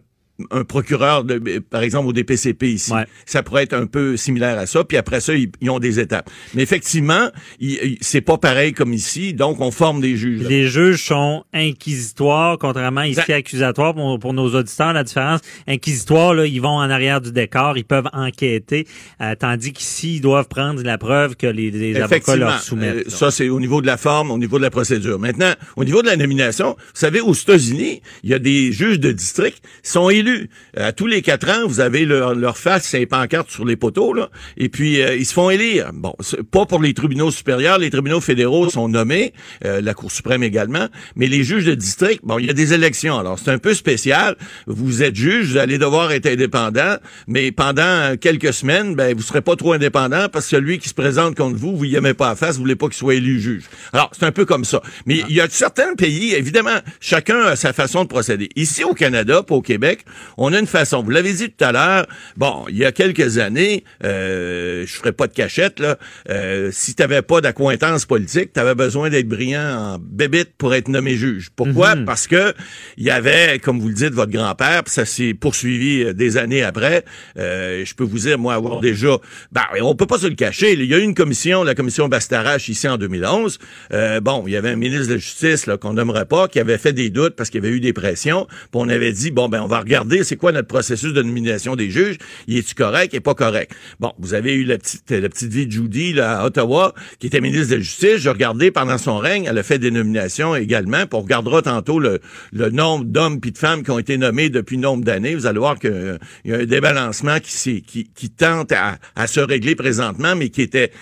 un 0.50 0.64
procureur, 0.64 1.24
de, 1.24 1.58
par 1.58 1.82
exemple, 1.82 2.08
au 2.08 2.12
DPCP 2.12 2.72
ici. 2.72 2.92
Ça 3.26 3.42
pourrait 3.42 3.64
être 3.64 3.74
un 3.74 3.86
peu 3.86 4.16
similaire 4.16 4.58
à 4.58 4.66
ça. 4.66 4.84
Puis 4.84 4.96
après 4.96 5.20
ça, 5.20 5.32
ils, 5.34 5.70
ont 5.70 5.78
des 5.78 6.00
étapes. 6.00 6.30
Mais 6.54 6.62
effectivement, 6.62 7.30
c'est 8.00 8.20
pas 8.20 8.38
pareil 8.38 8.72
comme 8.72 8.92
ici. 8.92 9.34
Donc, 9.34 9.60
on 9.60 9.70
forme 9.70 10.00
des 10.00 10.16
juges. 10.16 10.46
Les 10.46 10.66
juges 10.66 11.04
sont 11.04 11.44
inquisitoires, 11.52 12.58
contrairement 12.58 13.02
ici 13.02 13.32
accusatoire 13.32 13.94
pour, 13.94 14.32
nos 14.32 14.54
auditeurs. 14.54 14.92
La 14.92 15.04
différence, 15.04 15.40
inquisitoire, 15.66 16.34
là, 16.34 16.46
ils 16.46 16.60
vont 16.60 16.68
en 16.68 16.90
arrière 16.90 17.20
du 17.20 17.32
décor, 17.32 17.76
ils 17.76 17.84
peuvent 17.84 18.08
enquêter, 18.12 18.86
euh, 19.20 19.34
tandis 19.38 19.72
qu'ici, 19.72 20.16
ils 20.16 20.20
doivent 20.20 20.48
prendre 20.48 20.82
la 20.82 20.98
preuve 20.98 21.36
que 21.36 21.46
les, 21.46 21.70
les 21.70 21.96
avocats 22.00 22.36
leur 22.36 22.60
soumettent. 22.60 23.06
Euh, 23.06 23.10
ça, 23.10 23.30
c'est 23.30 23.48
au 23.48 23.60
niveau 23.60 23.80
de 23.80 23.86
la 23.86 23.96
forme, 23.96 24.30
au 24.30 24.38
niveau 24.38 24.58
de 24.58 24.62
la 24.62 24.70
procédure. 24.70 25.18
Maintenant, 25.18 25.52
au 25.76 25.84
niveau 25.84 26.02
de 26.02 26.06
la 26.06 26.16
nomination, 26.16 26.76
vous 26.78 26.84
savez, 26.94 27.20
aux 27.20 27.34
États-Unis, 27.34 28.02
il 28.22 28.30
y 28.30 28.34
a 28.34 28.38
des 28.38 28.72
juges 28.72 29.00
de 29.00 29.12
district 29.12 29.62
qui 29.82 29.90
sont 29.90 30.10
élus. 30.10 30.29
Euh, 30.30 30.88
à 30.88 30.92
tous 30.92 31.06
les 31.06 31.22
quatre 31.22 31.48
ans, 31.48 31.66
vous 31.66 31.80
avez 31.80 32.04
leur, 32.04 32.34
leur 32.34 32.58
face, 32.58 32.84
c'est 32.84 33.06
pancarte 33.06 33.50
sur 33.50 33.64
les 33.64 33.76
poteaux, 33.76 34.12
là, 34.12 34.30
et 34.56 34.68
puis 34.68 34.98
ils 35.00 35.26
se 35.26 35.32
font 35.32 35.50
élire. 35.50 35.90
Bon, 35.92 36.14
pas 36.50 36.66
pour 36.66 36.80
les 36.80 36.94
tribunaux 36.94 37.30
supérieurs, 37.30 37.78
les 37.78 37.90
tribunaux 37.90 38.20
fédéraux 38.20 38.68
sont 38.70 38.88
nommés, 38.88 39.32
la 39.62 39.94
Cour 39.94 40.10
suprême 40.10 40.42
également, 40.42 40.88
mais 41.16 41.26
les 41.26 41.44
juges 41.44 41.64
de 41.64 41.74
district, 41.74 42.20
bon, 42.22 42.38
il 42.38 42.46
y 42.46 42.50
a 42.50 42.52
des 42.52 42.72
élections. 42.72 43.18
Alors, 43.18 43.38
c'est 43.38 43.50
un 43.50 43.58
peu 43.58 43.74
spécial. 43.74 44.36
Vous 44.66 45.02
êtes 45.02 45.16
juge, 45.16 45.52
vous 45.52 45.56
allez 45.56 45.78
devoir 45.78 46.12
être 46.12 46.26
indépendant, 46.26 46.96
mais 47.26 47.52
pendant 47.52 48.16
quelques 48.20 48.52
semaines, 48.52 48.94
ben, 48.94 49.14
vous 49.14 49.22
serez 49.22 49.42
pas 49.42 49.56
trop 49.56 49.72
indépendant 49.72 50.28
parce 50.28 50.46
que 50.46 50.56
celui 50.56 50.78
qui 50.78 50.88
se 50.88 50.94
présente 50.94 51.36
contre 51.36 51.56
vous, 51.56 51.76
vous 51.76 51.84
y 51.84 51.96
aimez 51.96 52.14
pas 52.14 52.30
à 52.30 52.36
face, 52.36 52.56
vous 52.56 52.62
voulez 52.62 52.76
pas 52.76 52.86
qu'il 52.86 52.96
soit 52.96 53.14
élu 53.14 53.40
juge. 53.40 53.64
Alors, 53.92 54.10
c'est 54.12 54.24
un 54.24 54.32
peu 54.32 54.44
comme 54.44 54.64
ça. 54.64 54.82
Mais 55.06 55.22
il 55.28 55.34
y 55.34 55.40
a 55.40 55.48
certains 55.48 55.94
pays, 55.94 56.34
évidemment, 56.34 56.78
chacun 57.00 57.40
a 57.40 57.56
sa 57.56 57.72
façon 57.72 58.04
de 58.04 58.08
procéder. 58.08 58.48
Ici, 58.56 58.84
au 58.84 58.94
Canada, 58.94 59.42
pas 59.42 59.54
au 59.54 59.62
Québec, 59.62 60.04
on 60.36 60.52
a 60.52 60.58
une 60.58 60.66
façon. 60.66 61.02
Vous 61.02 61.10
l'avez 61.10 61.32
dit 61.32 61.50
tout 61.50 61.64
à 61.64 61.72
l'heure, 61.72 62.06
bon, 62.36 62.64
il 62.68 62.76
y 62.76 62.84
a 62.84 62.92
quelques 62.92 63.38
années, 63.38 63.84
euh, 64.04 64.84
je 64.86 64.94
ferai 64.94 65.12
pas 65.12 65.26
de 65.26 65.32
cachette, 65.32 65.80
là, 65.80 65.98
euh, 66.28 66.70
si 66.72 66.94
t'avais 66.94 67.22
pas 67.22 67.40
d'accointance 67.40 68.04
politique, 68.04 68.52
tu 68.52 68.60
avais 68.60 68.74
besoin 68.74 69.10
d'être 69.10 69.28
brillant 69.28 69.94
en 69.94 69.98
bébite 70.00 70.50
pour 70.56 70.74
être 70.74 70.88
nommé 70.88 71.16
juge. 71.16 71.50
Pourquoi? 71.54 71.94
Mhm. 71.94 72.04
Parce 72.04 72.26
que 72.26 72.54
il 72.96 73.04
y 73.04 73.10
avait, 73.10 73.58
comme 73.58 73.80
vous 73.80 73.88
le 73.88 73.94
dites, 73.94 74.12
votre 74.12 74.32
grand-père, 74.32 74.84
puis 74.84 74.92
ça 74.92 75.04
s'est 75.04 75.34
poursuivi 75.34 76.02
euh, 76.02 76.12
des 76.12 76.36
années 76.36 76.62
après. 76.62 77.04
Euh, 77.38 77.84
je 77.84 77.94
peux 77.94 78.04
vous 78.04 78.18
dire, 78.18 78.38
moi, 78.38 78.54
avoir 78.54 78.80
déjà... 78.80 79.16
Ben, 79.52 79.62
on 79.82 79.94
peut 79.94 80.06
pas 80.06 80.18
se 80.18 80.26
le 80.26 80.34
cacher. 80.34 80.72
Il 80.72 80.84
y 80.84 80.94
a 80.94 80.98
eu 80.98 81.02
une 81.02 81.14
commission, 81.14 81.64
la 81.64 81.74
commission 81.74 82.08
Bastarache, 82.08 82.68
ici 82.68 82.88
en 82.88 82.98
2011. 82.98 83.58
Euh, 83.92 84.20
bon, 84.20 84.44
il 84.46 84.52
y 84.52 84.56
avait 84.56 84.70
un 84.70 84.76
ministre 84.76 85.08
de 85.08 85.14
la 85.14 85.18
Justice 85.18 85.66
qu'on 85.80 85.94
n'aimerait 85.94 86.26
pas, 86.26 86.48
qui 86.48 86.60
avait 86.60 86.78
fait 86.78 86.92
des 86.92 87.10
doutes 87.10 87.36
parce 87.36 87.50
qu'il 87.50 87.62
y 87.62 87.66
avait 87.66 87.74
eu 87.74 87.80
des 87.80 87.92
pressions. 87.92 88.46
Puis 88.48 88.68
on 88.74 88.88
avait 88.88 89.12
dit, 89.12 89.30
bon, 89.30 89.48
ben 89.48 89.62
on 89.62 89.66
va 89.66 89.80
regarder 89.80 89.99
c'est 90.22 90.36
quoi 90.36 90.52
notre 90.52 90.68
processus 90.68 91.12
de 91.12 91.22
nomination 91.22 91.76
des 91.76 91.90
juges? 91.90 92.18
Il 92.46 92.58
est-tu 92.58 92.74
correct? 92.74 93.14
Et 93.14 93.20
pas 93.20 93.34
correct? 93.34 93.72
Bon, 93.98 94.12
vous 94.18 94.34
avez 94.34 94.54
eu 94.54 94.64
la 94.64 94.78
petite, 94.78 95.10
la 95.10 95.28
petite 95.28 95.52
vie 95.52 95.66
de 95.66 95.72
Judy 95.72 96.12
là, 96.12 96.40
à 96.40 96.46
Ottawa, 96.46 96.94
qui 97.18 97.26
était 97.26 97.40
ministre 97.40 97.70
de 97.70 97.76
la 97.76 97.80
Justice. 97.80 98.18
Je 98.18 98.28
regardais 98.28 98.70
pendant 98.70 98.98
son 98.98 99.18
règne, 99.18 99.46
elle 99.48 99.58
a 99.58 99.62
fait 99.62 99.78
des 99.78 99.90
nominations 99.90 100.56
également. 100.56 101.06
Puis 101.06 101.14
on 101.18 101.20
regardera 101.20 101.62
tantôt 101.62 101.98
le, 101.98 102.20
le 102.52 102.70
nombre 102.70 103.04
d'hommes 103.04 103.40
puis 103.40 103.52
de 103.52 103.58
femmes 103.58 103.82
qui 103.82 103.90
ont 103.90 103.98
été 103.98 104.18
nommés 104.18 104.48
depuis 104.48 104.78
nombre 104.78 105.04
d'années. 105.04 105.34
Vous 105.34 105.46
allez 105.46 105.58
voir 105.58 105.78
qu'il 105.78 106.18
y 106.44 106.52
a 106.52 106.56
un 106.56 106.64
débalancement 106.64 107.38
qui, 107.40 107.82
qui, 107.82 108.10
qui 108.14 108.30
tente 108.30 108.72
à, 108.72 108.98
à, 109.16 109.26
se 109.26 109.40
régler 109.40 109.74
présentement, 109.74 110.34
mais 110.36 110.48
qui 110.48 110.62
était 110.62 110.92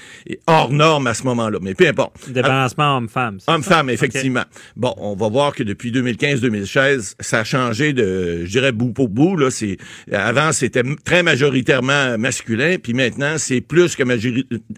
hors 0.46 0.70
norme 0.70 1.06
à 1.06 1.14
ce 1.14 1.24
moment-là. 1.24 1.58
Mais 1.60 1.74
peu 1.74 1.86
importe. 1.86 2.30
Débalancement 2.30 2.98
homme-femme. 2.98 3.38
Homme-femme, 3.46 3.90
effectivement. 3.90 4.44
Bon, 4.76 4.94
on 4.98 5.14
va 5.14 5.28
voir 5.28 5.54
que 5.54 5.62
depuis 5.62 5.90
2015-2016, 5.92 7.14
ça 7.20 7.40
a 7.40 7.44
changé 7.44 7.92
de, 7.92 8.44
je 8.44 8.50
dirais, 8.50 8.72
bout 8.72 8.87
pour 8.92 9.08
bout. 9.08 9.36
Là, 9.36 9.50
c'est, 9.50 9.76
avant, 10.12 10.52
c'était 10.52 10.82
très 11.04 11.22
majoritairement 11.22 12.18
masculin, 12.18 12.76
puis 12.82 12.94
maintenant, 12.94 13.36
c'est 13.38 13.60
plus 13.60 13.96
que 13.96 14.02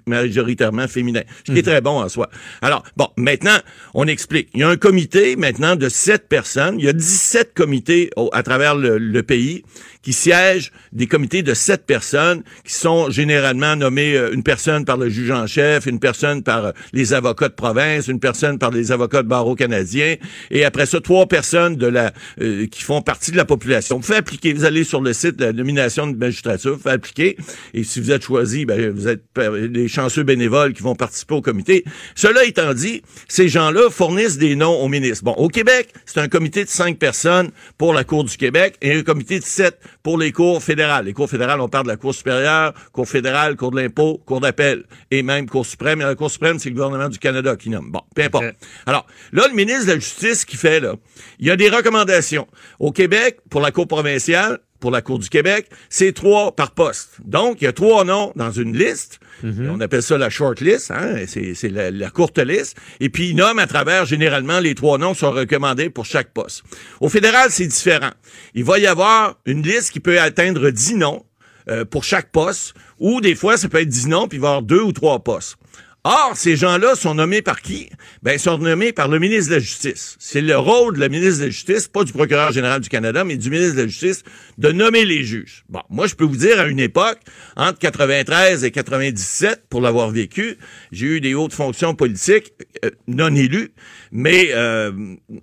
majoritairement 0.07 0.89
féminin. 0.89 1.23
Ce 1.47 1.53
qui 1.53 1.59
est 1.59 1.63
mhm. 1.63 1.73
très 1.73 1.81
bon 1.81 2.01
en 2.01 2.09
soi. 2.09 2.31
Alors, 2.63 2.85
bon, 2.97 3.09
maintenant, 3.17 3.59
on 3.95 4.07
explique. 4.07 4.49
Il 4.55 4.61
y 4.61 4.63
a 4.63 4.69
un 4.69 4.77
comité 4.77 5.37
maintenant 5.37 5.77
de 5.77 5.89
sept 5.89 6.29
personnes. 6.29 6.77
Il 6.79 6.85
y 6.85 6.89
a 6.89 6.93
17 6.93 7.55
comités 7.55 8.11
à 8.33 8.43
travers 8.43 8.75
le, 8.75 9.21
pays 9.21 9.65
qui 10.03 10.15
siègent 10.15 10.73
des 10.93 11.07
comités 11.07 11.43
de 11.43 11.53
sept 11.53 11.85
personnes 11.85 12.43
qui 12.65 12.73
sont 12.73 13.11
généralement 13.11 13.77
nommés 13.77 14.17
euh, 14.17 14.33
une 14.33 14.43
personne 14.43 14.87
par 14.87 14.97
le 14.97 15.11
juge 15.11 15.31
en 15.31 15.47
chef, 15.47 15.85
une 15.85 16.01
personne 16.01 16.43
par 16.43 16.65
euh, 16.65 16.73
les 16.95 17.13
avocats 17.13 17.49
de 17.49 17.55
province, 17.55 18.09
une 18.09 18.19
personne 18.19 18.59
par 18.59 18.71
les 18.71 18.93
avocats 18.93 19.23
de 19.23 19.29
barreau 19.29 19.55
canadien 19.55 20.17
et 20.51 20.65
après 20.65 20.87
ça 20.87 21.01
trois 21.01 21.27
personnes 21.27 21.77
de 21.77 21.87
la 21.87 22.13
euh, 22.41 22.67
qui 22.67 22.83
font 22.83 23.03
partie 23.03 23.31
de 23.31 23.37
la 23.37 23.45
population. 23.45 24.00
Vous 24.01 24.07
faites 24.07 24.17
appliquer, 24.17 24.55
vous 24.55 24.65
allez 24.65 24.85
sur 24.85 25.03
le 25.03 25.13
site 25.13 25.37
de 25.37 25.45
la 25.45 25.53
nomination 25.53 26.07
de 26.07 26.17
magistrature, 26.17 26.77
vous 26.77 26.83
faites 26.83 26.93
appliquer 26.93 27.37
et 27.75 27.85
si 27.85 28.01
vous 28.01 28.11
êtes 28.11 28.25
choisi, 28.25 28.65
ben, 28.65 28.91
vous 28.91 29.09
êtes 29.09 29.23
les 29.37 29.89
chanceux 29.89 30.23
bénévoles 30.23 30.73
qui 30.73 30.83
vont 30.83 30.95
participer 30.95 31.35
au 31.35 31.43
comité. 31.43 31.85
Cela 32.15 32.45
étant 32.45 32.73
dit, 32.73 33.03
ces 33.29 33.49
gens-là 33.49 33.91
fournissent 33.91 34.39
des 34.39 34.57
noms 34.57 34.81
au 34.81 34.89
ministre. 34.89 35.25
Bon, 35.25 35.33
au 35.33 35.49
Québec, 35.49 35.93
c'est 36.07 36.21
un 36.21 36.29
comité 36.29 36.65
de 36.65 36.71
cinq 36.71 36.99
personnes 36.99 37.51
pour 37.77 37.93
la 37.93 38.05
Cour 38.05 38.25
du 38.25 38.37
Québec 38.37 38.77
et 38.81 38.95
un 38.95 39.03
comité 39.03 39.39
de 39.39 39.45
sept 39.45 39.79
pour 40.03 40.19
les 40.19 40.33
cours 40.33 40.63
fédérales. 40.63 41.05
Les 41.05 41.13
cours 41.13 41.29
fédérales, 41.29 41.61
on 41.61 41.69
parle 41.69 41.85
de 41.85 41.91
la 41.91 41.97
Cour 41.97 42.15
supérieure, 42.15 42.73
Cour 42.93 43.09
fédérale, 43.09 43.57
Cour 43.57 43.71
de 43.71 43.81
l'impôt, 43.81 44.21
Cour 44.25 44.41
d'appel 44.41 44.85
et 45.11 45.23
même 45.23 45.49
Cour 45.49 45.67
suprême. 45.67 46.01
Et 46.01 46.05
la 46.05 46.15
Cour 46.15 46.31
suprême, 46.31 46.59
c'est 46.59 46.71
le 46.71 46.75
gouvernement 46.75 47.09
du 47.09 47.19
Canada 47.19 47.57
qui 47.57 47.71
nomme. 47.71 47.91
Bon, 47.91 48.01
peu 48.15 48.23
importe. 48.23 48.47
Alors, 48.87 49.07
là, 49.33 49.47
le 49.49 49.55
ministre 49.55 49.87
de 49.87 49.93
la 49.93 49.99
Justice 49.99 50.45
qui 50.45 50.57
fait, 50.57 50.81
là, 50.81 50.95
il 51.39 51.47
y 51.47 51.51
a 51.51 51.57
des 51.57 51.69
recommandations. 51.69 52.47
Au 52.79 52.93
Québec, 52.93 53.39
pour 53.51 53.61
la 53.61 53.71
Cour 53.71 53.87
provinciale, 53.91 54.61
pour 54.79 54.91
la 54.91 55.03
Cour 55.03 55.19
du 55.19 55.29
Québec, 55.29 55.69
c'est 55.91 56.13
trois 56.13 56.57
par 56.57 56.71
poste. 56.71 57.19
Donc, 57.25 57.61
il 57.61 57.65
y 57.65 57.67
a 57.67 57.73
trois 57.73 58.05
noms 58.05 58.33
dans 58.35 58.51
une 58.51 58.75
liste. 58.77 59.21
Mhm. 59.43 59.71
On 59.71 59.81
appelle 59.81 60.03
ça 60.03 60.17
la 60.17 60.31
short 60.31 60.61
list, 60.61 60.91
hein? 60.91 61.17
c'est 61.27 61.69
la, 61.69 62.11
courte 62.11 62.39
liste. 62.39 62.77
Et 62.99 63.11
puis, 63.11 63.31
il 63.31 63.37
nomme 63.37 63.59
à 63.59 63.67
travers, 63.67 64.07
généralement, 64.07 64.59
les 64.59 64.75
trois 64.75 64.97
noms 64.97 65.13
sont 65.13 65.31
recommandés 65.31 65.91
pour 65.91 66.07
chaque 66.07 66.33
poste. 66.33 66.63
Au 67.01 67.09
fédéral, 67.09 67.49
c'est 67.51 67.67
différent. 67.67 68.13
Il 68.55 68.65
va 68.65 68.79
y 68.79 68.87
avoir 68.87 69.39
une 69.45 69.63
liste 69.63 69.91
qui 69.91 70.01
peut 70.01 70.19
atteindre 70.19 70.71
dix 70.71 70.95
noms 70.95 71.25
euh, 71.69 71.85
pour 71.85 72.05
chaque 72.05 72.31
poste, 72.31 72.75
ou 72.99 73.21
des 73.21 73.35
fois, 73.35 73.57
ça 73.57 73.69
peut 73.69 73.81
être 73.81 73.89
dix 73.89 74.07
noms, 74.07 74.29
puis 74.29 74.39
il 74.39 74.41
va 74.41 74.49
y 74.49 74.51
avoir 74.51 74.63
deux 74.63 74.81
ou 74.81 74.93
trois 74.93 75.19
postes. 75.23 75.57
Or, 76.05 76.33
ces 76.35 76.57
gens-là 76.57 76.95
sont 76.95 77.15
nommés 77.15 77.43
par 77.43 77.61
qui? 77.61 77.91
Ben, 78.23 78.33
ils 78.33 78.41
sont 78.41 78.57
nommés 78.57 78.93
par 78.93 79.09
le 79.09 79.19
ministre 79.19 79.51
de 79.51 79.57
la 79.57 79.61
Justice. 79.61 80.17
C'est 80.19 80.41
le 80.41 80.57
rôle 80.57 80.95
de 80.95 81.01
la 81.01 81.11
ministre 81.11 81.41
de 81.41 81.45
la 81.45 81.51
Justice, 81.51 81.89
pas 81.89 82.05
du 82.05 82.13
procureur 82.13 82.53
général 82.53 82.81
du 82.81 82.89
Canada, 82.89 83.23
mais 83.23 83.37
du 83.37 83.51
ministre 83.51 83.77
de 83.77 83.83
la 83.83 83.87
Justice, 83.87 84.23
de 84.57 84.73
nommer 84.73 85.05
les 85.05 85.25
juges. 85.25 85.65
Bon, 85.69 85.83
moi, 85.91 86.07
je 86.07 86.15
peux 86.15 86.25
vous 86.25 86.37
dire, 86.37 86.59
à 86.59 86.69
une 86.69 86.81
époque, 86.81 87.19
entre 87.55 87.79
93 87.79 88.65
et 88.65 88.71
97, 88.71 89.65
pour 89.69 89.83
l'avoir 89.83 90.11
vécu, 90.11 90.57
j'ai 90.91 91.07
eu 91.07 91.21
des 91.21 91.35
hautes 91.35 91.53
fonctions 91.53 91.95
politiques 91.95 92.55
euh, 92.83 92.91
non 93.07 93.35
élues, 93.35 93.73
mais 94.11 94.53
euh, 94.55 94.93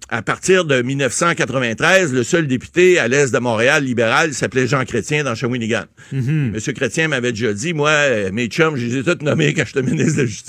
à 0.09 0.23
partir 0.23 0.65
de 0.65 0.81
1993, 0.81 2.13
le 2.13 2.23
seul 2.23 2.47
député 2.47 2.97
à 2.97 3.07
l'est 3.07 3.31
de 3.31 3.39
Montréal 3.39 3.83
libéral 3.83 4.33
s'appelait 4.33 4.67
Jean 4.67 4.85
Chrétien 4.85 5.23
dans 5.23 5.35
Shawinigan. 5.35 5.85
Mm 6.11 6.51
Monsieur 6.53 6.73
Chrétien 6.73 7.09
m'avait 7.09 7.31
déjà 7.31 7.53
dit, 7.53 7.73
moi, 7.73 7.91
euh, 7.91 8.31
mes 8.31 8.47
chums, 8.47 8.75
je 8.75 8.87
les 8.87 8.97
ai 8.97 9.03
tous 9.03 9.23
nommés 9.23 9.53
quand 9.53 9.63
j'étais 9.67 9.83
ministre 9.83 10.15
de 10.15 10.21
la 10.21 10.25
Justice. 10.25 10.46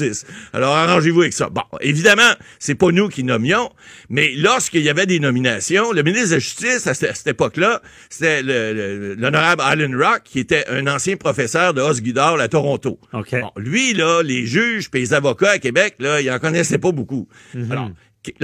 Alors, 0.53 0.75
arrangez-vous 0.75 1.23
avec 1.23 1.33
ça. 1.33 1.49
Bon, 1.49 1.63
évidemment, 1.81 2.33
c'est 2.59 2.75
pas 2.75 2.91
nous 2.91 3.09
qui 3.09 3.25
nommions, 3.25 3.71
mais 4.09 4.33
lorsqu'il 4.37 4.83
y 4.83 4.89
avait 4.89 5.07
des 5.07 5.21
nominations, 5.21 5.93
le 5.93 6.03
ministre 6.03 6.29
de 6.29 6.35
la 6.35 6.39
Justice, 6.39 6.87
à 6.87 6.95
cette, 6.95 7.27
époque-là, 7.27 7.83
c'était 8.11 8.43
l'honorable 8.43 9.63
Alan 9.65 9.97
Rock, 9.99 10.23
qui 10.25 10.41
était 10.41 10.67
un 10.69 10.87
ancien 10.87 11.17
professeur 11.17 11.75
de 11.75 11.81
Osgidor 11.81 12.41
à 12.41 12.49
Toronto. 12.49 12.99
Bon, 13.13 13.53
lui, 13.57 13.95
là, 13.95 14.23
les 14.23 14.47
juges 14.47 14.89
et 14.95 14.99
les 14.99 15.15
avocats 15.15 15.53
à 15.53 15.59
Québec, 15.59 15.97
là, 15.99 16.21
il 16.21 16.31
en 16.31 16.39
connaissait 16.39 16.79
pas 16.79 16.93
beaucoup. 16.93 17.29
Mhm. 17.55 17.73
Alors, 17.73 17.91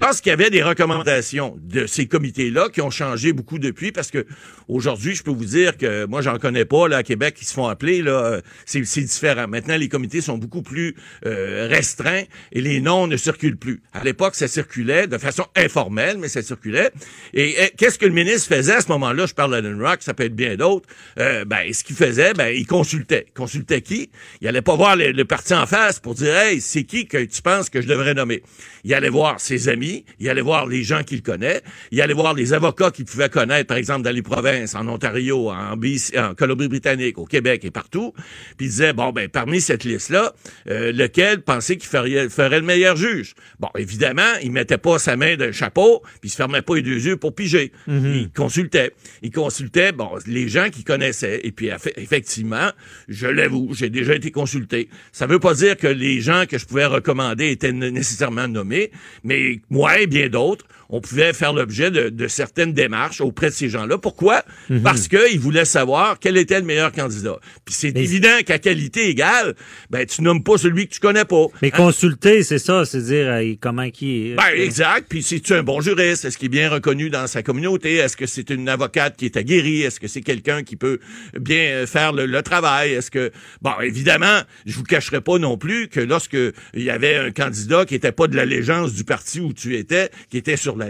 lorsqu'il 0.00 0.30
y 0.30 0.32
avait 0.32 0.50
des 0.50 0.62
recommandations 0.62 1.56
de 1.62 1.86
ces 1.86 2.06
comités-là 2.06 2.68
qui 2.68 2.80
ont 2.80 2.90
changé 2.90 3.32
beaucoup 3.32 3.58
depuis, 3.58 3.92
parce 3.92 4.10
que 4.10 4.26
aujourd'hui, 4.68 5.14
je 5.14 5.22
peux 5.22 5.30
vous 5.30 5.44
dire 5.44 5.76
que 5.76 6.06
moi, 6.06 6.22
j'en 6.22 6.38
connais 6.38 6.64
pas 6.64 6.88
là 6.88 6.98
à 6.98 7.02
Québec 7.02 7.34
qui 7.34 7.44
se 7.44 7.54
font 7.54 7.66
appeler 7.66 8.02
là, 8.02 8.40
c'est 8.64 8.80
différent. 8.80 9.46
Maintenant, 9.48 9.76
les 9.76 9.88
comités 9.88 10.20
sont 10.20 10.38
beaucoup 10.38 10.62
plus 10.62 10.94
euh, 11.26 11.68
restreints 11.70 12.24
et 12.52 12.60
les 12.60 12.80
noms 12.80 13.06
ne 13.06 13.16
circulent 13.16 13.56
plus. 13.56 13.82
À 13.92 14.04
l'époque, 14.04 14.34
ça 14.34 14.48
circulait 14.48 15.06
de 15.06 15.18
façon 15.18 15.46
informelle, 15.56 16.18
mais 16.18 16.28
ça 16.28 16.42
circulait. 16.42 16.90
Et, 17.32 17.54
qu'est-ce 17.76 17.98
que 17.98 18.06
le 18.06 18.12
ministre 18.12 18.54
faisait 18.54 18.74
à 18.74 18.80
ce 18.80 18.88
moment-là? 18.88 19.26
Je 19.26 19.34
parle 19.34 19.52
d'Alan 19.52 19.78
Rock, 19.78 19.98
ça 20.00 20.14
peut 20.14 20.24
être 20.24 20.34
bien 20.34 20.56
d'autres. 20.56 20.88
Euh, 21.18 21.44
ben, 21.44 21.72
ce 21.72 21.84
qu'il 21.84 21.96
faisait, 21.96 22.34
ben, 22.34 22.48
il 22.48 22.66
consultait. 22.66 23.26
Il 23.28 23.32
consultait 23.32 23.82
qui? 23.82 24.10
Il 24.40 24.48
allait 24.48 24.62
pas 24.62 24.76
voir 24.76 24.96
le, 24.96 25.24
parti 25.24 25.54
en 25.54 25.66
face 25.66 26.00
pour 26.00 26.14
dire, 26.14 26.36
hey, 26.36 26.60
c'est 26.60 26.84
qui 26.84 27.06
que 27.06 27.24
tu 27.24 27.42
penses 27.42 27.70
que 27.70 27.80
je 27.80 27.86
devrais 27.86 28.14
nommer? 28.14 28.42
Il 28.84 28.92
allait 28.94 29.08
voir 29.08 29.40
ses 29.40 29.68
amis, 29.74 30.04
il 30.18 30.28
allait 30.28 30.40
voir 30.40 30.66
les 30.66 30.82
gens 30.82 31.02
qu'il 31.02 31.22
connaît, 31.22 31.60
il 31.90 32.00
allait 32.00 32.14
voir 32.14 32.34
les 32.34 32.52
avocats 32.52 32.90
qu'il 32.90 33.04
pouvait 33.04 33.28
connaître, 33.28 33.66
par 33.66 33.76
exemple, 33.76 34.02
dans 34.02 34.10
les 34.14 34.22
provinces, 34.22 34.74
en 34.74 34.88
Ontario, 34.88 35.50
en, 35.50 35.76
BC, 35.76 36.18
en 36.18 36.34
Colombie-Britannique, 36.34 37.18
au 37.18 37.26
Québec 37.26 37.64
et 37.64 37.70
partout. 37.70 38.12
Puis 38.56 38.66
il 38.66 38.70
disait, 38.70 38.92
bon, 38.92 39.12
ben, 39.12 39.28
parmi 39.28 39.60
cette 39.60 39.84
liste-là, 39.84 40.32
euh, 40.70 40.92
lequel 40.92 41.42
pensait 41.42 41.76
qu'il 41.76 41.88
ferait, 41.88 42.28
ferait 42.28 42.60
le 42.60 42.66
meilleur 42.66 42.96
juge? 42.96 43.34
Bon, 43.60 43.68
évidemment, 43.76 44.32
il 44.42 44.50
mettait 44.52 44.78
pas 44.78 44.98
sa 44.98 45.16
main 45.16 45.36
d'un 45.36 45.52
chapeau, 45.52 46.00
puis 46.20 46.28
il 46.28 46.30
se 46.30 46.36
fermait 46.36 46.62
pas 46.62 46.76
les 46.76 46.82
deux 46.82 47.04
yeux 47.06 47.16
pour 47.16 47.34
piger. 47.34 47.72
Mhm. 47.86 48.14
Il 48.14 48.30
consultait. 48.30 48.92
Il 49.22 49.30
consultait, 49.30 49.92
bon, 49.92 50.10
les 50.26 50.48
gens 50.48 50.70
qu'il 50.70 50.84
connaissait. 50.84 51.40
Et 51.44 51.52
puis, 51.52 51.66
effe- 51.66 51.92
effectivement, 51.96 52.70
je 53.08 53.26
l'avoue, 53.26 53.70
j'ai 53.74 53.90
déjà 53.90 54.14
été 54.14 54.30
consulté. 54.30 54.88
Ça 55.12 55.26
veut 55.26 55.38
pas 55.40 55.54
dire 55.54 55.76
que 55.76 55.86
les 55.86 56.20
gens 56.20 56.44
que 56.48 56.58
je 56.58 56.66
pouvais 56.66 56.86
recommander 56.86 57.50
étaient 57.50 57.72
nécessairement 57.72 58.48
nommés, 58.48 58.90
mais 59.24 59.60
moi 59.70 60.00
et 60.00 60.06
bien 60.06 60.28
d'autres, 60.28 60.66
on 60.88 61.00
pouvait 61.00 61.32
faire 61.32 61.52
l'objet 61.52 61.90
de, 61.90 62.08
de 62.08 62.28
certaines 62.28 62.72
démarches 62.72 63.20
auprès 63.20 63.48
de 63.50 63.54
ces 63.54 63.68
gens-là. 63.68 63.98
Pourquoi? 63.98 64.42
Mhm. 64.70 64.82
Parce 64.82 65.08
qu'ils 65.08 65.40
voulaient 65.40 65.64
savoir 65.64 66.18
quel 66.18 66.36
était 66.36 66.58
le 66.60 66.66
meilleur 66.66 66.92
candidat. 66.92 67.36
Puis 67.64 67.74
c'est 67.74 67.96
évident 67.96 68.36
qu'à 68.46 68.58
qualité 68.58 69.08
égale, 69.08 69.54
ben, 69.90 70.06
tu 70.06 70.22
nommes 70.22 70.42
pas 70.42 70.58
celui 70.58 70.86
que 70.88 70.94
tu 70.94 71.00
connais 71.00 71.24
pas. 71.24 71.46
Mais 71.62 71.70
Hein? 71.72 71.76
consulter, 71.76 72.42
c'est 72.42 72.58
ça, 72.58 72.84
c'est 72.84 73.02
dire 73.02 73.26
euh, 73.28 73.52
comment 73.60 73.90
qui 73.90 74.28
est. 74.30 74.34
Ben, 74.34 74.44
exact. 74.56 75.06
Puis, 75.08 75.22
c'est-tu 75.22 75.54
un 75.54 75.62
bon 75.62 75.80
juriste? 75.80 76.24
Est-ce 76.24 76.38
qu'il 76.38 76.46
est 76.46 76.48
bien 76.48 76.70
reconnu 76.70 77.10
dans 77.10 77.26
sa 77.26 77.42
communauté? 77.42 77.94
Est-ce 77.96 78.16
que 78.16 78.26
c'est 78.26 78.50
une 78.50 78.68
avocate 78.68 79.16
qui 79.16 79.24
est 79.26 79.36
aguerrie? 79.36 79.82
Est-ce 79.82 79.98
que 80.00 80.08
c'est 80.08 80.20
quelqu'un 80.22 80.62
qui 80.62 80.76
peut 80.76 80.98
bien 81.38 81.58
euh, 81.58 81.86
faire 81.86 82.12
le, 82.12 82.26
le 82.26 82.42
travail? 82.42 82.92
Est-ce 82.92 83.10
que, 83.10 83.32
bon, 83.62 83.72
évidemment, 83.82 84.40
je 84.66 84.76
vous 84.76 84.82
cacherai 84.84 85.20
pas 85.20 85.38
non 85.38 85.56
plus 85.58 85.88
que 85.88 86.00
lorsque 86.00 86.34
il 86.74 86.82
y 86.82 86.90
avait 86.90 87.16
un 87.16 87.30
candidat 87.30 87.84
qui 87.84 87.94
était 87.94 88.12
pas 88.12 88.26
de 88.26 88.36
l'allégeance 88.36 88.92
du 88.94 89.04
parti 89.04 89.40
où 89.40 89.52
tu 89.52 89.76
étais, 89.76 90.10
qui 90.30 90.36
était 90.38 90.56
sur 90.56 90.76
la 90.76 90.83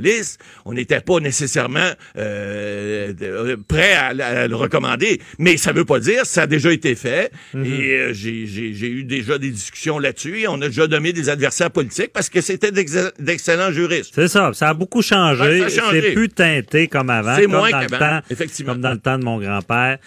on 0.64 0.72
n'était 0.72 1.00
pas 1.00 1.20
nécessairement 1.20 1.90
euh, 2.16 3.12
de- 3.12 3.24
euh, 3.26 3.56
prêt 3.66 3.94
à, 3.94 4.06
à 4.08 4.48
le 4.48 4.56
recommander. 4.56 5.20
Mais 5.38 5.56
ça 5.56 5.72
veut 5.72 5.84
pas 5.84 6.00
dire, 6.00 6.24
ça 6.26 6.42
a 6.42 6.46
déjà 6.46 6.72
été 6.72 6.94
fait. 6.94 7.30
Mhm. 7.52 7.64
Et 7.64 7.90
euh, 7.98 8.12
j'ai- 8.12 8.44
eu 8.88 9.04
déjà 9.04 9.38
des 9.38 9.50
discussions 9.50 9.98
là-dessus. 9.98 10.40
Et 10.40 10.48
on 10.48 10.60
a 10.62 10.66
déjà 10.68 10.86
nommé 10.86 11.12
des 11.12 11.28
adversaires 11.28 11.70
politiques 11.70 12.12
parce 12.12 12.28
que 12.28 12.40
c'était 12.40 12.72
d'ex- 12.72 13.12
d'excellents 13.18 13.72
juristes. 13.72 14.12
C'est 14.14 14.28
ça, 14.28 14.50
ça 14.54 14.68
a 14.70 14.74
beaucoup 14.74 15.02
changé. 15.02 15.60
Ben, 15.60 15.68
ça 15.68 15.80
a 15.82 15.84
changé. 15.86 16.00
c'est 16.02 16.12
plus 16.12 16.28
teinté 16.28 16.88
comme 16.88 17.10
avant. 17.10 17.36
C'est 17.36 17.42
comme 17.42 17.52
moins 17.52 17.70
dans 17.70 17.80
le 17.80 17.86
qu'avant, 17.86 18.20
temps, 18.20 18.26
effectivement. 18.30 18.72
Comme 18.72 18.82
dans 18.82 18.92
le 18.92 18.98
temps 18.98 19.18
de 19.18 19.24
mon 19.24 19.38
grand-père. 19.38 19.98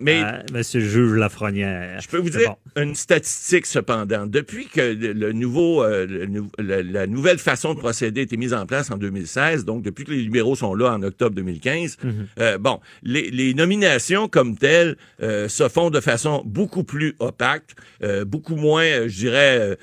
Mais 0.00 0.22
euh, 0.22 0.32
Monsieur 0.52 0.80
le 0.80 0.86
juge 0.88 1.12
Lafrenière. 1.14 2.00
Je 2.02 2.08
peux 2.08 2.18
vous 2.18 2.30
dire 2.30 2.54
bon. 2.76 2.82
une 2.82 2.94
statistique 2.94 3.66
cependant. 3.66 4.26
Depuis 4.26 4.66
que 4.66 4.80
le, 4.80 5.32
nouveau, 5.32 5.84
le 5.86 6.26
la, 6.58 7.06
nouvelle 7.06 7.38
façon 7.38 7.74
de 7.74 7.78
procéder 7.78 8.20
a 8.20 8.24
été 8.24 8.36
mise 8.36 8.54
en 8.54 8.66
place 8.66 8.90
en 8.90 8.96
2016, 9.24 9.64
donc 9.64 9.82
depuis 9.82 10.04
que 10.04 10.10
les 10.12 10.18
libéraux 10.22 10.54
sont 10.54 10.74
là 10.74 10.92
en 10.92 11.02
octobre 11.02 11.34
2015, 11.34 11.96
Mhm. 12.04 12.26
euh, 12.40 12.58
bon, 12.58 12.80
les, 13.02 13.30
les 13.30 13.54
nominations 13.54 14.28
comme 14.28 14.56
telles 14.56 14.96
euh, 15.22 15.48
se 15.48 15.68
font 15.68 15.90
de 15.90 16.00
façon 16.00 16.42
beaucoup 16.44 16.84
plus 16.84 17.14
opaque, 17.18 17.64
euh, 18.02 18.24
beaucoup 18.24 18.56
moins, 18.56 18.84
je 19.06 19.16
dirais, 19.16 19.78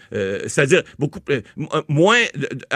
c'est-à-dire 0.48 0.84
beaucoup 1.00 1.20
moins, 1.88 2.20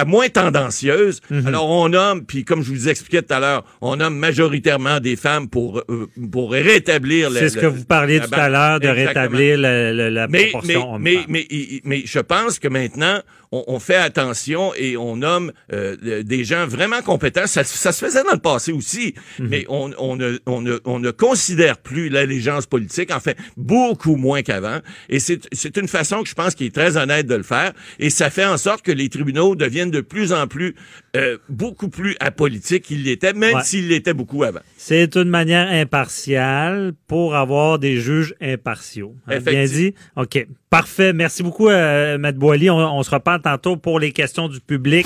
moins 0.05 0.29
tendancieuse. 0.29 1.21
Mhm. 1.29 1.47
Alors 1.47 1.69
on 1.69 1.89
nomme, 1.89 2.25
puis 2.25 2.43
comme 2.43 2.61
je 2.63 2.69
vous 2.71 2.89
expliquais 2.89 3.21
tout 3.21 3.33
à 3.33 3.39
l'heure, 3.39 3.63
on 3.81 3.95
nomme 3.97 4.17
majoritairement 4.17 4.99
des 4.99 5.15
femmes 5.15 5.47
pour 5.49 5.83
pour 6.31 6.51
rétablir. 6.51 7.31
C'est 7.31 7.49
ce 7.49 7.57
que 7.57 7.65
vous 7.65 7.85
parliez 7.85 8.19
tout 8.19 8.29
à 8.33 8.49
l'heure 8.49 8.79
de 8.79 8.87
Exactement. 8.87 9.07
rétablir 9.07 9.57
la 9.57 10.27
mais, 10.27 10.47
proportion. 10.47 10.99
mais, 10.99 11.19
mais, 11.27 11.45
mais, 11.49 11.81
mais 11.83 12.01
je 12.05 12.19
pense 12.19 12.59
que 12.59 12.67
maintenant, 12.67 13.19
on, 13.51 13.63
on 13.67 13.79
fait 13.79 13.95
attention 13.95 14.73
et 14.75 14.97
on 14.97 15.17
nomme 15.17 15.51
euh, 15.73 16.23
des 16.23 16.43
gens 16.43 16.67
vraiment 16.67 17.01
compétents. 17.01 17.47
Ça, 17.47 17.63
ça 17.63 17.91
se 17.91 18.03
faisait 18.05 18.23
dans 18.23 18.33
le 18.33 18.39
passé 18.39 18.71
aussi, 18.71 19.13
Mhm. 19.39 19.47
mais 19.49 19.65
on, 19.69 19.91
on, 19.97 20.15
ne, 20.15 20.37
on, 20.45 20.61
ne, 20.61 20.79
on 20.85 20.99
ne 20.99 21.11
considère 21.11 21.77
plus 21.77 22.09
l'allégeance 22.09 22.65
politique, 22.65 23.11
en 23.11 23.19
fait, 23.19 23.37
beaucoup 23.57 24.15
moins 24.15 24.41
qu'avant. 24.41 24.79
Et 25.09 25.19
c'est 25.19 25.39
c'est 25.51 25.77
une 25.77 25.87
façon 25.87 26.23
que 26.23 26.29
je 26.29 26.33
pense 26.35 26.55
qui 26.55 26.65
est 26.65 26.73
très 26.75 26.97
honnête 26.97 27.27
de 27.27 27.35
le 27.35 27.43
faire. 27.43 27.73
Et 27.99 28.09
ça 28.09 28.29
fait 28.29 28.45
en 28.45 28.57
sorte 28.57 28.81
que 28.83 28.91
les 28.91 29.09
tribunaux 29.09 29.55
deviennent 29.55 29.91
de 29.91 30.01
plus 30.01 30.33
en 30.33 30.47
plus, 30.47 30.75
euh, 31.15 31.37
beaucoup 31.49 31.89
plus 31.89 32.15
apolitiques 32.19 32.83
qu'ils 32.83 33.03
l'étaient, 33.03 33.33
même 33.33 33.55
Ouais. 33.55 33.63
s'ils 33.63 33.87
l'étaient 33.87 34.13
beaucoup 34.13 34.43
avant. 34.43 34.59
C'est 34.77 35.15
une 35.15 35.29
manière 35.29 35.67
impartiale 35.69 36.93
pour 37.07 37.35
avoir 37.35 37.79
des 37.79 37.97
juges 37.99 38.33
impartiaux. 38.41 39.15
Hein, 39.27 39.39
Bien 39.39 39.65
dit? 39.65 39.93
OK. 40.15 40.45
Parfait. 40.69 41.13
Merci 41.13 41.41
beaucoup, 41.43 41.69
euh, 41.69 42.17
Matt 42.17 42.35
Boily. 42.35 42.69
On, 42.69 42.77
on 42.77 43.03
se 43.03 43.11
reparle 43.11 43.41
tantôt 43.41 43.77
pour 43.77 43.99
les 43.99 44.11
questions 44.11 44.47
du 44.49 44.59
public. 44.59 45.05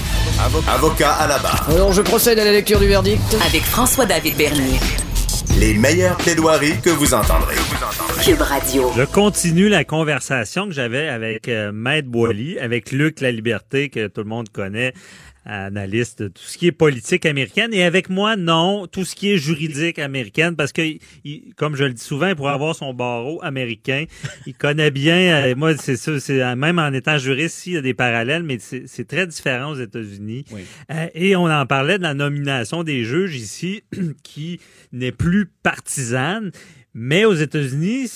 Avocat 0.68 1.12
à 1.14 1.28
la 1.28 1.38
barre. 1.39 1.70
Alors 1.70 1.91
je 1.93 2.01
procède 2.01 2.39
à 2.39 2.45
la 2.45 2.51
lecture 2.51 2.80
du 2.80 2.88
verdict. 2.88 3.22
Avec 3.47 3.62
François-David 3.64 4.36
Bernier. 4.38 4.80
Les 5.60 5.74
meilleures 5.74 6.16
plaidoiries 6.18 6.80
que 6.82 6.89
vous 6.89 7.14
entendrez. 7.14 7.55
Cube 8.24 8.41
Radio. 8.41 8.91
Je 8.95 9.03
continue 9.03 9.68
la 9.68 9.84
conversation 9.84 10.68
que 10.68 10.74
j'avais 10.74 11.07
avec 11.10 11.47
euh, 11.49 11.72
Maître 11.74 12.07
Boily, 12.07 12.57
avec 12.60 12.91
Luc 12.91 13.20
La 13.20 13.32
Liberté, 13.32 13.89
que 13.89 14.07
tout 14.07 14.22
le 14.22 14.28
monde 14.30 14.49
connaît, 14.49 14.93
analyste 15.46 16.22
de 16.24 16.28
tout 16.28 16.44
ce 16.44 16.58
qui 16.58 16.68
est 16.68 16.72
politique 16.72 17.26
américaine, 17.26 17.74
et 17.74 17.84
avec 17.84 18.10
moi, 18.10 18.36
non, 18.36 18.88
tout 18.88 19.06
ce 19.06 19.16
qui 19.16 19.32
est 19.32 19.38
juridique 19.38 19.98
américaine, 20.00 20.56
parce 20.56 20.72
que, 20.72 20.82
il- 21.24 21.54
comme 21.56 21.76
je 21.76 21.84
le 21.86 21.94
dis 21.94 22.04
souvent, 22.04 22.36
pour 22.36 22.50
avoir 22.50 22.76
son 22.76 22.94
barreau 22.94 23.40
américain, 23.44 24.06
il 24.46 24.54
connaît 24.54 24.92
bien, 24.92 25.46
euh, 25.46 25.56
moi, 25.56 25.76
c'est 25.78 25.96
ça, 25.98 26.20
c'est 26.20 26.42
euh, 26.42 26.56
même 26.56 26.78
en 26.80 26.92
étant 26.94 27.18
juriste, 27.18 27.66
il 27.68 27.74
y 27.74 27.78
a 27.78 27.82
des 27.82 27.94
parallèles, 27.94 28.44
mais 28.44 28.58
c'est 28.60 29.08
très 29.08 29.26
différent 29.28 29.72
aux 29.72 29.80
États-Unis. 29.80 30.46
Euh, 30.92 31.08
et 31.16 31.36
on 31.36 31.46
en 31.50 31.66
parlait 31.66 31.98
de 31.98 32.04
la 32.04 32.14
nomination 32.14 32.84
des 32.84 33.04
juges 33.04 33.36
ici, 33.36 33.84
qui 34.24 34.60
n'est 34.92 35.12
plus 35.12 35.48
partisane, 35.64 36.52
mais 36.94 37.26
aux 37.26 37.34
États-Unis, 37.36 38.08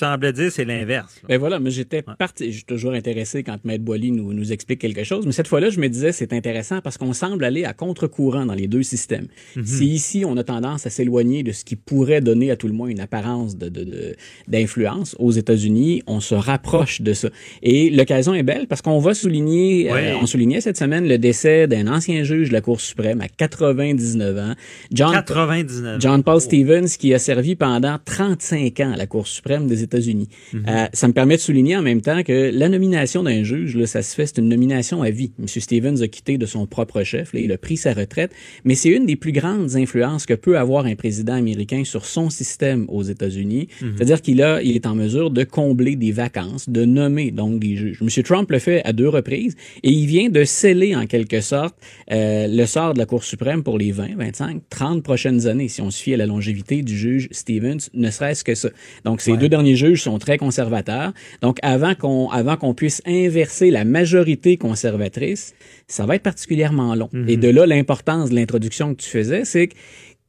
semblais 0.00 0.32
dire 0.32 0.50
c'est 0.50 0.64
l'inverse. 0.64 1.20
Ben 1.28 1.38
voilà, 1.38 1.60
mais 1.60 1.70
j'étais 1.70 2.02
parti, 2.02 2.50
je 2.50 2.56
suis 2.56 2.64
toujours 2.64 2.92
intéressé 2.92 3.42
quand 3.42 3.58
Maître 3.64 3.84
Boily 3.84 4.10
nous, 4.10 4.32
nous 4.32 4.52
explique 4.52 4.80
quelque 4.80 5.04
chose, 5.04 5.24
mais 5.26 5.32
cette 5.32 5.48
fois-là, 5.48 5.70
je 5.70 5.78
me 5.80 5.88
disais, 5.88 6.12
c'est 6.12 6.32
intéressant 6.32 6.80
parce 6.80 6.98
qu'on 6.98 7.12
semble 7.12 7.44
aller 7.44 7.64
à 7.64 7.72
contre-courant 7.72 8.46
dans 8.46 8.54
les 8.54 8.66
deux 8.66 8.82
systèmes. 8.82 9.26
Mhm. 9.56 9.64
Si 9.66 9.86
ici, 9.88 10.24
on 10.26 10.36
a 10.36 10.44
tendance 10.44 10.86
à 10.86 10.90
s'éloigner 10.90 11.42
de 11.42 11.52
ce 11.52 11.64
qui 11.64 11.76
pourrait 11.76 12.20
donner 12.20 12.50
à 12.50 12.56
tout 12.56 12.66
le 12.66 12.72
moins 12.74 12.88
une 12.88 13.00
apparence 13.00 13.56
de, 13.56 13.68
de- 13.68 13.84
de- 13.84 14.16
d'influence, 14.48 15.14
aux 15.18 15.30
États-Unis, 15.30 16.02
on 16.06 16.20
se 16.20 16.34
rapproche 16.34 17.00
de 17.02 17.12
ça. 17.12 17.28
Et 17.62 17.90
l'occasion 17.90 18.34
est 18.34 18.42
belle 18.42 18.66
parce 18.66 18.82
qu'on 18.82 18.98
va 18.98 19.14
souligner, 19.14 19.88
euh, 19.90 20.16
on 20.22 20.26
soulignait 20.26 20.60
cette 20.60 20.76
semaine 20.78 21.06
le 21.08 21.18
décès 21.18 21.66
d'un 21.66 21.86
ancien 21.86 22.24
juge 22.24 22.48
de 22.48 22.52
la 22.54 22.60
Cour 22.60 22.80
suprême 22.80 23.20
à 23.20 23.28
99 23.28 24.38
ans. 24.38 24.54
John, 24.92 25.12
99. 25.12 26.00
John 26.00 26.22
Paul 26.22 26.40
Stevens, 26.40 26.86
qui 26.98 27.12
a 27.14 27.18
servi 27.18 27.54
pendant 27.56 27.98
35 28.04 28.80
ans 28.80 28.92
à 28.92 28.96
la 28.96 29.06
Cour 29.06 29.26
suprême 29.26 29.66
des 29.66 29.82
États-Unis. 29.82 29.89
Mhm. 29.94 30.64
Euh, 30.68 30.86
ça 30.92 31.08
me 31.08 31.12
permet 31.12 31.36
de 31.36 31.40
souligner 31.40 31.76
en 31.76 31.82
même 31.82 32.00
temps 32.00 32.22
que 32.22 32.50
la 32.52 32.68
nomination 32.68 33.22
d'un 33.22 33.42
juge, 33.42 33.76
là, 33.76 33.86
ça 33.86 34.02
se 34.02 34.14
fait, 34.14 34.26
c'est 34.26 34.38
une 34.38 34.48
nomination 34.48 35.02
à 35.02 35.10
vie. 35.10 35.32
M. 35.38 35.46
Stevens 35.46 36.00
a 36.02 36.08
quitté 36.08 36.38
de 36.38 36.46
son 36.46 36.66
propre 36.66 37.02
chef, 37.02 37.32
là, 37.32 37.40
il 37.40 37.52
a 37.52 37.58
pris 37.58 37.76
sa 37.76 37.92
retraite, 37.92 38.32
mais 38.64 38.74
c'est 38.74 38.90
une 38.90 39.06
des 39.06 39.16
plus 39.16 39.32
grandes 39.32 39.76
influences 39.76 40.26
que 40.26 40.34
peut 40.34 40.58
avoir 40.58 40.86
un 40.86 40.94
président 40.94 41.34
américain 41.34 41.84
sur 41.84 42.04
son 42.04 42.30
système 42.30 42.86
aux 42.88 43.02
États-Unis. 43.02 43.68
Mhm. 43.80 43.94
C'est-à-dire 43.96 44.22
qu'il 44.22 44.42
a, 44.42 44.62
il 44.62 44.74
est 44.74 44.86
en 44.86 44.94
mesure 44.94 45.30
de 45.30 45.44
combler 45.44 45.96
des 45.96 46.12
vacances, 46.12 46.68
de 46.68 46.84
nommer 46.84 47.30
donc 47.30 47.58
des 47.60 47.76
juges. 47.76 47.98
M. 48.02 48.22
Trump 48.22 48.50
le 48.50 48.58
fait 48.58 48.82
à 48.84 48.92
deux 48.92 49.08
reprises 49.08 49.56
et 49.82 49.90
il 49.90 50.06
vient 50.06 50.28
de 50.28 50.44
sceller 50.44 50.94
en 50.94 51.06
quelque 51.06 51.40
sorte 51.40 51.74
euh, 52.10 52.46
le 52.48 52.66
sort 52.66 52.94
de 52.94 52.98
la 52.98 53.06
Cour 53.06 53.24
suprême 53.24 53.62
pour 53.62 53.78
les 53.78 53.92
20, 53.92 54.16
25, 54.16 54.62
30 54.68 55.02
prochaines 55.02 55.46
années, 55.46 55.68
si 55.68 55.80
on 55.80 55.90
se 55.90 56.02
fie 56.02 56.14
à 56.14 56.16
la 56.16 56.26
longévité 56.26 56.82
du 56.82 56.96
juge 56.96 57.28
Stevens, 57.30 57.78
ne 57.94 58.10
serait-ce 58.10 58.44
que 58.44 58.54
ça. 58.54 58.70
Donc, 59.04 59.20
ces 59.20 59.36
deux 59.36 59.48
derniers 59.48 59.76
juges 59.80 60.02
sont 60.02 60.18
très 60.18 60.38
conservateurs. 60.38 61.12
Donc, 61.42 61.58
avant 61.62 61.94
qu'on 61.94 62.28
avant 62.30 62.56
qu'on 62.56 62.74
puisse 62.74 63.02
inverser 63.06 63.70
la 63.70 63.84
majorité 63.84 64.56
conservatrice, 64.56 65.54
ça 65.88 66.06
va 66.06 66.16
être 66.16 66.22
particulièrement 66.22 66.94
long. 66.94 67.10
Et 67.26 67.36
de 67.36 67.48
là, 67.48 67.66
l'importance 67.66 68.30
de 68.30 68.34
l'introduction 68.36 68.94
que 68.94 69.02
tu 69.02 69.08
faisais, 69.08 69.44
c'est 69.44 69.68
que 69.68 69.74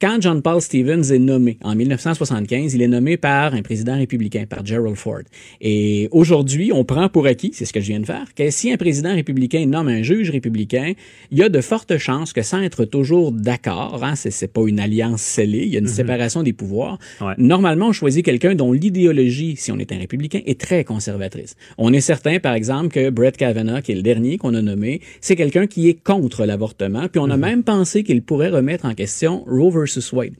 quand 0.01 0.17
John 0.19 0.41
Paul 0.41 0.59
Stevens 0.61 1.11
est 1.11 1.19
nommé 1.19 1.59
en 1.63 1.75
1975, 1.75 2.73
il 2.73 2.81
est 2.81 2.87
nommé 2.87 3.17
par 3.17 3.53
un 3.53 3.61
président 3.61 3.95
républicain, 3.95 4.45
par 4.49 4.65
Gerald 4.65 4.95
Ford. 4.95 5.21
Et 5.61 6.09
aujourd'hui, 6.11 6.71
on 6.73 6.83
prend 6.83 7.07
pour 7.07 7.27
acquis, 7.27 7.51
c'est 7.53 7.65
ce 7.65 7.71
que 7.73 7.79
je 7.79 7.85
viens 7.87 7.99
de 7.99 8.05
faire, 8.07 8.33
que 8.35 8.49
si 8.49 8.71
un 8.71 8.77
président 8.77 9.13
républicain 9.13 9.65
nomme 9.67 9.87
un 9.89 10.01
juge 10.01 10.31
républicain, 10.31 10.93
il 11.29 11.37
y 11.37 11.43
a 11.43 11.49
de 11.49 11.61
fortes 11.61 11.99
chances 11.99 12.33
que 12.33 12.41
sans 12.41 12.61
être 12.61 12.85
toujours 12.85 13.31
d'accord, 13.31 14.03
hein, 14.03 14.15
c'est, 14.15 14.51
pas 14.51 14.61
une 14.65 14.79
alliance 14.79 15.21
scellée, 15.21 15.65
il 15.65 15.69
y 15.69 15.75
a 15.75 15.79
une 15.79 15.85
Mhm. 15.85 15.91
séparation 15.91 16.41
des 16.41 16.53
pouvoirs. 16.53 16.97
Ouais. 17.21 17.33
Normalement, 17.37 17.89
on 17.89 17.91
choisit 17.93 18.25
quelqu'un 18.25 18.55
dont 18.55 18.71
l'idéologie, 18.71 19.55
si 19.55 19.71
on 19.71 19.77
est 19.77 19.91
un 19.91 19.99
républicain, 19.99 20.41
est 20.47 20.59
très 20.59 20.83
conservatrice. 20.83 21.55
On 21.77 21.93
est 21.93 22.01
certain, 22.01 22.39
par 22.39 22.55
exemple, 22.55 22.89
que 22.89 23.11
Brett 23.11 23.37
Kavanaugh, 23.37 23.81
qui 23.81 23.91
est 23.91 23.95
le 23.95 24.01
dernier 24.01 24.39
qu'on 24.39 24.55
a 24.55 24.63
nommé, 24.63 25.01
c'est 25.21 25.35
quelqu'un 25.35 25.67
qui 25.67 25.89
est 25.89 26.01
contre 26.03 26.45
l'avortement. 26.45 27.07
Puis 27.07 27.19
on 27.19 27.29
a 27.29 27.37
même 27.37 27.63
pensé 27.63 28.03
qu'il 28.03 28.23
pourrait 28.23 28.49
remettre 28.49 28.85
en 28.85 28.95
question 28.95 29.43
Roe 29.45 29.69
versus 29.91 30.13
Wade. 30.13 30.33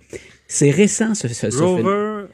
C'est 0.48 0.72
récent, 0.72 1.14
ce, 1.14 1.28
ce, 1.28 1.48
Rover-. 1.62 1.84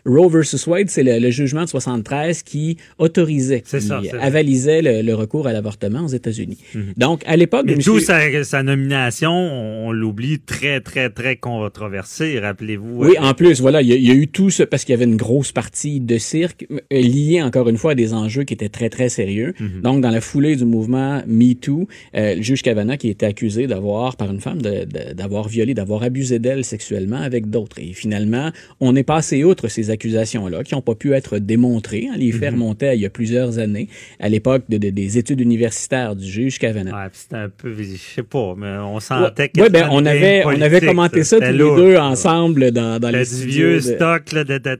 Roe 0.05 0.29
versus 0.29 0.65
Wade, 0.67 0.89
c'est 0.89 1.03
le, 1.03 1.29
jugement 1.29 1.63
de 1.63 1.69
73 1.69 2.43
qui 2.43 2.77
autorisait, 2.97 3.61
qui 3.61 3.81
ça, 3.81 4.01
avalisait 4.19 4.81
le, 4.81 5.13
recours 5.13 5.47
à 5.47 5.53
l'avortement 5.53 6.05
aux 6.05 6.09
États-Unis. 6.09 6.57
Mhm. 6.73 6.93
Donc, 6.97 7.23
à 7.25 7.35
l'époque... 7.35 7.65
Mais 7.65 7.75
d'où 7.75 7.99
sa, 7.99 8.63
nomination, 8.63 9.31
on, 9.31 9.91
l'oublie, 9.91 10.39
très, 10.39 10.81
très, 10.81 11.09
très 11.09 11.35
controversée, 11.37 12.39
rappelez-vous. 12.39 13.05
Oui, 13.05 13.15
en 13.19 13.33
plus, 13.33 13.61
voilà, 13.61 13.81
il 13.81 13.89
y, 13.89 14.11
a 14.11 14.13
eu 14.13 14.27
tout 14.27 14.49
ça 14.49 14.65
parce 14.65 14.83
qu'il 14.83 14.93
y 14.93 14.95
avait 14.95 15.05
une 15.05 15.17
grosse 15.17 15.51
partie 15.51 15.99
de 15.99 16.17
cirque 16.17 16.67
euh, 16.71 16.77
liée, 16.91 17.41
encore 17.41 17.69
une 17.69 17.77
fois, 17.77 17.91
à 17.91 17.95
des 17.95 18.13
enjeux 18.13 18.43
qui 18.43 18.53
étaient 18.53 18.69
très, 18.69 18.89
très 18.89 19.09
sérieux. 19.09 19.53
Mhm. 19.59 19.81
Donc, 19.81 20.01
dans 20.01 20.11
la 20.11 20.21
foulée 20.21 20.55
du 20.55 20.65
mouvement 20.65 21.21
MeToo, 21.27 21.87
euh, 22.15 22.35
le 22.35 22.41
juge 22.41 22.61
Kavanaugh 22.61 22.97
qui 22.97 23.09
était 23.09 23.25
accusé 23.25 23.67
d'avoir, 23.67 24.15
par 24.15 24.31
une 24.31 24.41
femme, 24.41 24.61
d'avoir 24.61 25.47
violé, 25.47 25.73
d'avoir 25.73 26.03
abusé 26.03 26.39
d'elle 26.39 26.63
sexuellement 26.63 27.17
avec 27.17 27.49
d'autres. 27.49 27.79
Et 27.79 27.93
finalement, 27.93 28.51
on 28.79 28.95
est 28.95 29.03
passé 29.03 29.43
outre 29.43 29.67
ces 29.67 29.86
accusations-là 29.89 30.63
qui 30.63 30.75
n'ont 30.75 30.81
pas 30.81 30.95
pu 30.95 31.13
être 31.13 31.39
démontrées. 31.39 32.07
Hein. 32.09 32.15
Les 32.17 32.31
faits 32.31 32.53
mhm. 32.53 32.61
remontaient 32.61 32.95
il 32.95 33.01
y 33.01 33.05
a 33.05 33.09
plusieurs 33.09 33.59
années, 33.59 33.87
à 34.19 34.29
l'époque 34.29 34.63
de, 34.69 34.77
des 34.77 35.17
études 35.17 35.39
universitaires 35.39 36.15
du 36.15 36.25
juge 36.25 36.59
Kavanaugh. 36.59 36.93
Ouais, 36.93 37.09
c'était 37.13 37.35
un 37.35 37.49
peu, 37.49 37.73
je 37.73 37.97
sais 37.97 38.23
pas, 38.23 38.55
mais 38.57 38.77
on 38.77 38.99
sentait 38.99 39.49
que. 39.49 39.61
Oui, 39.61 39.69
ben, 39.69 39.87
on 39.91 40.05
avait, 40.05 40.43
on 40.45 40.61
avait 40.61 40.81
commenté 40.81 41.23
ça, 41.23 41.37
tous 41.39 41.51
les 41.51 41.57
deux 41.57 41.97
ensemble 41.97 42.71
dans, 42.71 42.99
dans 42.99 43.09
les 43.09 43.23
vieux 43.23 43.79
stock 43.79 44.31
là, 44.31 44.43
de, 44.43 44.57
de, 44.57 44.79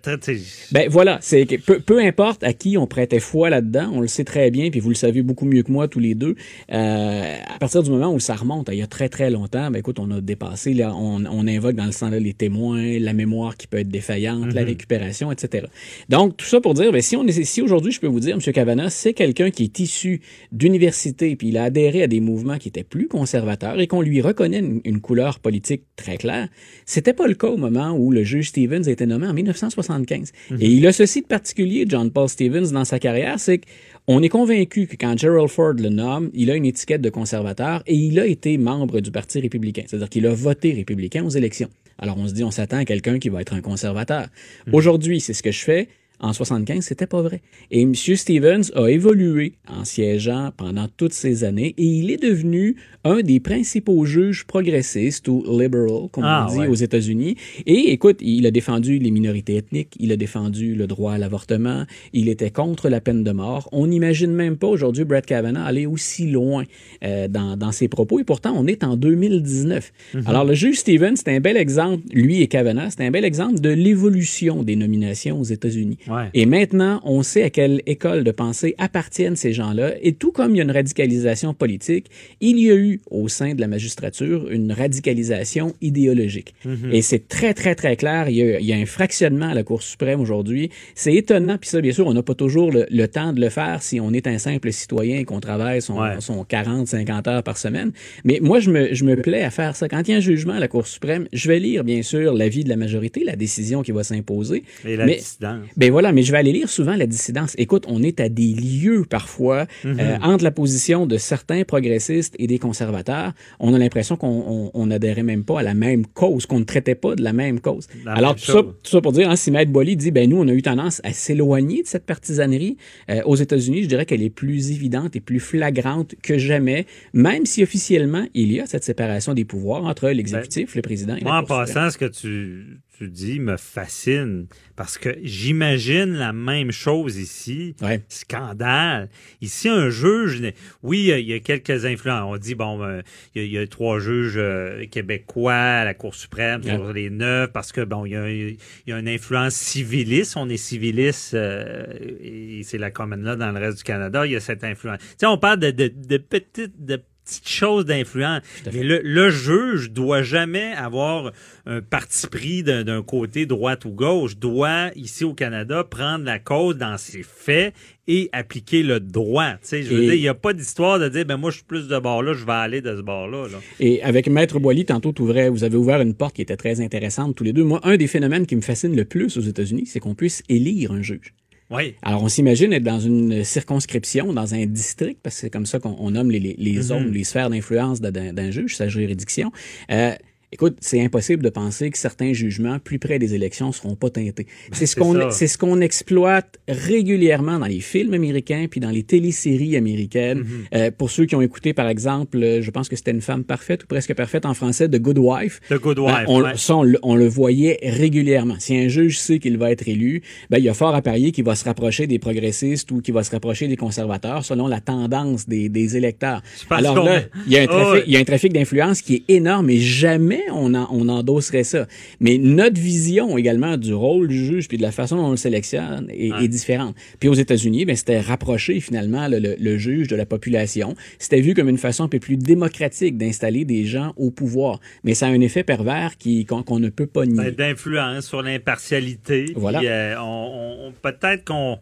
Ben 0.72 0.90
voilà, 0.90 1.18
c'est 1.22 1.46
peu, 1.66 1.80
peu 1.80 2.00
importe 2.00 2.44
à 2.44 2.54
qui 2.54 2.78
on 2.78 2.88
prêtait 2.88 3.20
foi 3.20 3.50
là-dedans, 3.50 3.90
on 3.94 4.02
le 4.02 4.08
sait 4.08 4.24
très 4.24 4.52
bien, 4.52 4.70
puis 4.70 4.80
vous 4.80 4.90
le 4.90 4.96
savez 4.96 5.22
beaucoup 5.22 5.46
mieux 5.46 5.64
que 5.64 5.72
moi 5.72 5.88
tous 5.88 6.00
les 6.00 6.16
deux. 6.16 6.36
Euh, 6.72 7.36
à 7.48 7.60
partir 7.60 7.84
du 7.84 7.90
moment 7.90 8.14
où 8.14 8.20
ça 8.20 8.36
remonte, 8.36 8.70
il 8.72 8.78
y 8.78 8.84
a 8.84 8.88
très 8.88 9.10
très 9.10 9.30
longtemps, 9.30 9.72
ben 9.72 9.80
écoute, 9.80 10.00
on 10.00 10.10
a 10.12 10.22
dépassé, 10.22 10.74
là, 10.74 10.94
on, 10.96 11.26
on 11.26 11.48
invoque 11.48 11.76
dans 11.76 11.86
le 11.86 11.92
sens 11.92 12.12
là 12.12 12.20
les 12.20 12.34
témoins, 12.34 13.00
la 13.00 13.14
mémoire 13.14 13.58
qui 13.58 13.68
peut 13.68 13.78
être 13.78 13.90
défaillante, 13.90 14.54
la 14.54 14.64
mhm. 14.64 14.70
Récupération, 14.98 15.32
etc. 15.32 15.68
Donc 16.10 16.38
tout 16.38 16.46
ça 16.46 16.62
pour 16.62 16.74
dire, 16.74 16.92
ben, 16.92 17.02
si 17.02 17.16
on 17.16 17.26
est, 17.26 17.44
si 17.44 17.62
aujourd'hui 17.62 17.92
je 17.92 18.00
peux 18.00 18.08
vous 18.08 18.20
dire, 18.20 18.36
M. 18.36 18.54
Cavana, 18.54 18.90
c'est 18.90 19.14
quelqu'un 19.14 19.50
qui 19.52 19.64
est 19.64 19.80
issu 19.80 20.22
d'université, 20.52 21.36
puis 21.36 21.50
il 21.50 21.58
a 21.58 21.64
adhéré 21.64 22.04
à 22.04 22.08
des 22.08 22.20
mouvements 22.20 22.58
qui 22.58 22.70
étaient 22.70 22.84
plus 22.84 23.08
conservateurs 23.08 23.80
et 23.80 23.88
qu'on 23.88 24.02
lui 24.02 24.22
reconnaît 24.22 24.60
une, 24.84 25.02
couleur 25.02 25.40
politique 25.40 25.84
très 25.96 26.18
claire. 26.18 26.50
C'était 26.86 27.14
pas 27.14 27.28
le 27.28 27.36
cas 27.36 27.48
au 27.48 27.58
moment 27.58 27.92
où 27.92 28.12
le 28.12 28.24
juge 28.24 28.50
Stevens 28.50 28.88
a 28.88 28.92
été 28.92 29.06
nommé 29.06 29.28
en 29.28 29.34
1975. 29.34 30.32
Mhm. 30.50 30.58
Et 30.60 30.68
il 30.68 30.88
a 30.88 30.92
ceci 30.92 31.22
de 31.22 31.28
particulier, 31.28 31.86
John 31.88 32.12
Paul 32.12 32.28
Stevens, 32.28 32.72
dans 32.72 32.84
sa 32.84 33.00
carrière, 33.00 33.40
c'est 33.40 33.62
qu'on 34.08 34.22
est 34.24 34.30
convaincu 34.30 34.88
que 34.88 34.96
quand 34.96 35.18
Gerald 35.18 35.50
Ford 35.50 35.74
le 35.74 35.90
nomme, 35.90 36.32
il 36.34 36.50
a 36.50 36.56
une 36.56 36.66
étiquette 36.66 37.02
de 37.02 37.10
conservateur 37.10 37.84
et 37.86 37.96
il 37.96 38.20
a 38.20 38.26
été 38.26 38.58
membre 38.58 39.00
du 39.00 39.12
Parti 39.12 39.40
républicain. 39.40 39.84
C'est-à-dire 39.86 40.10
qu'il 40.10 40.26
a 40.26 40.34
voté 40.34 40.74
républicain 40.74 41.24
aux 41.24 41.30
élections. 41.30 41.70
Alors 41.98 42.18
on 42.18 42.28
se 42.28 42.34
dit, 42.34 42.44
on 42.44 42.52
s'attend 42.52 42.78
à 42.78 42.86
quelqu'un 42.86 43.20
qui 43.20 43.30
va 43.30 43.42
être 43.42 43.54
un 43.54 43.62
conservateur. 43.62 44.28
Mhm. 44.68 44.74
Aujourd'hui, 44.74 45.20
c'est 45.20 45.34
ce 45.34 45.44
que 45.44 45.52
je 45.52 45.64
fais 45.64 45.90
en 46.20 46.34
75, 46.34 46.84
c'était 46.84 47.08
pas 47.08 47.22
vrai. 47.22 47.42
Et 47.72 47.82
M. 47.82 47.94
Stevens 47.94 48.72
a 48.76 48.88
évolué 48.88 49.54
en 49.68 49.86
siégeant 49.86 50.52
pendant 50.58 50.88
toutes 50.98 51.14
ces 51.14 51.44
années 51.44 51.76
et 51.78 51.84
il 51.84 52.12
est 52.12 52.22
devenu 52.22 52.76
un 53.04 53.22
des 53.22 53.40
principaux 53.40 54.04
juges 54.06 54.46
progressistes 54.46 55.28
ou 55.28 55.44
liberal, 55.48 56.10
comme 56.12 56.24
ah, 56.26 56.48
on 56.50 56.54
dit 56.54 56.68
aux 56.68 56.76
États-Unis. 56.76 57.36
Et 57.66 57.92
écoute, 57.92 58.18
il 58.22 58.46
a 58.46 58.52
défendu 58.52 58.98
les 58.98 59.12
minorités 59.12 59.58
ethniques, 59.58 59.96
il 60.00 60.12
a 60.12 60.18
défendu 60.18 60.76
le 60.76 60.88
droit 60.88 61.14
à 61.14 61.18
l'avortement, 61.18 61.86
il 62.14 62.30
était 62.30 62.52
contre 62.52 62.90
la 62.90 63.00
peine 63.00 63.24
de 63.24 63.32
mort. 63.32 63.70
On 63.72 63.88
n'imagine 63.88 64.32
même 64.32 64.58
pas 64.58 64.68
aujourd'hui 64.68 65.06
Brett 65.06 65.26
Kavanaugh 65.26 65.66
aller 65.66 65.86
aussi 65.86 66.30
loin 66.30 66.64
euh, 67.04 67.28
dans, 67.28 67.56
dans, 67.56 67.72
ses 67.72 67.88
propos 67.88 68.20
et 68.20 68.24
pourtant 68.24 68.54
on 68.56 68.66
est 68.68 68.84
en 68.84 68.98
2019. 68.98 69.94
Mhm. 70.14 70.24
Alors 70.26 70.46
le 70.46 70.54
juge 70.54 70.80
Stevens, 70.80 71.16
c'est 71.16 71.30
un 71.30 71.40
bel 71.40 71.58
exemple, 71.58 72.04
lui 72.12 72.42
et 72.42 72.48
Kavanaugh, 72.48 72.90
c'est 72.90 73.06
un 73.06 73.12
bel 73.12 73.26
exemple 73.26 73.60
de 73.60 73.70
l'évolution 73.70 74.64
des 74.64 74.76
nominations 74.76 75.40
aux 75.40 75.44
États-Unis. 75.44 75.98
Et 76.34 76.46
maintenant, 76.46 77.02
on 77.04 77.24
sait 77.24 77.44
à 77.44 77.50
quelle 77.50 77.82
école 77.86 78.24
de 78.24 78.32
pensée 78.32 78.76
appartiennent 78.78 79.36
ces 79.36 79.54
gens-là. 79.54 79.94
Et 80.02 80.14
tout 80.14 80.32
comme 80.32 80.52
il 80.52 80.58
y 80.58 80.62
a 80.62 80.64
une 80.64 80.72
radicalisation 80.72 81.54
politique, 81.54 82.08
il 82.42 82.60
y 82.60 82.72
a 82.72 82.76
eu 82.76 83.02
au 83.10 83.28
sein 83.28 83.54
de 83.54 83.62
la 83.62 83.68
magistrature 83.68 84.50
une 84.50 84.72
radicalisation 84.72 85.74
idéologique. 85.82 86.54
Mhm. 86.66 86.90
Et 86.92 87.02
c'est 87.02 87.28
très, 87.28 87.54
très, 87.54 87.76
très 87.76 87.96
clair. 87.96 88.30
Il 88.30 88.36
y, 88.36 88.74
a, 88.74 88.76
un 88.76 88.86
fractionnement 88.86 89.50
à 89.50 89.54
la 89.54 89.64
Cour 89.64 89.82
suprême 89.82 90.20
aujourd'hui. 90.20 90.70
C'est 90.96 91.14
étonnant. 91.14 91.58
Puis 91.58 91.70
ça, 91.70 91.82
bien 91.82 91.92
sûr, 91.92 92.08
on 92.08 92.14
n'a 92.14 92.24
pas 92.24 92.36
toujours 92.36 92.72
le, 92.72 93.08
temps 93.08 93.32
de 93.32 93.40
le 93.40 93.50
faire 93.50 93.82
si 93.82 94.00
on 94.00 94.12
est 94.12 94.28
un 94.28 94.38
simple 94.38 94.72
citoyen 94.72 95.20
et 95.20 95.26
qu'on 95.26 95.40
travaille 95.40 95.82
son, 95.82 96.00
son 96.20 96.44
40, 96.44 96.88
50 96.88 97.28
heures 97.28 97.44
par 97.44 97.58
semaine. 97.58 97.92
Mais 98.24 98.40
moi, 98.42 98.60
je 98.60 98.70
me, 98.70 98.94
je 98.94 99.04
me 99.04 99.16
plais 99.16 99.44
à 99.44 99.50
faire 99.50 99.76
ça. 99.76 99.88
Quand 99.88 100.08
il 100.08 100.12
y 100.12 100.14
a 100.14 100.18
un 100.18 100.22
jugement 100.22 100.54
à 100.54 100.60
la 100.60 100.68
Cour 100.68 100.88
suprême, 100.88 101.28
je 101.32 101.48
vais 101.48 101.60
lire, 101.60 101.84
bien 101.84 102.02
sûr, 102.02 102.34
l'avis 102.34 102.64
de 102.64 102.70
la 102.70 102.76
majorité, 102.76 103.24
la 103.24 103.36
décision 103.36 103.82
qui 103.82 103.92
va 103.92 104.04
s'imposer. 104.04 104.64
Et 104.86 104.96
la 104.96 105.06
mais, 105.06 105.16
dissidence. 105.16 105.66
Ben 105.76 105.92
voilà, 105.98 106.12
mais 106.12 106.22
je 106.22 106.32
vais 106.32 106.38
aller 106.38 106.52
lire 106.52 106.70
souvent 106.70 106.96
la 106.96 107.08
dissidence. 107.08 107.56
Écoute, 107.58 107.86
on 107.88 108.04
est 108.04 108.20
à 108.20 108.30
des 108.30 108.54
lieux 108.54 109.04
parfois 109.10 109.66
mhm. 109.84 110.00
euh, 110.00 110.18
entre 110.22 110.44
la 110.44 110.52
position 110.52 111.08
de 111.08 111.18
certains 111.18 111.64
progressistes 111.64 112.36
et 112.38 112.46
des 112.46 112.60
conservateurs. 112.60 113.34
On 113.60 113.74
a 113.74 113.80
l'impression 113.80 114.16
qu'on 114.16 114.86
n'adhérait 114.86 115.24
même 115.24 115.44
pas 115.44 115.62
à 115.62 115.64
la 115.64 115.74
même 115.74 116.06
cause, 116.06 116.46
qu'on 116.46 116.60
ne 116.60 116.66
traitait 116.66 116.94
pas 116.94 117.16
de 117.16 117.24
la 117.24 117.34
même 117.34 117.60
cause. 117.62 117.88
Alors, 118.06 118.36
tout 118.36 118.44
ça, 118.44 118.62
tout 118.62 118.92
ça, 118.92 119.02
pour 119.02 119.12
dire, 119.12 119.28
hein, 119.28 119.36
si 119.36 119.50
Maître 119.50 119.72
Bolly 119.72 119.96
dit, 119.96 120.12
ben 120.12 120.30
nous, 120.30 120.38
on 120.38 120.48
a 120.48 120.54
eu 120.54 120.62
tendance 120.62 121.02
à 121.04 121.14
s'éloigner 121.14 121.82
de 121.82 121.88
cette 121.88 122.06
partisanerie. 122.06 122.78
Euh, 123.10 123.24
aux 123.26 123.36
États-Unis, 123.36 123.82
je 123.82 123.88
dirais 123.88 124.06
qu'elle 124.06 124.22
est 124.22 124.30
plus 124.30 124.70
évidente 124.70 125.16
et 125.16 125.20
plus 125.20 125.40
flagrante 125.40 126.14
que 126.22 126.38
jamais, 126.38 126.86
même 127.14 127.48
si 127.48 127.64
officiellement, 127.64 128.28
il 128.36 128.52
y 128.52 128.60
a 128.60 128.68
cette 128.68 128.84
séparation 128.84 129.34
des 129.34 129.46
pouvoirs 129.46 129.84
entre 129.84 130.10
l'exécutif, 130.10 130.68
ben, 130.68 130.74
le 130.76 130.82
président 130.84 131.16
et 131.16 131.24
moi, 131.24 131.38
en 131.40 131.44
passant, 131.44 131.90
ce 131.90 131.98
que 131.98 132.06
tu, 132.06 132.78
tu 132.98 133.10
dis 133.10 133.40
me 133.40 133.58
fascine 133.58 134.48
parce 134.76 134.98
que 134.98 135.16
j'imagine 135.22 136.14
la 136.14 136.34
même 136.34 136.72
chose 136.72 137.18
ici. 137.18 137.76
Scandale. 138.10 139.10
Ici, 139.42 139.70
un 139.70 139.90
juge, 139.90 140.42
oui, 140.82 141.12
il 141.16 141.28
y 141.28 141.34
a 141.34 141.40
quelques 141.40 141.86
influences. 141.86 142.24
On 142.26 142.38
dit, 142.38 142.56
bon, 142.56 142.82
euh, 142.82 143.02
il 143.36 143.46
y, 143.46 143.58
a, 143.60 143.68
trois 143.68 144.00
juges 144.00 144.38
euh, 144.38 144.86
québécois 144.88 145.54
à 145.54 145.86
la 145.86 145.94
Cour 145.94 146.16
suprême 146.16 146.64
sur 146.64 146.92
les 146.92 147.12
neuf 147.12 147.52
parce 147.52 147.72
que, 147.72 147.82
bon, 147.82 148.06
il 148.06 148.58
y 148.88 148.92
a, 148.92 148.98
une 148.98 149.08
influence 149.08 149.54
civiliste. 149.54 150.36
On 150.36 150.50
est 150.50 150.58
civiliste 150.58 151.36
euh, 151.36 151.86
et 152.20 152.62
c'est 152.64 152.80
la 152.80 152.90
commune 152.90 153.22
là 153.22 153.36
dans 153.36 153.52
le 153.52 153.60
reste 153.60 153.78
du 153.78 153.84
Canada. 153.84 154.26
Il 154.26 154.32
y 154.32 154.36
a 154.36 154.40
cette 154.40 154.64
influence. 154.64 155.00
Tu 155.00 155.06
sais, 155.20 155.26
on 155.28 155.38
parle 155.38 155.60
de, 155.60 155.70
de, 155.70 155.88
de 155.88 156.18
petites... 156.18 156.84
De 156.84 157.00
petite 157.28 157.48
chose 157.48 157.86
d'influence. 157.86 158.42
Mais 158.74 158.84
le, 158.84 159.02
le, 159.04 159.30
juge 159.30 159.92
doit 159.92 160.24
jamais 160.24 160.74
avoir 160.74 161.32
un 161.66 161.82
parti 161.82 162.28
pris 162.28 162.64
d'un 162.64 163.04
côté 163.04 163.46
droite 163.46 163.86
ou 163.86 163.92
gauche. 163.92 164.38
Doit 164.38 164.92
ici 164.96 165.24
au 165.24 165.34
Canada 165.34 165.84
prendre 165.84 166.24
la 166.24 166.40
cause 166.40 166.78
dans 166.78 166.98
ses 166.98 167.24
faits 167.24 167.74
et 168.08 168.30
appliquer 168.32 168.84
le 168.84 169.00
droit. 169.00 169.52
Tu 169.54 169.58
sais, 169.64 169.84
je 169.84 169.94
veux 169.94 170.02
dire, 170.02 170.14
il 170.14 170.22
n'y 170.22 170.28
a 170.30 170.34
pas 170.34 170.54
d'histoire 170.54 170.98
de 170.98 171.10
dire 171.10 171.26
ben 171.26 171.36
moi 171.36 171.52
je 171.52 171.58
suis 171.58 171.66
plus 171.66 171.88
de 171.90 172.00
bord 172.00 172.24
là, 172.24 172.34
je 172.34 172.46
vais 172.46 172.54
aller 172.54 172.82
de 172.82 172.96
ce 172.96 173.02
bord 173.02 173.28
là. 173.28 173.48
Et 173.80 174.02
avec 174.02 174.30
Maître 174.30 174.60
Boily, 174.60 174.86
tantôt 174.86 175.14
vous 175.18 175.64
avez 175.64 175.78
ouvert 175.78 176.00
une 176.02 176.14
porte 176.14 176.36
qui 176.36 176.42
était 176.42 176.58
très 176.58 176.80
intéressante 176.80 177.36
tous 177.36 177.44
les 177.44 177.54
deux. 177.54 177.64
Moi, 177.64 177.82
un 177.84 177.98
des 177.98 178.08
phénomènes 178.08 178.46
qui 178.46 178.56
me 178.56 178.62
fascine 178.62 178.96
le 178.96 179.04
plus 179.04 179.38
aux 179.38 179.42
États-Unis, 179.42 179.86
c'est 179.88 180.00
qu'on 180.00 180.16
puisse 180.16 180.44
élire 180.48 180.92
un 180.92 181.02
juge. 181.02 181.34
Oui. 181.70 181.96
Alors, 182.02 182.24
on 182.24 182.30
s'imagine 182.30 182.72
être 182.72 182.84
dans 182.84 183.00
une 183.00 183.44
circonscription, 183.44 184.32
dans 184.32 184.54
un 184.54 184.66
district, 184.66 185.20
parce 185.22 185.36
que 185.36 185.42
c'est 185.42 185.50
comme 185.50 185.66
ça 185.66 185.80
qu'on 185.80 186.12
nomme 186.12 186.32
les, 186.32 186.40
les, 186.40 186.56
les 186.58 186.78
mm-hmm. 186.78 186.82
zones, 186.82 187.12
les 187.12 187.24
sphères 187.24 187.50
d'influence 187.50 188.00
d'un 188.00 188.52
juge, 188.52 188.78
sa 188.78 188.88
juridiction. 188.88 189.52
Euh, 189.92 190.16
Écoute, 190.54 190.78
c'est 190.80 191.02
impossible 191.02 191.44
de 191.44 191.50
penser 191.50 191.90
que 191.90 191.98
certains 191.98 192.32
jugements 192.32 192.80
plus 192.80 193.00
près 193.00 193.20
des 193.20 193.36
élections 193.36 193.74
seront 193.74 193.96
pas 193.96 194.10
teintés. 194.10 194.46
Ben, 194.46 194.78
c'est 194.78 194.86
ce 194.86 194.96
qu'on 194.96 195.30
c'est 195.30 195.48
ce 195.48 195.58
qu'on 195.58 195.82
exploite 195.82 196.58
régulièrement 196.70 197.60
dans 197.60 197.66
les 197.66 197.82
films 197.82 198.14
américains 198.14 198.68
puis 198.72 198.80
dans 198.80 198.90
les 198.90 199.04
téléséries 199.04 199.76
américaines. 199.76 200.44
Mm-hmm. 200.44 200.78
euh, 200.78 200.92
pour 200.98 201.10
ceux 201.10 201.26
qui 201.26 201.36
ont 201.36 201.42
écouté 201.42 201.74
par 201.74 201.90
exemple, 201.90 202.42
euh, 202.42 202.62
je 202.62 202.72
pense 202.72 202.88
que 202.88 202.96
c'était 202.96 203.12
une 203.12 203.20
femme 203.20 203.44
parfaite 203.44 203.84
ou 203.84 203.88
presque 203.88 204.14
parfaite 204.14 204.46
en 204.46 204.54
français 204.54 204.88
de 204.88 204.98
Good 204.98 205.18
Wife. 205.18 205.60
The 205.70 205.82
Good 205.82 205.98
ben, 205.98 206.06
Wife. 206.06 206.26
on, 206.30 206.56
ça, 206.56 206.76
on, 207.04 207.16
le 207.16 207.28
voyait 207.28 207.80
régulièrement. 207.84 208.56
Si 208.58 208.78
un 208.78 208.88
juge 208.88 209.20
sait 209.20 209.40
qu'il 209.40 209.58
va 209.58 209.72
être 209.72 209.86
élu, 209.90 210.22
ben 210.50 210.60
il 210.60 210.64
y 210.64 210.70
a 210.70 210.74
fort 210.74 210.96
à 210.96 211.02
parier 211.02 211.34
qu'il 211.34 211.44
va 211.44 211.56
se 211.56 211.66
rapprocher 211.66 212.08
des 212.08 212.20
progressistes 212.20 212.90
ou 212.92 213.02
qu'il 213.02 213.14
va 213.14 213.24
se 213.24 213.32
rapprocher 213.32 213.68
des 213.68 213.76
conservateurs 213.76 214.46
selon 214.46 214.68
la 214.68 214.80
tendance 214.80 215.46
des, 215.46 215.68
des 215.68 215.98
électeurs. 215.98 216.42
Alors 216.70 217.04
là, 217.04 217.24
il 217.48 217.52
y 217.52 217.58
a 217.58 217.64
un 217.64 217.68
trafic, 217.68 218.04
il 218.08 218.14
y 218.14 218.16
a 218.16 218.20
un 218.22 218.24
trafic 218.24 218.54
d'influence 218.54 219.02
qui 219.02 219.16
est 219.16 219.24
énorme 219.28 219.70
et 219.70 219.80
jamais 219.80 220.37
on, 220.52 220.74
on 220.74 221.10
endosserait 221.10 221.64
ça. 221.64 221.88
Mais 222.20 222.38
notre 222.38 222.80
vision 222.80 223.38
également 223.38 223.78
du 223.78 223.94
rôle 223.94 224.28
du 224.28 224.46
juge 224.46 224.68
puis 224.68 224.78
de 224.78 224.82
la 224.82 224.92
façon 224.92 225.18
dont 225.18 225.28
on 225.28 225.32
le 225.32 225.38
sélectionne 225.38 226.08
est, 226.10 226.48
différente. 226.48 226.96
Puis 227.20 227.30
aux 227.30 227.34
États-Unis, 227.34 227.86
ben, 227.86 227.96
c'était 227.96 228.20
rapprocher 228.20 228.80
finalement 228.80 229.28
le, 229.30 229.78
juge 229.78 230.08
de 230.08 230.16
la 230.16 230.26
population. 230.26 230.96
C'était 231.20 231.42
vu 231.42 231.54
comme 231.54 231.70
une 231.70 231.78
façon 231.78 232.04
un 232.04 232.08
peu 232.08 232.20
plus 232.20 232.38
démocratique 232.38 233.18
d'installer 233.18 233.66
des 233.66 233.86
gens 233.86 234.14
au 234.16 234.32
pouvoir. 234.32 234.80
Mais 235.04 235.14
ça 235.14 235.28
a 235.28 235.30
un 235.30 235.42
effet 235.42 235.64
pervers 235.64 236.18
qui 236.18 236.46
qu'on 236.46 236.80
ne 236.80 236.90
peut 236.90 237.08
pas 237.08 237.26
nier. 237.26 237.52
Ben, 237.52 237.52
d'influence 237.52 238.26
sur 238.26 238.42
l'impartialité. 238.42 239.54
Voilà. 239.56 239.82
Euh, 239.84 240.16
on, 240.20 240.94
peut-être 241.02 241.46
qu'on 241.46 241.78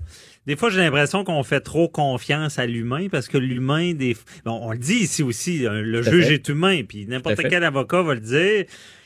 des 0.47 0.55
fois, 0.55 0.69
j'ai 0.69 0.80
l'impression 0.80 1.23
qu'on 1.23 1.43
fait 1.43 1.61
trop 1.61 1.89
confiance 1.89 2.59
à 2.59 2.65
l'humain 2.65 3.07
parce 3.11 3.27
que 3.27 3.38
l'humain, 3.38 3.93
des... 3.93 4.15
Bon, 4.45 4.59
on 4.61 4.72
le 4.72 4.77
dit 4.77 4.95
ici 4.95 5.23
aussi, 5.23 5.65
hein, 5.65 5.81
le 5.81 6.01
juge 6.03 6.30
est 6.30 6.47
humain, 6.49 6.84
puis 6.88 7.05
n'importe 7.07 7.41
quel 7.49 7.63
avocat 7.63 8.03
va 8.03 8.13
le 8.13 8.19
dire. 8.19 8.65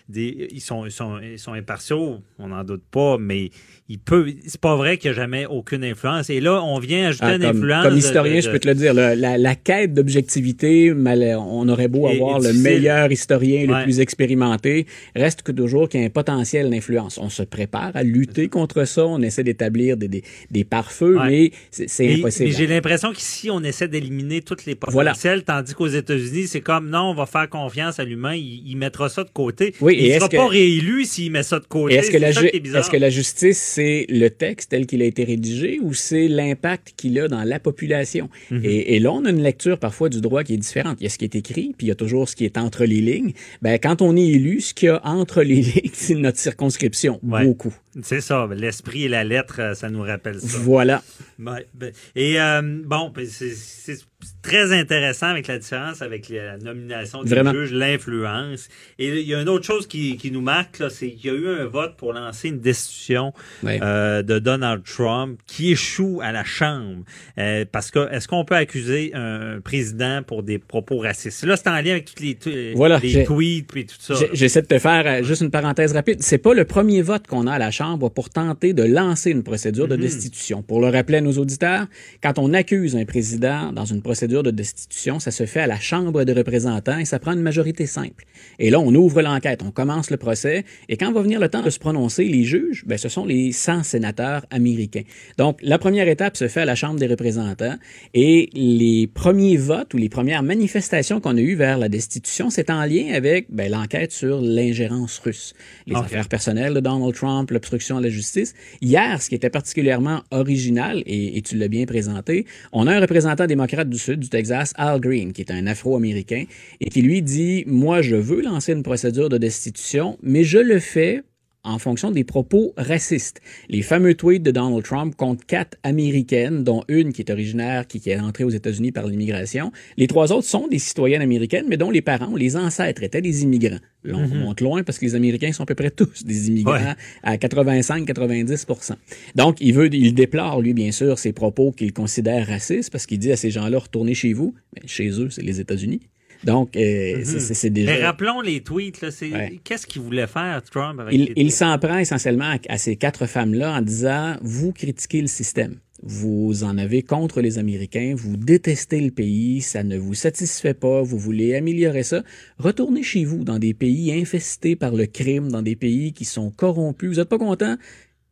Des, 0.10 0.48
ils 0.52 0.60
sont, 0.62 0.86
ils 0.86 0.92
sont, 0.92 1.20
ils 1.20 1.38
sont 1.40 1.54
impartiaux, 1.54 2.18
on 2.40 2.48
n'en 2.48 2.64
doute 2.64 2.82
pas, 2.92 3.18
mais 3.20 3.52
il 3.88 4.00
peut, 4.00 4.28
c'est 4.46 4.60
pas 4.60 4.76
vrai 4.76 4.98
qu'il 4.98 5.12
n'y 5.12 5.18
a 5.18 5.22
jamais 5.22 5.46
aucune 5.46 5.84
influence. 5.84 6.30
Et 6.30 6.40
là, 6.42 6.62
on 6.64 6.80
vient 6.80 7.08
ajouter 7.10 7.26
Ah, 7.28 7.36
une 7.36 7.46
influence. 7.46 7.84
comme 7.84 7.94
de- 7.94 8.00
historien, 8.00 8.36
de- 8.36 8.42
je 8.42 8.50
peux 8.50 8.60
te 8.60 8.68
le 8.68 8.76
dire, 8.76 8.94
la, 8.94 9.16
la- 9.16 9.38
la 9.38 9.56
quête 9.56 9.94
d'objectivité, 9.94 10.92
on 11.38 11.68
aurait 11.70 11.88
beau 11.88 12.08
avoir 12.08 12.40
le 12.40 12.54
meilleur 12.54 13.12
historien, 13.12 13.66
le 13.66 13.84
plus 13.84 14.00
expérimenté, 14.00 14.86
reste 15.16 15.42
que 15.44 15.52
toujours 15.52 15.88
qu'il 15.90 16.00
y 16.02 16.04
a 16.04 16.08
un 16.08 16.10
potentiel 16.10 16.70
d'influence. 16.70 17.18
On 17.18 17.30
se 17.30 17.44
prépare 17.44 17.92
à 17.96 18.04
lutter 18.04 18.48
contre 18.50 18.86
ça, 18.86 19.06
on 19.06 19.22
essaie 19.22 19.44
d'établir 19.44 19.98
des, 19.98 20.08
des, 20.08 20.24
des 20.52 20.64
pare-feux, 20.64 21.18
Ouais. 21.20 21.28
mais 21.28 21.52
c'est 21.72 22.14
impossible. 22.16 22.50
Mais 22.50 22.56
j'ai 22.56 22.68
l'impression 22.68 23.12
qu'ici, 23.14 23.50
on 23.50 23.64
essaie 23.64 23.88
d'éliminer 23.88 24.42
toutes 24.42 24.66
les 24.66 24.78
Voilà. 24.88 25.12
potentiels, 25.12 25.44
tandis 25.44 25.74
qu'aux 25.74 25.88
États-Unis, 25.88 26.48
c'est 26.48 26.62
comme 26.62 26.90
non, 26.90 27.12
on 27.12 27.14
va 27.14 27.26
faire 27.26 27.50
confiance 27.50 28.00
à 28.00 28.04
l'humain, 28.04 28.36
il, 28.36 28.64
il 28.68 28.76
mettra 28.78 29.10
ça 29.10 29.24
de 29.24 29.30
côté. 29.30 29.74
Oui, 29.82 29.96
il 30.00 30.10
ne 30.14 30.16
sera 30.16 30.30
que- 30.30 30.38
pas 30.38 30.48
réélu 30.48 31.06
s'il 31.06 31.32
met 31.32 31.44
ça 31.44 31.60
de 31.60 31.66
côté. 31.66 31.96
Est-ce 31.96 32.12
que, 32.12 32.18
la 32.18 32.32
ju- 32.32 32.48
est 32.48 32.62
que 32.62 33.10
justice, 33.10 33.58
c'est 33.58 34.06
le 34.10 34.30
texte 34.30 34.72
tel 34.72 34.86
qu'il 34.86 35.02
a 35.02 35.06
été 35.06 35.24
rédigé 35.24 35.80
ou 35.82 35.94
c'est 35.94 36.28
l'impact 36.28 36.94
qu'il 36.98 37.20
a 37.20 37.28
dans 37.28 37.44
la 37.44 37.60
population? 37.60 38.30
Mhm. 38.52 38.62
et, 38.64 38.96
et 38.96 39.00
là, 39.00 39.12
on 39.12 39.26
a 39.26 39.30
une 39.30 39.42
lecture 39.44 39.78
parfois 39.80 40.10
du 40.10 40.22
droit 40.22 40.44
qui 40.44 40.54
est 40.54 40.58
différente. 40.58 40.98
Il 41.00 41.04
y 41.04 41.08
a 41.08 41.10
ce 41.10 41.18
qui 41.18 41.26
est 41.26 41.36
écrit, 41.36 41.74
puis 41.78 41.88
il 41.88 41.90
y 41.90 41.92
a 41.92 41.96
toujours 41.96 42.28
ce 42.30 42.36
qui 42.36 42.46
est 42.46 42.58
entre 42.58 42.86
les 42.86 43.02
lignes. 43.02 43.34
Ben, 43.62 43.78
quand 43.80 44.02
on 44.02 44.16
est 44.16 44.28
élu, 44.28 44.62
ce 44.62 44.74
qu'il 44.74 44.88
y 44.88 44.90
a 44.90 45.02
entre 45.06 45.42
les 45.44 45.56
lignes, 45.62 45.92
c'est 45.94 46.16
notre 46.16 46.38
circonscription. 46.40 47.20
Ouais. 47.24 47.46
Beaucoup. 47.46 47.74
C'est 48.04 48.22
ça, 48.22 48.48
l'esprit 48.56 49.06
et 49.06 49.08
la 49.08 49.24
lettre, 49.24 49.60
euh, 49.60 49.74
ça 49.74 49.90
nous 49.90 50.02
rappelle 50.02 50.40
ça. 50.40 50.58
Voilà. 50.60 51.04
Ouais, 51.40 51.66
ben, 51.74 51.92
et 52.16 52.40
euh, 52.40 52.62
bon, 52.86 53.12
ben, 53.14 53.26
c'est 53.26 53.98
très 54.42 54.74
intéressant 54.78 55.28
avec 55.28 55.48
la 55.48 55.58
différence 55.60 56.02
avec 56.02 56.30
la 56.30 56.58
nomination 56.58 57.22
Vraiment. 57.24 57.52
juges, 57.54 57.72
l'influence. 57.72 58.68
Et 58.98 59.08
il 59.22 59.28
y 59.28 59.34
a 59.34 59.42
une 59.42 59.50
autre 59.50 59.66
chose 59.66 59.88
qui, 59.88 60.18
qui 60.18 60.32
nous 60.32 60.42
marque, 60.42 60.82
c'est 60.90 61.12
qu'il 61.12 61.32
y 61.32 61.34
a 61.34 61.38
eu 61.38 61.48
un 61.62 61.66
vote 61.66 61.96
pour 61.98 62.14
lancer 62.14 62.50
une 62.50 62.60
destitution 62.60 63.34
euh, 63.66 64.22
de 64.24 64.40
Donald 64.40 64.84
Trump 64.84 65.40
qui 65.48 65.72
échoue 65.72 66.20
à 66.22 66.32
la 66.32 66.44
Chambre. 66.44 67.04
Euh, 67.38 67.66
parce 67.72 67.92
que 67.92 68.12
est-ce 68.12 68.28
qu'on 68.28 68.44
peut 68.46 68.56
accuser 68.56 69.12
un 69.14 69.62
président 69.62 70.22
pour 70.26 70.44
des 70.44 70.58
propos 70.60 70.98
racistes? 71.00 71.44
Là, 71.46 71.56
c'est 71.56 71.70
en 71.70 71.76
lien 71.82 71.92
avec 71.92 72.14
tous 72.14 72.50
les, 72.50 72.74
Voilà, 72.76 73.00
tweets 73.00 73.76
et 73.76 73.86
tout 73.86 73.96
ça. 74.00 74.16
J'essaie 74.34 74.62
de 74.62 74.68
te 74.68 74.80
faire 74.80 75.04
euh, 75.06 75.24
juste 75.24 75.42
une 75.42 75.52
parenthèse 75.52 75.94
rapide. 75.94 76.18
C'est 76.22 76.38
pas 76.40 76.54
le 76.54 76.66
premier 76.66 77.02
vote 77.02 77.28
qu'on 77.28 77.48
a 77.48 77.54
à 77.54 77.60
la 77.60 77.72
Chambre 77.72 78.10
pour 78.10 78.30
tenter 78.30 78.74
de 78.74 78.84
lancer 78.84 79.32
une 79.32 79.44
procédure 79.44 79.88
de 79.88 79.96
Mhm. 79.96 80.02
destitution. 80.02 80.62
Pour 80.64 80.82
le 80.82 80.88
rappeler 80.90 81.18
à 81.18 81.22
nos 81.22 81.38
auditeurs, 81.38 81.86
quand 82.24 82.38
on 82.40 82.54
accuse 82.54 82.96
un 82.96 83.06
président 83.06 83.72
dans 83.72 83.86
une 83.86 84.02
procédure 84.10 84.42
de 84.42 84.50
destitution, 84.50 85.20
ça 85.20 85.30
se 85.30 85.46
fait 85.46 85.60
à 85.60 85.68
la 85.68 85.80
Chambre 85.80 86.24
des 86.24 86.34
représentants 86.34 86.98
et 86.98 87.06
ça 87.06 87.20
prend 87.20 87.34
une 87.34 87.44
majorité 87.44 87.86
simple. 87.86 88.26
Et 88.58 88.72
là, 88.72 88.80
on 88.80 88.92
ouvre 88.96 89.22
l'enquête, 89.22 89.62
on 89.64 89.70
commence 89.70 90.10
le 90.10 90.18
procès 90.18 90.66
et 90.90 90.98
quand 90.98 91.12
va 91.12 91.22
venir 91.22 91.40
le 91.40 91.48
temps 91.48 91.62
de 91.62 91.70
se 91.70 91.78
prononcer, 91.78 92.24
les 92.24 92.44
juges, 92.44 92.84
ben, 92.88 92.98
ce 92.98 93.08
sont 93.08 93.24
les 93.24 93.52
100 93.52 93.84
sénateurs 93.84 94.48
américains. 94.50 95.04
Donc, 95.38 95.60
la 95.62 95.78
première 95.78 96.08
étape 96.08 96.38
se 96.38 96.48
fait 96.48 96.62
à 96.62 96.66
la 96.66 96.74
Chambre 96.74 97.00
des 97.00 97.06
représentants 97.06 97.76
et 98.16 98.50
les 98.54 99.06
premiers 99.06 99.58
votes 99.58 99.94
ou 99.94 99.98
les 99.98 100.10
premières 100.10 100.42
manifestations 100.42 101.22
qu'on 101.22 101.38
a 101.38 101.42
eues 101.42 101.56
vers 101.56 101.78
la 101.78 101.88
destitution, 101.88 102.50
c'est 102.50 102.72
en 102.72 102.84
lien 102.86 103.14
avec 103.14 103.46
ben, 103.52 103.70
l'enquête 103.72 104.12
sur 104.12 104.42
l'ingérence 104.42 105.20
russe, 105.20 105.54
les 105.86 105.96
Ok. 105.96 106.06
affaires 106.06 106.28
personnelles 106.30 106.74
de 106.74 106.80
Donald 106.80 107.14
Trump, 107.14 107.52
l'obstruction 107.52 107.98
à 107.98 108.02
la 108.02 108.10
justice. 108.10 108.56
Hier, 108.82 109.22
ce 109.22 109.30
qui 109.30 109.36
était 109.36 109.52
particulièrement 109.52 110.24
original, 110.32 111.04
et, 111.06 111.38
et 111.38 111.42
tu 111.44 111.56
l'as 111.58 111.68
bien 111.68 111.86
présenté, 111.86 112.48
on 112.72 112.88
a 112.88 112.96
un 112.96 113.00
représentant 113.00 113.46
démocrate 113.46 113.88
du 113.88 113.99
Du 114.08 114.30
Texas, 114.30 114.74
Al 114.76 115.00
Green, 115.00 115.34
qui 115.34 115.42
est 115.42 115.52
un 115.52 115.68
Afro-Américain, 115.68 116.46
et 116.80 116.90
qui 116.90 117.02
lui 117.02 117.22
dit, 117.22 117.64
moi, 117.68 118.02
je 118.02 118.16
veux 118.16 118.42
lancer 118.42 118.72
une 118.72 118.84
procédure 118.84 119.30
de 119.30 119.38
destitution, 119.38 120.18
mais 120.24 120.44
je 120.44 120.58
le 120.58 120.80
fais 120.80 121.24
en 121.64 121.78
fonction 121.78 122.10
des 122.12 122.24
propos 122.24 122.74
racistes. 122.78 123.42
Les 123.68 123.82
fameux 123.82 124.14
tweets 124.16 124.44
de 124.44 124.52
Donald 124.52 124.84
Trump 124.84 125.16
contre 125.16 125.46
quatre 125.46 125.78
Américaines, 125.84 126.64
dont 126.64 126.84
une 126.88 127.12
qui 127.12 127.22
est 127.22 127.32
originaire, 127.32 127.86
qui, 127.86 128.00
qui 128.00 128.10
est 128.12 128.20
entrée 128.20 128.44
aux 128.46 128.50
États-Unis 128.50 128.92
par 128.92 129.08
l'immigration. 129.08 129.72
Les 129.98 130.08
trois 130.08 130.32
autres 130.32 130.48
sont 130.48 130.68
des 130.68 130.80
citoyennes 130.80 131.22
américaines, 131.22 131.66
mais 131.68 131.78
dont 131.78 131.92
les 131.92 132.02
parents, 132.02 132.36
les 132.36 132.56
ancêtres 132.56 133.04
étaient 133.04 133.22
des 133.22 133.44
immigrants. 133.44 133.80
Là, 134.06 134.16
on 134.16 134.28
Mhm. 134.28 134.40
monte 134.40 134.62
loin 134.62 134.84
parce 134.84 134.98
que 134.98 135.06
les 135.06 135.16
Américains 135.16 135.52
sont 135.52 135.64
à 135.64 135.66
peu 135.66 135.76
près 135.76 135.92
tous 135.92 136.24
des 136.24 136.48
immigrants 136.48 136.72
Ouais. 136.74 136.96
à 137.24 137.38
85-90% 137.38 138.96
Donc, 139.36 139.58
il 139.60 139.74
veut, 139.74 139.94
il 139.94 140.14
déplore, 140.14 140.62
lui, 140.62 140.74
bien 140.74 140.92
sûr, 140.92 141.20
ces 141.20 141.34
propos 141.34 141.72
qu'il 141.72 141.92
considère 141.94 142.48
racistes 142.48 142.92
parce 142.92 143.06
qu'il 143.06 143.20
dit 143.20 143.32
à 143.32 143.36
ces 143.36 143.52
gens-là, 143.52 143.80
retournez 143.80 144.14
chez 144.14 144.34
vous. 144.34 144.54
Mais 144.76 144.88
chez 144.88 145.10
eux, 145.20 145.30
c'est 145.30 145.42
les 145.44 145.60
États-Unis. 145.60 146.00
Donc, 146.44 146.76
euh, 146.76 147.18
Mhm. 147.18 147.24
c'est- 147.26 147.70
déjà... 147.70 147.92
Mais 147.92 148.04
rappelons 148.06 148.42
les 148.42 148.62
tweets. 148.62 149.02
Ouais. 149.02 149.60
Qu'est-ce 149.64 149.86
qu'il 149.86 150.02
voulait 150.02 150.28
faire, 150.28 150.62
Trump? 150.64 151.00
Avec 151.00 151.34
Il, 151.36 151.52
s'en 151.52 151.78
prend 151.78 151.98
essentiellement 151.98 152.52
à, 152.52 152.58
à 152.74 152.78
ces 152.78 152.96
quatre 152.96 153.26
femmes-là 153.26 153.78
en 153.78 153.82
disant 153.82 154.38
vous 154.42 154.72
critiquez 154.72 155.22
le 155.22 155.28
système. 155.28 155.76
Vous 156.02 156.64
en 156.64 156.78
avez 156.78 157.02
contre 157.04 157.42
les 157.42 157.58
Américains, 157.58 158.14
vous 158.16 158.38
détestez 158.38 159.02
le 159.02 159.12
pays, 159.12 159.60
ça 159.60 159.84
ne 159.84 159.98
vous 159.98 160.14
satisfait 160.14 160.74
pas, 160.74 161.02
vous 161.02 161.18
voulez 161.20 161.56
améliorer 161.56 162.04
ça. 162.04 162.24
Retournez 162.58 163.04
chez 163.04 163.26
vous 163.26 163.44
dans 163.44 163.60
des 163.60 163.74
pays 163.74 164.14
infestés 164.14 164.78
par 164.78 164.94
le 164.96 165.08
crime, 165.08 165.50
dans 165.52 165.62
des 165.62 165.76
pays 165.76 166.14
qui 166.14 166.24
sont 166.24 166.52
corrompus. 166.52 167.10
Vous 167.10 167.16
n'êtes 167.18 167.28
pas 167.28 167.38
content? 167.38 167.76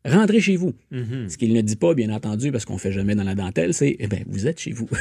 Rentrez 0.06 0.40
chez 0.40 0.56
vous. 0.56 0.74
Mhm. 0.92 1.28
Ce 1.30 1.38
qu'il 1.38 1.52
ne 1.52 1.60
dit 1.60 1.76
pas, 1.76 1.94
bien 1.94 2.10
entendu, 2.14 2.52
parce 2.52 2.64
qu'on 2.64 2.78
fait 2.78 2.94
jamais 2.94 3.14
dans 3.14 3.24
la 3.26 3.36
dentelle, 3.36 3.74
c'est 3.74 3.98
eh 4.00 4.08
ben 4.08 4.24
vous 4.28 4.48
êtes 4.48 4.60
chez 4.60 4.72
vous. 4.72 4.88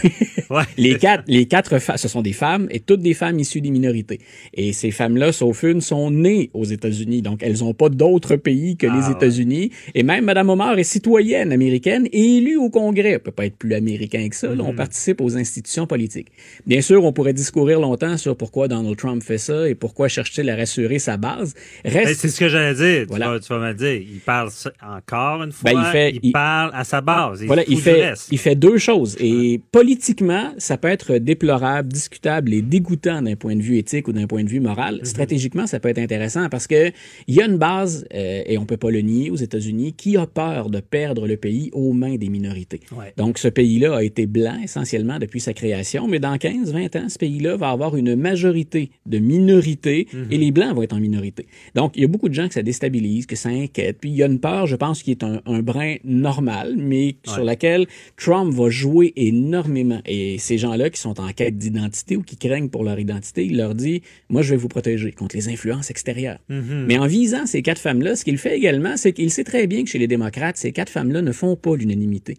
Ouais. 0.49 0.63
les 0.79 0.97
quatre, 0.97 1.25
les 1.27 1.47
quatre 1.47 1.77
ce 1.97 2.07
sont 2.07 2.23
des 2.23 2.33
femmes 2.33 2.69
et 2.71 2.79
toutes 2.79 3.01
des 3.01 3.15
femmes 3.15 3.41
issues 3.41 3.61
des 3.61 3.71
minorités. 3.71 4.21
Et 4.55 4.73
ces 4.73 4.93
femmes-là, 4.93 5.33
sauf 5.33 5.65
une, 5.65 5.81
sont 5.81 6.13
nées 6.13 6.51
aux 6.55 6.65
États-Unis, 6.65 7.21
donc 7.21 7.43
elles 7.43 7.59
n'ont 7.59 7.75
pas 7.75 7.89
d'autre 7.89 8.37
pays 8.37 8.77
que 8.77 8.87
Ah, 8.87 8.95
les 8.97 9.07
ouais. 9.07 9.13
États-Unis. 9.13 9.71
Et 9.97 10.05
même 10.05 10.25
Madame 10.25 10.49
Omar 10.51 10.79
est 10.79 10.85
citoyenne 10.85 11.51
américaine 11.51 12.07
et 12.13 12.37
élue 12.37 12.57
au 12.57 12.71
Congrès. 12.71 13.11
Elle 13.11 13.19
peut 13.21 13.33
pas 13.33 13.47
être 13.47 13.57
plus 13.57 13.75
américain 13.75 14.29
que 14.29 14.37
ça. 14.37 14.55
là. 14.55 14.63
on 14.63 14.71
Mhm. 14.71 14.77
participe 14.77 15.21
aux 15.21 15.37
institutions 15.37 15.89
politiques. 15.89 16.29
Bien 16.65 16.81
sûr, 16.81 17.05
on 17.05 17.13
pourrait 17.13 17.33
discourir 17.33 17.81
longtemps 17.81 18.17
sur 18.17 18.37
pourquoi 18.37 18.69
Donald 18.69 18.97
Trump 18.97 19.23
fait 19.25 19.39
ça 19.39 19.69
et 19.69 19.75
pourquoi 19.75 20.07
cherche-t-il 20.07 20.49
à 20.49 20.55
rassurer 20.55 21.01
sa 21.01 21.17
base. 21.17 21.55
Ben, 21.85 21.93
Reste 21.93 22.21
c'est 22.21 22.29
ce 22.29 22.39
que 22.39 22.49
j'allais 22.49 22.75
dire. 22.75 23.07
Voilà. 23.09 23.27
Tu, 23.27 23.33
vas, 23.33 23.41
tu 23.41 23.49
vas 23.49 23.59
me 23.69 23.75
dire. 23.75 23.95
Il 24.15 24.21
parle 24.21 24.51
encore 24.89 25.43
une 25.43 25.53
fois. 25.53 25.73
Ben, 25.73 25.81
il 25.81 25.91
fait- 25.93 26.19
il- 26.23 26.33
parle 26.33 26.71
à 26.75 26.85
sa 26.85 27.01
base. 27.01 27.43
Voilà, 27.45 27.63
fout 27.63 27.73
il 27.73 27.81
fait, 27.81 28.13
il 28.31 28.39
fait 28.39 28.55
deux 28.55 28.79
choses. 28.79 29.17
Et 29.21 29.61
politiquement, 29.73 30.53
ça 30.59 30.77
peut 30.77 30.89
être 30.89 31.19
déplorable, 31.19 31.89
discutable 31.93 32.53
et 32.53 32.63
dégoûtant 32.63 33.23
d'un 33.23 33.37
point 33.37 33.57
de 33.57 33.63
vue 33.63 33.79
éthique 33.79 34.09
ou 34.09 34.13
d'un 34.13 34.27
point 34.27 34.45
de 34.45 34.49
vue 34.49 34.61
moral. 34.61 35.01
Stratégiquement, 35.05 35.67
ça 35.67 35.81
peut 35.81 35.89
être 35.89 35.99
intéressant 35.99 36.49
parce 36.49 36.67
que 36.67 36.91
il 37.27 37.35
y 37.35 37.41
a 37.41 37.47
une 37.47 37.59
base, 37.59 38.07
euh, 38.15 38.43
et 38.47 38.59
on 38.59 38.65
peut 38.67 38.77
pas 38.77 38.91
le 38.91 39.01
nier 39.01 39.31
aux 39.31 39.37
États-Unis, 39.37 39.95
qui 39.95 40.17
a 40.17 40.27
peur 40.27 40.71
de 40.71 40.81
perdre 40.81 41.27
le 41.27 41.37
pays 41.37 41.71
aux 41.73 41.93
mains 41.93 42.17
des 42.17 42.29
minorités. 42.29 42.81
Ouais. 42.97 43.13
Donc, 43.17 43.39
ce 43.39 43.49
pays-là 43.49 43.97
a 43.97 44.03
été 44.03 44.27
blanc 44.27 44.59
essentiellement 44.63 45.19
depuis 45.19 45.41
sa 45.41 45.53
création, 45.53 46.07
mais 46.09 46.19
dans 46.19 46.37
15, 46.39 46.73
20 46.73 46.95
ans, 46.97 47.09
ce 47.09 47.19
pays-là 47.19 47.57
va 47.57 47.71
avoir 47.71 47.97
une 47.97 48.15
majorité 48.17 48.91
de 49.07 49.19
minorités 49.19 50.07
et 50.31 50.37
les 50.39 50.51
blancs 50.53 50.75
vont 50.75 50.83
être 50.83 50.95
en 50.95 51.01
minorité. 51.01 51.47
Donc, 51.75 51.93
il 51.97 52.03
y 52.03 52.05
a 52.05 52.09
beaucoup 52.09 52.29
de 52.29 52.35
gens 52.35 52.49
que 52.49 52.55
ça 52.55 52.63
déstabilise, 52.63 53.27
que 53.27 53.37
ça 53.37 53.49
inquiète. 53.49 53.99
Puis, 54.01 54.11
il 54.11 54.17
y 54.17 54.23
a 54.23 54.27
une 54.27 54.41
peur, 54.41 54.67
je 54.67 54.76
pense, 54.77 55.03
qui 55.03 55.11
est 55.11 55.23
un, 55.25 55.41
un 55.47 55.61
brin 55.61 55.97
normal, 56.05 56.77
mais 56.77 57.17
sur 57.27 57.45
laquelle 57.45 57.87
Trump 58.17 58.53
va 58.55 58.71
jouer 58.71 59.13
énormément. 59.17 60.01
Et 60.07 60.39
ces 60.39 60.59
gens-là 60.59 60.91
qui 60.91 61.01
sont 61.01 61.21
en 61.21 61.33
quête 61.33 61.59
d'identité 61.59 62.17
ou 62.17 62.23
qui 62.23 62.37
craignent 62.37 62.69
pour 62.69 62.85
leur 62.85 62.99
identité, 62.99 63.45
il 63.45 63.57
leur 63.57 63.75
dit, 63.75 64.03
moi, 64.29 64.43
je 64.43 64.51
vais 64.51 64.57
vous 64.57 64.69
protéger 64.69 65.13
contre 65.13 65.37
les 65.37 65.49
influences 65.49 65.91
extérieures. 65.91 66.39
Mais 66.49 66.99
en 66.99 67.07
visant 67.07 67.47
ces 67.47 67.63
quatre 67.63 67.81
femmes-là, 67.81 68.17
ce 68.17 68.25
qu'il 68.25 68.39
fait 68.39 68.57
également, 68.57 68.97
c'est 68.97 69.13
qu'il 69.13 69.31
sait 69.31 69.45
très 69.45 69.67
bien 69.67 69.85
que 69.85 69.91
chez 69.91 69.99
les 69.99 70.07
démocrates, 70.09 70.57
ces 70.57 70.73
quatre 70.73 70.91
femmes-là 70.91 71.23
ne 71.23 71.33
font 71.33 71.57
pas 71.57 71.77
l'unanimité. 71.77 72.37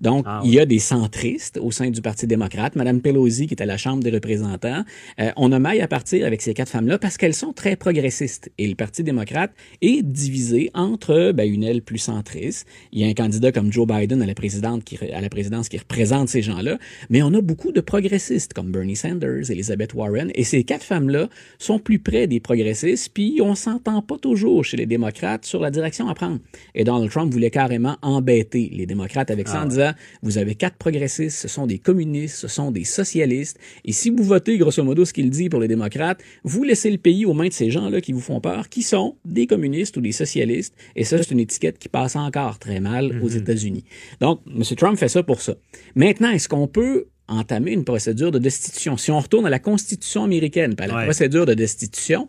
Donc, 0.00 0.24
Ah 0.26 0.40
il 0.44 0.54
y 0.54 0.60
a 0.60 0.66
des 0.66 0.78
centristes 0.78 1.58
au 1.58 1.70
sein 1.70 1.90
du 1.90 2.00
Parti 2.00 2.26
démocrate. 2.26 2.76
Madame 2.76 3.00
Pelosi, 3.00 3.46
qui 3.46 3.54
est 3.54 3.62
à 3.62 3.66
la 3.66 3.76
Chambre 3.76 4.02
des 4.02 4.10
représentants, 4.10 4.84
euh, 5.20 5.30
on 5.36 5.52
a 5.52 5.58
maille 5.58 5.80
à 5.80 5.88
partir 5.88 6.26
avec 6.26 6.42
ces 6.42 6.54
quatre 6.54 6.70
femmes-là 6.70 6.98
parce 6.98 7.16
qu'elles 7.16 7.34
sont 7.34 7.52
très 7.52 7.76
progressistes. 7.76 8.50
Et 8.58 8.66
le 8.66 8.74
Parti 8.74 9.02
démocrate 9.02 9.52
est 9.82 10.02
divisé 10.02 10.70
entre 10.74 11.32
ben, 11.32 11.50
une 11.50 11.64
aile 11.64 11.82
plus 11.82 11.98
centriste. 11.98 12.66
Il 12.92 13.00
y 13.00 13.04
a 13.04 13.08
un 13.08 13.14
candidat 13.14 13.52
comme 13.52 13.72
Joe 13.72 13.86
Biden 13.86 14.22
à 14.22 14.26
la, 14.26 14.34
présidente 14.34 14.84
qui, 14.84 14.98
à 15.12 15.20
la 15.20 15.28
présidence 15.28 15.68
qui 15.68 15.78
représente 15.78 16.28
ces 16.28 16.42
gens-là. 16.42 16.78
Mais 17.10 17.22
on 17.22 17.32
a 17.34 17.40
beaucoup 17.40 17.72
de 17.72 17.80
progressistes 17.80 18.54
comme 18.54 18.72
Bernie 18.72 18.96
Sanders, 18.96 19.50
Elizabeth 19.50 19.94
Warren. 19.94 20.30
Et 20.34 20.44
ces 20.44 20.64
quatre 20.64 20.84
femmes-là 20.84 21.28
sont 21.58 21.78
plus 21.78 21.98
près 21.98 22.26
des 22.26 22.40
progressistes. 22.40 23.10
Puis 23.12 23.40
on 23.42 23.54
s'entend 23.54 24.02
pas 24.02 24.18
toujours 24.18 24.64
chez 24.64 24.76
les 24.76 24.86
démocrates 24.86 25.44
sur 25.44 25.60
la 25.60 25.70
direction 25.70 26.08
à 26.08 26.14
prendre. 26.14 26.38
Et 26.74 26.84
Donald 26.84 27.10
Trump 27.10 27.32
voulait 27.32 27.50
carrément 27.50 27.96
embêter 28.02 28.70
les 28.72 28.86
démocrates 28.86 29.30
avec 29.30 29.48
ça 29.48 29.62
en 29.62 29.66
disant, 29.66 29.89
vous 30.22 30.38
avez 30.38 30.54
quatre 30.54 30.76
progressistes, 30.76 31.38
ce 31.38 31.48
sont 31.48 31.66
des 31.66 31.78
communistes, 31.78 32.36
ce 32.36 32.48
sont 32.48 32.70
des 32.70 32.84
socialistes. 32.84 33.58
Et 33.84 33.92
si 33.92 34.10
vous 34.10 34.22
votez, 34.24 34.58
grosso 34.58 34.82
modo, 34.82 35.04
ce 35.04 35.12
qu'il 35.12 35.30
dit 35.30 35.48
pour 35.48 35.60
les 35.60 35.68
démocrates, 35.68 36.20
vous 36.44 36.62
laissez 36.64 36.90
le 36.90 36.98
pays 36.98 37.24
aux 37.26 37.34
mains 37.34 37.48
de 37.48 37.52
ces 37.52 37.70
gens-là 37.70 38.00
qui 38.00 38.12
vous 38.12 38.20
font 38.20 38.40
peur, 38.40 38.68
qui 38.68 38.82
sont 38.82 39.16
des 39.24 39.46
communistes 39.46 39.96
ou 39.96 40.00
des 40.00 40.12
socialistes. 40.12 40.74
Et 40.96 41.04
ça, 41.04 41.18
c'est 41.18 41.30
une 41.30 41.40
étiquette 41.40 41.78
qui 41.78 41.88
passe 41.88 42.16
encore 42.16 42.58
très 42.58 42.80
mal 42.80 43.20
aux 43.22 43.28
États-Unis. 43.28 43.84
Donc, 44.20 44.40
M. 44.46 44.62
Trump 44.76 44.98
fait 44.98 45.08
ça 45.08 45.22
pour 45.22 45.40
ça. 45.40 45.54
Maintenant, 45.94 46.30
est-ce 46.30 46.48
qu'on 46.48 46.66
peut 46.68 47.06
entamer 47.28 47.72
une 47.72 47.84
procédure 47.84 48.30
de 48.32 48.38
destitution? 48.38 48.96
Si 48.96 49.10
on 49.10 49.20
retourne 49.20 49.46
à 49.46 49.50
la 49.50 49.58
Constitution 49.60 50.24
américaine, 50.24 50.74
à 50.78 50.86
la 50.86 50.96
Ouais. 50.96 51.04
procédure 51.04 51.46
de 51.46 51.54
destitution, 51.54 52.28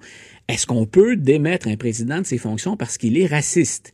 Est-ce 0.50 0.66
qu'on 0.68 0.86
peut 0.86 1.16
démettre 1.16 1.68
un 1.70 1.78
président 1.78 2.20
de 2.20 2.26
ses 2.26 2.38
fonctions 2.38 2.76
parce 2.76 2.98
qu'il 2.98 3.18
est 3.18 3.28
raciste? 3.28 3.94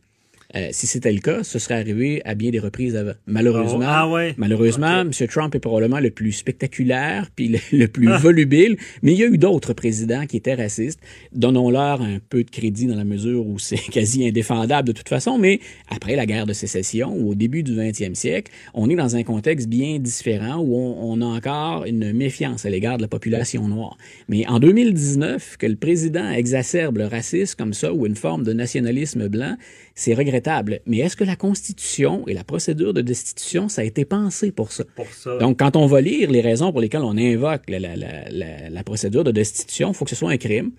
Euh, 0.56 0.68
si 0.72 0.86
c'était 0.86 1.12
le 1.12 1.20
cas, 1.20 1.44
ce 1.44 1.58
serait 1.58 1.74
arrivé 1.74 2.22
à 2.24 2.34
bien 2.34 2.50
des 2.50 2.58
reprises 2.58 2.96
avant. 2.96 3.12
Malheureusement, 3.26 3.80
Oh, 3.80 3.86
ah 3.86 4.08
ouais? 4.08 4.34
malheureusement, 4.38 5.00
M. 5.02 5.10
Trump 5.28 5.54
est 5.54 5.58
probablement 5.60 6.00
le 6.00 6.10
plus 6.10 6.32
spectaculaire 6.32 7.28
puis 7.36 7.48
le, 7.48 7.58
le 7.72 7.86
plus 7.86 8.08
volubile, 8.08 8.78
mais 9.02 9.12
il 9.12 9.18
y 9.18 9.24
a 9.24 9.26
eu 9.26 9.36
d'autres 9.36 9.74
présidents 9.74 10.24
qui 10.26 10.38
étaient 10.38 10.54
racistes. 10.54 11.00
Donnons-leur 11.34 12.00
un 12.00 12.18
peu 12.30 12.44
de 12.44 12.50
crédit 12.50 12.86
dans 12.86 12.94
la 12.96 13.04
mesure 13.04 13.46
où 13.46 13.58
c'est 13.58 13.76
quasi 13.92 14.26
indéfendable 14.26 14.88
de 14.88 14.92
toute 14.92 15.08
façon, 15.10 15.36
mais 15.36 15.60
après 15.90 16.16
la 16.16 16.24
guerre 16.24 16.46
de 16.46 16.54
sécession 16.54 17.14
ou 17.14 17.32
au 17.32 17.34
début 17.34 17.62
du 17.62 17.72
20e 17.72 18.14
siècle, 18.14 18.50
on 18.72 18.88
est 18.88 18.96
dans 18.96 19.16
un 19.16 19.24
contexte 19.24 19.68
bien 19.68 19.98
différent 19.98 20.56
où 20.60 20.74
on, 20.76 21.12
on 21.12 21.20
a 21.20 21.26
encore 21.26 21.84
une 21.84 22.14
méfiance 22.14 22.64
à 22.64 22.70
l'égard 22.70 22.96
de 22.96 23.02
la 23.02 23.08
population 23.08 23.68
noire. 23.68 23.98
Mais 24.28 24.46
en 24.46 24.58
2019, 24.60 25.56
que 25.58 25.66
le 25.66 25.76
président 25.76 26.30
exacerbe 26.30 26.96
le 26.98 27.06
racisme 27.06 27.54
comme 27.58 27.74
ça 27.74 27.92
ou 27.92 28.06
une 28.06 28.16
forme 28.16 28.44
de 28.44 28.54
nationalisme 28.54 29.28
blanc, 29.28 29.56
c'est 29.98 30.14
regrettable. 30.14 30.78
Mais 30.86 30.98
est-ce 30.98 31.16
que 31.16 31.24
la 31.24 31.34
Constitution 31.34 32.22
et 32.28 32.32
la 32.32 32.44
procédure 32.44 32.94
de 32.94 33.00
destitution, 33.00 33.68
ça 33.68 33.82
a 33.82 33.84
été 33.84 34.04
pensé 34.04 34.52
pour 34.52 34.70
ça? 34.70 34.84
Pour 34.94 35.08
ça. 35.12 35.36
Donc, 35.38 35.58
quand 35.58 35.74
on 35.74 35.86
va 35.86 36.00
lire 36.00 36.30
les 36.30 36.40
raisons 36.40 36.70
pour 36.70 36.80
lesquelles 36.80 37.02
on 37.02 37.18
invoque 37.18 37.62
la, 37.68 37.80
la, 37.80 37.96
la, 37.96 38.30
la, 38.30 38.70
la 38.70 38.84
procédure 38.84 39.24
de 39.24 39.32
destitution, 39.32 39.90
il 39.90 39.94
faut 39.94 40.04
que 40.04 40.10
ce 40.10 40.16
soit 40.16 40.30
un 40.30 40.36
crime, 40.36 40.70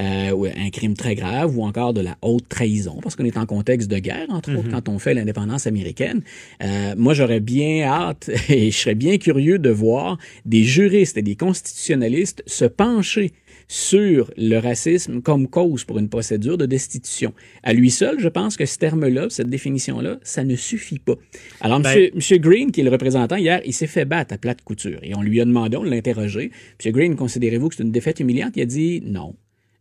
euh, 0.00 0.32
ou 0.32 0.46
un 0.46 0.70
crime 0.70 0.94
très 0.94 1.14
grave, 1.14 1.56
ou 1.56 1.64
encore 1.64 1.92
de 1.94 2.00
la 2.00 2.16
haute 2.20 2.48
trahison, 2.48 2.98
parce 3.00 3.14
qu'on 3.14 3.24
est 3.24 3.36
en 3.36 3.46
contexte 3.46 3.88
de 3.88 3.98
guerre, 3.98 4.26
entre 4.30 4.50
autres, 4.56 4.68
quand 4.68 4.88
on 4.88 4.98
fait 4.98 5.14
l'indépendance 5.14 5.68
américaine. 5.68 6.22
Euh, 6.60 6.94
moi, 6.96 7.14
j'aurais 7.14 7.38
bien 7.38 7.84
hâte 7.84 8.28
et 8.48 8.72
je 8.72 8.76
serais 8.76 8.96
bien 8.96 9.18
curieux 9.18 9.60
de 9.60 9.70
voir 9.70 10.18
des 10.46 10.64
juristes 10.64 11.16
et 11.16 11.22
des 11.22 11.36
constitutionnalistes 11.36 12.42
se 12.48 12.64
pencher 12.64 13.30
sur 13.68 14.30
le 14.36 14.58
racisme 14.58 15.20
comme 15.22 15.48
cause 15.48 15.84
pour 15.84 15.98
une 15.98 16.08
procédure 16.08 16.58
de 16.58 16.66
destitution. 16.66 17.32
À 17.62 17.72
lui 17.72 17.90
seul, 17.90 18.18
je 18.20 18.28
pense 18.28 18.56
que 18.56 18.66
ce 18.66 18.78
terme-là, 18.78 19.26
cette 19.30 19.48
définition-là, 19.48 20.18
ça 20.22 20.44
ne 20.44 20.56
suffit 20.56 20.98
pas. 20.98 21.14
Alors, 21.60 21.80
Ben- 21.80 21.88
monsieur, 21.88 22.10
monsieur 22.14 22.38
Green, 22.38 22.70
qui 22.70 22.80
est 22.80 22.84
le 22.84 22.90
représentant 22.90 23.36
hier, 23.36 23.60
il 23.64 23.72
s'est 23.72 23.86
fait 23.86 24.04
battre 24.04 24.34
à 24.34 24.38
plate 24.38 24.62
couture 24.62 24.98
et 25.02 25.14
on 25.16 25.22
lui 25.22 25.40
a 25.40 25.44
demandé, 25.44 25.76
on 25.76 25.82
l'a 25.82 25.96
interrogé. 25.96 26.50
Monsieur 26.78 26.92
Green, 26.92 27.16
considérez-vous 27.16 27.68
que 27.68 27.76
c'est 27.76 27.82
une 27.82 27.92
défaite 27.92 28.20
humiliante? 28.20 28.52
Il 28.56 28.62
a 28.62 28.66
dit 28.66 29.02
non. 29.04 29.34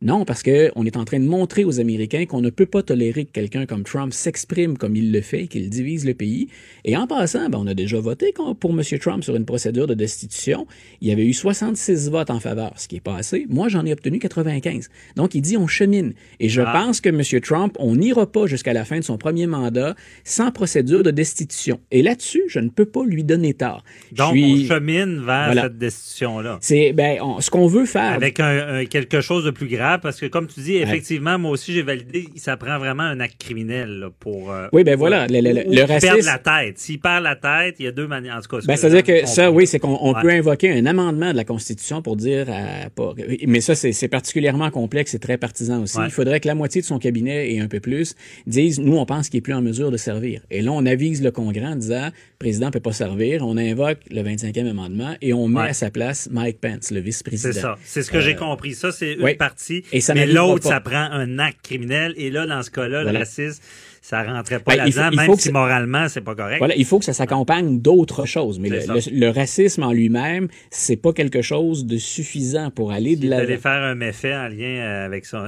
Non, 0.04 0.26
parce 0.26 0.44
que 0.44 0.70
on 0.76 0.86
est 0.86 0.98
en 0.98 1.06
train 1.06 1.20
de 1.20 1.26
montrer 1.26 1.64
aux 1.64 1.80
Américains 1.80 2.26
qu'on 2.26 2.42
ne 2.42 2.50
peut 2.50 2.66
pas 2.66 2.84
tolérer 2.84 3.26
que 3.26 3.32
quelqu'un 3.32 3.66
comme 3.66 3.84
Trump 3.84 4.14
s'exprime 4.14 4.78
comme 4.78 4.96
il 4.96 5.12
le 5.12 5.22
fait, 5.22 5.48
qu'il 5.48 5.70
divise 5.70 6.06
le 6.06 6.14
pays. 6.14 6.50
Et 6.84 6.98
en 6.98 7.08
passant, 7.08 7.50
ben, 7.50 7.58
on 7.60 7.68
a 7.68 7.74
déjà 7.74 8.00
voté 8.00 8.34
pour 8.60 8.72
M. 8.72 8.82
Trump 9.00 9.24
sur 9.24 9.36
une 9.36 9.46
procédure 9.46 9.88
de 9.88 9.94
destitution. 9.94 10.68
Il 11.02 11.08
y 11.08 11.12
avait 11.12 11.26
eu 11.26 11.34
66 11.34 12.10
votes 12.10 12.30
en 12.30 12.40
faveur, 12.42 12.74
ce 12.76 12.88
qui 12.90 12.98
est 12.98 13.00
pas 13.00 13.16
assez. 13.16 13.46
Moi, 13.50 13.70
j'en 13.70 13.86
ai 13.86 13.94
obtenu 13.94 14.20
95. 14.20 14.90
Donc, 15.16 15.36
il 15.36 15.42
dit 15.42 15.56
on 15.56 15.68
chemine. 15.68 16.14
Et 16.42 16.50
je 16.50 16.62
Ah. 16.62 16.72
pense 16.74 17.00
que 17.00 17.10
M. 17.10 17.22
Trump, 17.42 17.76
on 17.80 17.96
n'ira 17.96 18.30
pas 18.30 18.46
jusqu'à 18.46 18.74
la 18.74 18.84
fin 18.84 19.00
de 19.00 19.04
son 19.06 19.18
premier 19.18 19.48
mandat 19.48 19.96
sans 20.26 20.52
procédure 20.52 21.04
de 21.04 21.12
destitution. 21.12 21.80
Et 21.92 22.02
là-dessus, 22.04 22.44
je 22.50 22.60
ne 22.60 22.68
peux 22.70 22.86
pas 22.86 23.06
lui 23.06 23.24
donner 23.24 23.54
tort. 23.54 23.84
Donc, 24.12 24.34
suis- 24.34 24.66
on 24.66 24.68
chemine 24.68 25.16
vers 25.26 25.46
Voilà. 25.46 25.62
cette 25.64 25.78
destitution-là. 25.78 26.58
C'est 26.62 26.92
ben, 26.92 27.20
on- 27.22 27.40
ce 27.40 27.50
qu'on 27.50 27.68
veut 27.68 27.86
faire. 27.86 28.12
Avec 28.12 28.40
un, 28.42 28.80
un- 28.80 28.86
quelque 28.86 29.22
chose 29.22 29.46
de 29.46 29.52
plus 29.52 29.68
grave, 29.68 29.93
parce 29.98 30.20
que 30.20 30.26
comme 30.26 30.48
tu 30.48 30.60
dis, 30.62 30.76
effectivement, 30.78 31.38
moi 31.40 31.52
aussi 31.52 31.74
j'ai 31.74 31.82
validé, 31.84 32.28
ça 32.36 32.58
prend 32.58 32.78
vraiment 32.80 33.04
un 33.04 33.20
acte 33.20 33.40
criminel 33.40 34.00
là, 34.00 34.10
pour. 34.20 34.52
euh, 34.52 34.68
Oui, 34.74 34.84
ben 34.84 34.96
voilà, 34.98 35.28
le- 35.28 35.42
le- 35.42 35.64
le 35.76 35.82
racisme- 35.84 36.02
perde 36.02 36.22
la 36.26 36.38
tête. 36.40 36.80
S'il 36.80 37.00
perd 37.00 37.24
la 37.24 37.36
tête, 37.36 37.76
il 37.80 37.86
y 37.86 37.88
a 37.88 37.92
deux 37.92 38.08
manières. 38.08 38.38
En 38.38 38.42
tout 38.42 38.48
cas, 38.58 38.66
Ben, 38.66 38.76
c'est-à-dire 38.76 39.04
que 39.04 39.26
ça, 39.28 39.52
oui, 39.52 39.68
c'est 39.68 39.80
qu'on 39.80 39.98
on 40.02 40.14
Ouais. 40.14 40.22
peut 40.22 40.30
invoquer 40.32 40.72
un 40.72 40.86
amendement 40.86 41.32
de 41.32 41.38
la 41.38 41.46
Constitution 41.46 42.02
pour 42.02 42.16
dire, 42.16 42.48
à, 42.50 42.90
pas- 42.90 43.14
mais 43.48 43.62
ça, 43.62 43.76
c'est 43.76 44.08
particulièrement 44.08 44.70
complexe 44.72 45.14
et 45.14 45.20
très 45.20 45.38
partisan 45.38 45.82
aussi. 45.84 45.98
Ouais. 45.98 46.06
Il 46.06 46.12
faudrait 46.12 46.40
que 46.40 46.48
la 46.48 46.56
moitié 46.56 46.82
de 46.82 46.86
son 46.86 47.00
cabinet 47.00 47.52
et 47.54 47.60
un 47.60 47.68
peu 47.68 47.80
plus 47.80 48.16
disent, 48.48 48.80
nous, 48.80 48.98
on 48.98 49.06
pense 49.06 49.30
qu'il 49.30 49.38
est 49.40 49.42
plus 49.42 49.54
en 49.54 49.62
mesure 49.62 49.92
de 49.92 49.98
servir. 49.98 50.42
Et 50.52 50.62
là, 50.62 50.72
on 50.72 50.86
avise 50.86 51.22
le 51.24 51.32
Congrès 51.32 51.66
en 51.66 51.76
disant, 51.76 52.06
le 52.08 52.38
président 52.40 52.72
peut 52.72 52.80
pas 52.80 52.92
servir. 52.94 53.46
On 53.46 53.58
invoque 53.58 54.00
le 54.12 54.22
25e 54.22 54.68
amendement 54.68 55.16
et 55.22 55.34
on 55.34 55.48
met 55.48 55.62
Ouais. 55.62 55.70
à 55.70 55.74
sa 55.74 55.90
place 55.92 56.30
Mike 56.32 56.60
Pence, 56.60 56.92
le 56.92 57.00
vice-président. 57.00 57.54
C'est 57.54 57.60
ça. 57.62 57.78
C'est 57.84 58.02
ce 58.04 58.12
que 58.12 58.20
j'ai 58.20 58.36
compris. 58.36 58.74
Ça, 58.74 58.92
c'est 58.92 59.14
une 59.14 59.24
oui. 59.24 59.36
partie. 59.36 59.83
Et 59.92 60.02
ça 60.02 60.14
mais 60.14 60.26
l'autre, 60.26 60.68
ça 60.68 60.80
prend 60.80 61.12
un 61.12 61.40
acte 61.40 61.60
criminel. 61.64 62.14
Et 62.18 62.30
là, 62.30 62.46
dans 62.46 62.64
ce 62.64 62.72
cas-là, 62.72 63.04
le 63.04 63.18
racisme, 63.18 63.62
ça 64.04 64.22
rentrait 64.22 64.60
pas 64.60 64.76
Ben, 64.76 64.84
là-dedans, 64.84 65.16
même 65.16 65.26
faut 65.28 65.36
que 65.38 65.42
si 65.42 65.48
ça- 65.48 65.54
moralement, 65.54 66.10
c'est 66.10 66.20
pas 66.20 66.36
correct. 66.36 66.58
Voilà, 66.58 66.76
il 66.76 66.84
faut 66.84 67.00
que 67.00 67.06
ça 67.06 67.14
s'accompagne 67.14 67.80
d'autres 67.80 68.26
choses. 68.26 68.60
Mais 68.60 68.68
le, 68.70 69.30
racisme 69.30 69.82
en 69.84 69.94
lui-même, 69.94 70.50
c'est 70.72 70.98
pas 70.98 71.14
quelque 71.14 71.42
chose 71.42 71.86
de 71.86 71.96
suffisant 71.96 72.70
pour 72.70 72.92
aller 72.92 73.16
de 73.16 73.30
la. 73.30 73.46
Faire 73.58 73.82
un 73.82 73.96
méfait 73.96 74.36
en 74.36 74.50
lien 74.50 75.06
avec 75.06 75.26
son. 75.26 75.46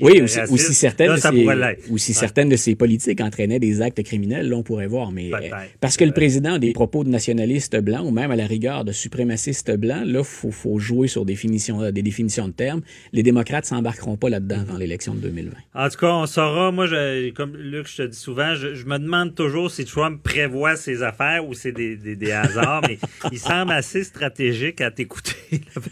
Oui, 0.00 0.20
ou 0.20 0.26
si, 0.26 0.38
ou 0.38 0.40
raciste. 0.42 0.66
si 0.66 0.74
certaines, 0.74 1.10
Là, 1.10 1.14
de 1.14 1.20
ses, 1.20 1.90
ou 1.92 1.98
si 1.98 2.10
Ouais. 2.10 2.14
certaines 2.16 2.48
de 2.48 2.56
ses 2.56 2.74
politiques 2.74 3.20
entraînaient 3.20 3.60
des 3.60 3.82
actes 3.82 4.02
criminels, 4.02 4.48
là, 4.48 4.56
on 4.56 4.62
pourrait 4.64 4.88
voir. 4.88 5.12
Mais 5.12 5.30
euh, 5.32 5.38
parce 5.80 5.96
que 5.96 6.04
le 6.04 6.12
président 6.12 6.54
a 6.54 6.58
des 6.58 6.72
propos 6.72 7.04
de 7.04 7.08
nationalistes 7.08 7.76
blancs 7.80 8.04
ou 8.04 8.10
même 8.10 8.32
à 8.32 8.36
la 8.36 8.46
rigueur 8.46 8.84
de 8.84 8.90
suprémacistes 8.90 9.70
blancs, 9.76 10.02
là, 10.06 10.24
faut, 10.24 10.50
faut 10.50 10.80
jouer 10.80 11.06
sur 11.06 11.24
des 11.24 11.34
définitions, 11.34 11.82
euh, 11.82 11.92
des 11.92 12.02
définitions 12.02 12.48
de 12.48 12.52
termes. 12.52 12.80
Les 13.12 13.22
démocrates 13.22 13.64
s'embarqueront 13.66 14.16
pas 14.16 14.28
là-dedans 14.28 14.64
dans 14.66 14.76
l'élection 14.76 15.14
de 15.14 15.20
2020. 15.20 15.52
En 15.74 15.88
tout 15.88 15.98
cas, 15.98 16.12
on 16.14 16.26
saura. 16.26 16.72
Moi, 16.72 16.86
je, 16.86 17.30
comme 17.30 17.56
Luc, 17.60 17.86
je 17.88 18.02
te 18.02 18.08
dis 18.08 18.16
souvent, 18.18 18.54
je, 18.54 18.74
je 18.74 18.86
me 18.86 18.98
demande 18.98 19.34
toujours 19.34 19.70
si 19.70 19.84
Trump 19.84 20.22
prévoit 20.22 20.76
ses 20.76 21.02
affaires 21.02 21.46
ou 21.46 21.52
c'est 21.54 21.72
des, 21.72 21.94
des, 21.96 22.16
des 22.16 22.32
hasards, 22.32 22.82
mais 22.88 22.98
il 23.32 23.38
semble 23.38 23.72
assez 23.72 24.02
stratégique 24.02 24.80
à 24.80 24.90
t'écouter. 24.90 25.34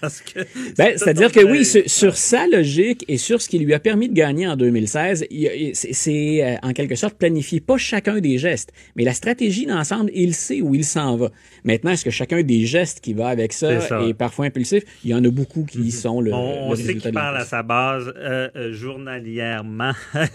Parce 0.01 0.21
que. 0.23 0.41
Ben, 0.41 0.47
c'est 0.77 0.99
c'est-à-dire 0.99 1.31
que 1.31 1.41
oui, 1.45 1.65
sur, 1.65 1.83
sur 1.89 2.17
sa 2.17 2.47
logique 2.47 3.05
et 3.09 3.19
sur 3.19 3.43
ce 3.43 3.49
qui 3.49 3.59
lui 3.59 3.75
a 3.75 3.79
permis 3.81 4.09
de 4.09 4.15
gagner 4.15 4.47
en 4.49 4.57
2016, 4.57 5.27
il 5.31 5.41
y 5.41 5.49
a- 5.49 5.55
il- 5.55 5.77
c'est- 5.77 6.43
euh, 6.43 6.57
en 6.63 6.73
quelque 6.73 6.95
sorte 6.95 7.17
planifier 7.19 7.61
pas 7.61 7.77
chacun 7.77 8.19
des 8.21 8.39
gestes, 8.39 8.73
mais 8.97 9.05
la 9.05 9.13
stratégie 9.13 9.67
d'ensemble, 9.67 10.11
il 10.15 10.35
sait 10.35 10.63
où 10.63 10.75
il 10.75 10.85
s'en 10.85 11.17
va. 11.17 11.31
Maintenant, 11.65 11.91
est-ce 11.91 12.05
que 12.05 12.11
chacun 12.11 12.43
des 12.43 12.65
gestes 12.67 13.01
qui 13.01 13.13
va 13.13 13.29
avec 13.29 13.53
ça, 13.53 13.73
est 14.09 14.15
parfois 14.15 14.47
impulsif? 14.47 14.85
Il 15.05 15.11
y 15.11 15.15
en 15.15 15.23
a 15.25 15.29
beaucoup 15.31 15.65
qui 15.65 15.91
sont 15.91 16.21
le, 16.21 16.33
On, 16.33 16.69
le 16.69 16.73
on 16.73 16.77
sait 16.77 16.97
qu'il 16.97 17.13
parle 17.13 17.37
à 17.37 17.45
sa 17.45 17.63
base 17.63 18.13
euh, 18.17 18.49
euh, 18.57 18.73
journalièrement. 18.73 19.93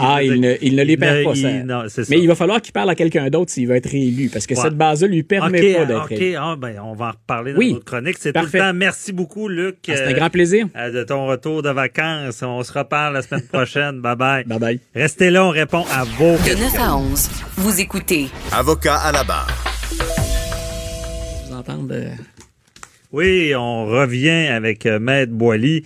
Ah, 0.00 0.22
il 0.22 0.40
ne, 0.40 0.54
il 0.70 0.76
ne 0.76 0.82
les 0.82 0.96
perd 0.96 1.24
pas, 1.24 1.32
il- 1.34 1.42
ça. 1.42 1.52
non, 1.64 1.82
c'est 1.88 2.04
ça. 2.04 2.08
Mais 2.10 2.20
il 2.20 2.26
va 2.26 2.34
falloir 2.34 2.60
qu'il 2.62 2.72
parle 2.72 2.90
à 2.90 2.94
quelqu'un 2.94 3.28
d'autre 3.28 3.50
s'il 3.52 3.66
veut 3.68 3.76
être 3.76 3.90
réélu, 3.90 4.28
parce 4.32 4.46
que 4.46 4.54
Ouais. 4.54 4.60
cette 4.62 4.74
base-là 4.76 5.08
lui 5.08 5.22
permet 5.22 5.60
pas 5.74 5.84
d'être 5.84 6.02
OK, 6.04 6.08
réélu. 6.10 6.36
ah, 6.36 6.56
ben, 6.58 6.76
on 6.84 6.94
va 6.94 7.06
en 7.08 7.10
reparler 7.12 7.52
dans 7.52 7.58
Oui. 7.58 7.72
notre 7.74 7.84
chronique. 7.84 8.16
C'est 8.18 8.32
tout 8.32 8.40
Parfait. 8.40 8.58
le 8.58 8.64
temps. 8.64 8.74
Merci 8.74 9.12
beaucoup, 9.12 9.48
Luc. 9.48 9.76
Ah, 9.88 9.92
c'est 9.96 10.04
un 10.06 10.10
euh, 10.10 10.12
grand 10.14 10.30
plaisir. 10.30 10.66
euh, 10.76 10.90
de 10.90 11.02
ton 11.04 11.26
retour 11.26 11.62
de 11.62 11.70
vacances. 11.70 12.42
On 12.42 12.62
se 12.62 12.72
reparle 12.72 13.14
la 13.14 13.22
semaine 13.22 13.42
prochaine. 13.42 14.00
bye 14.00 14.16
bye. 14.16 14.44
Bye 14.44 14.58
bye. 14.58 14.80
Restez 14.94 15.30
là, 15.30 15.44
on 15.44 15.50
répond 15.50 15.84
à 15.92 16.04
vos 16.04 16.32
De 16.32 16.36
questions. 16.44 16.64
9 16.64 16.78
à 16.80 16.96
11, 16.96 17.28
vous 17.56 17.80
écoutez 17.80 18.26
Avocat 18.52 18.96
à 18.96 19.12
la 19.12 19.24
barre. 19.24 19.48
Vous 21.48 21.54
entendez? 21.56 21.94
euh, 21.94 22.10
Oui, 23.12 23.52
on 23.56 23.86
revient 23.86 24.48
avec 24.48 24.84
Maître 24.86 25.32
Boily 25.32 25.84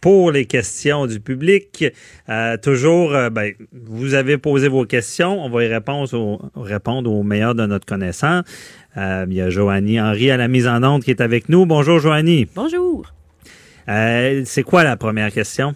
pour 0.00 0.30
les 0.30 0.46
questions 0.46 1.06
du 1.06 1.20
public. 1.20 1.84
Euh, 2.28 2.56
toujours, 2.56 3.14
euh, 3.14 3.30
ben, 3.30 3.52
vous 3.72 4.14
avez 4.14 4.38
posé 4.38 4.68
vos 4.68 4.84
questions. 4.84 5.44
On 5.44 5.50
va 5.50 5.64
y 5.64 5.68
répondre 5.68 6.12
au, 6.14 6.40
répondre 6.60 7.10
au 7.10 7.22
meilleur 7.22 7.54
de 7.54 7.66
notre 7.66 7.86
connaissance. 7.86 8.44
Euh, 8.96 9.26
il 9.28 9.34
y 9.34 9.40
a 9.40 9.50
Joanie 9.50 10.00
Henry 10.00 10.30
à 10.30 10.36
la 10.36 10.48
mise 10.48 10.66
en 10.66 10.82
onde 10.82 11.04
qui 11.04 11.10
est 11.10 11.20
avec 11.20 11.48
nous. 11.48 11.66
Bonjour, 11.66 11.98
Joanie. 11.98 12.46
Bonjour. 12.54 13.12
C'est 13.86 14.64
quoi 14.64 14.82
la 14.82 14.96
première 14.96 15.30
question? 15.30 15.74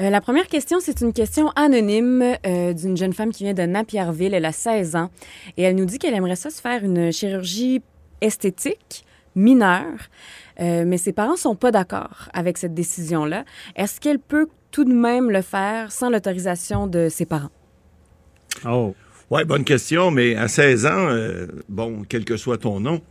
Euh, 0.00 0.10
la 0.10 0.20
première 0.20 0.46
question, 0.46 0.78
c'est 0.80 1.00
une 1.00 1.12
question 1.12 1.50
anonyme 1.56 2.36
euh, 2.46 2.72
d'une 2.72 2.96
jeune 2.96 3.12
femme 3.12 3.32
qui 3.32 3.42
vient 3.42 3.54
de 3.54 3.62
Napierville. 3.62 4.32
Elle 4.32 4.44
a 4.44 4.52
16 4.52 4.94
ans 4.94 5.10
et 5.56 5.62
elle 5.62 5.74
nous 5.74 5.86
dit 5.86 5.98
qu'elle 5.98 6.14
aimerait 6.14 6.36
ça 6.36 6.50
se 6.50 6.60
faire 6.60 6.84
une 6.84 7.12
chirurgie 7.12 7.82
esthétique 8.20 9.04
mineure, 9.38 10.08
euh, 10.60 10.84
mais 10.86 10.98
ses 10.98 11.12
parents 11.12 11.36
sont 11.36 11.54
pas 11.54 11.70
d'accord 11.70 12.28
avec 12.32 12.58
cette 12.58 12.74
décision-là. 12.74 13.44
Est-ce 13.76 14.00
qu'elle 14.00 14.18
peut 14.18 14.48
tout 14.70 14.84
de 14.84 14.92
même 14.92 15.30
le 15.30 15.42
faire 15.42 15.92
sans 15.92 16.10
l'autorisation 16.10 16.86
de 16.86 17.08
ses 17.08 17.26
parents? 17.26 17.50
Oh. 18.66 18.94
Ouais, 19.30 19.44
bonne 19.44 19.64
question, 19.64 20.10
mais 20.10 20.36
à 20.36 20.48
16 20.48 20.86
ans, 20.86 21.08
euh, 21.10 21.46
bon, 21.68 22.02
quel 22.08 22.24
que 22.24 22.38
soit 22.38 22.56
ton 22.56 22.80
nom, 22.80 23.02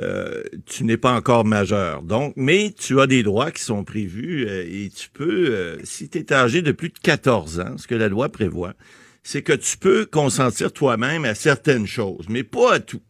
euh, 0.00 0.42
tu 0.66 0.84
n'es 0.84 0.96
pas 0.96 1.12
encore 1.12 1.44
majeur. 1.44 2.02
Donc, 2.02 2.32
mais 2.36 2.74
tu 2.78 3.00
as 3.00 3.06
des 3.06 3.22
droits 3.22 3.50
qui 3.50 3.62
sont 3.62 3.84
prévus 3.84 4.46
euh, 4.48 4.64
et 4.66 4.88
tu 4.88 5.10
peux, 5.10 5.50
euh, 5.50 5.76
si 5.84 6.08
tu 6.08 6.18
es 6.18 6.32
âgé 6.32 6.62
de 6.62 6.72
plus 6.72 6.88
de 6.88 6.98
14 6.98 7.60
ans, 7.60 7.76
ce 7.76 7.86
que 7.86 7.94
la 7.94 8.08
loi 8.08 8.30
prévoit, 8.30 8.74
c'est 9.22 9.42
que 9.42 9.52
tu 9.52 9.76
peux 9.76 10.06
consentir 10.06 10.72
toi-même 10.72 11.24
à 11.24 11.34
certaines 11.34 11.86
choses, 11.86 12.26
mais 12.28 12.42
pas 12.42 12.74
à 12.74 12.80
tout. 12.80 13.02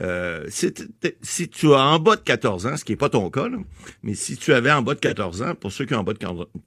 Euh, 0.00 0.44
si 0.48 1.48
tu 1.48 1.72
as 1.72 1.80
en 1.80 1.98
bas 1.98 2.16
de 2.16 2.22
14 2.22 2.66
ans, 2.66 2.76
ce 2.76 2.84
qui 2.84 2.92
n'est 2.92 2.96
pas 2.96 3.08
ton 3.08 3.30
cas, 3.30 3.48
là, 3.48 3.58
mais 4.02 4.14
si 4.14 4.36
tu 4.36 4.52
avais 4.52 4.72
en 4.72 4.82
bas 4.82 4.94
de 4.94 5.00
14 5.00 5.42
ans, 5.42 5.54
pour 5.54 5.72
ceux 5.72 5.84
qui 5.84 5.94
ont 5.94 6.00
en 6.00 6.04
bas 6.04 6.14
de 6.14 6.18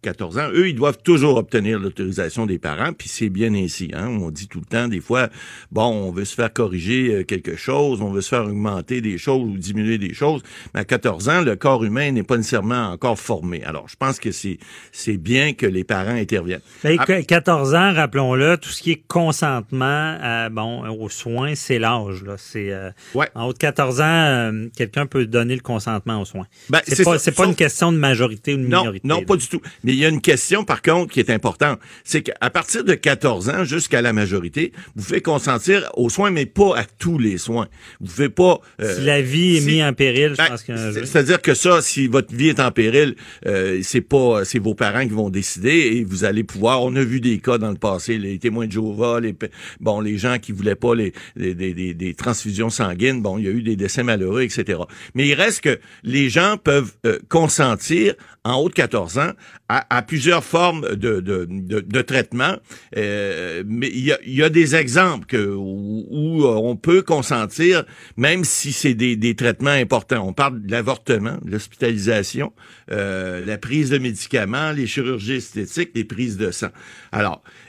14 0.01 0.37
ans, 0.37 0.49
eux, 0.53 0.69
ils 0.69 0.75
doivent 0.75 0.99
toujours 1.03 1.37
obtenir 1.37 1.79
l'autorisation 1.79 2.45
des 2.45 2.59
parents, 2.59 2.93
puis 2.93 3.09
c'est 3.09 3.29
bien 3.29 3.53
ainsi. 3.53 3.91
Hein? 3.93 4.07
On 4.07 4.31
dit 4.31 4.47
tout 4.47 4.59
le 4.59 4.65
temps, 4.65 4.87
des 4.87 5.01
fois, 5.01 5.29
bon, 5.71 5.85
on 5.85 6.11
veut 6.11 6.25
se 6.25 6.35
faire 6.35 6.51
corriger 6.53 7.15
euh, 7.15 7.23
quelque 7.23 7.55
chose, 7.55 8.01
on 8.01 8.11
veut 8.11 8.21
se 8.21 8.29
faire 8.29 8.45
augmenter 8.45 9.01
des 9.01 9.17
choses 9.17 9.43
ou 9.43 9.57
diminuer 9.57 9.97
des 9.97 10.13
choses, 10.13 10.41
mais 10.73 10.81
à 10.81 10.85
14 10.85 11.29
ans, 11.29 11.41
le 11.41 11.55
corps 11.55 11.83
humain 11.83 12.11
n'est 12.11 12.23
pas 12.23 12.37
nécessairement 12.37 12.91
encore 12.91 13.19
formé. 13.19 13.63
Alors, 13.63 13.87
je 13.89 13.95
pense 13.95 14.19
que 14.19 14.31
c'est 14.31 14.57
c'est 14.91 15.17
bien 15.17 15.53
que 15.53 15.65
les 15.65 15.83
parents 15.83 16.15
interviennent. 16.15 16.61
Et 16.83 16.97
14 16.97 17.75
ans, 17.75 17.93
rappelons-le, 17.93 18.57
tout 18.57 18.69
ce 18.69 18.81
qui 18.81 18.91
est 18.91 19.03
consentement, 19.07 20.17
euh, 20.21 20.49
bon, 20.49 20.87
aux 20.89 21.09
soins, 21.09 21.55
c'est 21.55 21.79
l'âge. 21.79 22.23
Là, 22.23 22.35
c'est 22.37 22.71
euh, 22.71 22.91
en 23.35 23.48
haut 23.48 23.53
de 23.53 23.57
14 23.57 24.02
ans, 24.02 24.03
euh, 24.06 24.68
quelqu'un 24.76 25.06
peut 25.06 25.26
donner 25.26 25.56
le 25.56 25.61
consentement 25.61 26.22
aux 26.22 26.26
soins. 26.26 26.48
Ben, 26.69 26.80
c'est 26.85 27.03
pas, 27.03 27.18
pas 27.18 27.45
une 27.45 27.56
question 27.56 27.91
de 27.91 27.98
majorité 27.98 28.53
ou 28.53 28.57
de 28.57 28.64
minorité. 28.64 29.07
Non, 29.07 29.23
pas 29.23 29.35
du 29.35 29.48
tout. 29.48 29.61
Mais 29.84 29.94
il 29.94 29.99
y 29.99 30.06
a 30.06 30.10
une 30.10 30.22
question, 30.22 30.64
par 30.64 30.81
contre, 30.81 31.14
qui 31.14 31.19
est 31.19 31.30
importante. 31.30 31.80
C'est 32.03 32.22
qu'à 32.22 32.49
partir 32.49 32.84
de 32.84 32.94
14 32.94 33.49
ans 33.49 33.64
jusqu'à 33.64 34.02
la 34.02 34.14
majorité, 34.14 34.72
vous 34.95 35.03
pouvez 35.03 35.22
consentir 35.22 35.89
aux 35.95 36.10
soins, 36.10 36.31
mais 36.31 36.45
pas 36.45 36.77
à 36.77 36.85
tous 36.85 37.18
les 37.18 37.38
soins. 37.38 37.68
Vous 37.99 38.07
pouvez 38.07 38.30
pas... 38.30 38.60
Euh, 38.81 38.95
si 38.95 39.06
la 39.06 39.22
vie 39.22 39.57
est 39.57 39.65
mise 39.65 39.84
en 39.84 39.94
péril, 39.94 40.31
je 40.31 40.38
ben, 40.38 40.48
pense 40.49 40.64
que... 40.64 40.76
C'est-à-dire 41.06 41.41
que 41.41 41.53
ça, 41.53 41.81
si 41.81 42.07
votre 42.07 42.34
vie 42.34 42.49
est 42.49 42.60
en 42.60 42.72
péril, 42.72 43.15
euh, 43.45 43.80
c'est 43.84 44.02
pas... 44.02 44.45
C'est 44.45 44.60
vos 44.60 44.76
parents 44.76 45.03
qui 45.03 45.14
vont 45.14 45.30
décider 45.30 45.69
et 45.69 46.03
vous 46.03 46.23
allez 46.23 46.44
pouvoir... 46.44 46.84
On 46.84 46.95
a 46.95 47.03
vu 47.03 47.22
des 47.22 47.39
cas 47.39 47.57
dans 47.57 47.72
le 47.72 47.77
passé, 47.77 48.18
les 48.18 48.39
témoins 48.39 48.68
de 48.68 48.72
Jéhovah, 48.72 49.19
les, 49.19 49.35
bon, 49.80 50.02
les 50.02 50.18
gens 50.18 50.38
qui 50.39 50.52
voulaient 50.52 50.76
pas 50.76 50.95
les, 50.95 51.14
des, 51.35 51.53
des, 51.53 51.94
des 51.94 52.14
transfusions 52.14 52.69
sanguines, 52.69 53.06
bon, 53.13 53.38
il 53.38 53.45
y 53.45 53.47
a 53.47 53.51
eu 53.51 53.61
des 53.61 53.75
décès 53.75 54.03
malheureux, 54.03 54.41
etc. 54.41 54.79
Mais 55.13 55.27
il 55.27 55.34
reste 55.34 55.61
que 55.61 55.79
les 56.03 56.29
gens 56.29 56.57
peuvent 56.57 56.93
euh, 57.05 57.19
consentir 57.29 58.15
en 58.47 58.55
haut 58.55 58.69
de 58.69 58.73
14 58.73 59.19
ans 59.19 59.31
à, 59.69 60.01
plusieurs 60.01 60.43
formes 60.43 60.95
de, 60.95 61.19
de, 61.19 62.01
traitement. 62.01 62.55
Euh, 62.95 63.63
mais 63.67 63.89
il 63.89 64.15
y 64.25 64.43
a, 64.43 64.49
des 64.49 64.75
exemples 64.77 65.35
où, 65.35 66.45
on 66.45 66.77
peut 66.77 67.01
consentir, 67.01 67.84
même 68.15 68.45
si 68.45 68.71
c'est 68.71 68.93
des, 68.93 69.35
traitements 69.35 69.71
importants. 69.71 70.25
On 70.25 70.31
parle 70.31 70.61
de 70.61 70.71
l'avortement, 70.71 71.38
l'hospitalisation, 71.45 72.53
euh, 72.91 73.45
la 73.45 73.57
prise 73.57 73.89
de 73.89 73.97
médicaments, 73.97 74.71
les 74.71 74.88
chirurgies 74.88 75.35
esthétiques, 75.35 75.91
les 75.93 76.05
prises 76.05 76.38
de 76.38 76.51
sang. 76.51 76.69
Alors, 77.11 77.43
euh, 77.43 77.66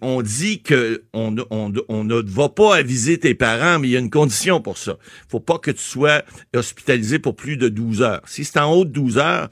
on 0.00 0.22
dit 0.22 0.62
que 0.62 1.02
on, 1.12 1.30
ne 1.30 2.30
va 2.30 2.48
pas 2.48 2.76
aviser 2.76 3.18
tes 3.18 3.34
parents, 3.34 3.78
mais 3.78 3.88
il 3.88 3.90
y 3.92 3.96
a 3.96 4.00
une 4.00 4.10
condition 4.10 4.60
pour 4.60 4.78
ça. 4.78 4.96
faut 5.28 5.40
pas 5.40 5.58
que 5.58 5.70
tu 5.70 5.82
sois 5.82 6.22
hospitalisé 6.54 7.18
pour 7.18 7.36
plus 7.36 7.56
de 7.56 7.68
12 7.68 8.02
heures. 8.02 8.22
Si 8.26 8.44
c'est 8.44 8.58
en 8.58 8.72
haut 8.72 8.84
de 8.84 8.90
12 8.90 9.18
heures, 9.18 9.48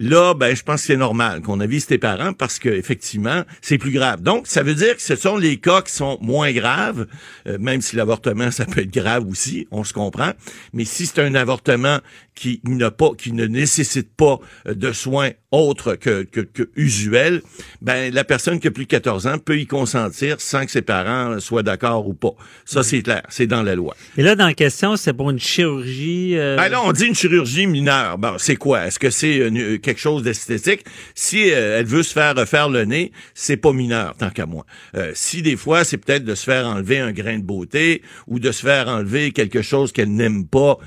Là, 0.00 0.32
ben, 0.32 0.54
je 0.54 0.62
pense 0.62 0.82
que 0.82 0.86
c'est 0.86 0.96
normal 0.96 1.42
qu'on 1.42 1.58
avise 1.58 1.86
tes 1.86 1.98
parents 1.98 2.32
parce 2.32 2.60
que 2.60 2.68
effectivement, 2.68 3.42
c'est 3.60 3.78
plus 3.78 3.90
grave. 3.90 4.22
Donc, 4.22 4.46
ça 4.46 4.62
veut 4.62 4.76
dire 4.76 4.94
que 4.94 5.02
ce 5.02 5.16
sont 5.16 5.36
les 5.36 5.56
cas 5.56 5.82
qui 5.82 5.92
sont 5.92 6.18
moins 6.20 6.52
graves, 6.52 7.08
euh, 7.48 7.58
même 7.58 7.80
si 7.80 7.96
l'avortement, 7.96 8.50
ça 8.52 8.64
peut 8.64 8.82
être 8.82 8.92
grave 8.92 9.26
aussi, 9.28 9.66
on 9.72 9.82
se 9.82 9.92
comprend. 9.92 10.30
Mais 10.72 10.84
si 10.84 11.04
c'est 11.06 11.20
un 11.20 11.34
avortement 11.34 11.98
qui 12.36 12.62
pas, 12.96 13.10
qui 13.18 13.32
ne 13.32 13.46
nécessite 13.46 14.14
pas 14.14 14.38
euh, 14.68 14.74
de 14.74 14.92
soins 14.92 15.32
autres 15.50 15.94
que, 15.94 16.24
que, 16.24 16.40
que 16.40 16.68
usuels, 16.76 17.42
ben 17.80 18.12
la 18.12 18.24
personne 18.24 18.60
qui 18.60 18.68
a 18.68 18.70
plus 18.70 18.84
de 18.84 18.90
14 18.90 19.26
ans 19.26 19.38
peut 19.38 19.58
y 19.58 19.66
consentir 19.66 20.40
sans 20.40 20.64
que 20.64 20.70
ses 20.70 20.82
parents 20.82 21.40
soient 21.40 21.62
d'accord 21.62 22.06
ou 22.06 22.14
pas. 22.14 22.34
Ça, 22.64 22.82
c'est 22.82 23.02
clair, 23.02 23.22
c'est 23.28 23.46
dans 23.46 23.62
la 23.62 23.74
loi. 23.74 23.96
Et 24.16 24.22
là, 24.22 24.34
dans 24.36 24.46
la 24.46 24.54
question, 24.54 24.96
c'est 24.96 25.12
pour 25.12 25.30
une 25.30 25.38
chirurgie. 25.38 26.36
Euh... 26.36 26.56
Ben 26.56 26.68
là, 26.68 26.82
on 26.84 26.92
dit 26.92 27.06
une 27.06 27.14
chirurgie 27.14 27.66
mineure. 27.66 28.18
Bon, 28.18 28.34
c'est 28.38 28.56
quoi? 28.56 28.86
Est-ce 28.86 28.98
que 28.98 29.10
c'est 29.10 29.50
quelque 29.82 30.00
chose 30.00 30.22
d'esthétique? 30.22 30.84
Si 31.14 31.50
euh, 31.50 31.78
elle 31.80 31.86
veut 31.86 32.02
se 32.02 32.12
faire 32.12 32.34
refaire 32.36 32.68
le 32.68 32.84
nez, 32.84 33.12
c'est 33.34 33.56
pas 33.56 33.72
mineur 33.72 34.14
tant 34.16 34.30
qu'à 34.30 34.46
moi. 34.46 34.66
Euh, 34.96 35.12
si 35.14 35.42
des 35.42 35.56
fois, 35.56 35.84
c'est 35.84 35.98
peut-être 35.98 36.24
de 36.24 36.34
se 36.34 36.44
faire 36.44 36.66
enlever 36.66 36.98
un 36.98 37.12
grain 37.12 37.38
de 37.38 37.44
beauté 37.44 38.02
ou 38.26 38.38
de 38.38 38.52
se 38.52 38.62
faire 38.62 38.88
enlever 38.88 39.32
quelque 39.32 39.62
chose 39.62 39.92
qu'elle 39.92 40.12
n'aime 40.12 40.46
pas 40.46 40.78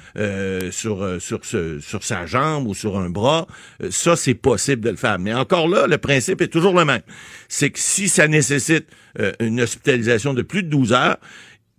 sur 0.71 1.19
sur 1.19 1.41
sur, 1.45 2.03
sa 2.03 2.25
jambe 2.25 2.67
ou 2.67 2.73
sur 2.73 2.97
un 2.97 3.09
bras, 3.09 3.47
euh, 3.83 3.89
ça, 3.91 4.15
c'est 4.15 4.33
Mais 5.19 5.33
encore 5.33 5.67
là, 5.67 5.87
le 5.87 5.97
principe 5.97 6.41
est 6.41 6.47
toujours 6.47 6.73
le 6.77 6.85
même. 6.85 7.01
C'est 7.47 7.69
que 7.69 7.79
si 7.79 8.09
ça 8.09 8.27
nécessite 8.27 8.87
euh, 9.19 9.31
une 9.39 9.61
hospitalisation 9.61 10.33
de 10.33 10.41
plus 10.41 10.63
de 10.63 10.69
12 10.69 10.93
heures, 10.93 11.17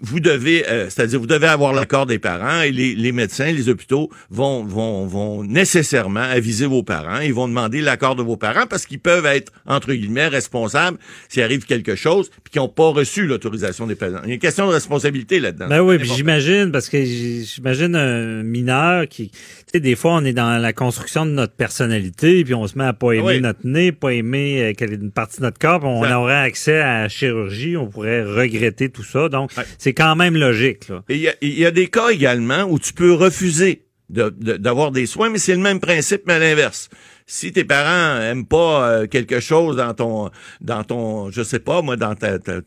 vous 0.02 0.20
devez, 0.20 0.68
euh, 0.68 0.90
c'est-à-dire 0.90 1.20
vous 1.20 1.26
devez 1.26 1.46
avoir 1.46 1.72
l'accord 1.72 2.06
des 2.06 2.18
parents 2.18 2.60
et 2.60 2.72
les, 2.72 2.94
les, 2.94 3.12
médecins, 3.12 3.50
les 3.50 3.68
hôpitaux 3.68 4.10
vont, 4.30 4.64
vont, 4.64 5.06
vont 5.06 5.44
nécessairement 5.44 6.20
aviser 6.20 6.66
vos 6.66 6.82
parents. 6.82 7.20
Ils 7.20 7.32
vont 7.32 7.48
demander 7.48 7.80
l'accord 7.80 8.16
de 8.16 8.22
vos 8.22 8.36
parents 8.36 8.66
parce 8.68 8.84
qu'ils 8.84 8.98
peuvent 8.98 9.26
être, 9.26 9.52
entre 9.66 9.92
guillemets, 9.94 10.28
responsables 10.28 10.98
s'il 11.28 11.42
arrive 11.42 11.64
quelque 11.64 11.94
chose 11.94 12.30
puis 12.42 12.52
qu'ils 12.52 12.62
n'ont 12.62 12.68
pas 12.68 12.90
reçu 12.90 13.26
l'autorisation 13.26 13.86
des 13.86 13.94
parents. 13.94 14.20
Il 14.24 14.28
y 14.28 14.32
a 14.32 14.34
une 14.34 14.40
question 14.40 14.66
de 14.66 14.72
responsabilité 14.72 15.40
là-dedans. 15.40 15.68
Ben 15.68 15.80
oui, 15.80 15.98
puis 15.98 16.10
j'imagine, 16.14 16.72
parce 16.72 16.88
que 16.88 17.02
j'imagine 17.04 17.94
un 17.94 18.42
mineur 18.42 19.06
qui, 19.08 19.30
tu 19.30 19.38
sais, 19.72 19.80
des 19.80 19.94
fois, 19.94 20.14
on 20.14 20.24
est 20.24 20.32
dans 20.32 20.60
la 20.60 20.72
construction 20.72 21.24
de 21.24 21.30
notre 21.30 21.54
personnalité 21.54 22.42
puis 22.44 22.54
on 22.54 22.66
se 22.66 22.76
met 22.76 22.84
à 22.84 22.92
pas 22.92 23.12
aimer 23.12 23.40
notre 23.40 23.64
nez, 23.64 23.92
pas 23.92 24.12
aimer 24.12 24.62
euh, 24.62 24.72
quelle 24.76 24.92
est 24.92 24.96
une 24.96 25.10
partie 25.10 25.38
de 25.38 25.42
notre 25.42 25.58
corps, 25.58 25.84
on 25.84 26.10
aurait 26.10 26.34
accès 26.34 26.80
à 26.80 27.02
la 27.02 27.08
chirurgie, 27.08 27.76
on 27.76 27.86
pourrait 27.86 28.22
regretter 28.22 28.88
tout 28.88 29.04
ça. 29.04 29.28
Donc, 29.28 29.52
c'est 29.78 29.91
quand 29.94 30.16
même 30.16 30.36
logique. 30.36 30.88
Il 31.08 31.34
y, 31.42 31.66
a 31.66 31.70
des 31.70 31.88
cas 31.88 32.10
également 32.10 32.64
où 32.64 32.78
tu 32.78 32.92
peux 32.92 33.12
refuser 33.12 33.84
d'avoir 34.08 34.90
des 34.92 35.06
soins, 35.06 35.30
mais 35.30 35.38
c'est 35.38 35.54
le 35.54 35.60
même 35.60 35.80
principe, 35.80 36.22
mais 36.26 36.34
à 36.34 36.38
l'inverse 36.38 36.88
si 37.26 37.52
tes 37.52 37.64
parents 37.64 38.20
aiment 38.20 38.46
pas 38.46 38.88
euh, 38.88 39.06
quelque 39.06 39.40
chose 39.40 39.76
dans 39.76 39.94
ton 39.94 40.30
dans 40.60 40.84
ton 40.84 41.30
je 41.30 41.42
sais 41.42 41.58
pas 41.58 41.82
moi 41.82 41.96
dans 41.96 42.14
ta, 42.14 42.38
ta, 42.38 42.60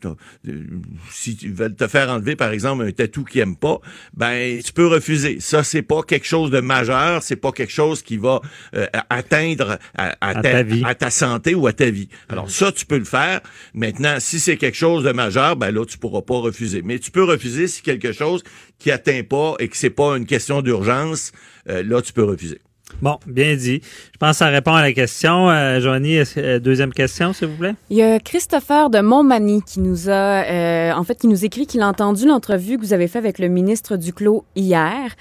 si 1.10 1.36
tu 1.36 1.52
veulent 1.52 1.74
te 1.74 1.86
faire 1.86 2.10
enlever 2.10 2.36
par 2.36 2.50
exemple 2.50 2.84
un 2.84 2.92
tatou 2.92 3.24
qu'ils 3.24 3.42
aiment 3.42 3.56
pas 3.56 3.80
ben 4.14 4.60
tu 4.62 4.72
peux 4.72 4.86
refuser. 4.86 5.38
Ça 5.40 5.62
c'est 5.62 5.82
pas 5.82 6.02
quelque 6.02 6.26
chose 6.26 6.50
de 6.50 6.60
majeur 6.60 7.22
c'est 7.22 7.36
pas 7.36 7.52
quelque 7.52 7.72
chose 7.72 8.02
qui 8.02 8.16
va 8.16 8.40
euh, 8.74 8.86
atteindre 9.10 9.78
à, 9.94 10.34
ta, 10.34 10.62
vie. 10.62 10.82
à 10.84 10.94
ta 10.94 11.10
santé 11.10 11.54
ou 11.54 11.66
à 11.66 11.72
ta 11.72 11.90
vie. 11.90 12.08
Alors 12.28 12.50
ça 12.50 12.72
tu 12.72 12.86
peux 12.86 12.98
le 12.98 13.04
faire. 13.04 13.40
Maintenant 13.74 14.16
si 14.18 14.40
c'est 14.40 14.56
quelque 14.56 14.76
chose 14.76 15.04
de 15.04 15.12
majeur 15.12 15.56
ben 15.56 15.70
là 15.70 15.84
tu 15.84 15.98
pourras 15.98 16.22
pas 16.22 16.38
refuser. 16.38 16.82
Mais 16.82 16.98
tu 16.98 17.10
peux 17.10 17.24
refuser 17.24 17.68
si 17.68 17.82
quelque 17.82 18.12
chose 18.12 18.42
qui 18.78 18.90
atteint 18.90 19.22
pas 19.22 19.54
et 19.58 19.68
que 19.68 19.76
c'est 19.76 19.90
pas 19.90 20.16
une 20.16 20.26
question 20.26 20.62
d'urgence 20.62 21.32
euh, 21.68 21.82
là 21.82 22.02
tu 22.02 22.12
peux 22.12 22.24
refuser 22.24 22.60
Bon, 23.02 23.18
bien 23.26 23.54
dit. 23.56 23.80
Je 24.12 24.18
pense 24.18 24.30
que 24.32 24.36
ça 24.36 24.46
répond 24.46 24.72
à 24.72 24.80
la 24.80 24.92
question. 24.92 25.50
Euh, 25.50 25.80
Joanie, 25.80 26.20
euh, 26.38 26.58
deuxième 26.58 26.92
question, 26.92 27.32
s'il 27.32 27.48
vous 27.48 27.56
plaît? 27.56 27.74
Il 27.90 27.96
y 27.98 28.02
a 28.02 28.18
Christopher 28.18 28.90
de 28.90 29.00
Montmagny 29.00 29.62
qui 29.62 29.80
nous 29.80 30.08
a, 30.08 30.44
euh, 30.44 30.92
en 30.92 31.04
fait, 31.04 31.16
qui 31.18 31.28
nous 31.28 31.44
écrit 31.44 31.66
qu'il 31.66 31.82
a 31.82 31.88
entendu 31.88 32.26
l'entrevue 32.26 32.78
que 32.78 32.82
vous 32.82 32.92
avez 32.94 33.08
faite 33.08 33.22
avec 33.22 33.38
le 33.38 33.48
ministre 33.48 33.96
Duclos 33.96 34.44
hier 34.54 35.14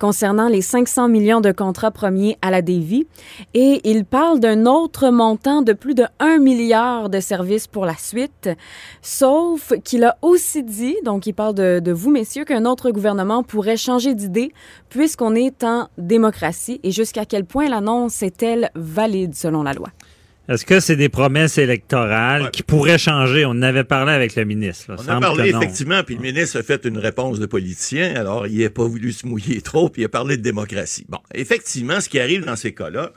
concernant 0.00 0.48
les 0.48 0.62
500 0.62 1.08
millions 1.08 1.40
de 1.40 1.52
contrats 1.52 1.92
premiers 1.92 2.36
à 2.42 2.50
la 2.50 2.62
Davy 2.62 3.06
et 3.54 3.80
il 3.84 4.04
parle 4.04 4.40
d'un 4.40 4.66
autre 4.66 5.10
montant 5.10 5.62
de 5.62 5.72
plus 5.72 5.94
de 5.94 6.04
1 6.18 6.38
milliard 6.38 7.10
de 7.10 7.20
services 7.20 7.66
pour 7.66 7.84
la 7.84 7.96
suite, 7.96 8.48
sauf 9.02 9.72
qu'il 9.84 10.02
a 10.04 10.16
aussi 10.22 10.64
dit, 10.64 10.96
donc 11.04 11.26
il 11.26 11.34
parle 11.34 11.54
de, 11.54 11.80
de 11.80 11.92
vous 11.92 12.10
messieurs, 12.10 12.44
qu'un 12.44 12.64
autre 12.64 12.90
gouvernement 12.90 13.42
pourrait 13.42 13.76
changer 13.76 14.14
d'idée 14.14 14.52
puisqu'on 14.88 15.34
est 15.34 15.62
en 15.62 15.88
démocratie 15.98 16.80
et 16.82 16.90
jusqu'à 16.90 17.26
quel 17.26 17.44
point 17.44 17.68
l'annonce 17.68 18.22
est-elle 18.22 18.70
valide 18.74 19.34
selon 19.34 19.62
la 19.62 19.74
loi? 19.74 19.88
Est-ce 20.50 20.66
que 20.66 20.80
c'est 20.80 20.96
des 20.96 21.08
promesses 21.08 21.58
électorales 21.58 22.50
qui 22.50 22.64
pourraient 22.64 22.98
changer? 22.98 23.44
On 23.44 23.50
en 23.50 23.62
avait 23.62 23.84
parlé 23.84 24.12
avec 24.12 24.34
le 24.34 24.44
ministre. 24.44 24.96
On 24.98 25.08
a 25.08 25.20
parlé 25.20 25.50
effectivement, 25.50 26.02
puis 26.02 26.16
le 26.16 26.22
ministre 26.22 26.58
a 26.58 26.64
fait 26.64 26.84
une 26.86 26.98
réponse 26.98 27.38
de 27.38 27.46
politicien, 27.46 28.16
alors 28.16 28.48
il 28.48 28.58
n'a 28.58 28.68
pas 28.68 28.82
voulu 28.82 29.12
se 29.12 29.28
mouiller 29.28 29.60
trop, 29.62 29.88
puis 29.88 30.02
il 30.02 30.06
a 30.06 30.08
parlé 30.08 30.36
de 30.36 30.42
démocratie. 30.42 31.06
Bon, 31.08 31.20
effectivement, 31.32 32.00
ce 32.00 32.08
qui 32.08 32.18
arrive 32.18 32.44
dans 32.44 32.56
ces 32.56 32.74
cas-là, 32.74 33.12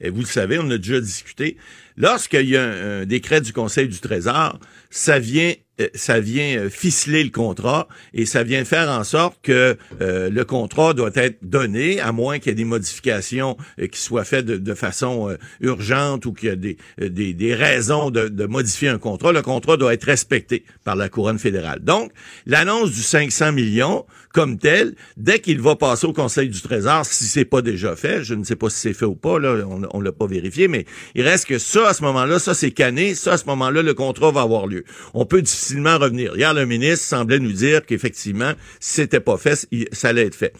et 0.00 0.10
vous 0.10 0.20
le 0.20 0.26
savez, 0.26 0.60
on 0.60 0.70
a 0.70 0.78
déjà 0.78 1.00
discuté, 1.00 1.56
lorsqu'il 1.96 2.48
y 2.48 2.56
a 2.56 2.62
un, 2.62 3.04
décret 3.04 3.40
du 3.40 3.52
Conseil 3.52 3.88
du 3.88 3.98
Trésor, 3.98 4.60
ça 4.88 5.18
vient 5.18 5.54
ça 5.94 6.20
vient 6.20 6.58
euh, 6.58 6.70
ficeler 6.70 7.22
le 7.22 7.30
contrat 7.30 7.88
et 8.14 8.26
ça 8.26 8.42
vient 8.42 8.64
faire 8.64 8.88
en 8.88 9.04
sorte 9.04 9.38
que 9.42 9.76
euh, 10.00 10.30
le 10.30 10.44
contrat 10.44 10.94
doit 10.94 11.10
être 11.14 11.38
donné, 11.42 12.00
à 12.00 12.12
moins 12.12 12.38
qu'il 12.38 12.48
y 12.48 12.52
ait 12.52 12.54
des 12.54 12.64
modifications 12.64 13.56
qui 13.90 14.00
soient 14.00 14.24
faites 14.24 14.46
de, 14.46 14.74
façon 14.74 15.36
urgente 15.60 16.26
ou 16.26 16.32
qu'il 16.32 16.48
y 16.48 16.52
ait 16.52 16.56
des, 16.56 16.76
des, 16.98 17.32
des 17.32 17.54
raisons 17.54 18.10
de, 18.10 18.28
de, 18.28 18.46
modifier 18.46 18.88
un 18.88 18.98
contrat. 18.98 19.32
Le 19.32 19.42
contrat 19.42 19.76
doit 19.76 19.94
être 19.94 20.04
respecté 20.04 20.64
par 20.84 20.96
la 20.96 21.08
couronne 21.08 21.38
fédérale. 21.38 21.80
Donc, 21.80 22.12
l'annonce 22.44 22.90
du 22.90 23.02
500 23.02 23.52
millions, 23.52 24.04
comme 24.36 24.58
tel, 24.58 24.94
dès 25.16 25.38
qu'il 25.38 25.62
va 25.62 25.76
passer 25.76 26.06
au 26.06 26.12
Conseil 26.12 26.50
du 26.50 26.60
Trésor, 26.60 27.06
si 27.06 27.24
c'est 27.24 27.46
pas 27.46 27.62
déjà 27.62 27.96
fait, 27.96 28.22
je 28.22 28.34
ne 28.34 28.44
sais 28.44 28.54
pas 28.54 28.68
si 28.68 28.76
c'est 28.76 28.92
fait 28.92 29.06
ou 29.06 29.14
pas, 29.14 29.38
là, 29.38 29.64
on, 29.66 29.80
on 29.90 29.98
l'a 30.02 30.12
pas 30.12 30.26
vérifié, 30.26 30.68
mais 30.68 30.84
il 31.14 31.22
reste 31.22 31.46
que 31.46 31.58
ça, 31.58 31.88
à 31.88 31.94
ce 31.94 32.02
moment-là, 32.02 32.38
ça 32.38 32.52
c'est 32.52 32.70
cané, 32.70 33.14
ça, 33.14 33.32
à 33.32 33.36
ce 33.38 33.46
moment-là, 33.46 33.80
le 33.80 33.94
contrat 33.94 34.32
va 34.32 34.42
avoir 34.42 34.66
lieu. 34.66 34.84
On 35.14 35.24
peut 35.24 35.40
difficilement 35.40 35.96
revenir. 35.96 36.36
Hier, 36.36 36.52
le 36.52 36.66
ministre 36.66 37.06
semblait 37.06 37.38
nous 37.38 37.54
dire 37.54 37.86
qu'effectivement, 37.86 38.52
si 38.78 38.96
c'était 38.96 39.20
pas 39.20 39.38
fait, 39.38 39.66
ça 39.92 40.08
allait 40.08 40.26
être 40.26 40.34
fait. 40.34 40.52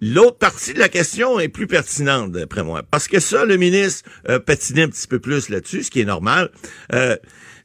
L'autre 0.00 0.38
partie 0.38 0.74
de 0.74 0.80
la 0.80 0.88
question 0.88 1.38
est 1.38 1.46
plus 1.46 1.68
pertinente, 1.68 2.32
d'après 2.32 2.64
moi, 2.64 2.82
parce 2.82 3.06
que 3.06 3.20
ça, 3.20 3.44
le 3.44 3.56
ministre 3.56 4.10
euh, 4.28 4.40
patinait 4.40 4.82
un 4.82 4.88
petit 4.88 5.06
peu 5.06 5.20
plus 5.20 5.48
là-dessus, 5.48 5.84
ce 5.84 5.92
qui 5.92 6.00
est 6.00 6.04
normal. 6.04 6.50
Euh, 6.92 7.16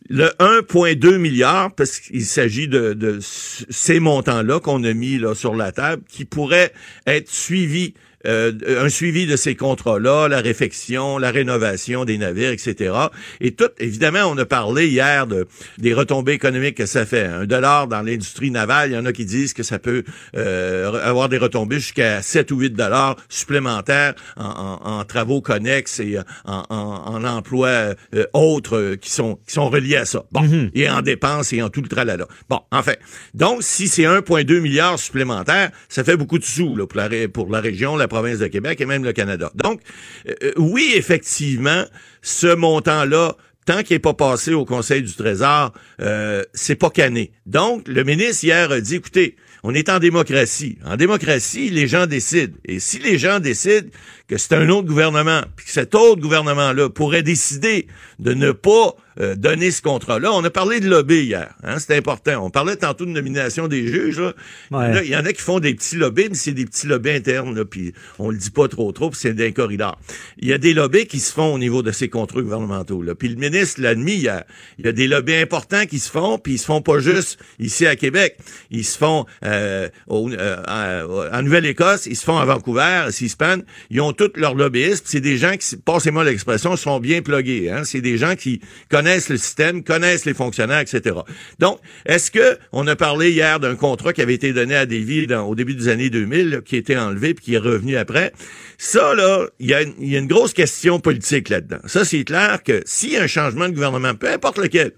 le 0.09 0.27
1,2 0.39 1.17
milliard, 1.17 1.73
parce 1.73 1.99
qu'il 1.99 2.25
s'agit 2.25 2.67
de, 2.67 2.93
de, 2.93 3.19
ces 3.21 3.99
montants-là 3.99 4.59
qu'on 4.59 4.83
a 4.83 4.93
mis 4.93 5.17
là, 5.17 5.35
sur 5.35 5.55
la 5.55 5.71
table, 5.71 6.03
qui 6.07 6.25
pourraient 6.25 6.71
être 7.05 7.29
suivis 7.29 7.93
euh, 8.25 8.51
un 8.83 8.89
suivi 8.89 9.27
de 9.27 9.35
ces 9.35 9.55
contrats-là, 9.55 10.27
la 10.27 10.39
réfection, 10.39 11.17
la 11.17 11.29
rénovation 11.29 12.03
des 12.03 12.17
navires, 12.17 12.51
etc. 12.51 12.93
Et 13.41 13.51
tout, 13.51 13.69
évidemment, 13.79 14.23
on 14.25 14.37
a 14.37 14.45
parlé 14.45 14.87
hier 14.87 15.27
de, 15.27 15.47
des 15.77 15.93
retombées 15.93 16.33
économiques 16.33 16.77
que 16.77 16.85
ça 16.85 17.05
fait. 17.05 17.25
Un 17.25 17.45
dollar 17.45 17.87
dans 17.87 18.01
l'industrie 18.01 18.49
navale, 18.49 18.91
il 18.91 18.93
y 18.95 18.97
en 18.97 19.05
a 19.05 19.13
qui 19.13 19.25
disent 19.25 19.53
que 19.53 19.63
ça 19.63 19.77
peut 19.77 20.03
euh, 20.35 20.99
avoir 21.03 21.29
des 21.29 21.37
retombées 21.37 21.79
jusqu'à 21.79 22.21
7 22.21 22.51
ou 22.51 22.59
8 22.59 22.71
dollars 22.71 23.17
supplémentaires 23.29 24.15
en, 24.35 24.79
en, 24.83 25.03
travaux 25.05 25.41
connexes 25.41 25.99
et 25.99 26.17
en, 26.45 26.63
en 26.69 27.23
emplois 27.23 27.67
euh, 28.15 28.25
autres 28.33 28.95
qui 28.95 29.11
sont 29.11 29.39
qui 29.45 29.53
sont 29.53 29.69
reliés 29.69 29.97
à 29.97 30.05
ça. 30.05 30.25
Bon, 30.31 30.41
mm-hmm. 30.41 30.71
et 30.73 30.89
en 30.89 31.01
dépenses 31.01 31.53
et 31.53 31.61
en 31.61 31.69
tout 31.69 31.81
le 31.81 31.87
tralala. 31.87 32.27
Bon, 32.49 32.61
enfin, 32.71 32.93
donc 33.33 33.61
si 33.61 33.87
c'est 33.87 34.03
1,2 34.03 34.59
milliard 34.59 34.97
supplémentaire, 34.97 35.71
ça 35.87 36.03
fait 36.03 36.17
beaucoup 36.17 36.39
de 36.39 36.43
sous 36.43 36.75
là, 36.75 36.87
pour 36.87 36.99
la 36.99 37.27
pour 37.27 37.51
la 37.51 37.61
région, 37.61 37.95
la 37.95 38.06
province 38.07 38.39
de 38.39 38.47
Québec 38.47 38.81
et 38.81 38.85
même 38.85 39.03
le 39.03 39.13
Canada. 39.13 39.51
Donc, 39.55 39.81
euh, 40.27 40.33
euh, 40.43 40.51
oui, 40.57 40.93
effectivement, 40.95 41.85
ce 42.21 42.53
montant-là, 42.53 43.35
tant 43.65 43.83
qu'il 43.83 43.95
n'est 43.95 43.99
pas 43.99 44.13
passé 44.13 44.53
au 44.53 44.65
Conseil 44.65 45.01
du 45.01 45.13
Trésor, 45.13 45.73
euh, 46.01 46.43
c'est 46.53 46.75
pas 46.75 46.89
cané. 46.89 47.31
Donc, 47.45 47.87
le 47.87 48.03
ministre 48.03 48.43
hier 48.45 48.71
a 48.71 48.79
dit, 48.79 48.95
écoutez, 48.95 49.35
on 49.63 49.73
est 49.73 49.89
en 49.89 49.99
démocratie. 49.99 50.77
En 50.85 50.95
démocratie, 50.95 51.69
les 51.69 51.87
gens 51.87 52.05
décident. 52.05 52.55
Et 52.65 52.79
si 52.79 52.99
les 52.99 53.17
gens 53.17 53.39
décident 53.39 53.89
que 54.27 54.37
c'est 54.37 54.53
un 54.53 54.69
autre 54.69 54.87
gouvernement, 54.87 55.41
puis 55.55 55.65
que 55.65 55.71
cet 55.71 55.95
autre 55.95 56.21
gouvernement-là 56.21 56.89
pourrait 56.89 57.23
décider 57.23 57.87
de 58.19 58.33
ne 58.33 58.51
pas 58.51 58.95
euh, 59.19 59.35
donner 59.35 59.71
ce 59.71 59.81
contrat-là. 59.81 60.31
On 60.31 60.43
a 60.43 60.49
parlé 60.49 60.79
de 60.79 60.87
lobby 60.87 61.23
hier, 61.23 61.53
hein, 61.63 61.77
c'est 61.79 61.95
important. 61.95 62.45
On 62.45 62.49
parlait 62.49 62.75
tantôt 62.75 63.05
de 63.05 63.11
nomination 63.11 63.67
des 63.67 63.87
juges. 63.87 64.19
Là. 64.19 65.01
il 65.03 65.09
y 65.09 65.15
en 65.15 65.25
a 65.25 65.33
qui 65.33 65.41
font 65.41 65.59
des 65.59 65.73
petits 65.73 65.95
lobbies, 65.95 66.27
mais 66.29 66.35
c'est 66.35 66.53
des 66.53 66.65
petits 66.65 66.87
lobbies 66.87 67.11
internes, 67.11 67.65
puis 67.65 67.93
on 68.19 68.29
le 68.29 68.37
dit 68.37 68.51
pas 68.51 68.67
trop 68.67 68.91
trop, 68.91 69.09
puis 69.09 69.19
c'est 69.19 69.33
des 69.33 69.53
corridors. 69.53 69.97
Il 70.37 70.47
y 70.47 70.53
a 70.53 70.57
des 70.57 70.73
lobbies 70.73 71.07
qui 71.07 71.19
se 71.19 71.33
font 71.33 71.53
au 71.53 71.57
niveau 71.57 71.81
de 71.81 71.91
ces 71.91 72.09
contrats 72.09 72.41
gouvernementaux. 72.41 73.01
Là. 73.01 73.15
Puis 73.15 73.29
le 73.29 73.35
ministre 73.35 73.81
l'a 73.81 73.89
admis 73.89 74.15
hier. 74.15 74.43
Il 74.77 74.85
y 74.85 74.89
a 74.89 74.91
des 74.91 75.07
lobbies 75.07 75.35
importants 75.35 75.85
qui 75.85 75.99
se 75.99 76.11
font, 76.11 76.37
puis 76.37 76.53
ils 76.53 76.59
se 76.59 76.65
font 76.65 76.81
pas 76.81 76.99
juste 76.99 77.39
ici 77.59 77.87
à 77.87 77.95
Québec. 77.95 78.37
Ils 78.69 78.85
se 78.85 78.97
font 78.97 79.25
euh, 79.43 79.89
euh, 80.11 81.29
en 81.33 81.41
Nouvelle-Écosse, 81.41 82.05
ils 82.05 82.15
se 82.15 82.23
font 82.23 82.37
à 82.37 82.45
Vancouver, 82.45 83.05
à 83.05 83.11
Seaspan. 83.11 83.57
Ils 83.89 84.01
ont 84.01 84.13
tous 84.13 84.31
leurs 84.35 84.55
lobbyistes. 84.55 85.05
C'est 85.07 85.21
des 85.21 85.37
gens 85.37 85.55
qui, 85.57 85.77
passez-moi 85.77 86.23
l'expression, 86.23 86.75
sont 86.75 86.99
bien 86.99 87.21
plugués. 87.21 87.71
Hein. 87.71 87.83
C'est 87.83 88.01
des 88.01 88.17
gens 88.17 88.35
qui 88.35 88.61
connaissent 88.89 89.06
connaissent 89.07 89.29
le 89.29 89.37
système, 89.37 89.83
connaissent 89.83 90.25
les 90.25 90.33
fonctionnaires, 90.33 90.79
etc. 90.79 91.15
Donc, 91.59 91.79
est-ce 92.05 92.29
que 92.29 92.57
on 92.73 92.85
a 92.87 92.97
parlé 92.97 93.31
hier 93.31 93.57
d'un 93.61 93.75
contrat 93.75 94.11
qui 94.11 94.21
avait 94.21 94.33
été 94.33 94.51
donné 94.51 94.75
à 94.75 94.85
Davy 94.85 95.27
au 95.33 95.55
début 95.55 95.75
des 95.75 95.87
années 95.87 96.09
2000, 96.09 96.61
qui 96.65 96.75
a 96.75 96.79
été 96.79 96.97
enlevé 96.97 97.33
puis 97.33 97.45
qui 97.45 97.53
est 97.53 97.59
revenu 97.59 97.95
après? 97.95 98.33
Ça, 98.77 99.15
là, 99.15 99.47
il 99.59 99.67
y 99.67 99.73
a, 99.73 99.81
une 99.81 100.27
grosse 100.27 100.53
question 100.53 100.99
politique 100.99 101.47
là-dedans. 101.47 101.79
Ça, 101.85 102.03
c'est 102.03 102.25
clair 102.25 102.61
que 102.63 102.81
s'il 102.85 103.13
y 103.13 103.17
a 103.17 103.23
un 103.23 103.27
changement 103.27 103.69
de 103.69 103.73
gouvernement, 103.73 104.13
peu 104.13 104.29
importe 104.29 104.57
lequel, 104.57 104.91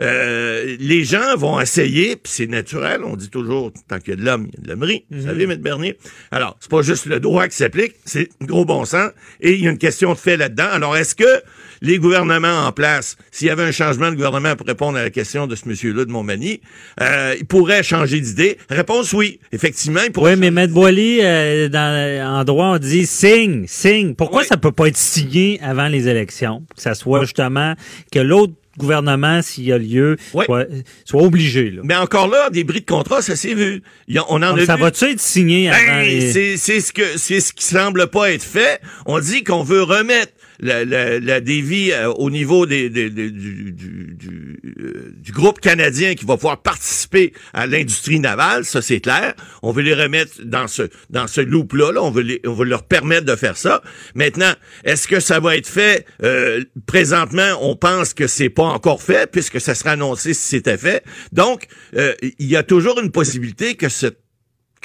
euh, 0.00 0.76
les 0.78 1.04
gens 1.04 1.36
vont 1.36 1.60
essayer, 1.60 2.14
puis 2.14 2.32
c'est 2.32 2.46
naturel, 2.46 3.02
on 3.02 3.16
dit 3.16 3.30
toujours, 3.30 3.72
tant 3.88 3.98
qu'il 3.98 4.10
y 4.10 4.12
a 4.12 4.16
de 4.16 4.24
l'homme, 4.24 4.48
il 4.52 4.58
y 4.58 4.62
a 4.62 4.62
de 4.62 4.68
l'hommerie, 4.68 5.06
vous 5.10 5.18
mhm. 5.18 5.26
savez, 5.26 5.44
M. 5.44 5.56
Bernier? 5.56 5.98
Alors, 6.30 6.56
c'est 6.60 6.70
pas 6.70 6.82
juste 6.82 7.06
le 7.06 7.18
droit 7.18 7.48
qui 7.48 7.56
s'applique, 7.56 7.94
c'est 8.04 8.28
gros 8.42 8.64
bon 8.64 8.84
sens, 8.84 9.10
et 9.40 9.54
il 9.54 9.64
y 9.64 9.66
a 9.66 9.70
une 9.70 9.78
question 9.78 10.12
de 10.12 10.18
fait 10.18 10.36
là-dedans. 10.36 10.68
Alors, 10.70 10.96
est-ce 10.96 11.16
que 11.16 11.42
les 11.82 11.98
gouvernements 11.98 12.66
en 12.66 12.72
place, 12.72 13.16
s'il 13.30 13.48
y 13.48 13.50
avait 13.50 13.64
un 13.64 13.72
changement 13.72 14.10
de 14.10 14.16
gouvernement 14.16 14.56
pour 14.56 14.66
répondre 14.66 14.98
à 14.98 15.02
la 15.02 15.10
question 15.10 15.46
de 15.46 15.54
ce 15.54 15.68
monsieur-là 15.68 16.04
de 16.04 16.10
Montmagny, 16.10 16.60
euh, 17.00 17.34
il 17.38 17.46
pourrait 17.46 17.82
changer 17.82 18.20
d'idée? 18.20 18.58
Réponse 18.70 19.12
oui. 19.12 19.40
Effectivement, 19.52 20.00
il 20.04 20.12
pourrait. 20.12 20.34
Oui, 20.34 20.50
mais 20.50 20.62
M. 20.62 20.66
Boily, 20.72 21.20
euh, 21.22 21.68
dans, 21.68 22.38
en 22.38 22.44
droit, 22.44 22.66
on 22.66 22.78
dit 22.78 23.06
signe, 23.06 23.64
signe. 23.66 24.14
Pourquoi 24.14 24.44
ça 24.44 24.56
peut 24.56 24.72
pas 24.72 24.88
être 24.88 24.96
signé 24.96 25.60
avant 25.62 25.88
les 25.88 26.08
élections? 26.08 26.62
Que 26.74 26.82
ça 26.82 26.94
soit 26.94 27.22
justement 27.22 27.74
que 28.12 28.18
l'autre 28.18 28.54
gouvernement, 28.78 29.42
s'il 29.42 29.64
y 29.64 29.72
a 29.72 29.78
lieu, 29.78 30.16
soit, 30.30 30.66
obligé. 31.14 31.70
Là. 31.70 31.82
Mais 31.84 31.96
encore 31.96 32.28
là, 32.28 32.50
des 32.50 32.64
bris 32.64 32.80
de 32.80 32.86
contrat, 32.86 33.22
ça 33.22 33.36
s'est 33.36 33.54
vu. 33.54 33.82
on 34.28 34.42
en 34.42 34.56
ça 34.64 34.76
va-tu 34.76 35.04
être 35.06 35.20
signé 35.20 35.70
ben, 35.70 35.74
avant 35.74 36.04
c'est, 36.04 36.56
c'est 36.56 36.80
ce 36.80 36.92
que 36.92 37.16
c'est 37.16 37.40
ce 37.40 37.52
qui 37.52 37.64
semble 37.64 38.08
pas 38.08 38.32
être 38.32 38.42
fait. 38.42 38.80
On 39.06 39.18
dit 39.18 39.44
qu'on 39.44 39.62
veut 39.62 39.82
remettre 39.82 40.32
la, 40.60 40.84
la, 40.84 41.20
la 41.20 41.40
dévie 41.40 41.92
euh, 41.92 42.08
au 42.12 42.30
niveau 42.30 42.66
des, 42.66 42.88
des, 42.90 43.10
du, 43.10 43.72
du, 43.72 44.60
euh, 44.80 45.12
du, 45.16 45.32
groupe 45.32 45.60
canadien 45.60 46.14
qui 46.14 46.24
va 46.24 46.36
pouvoir 46.36 46.62
participer 46.62 47.32
à 47.52 47.66
l'industrie 47.66 48.20
navale, 48.20 48.64
ça 48.64 48.82
c'est 48.82 49.00
clair. 49.00 49.34
On 49.62 49.72
veut 49.72 49.82
les 49.82 49.94
remettre 49.94 50.42
dans 50.44 50.68
ce 50.68 50.82
dans 51.10 51.26
ce 51.26 51.40
loop-là, 51.40 51.92
là. 51.92 52.02
on 52.02 52.10
veut 52.10 52.40
on 52.46 52.52
veut 52.52 52.64
leur 52.66 52.84
permettre 52.84 53.26
de 53.26 53.36
faire 53.36 53.56
ça. 53.56 53.82
Maintenant, 54.14 54.52
est-ce 54.84 55.08
que 55.08 55.20
ça 55.20 55.40
va 55.40 55.56
être 55.56 55.68
fait? 55.68 56.06
Euh, 56.22 56.64
présentement 56.86 57.58
On 57.60 57.76
pense 57.76 58.14
que 58.14 58.26
c'est 58.26 58.50
pas 58.50 58.64
encore 58.64 59.02
fait 59.02 59.30
puisque 59.30 59.60
ça 59.60 59.74
sera 59.74 59.90
annoncé 59.92 60.34
si 60.34 60.48
c'était 60.48 60.78
fait. 60.78 61.04
Donc, 61.32 61.66
il 61.92 62.46
y 62.46 62.56
a 62.56 62.62
toujours 62.62 63.00
une 63.00 63.10
possibilité 63.10 63.74
que 63.74 63.88
cette 63.88 64.25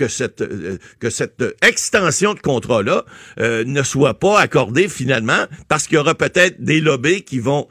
que 0.01 0.07
cette 0.07 0.41
euh, 0.41 0.79
que 0.99 1.11
cette 1.11 1.43
extension 1.61 2.33
de 2.33 2.39
contrat 2.39 2.81
là 2.81 3.05
euh, 3.39 3.63
ne 3.65 3.83
soit 3.83 4.15
pas 4.15 4.39
accordée 4.39 4.87
finalement 4.89 5.45
parce 5.67 5.85
qu'il 5.85 5.97
y 5.97 5.99
aura 5.99 6.15
peut-être 6.15 6.59
des 6.63 6.81
lobbies 6.81 7.21
qui 7.21 7.37
vont 7.37 7.67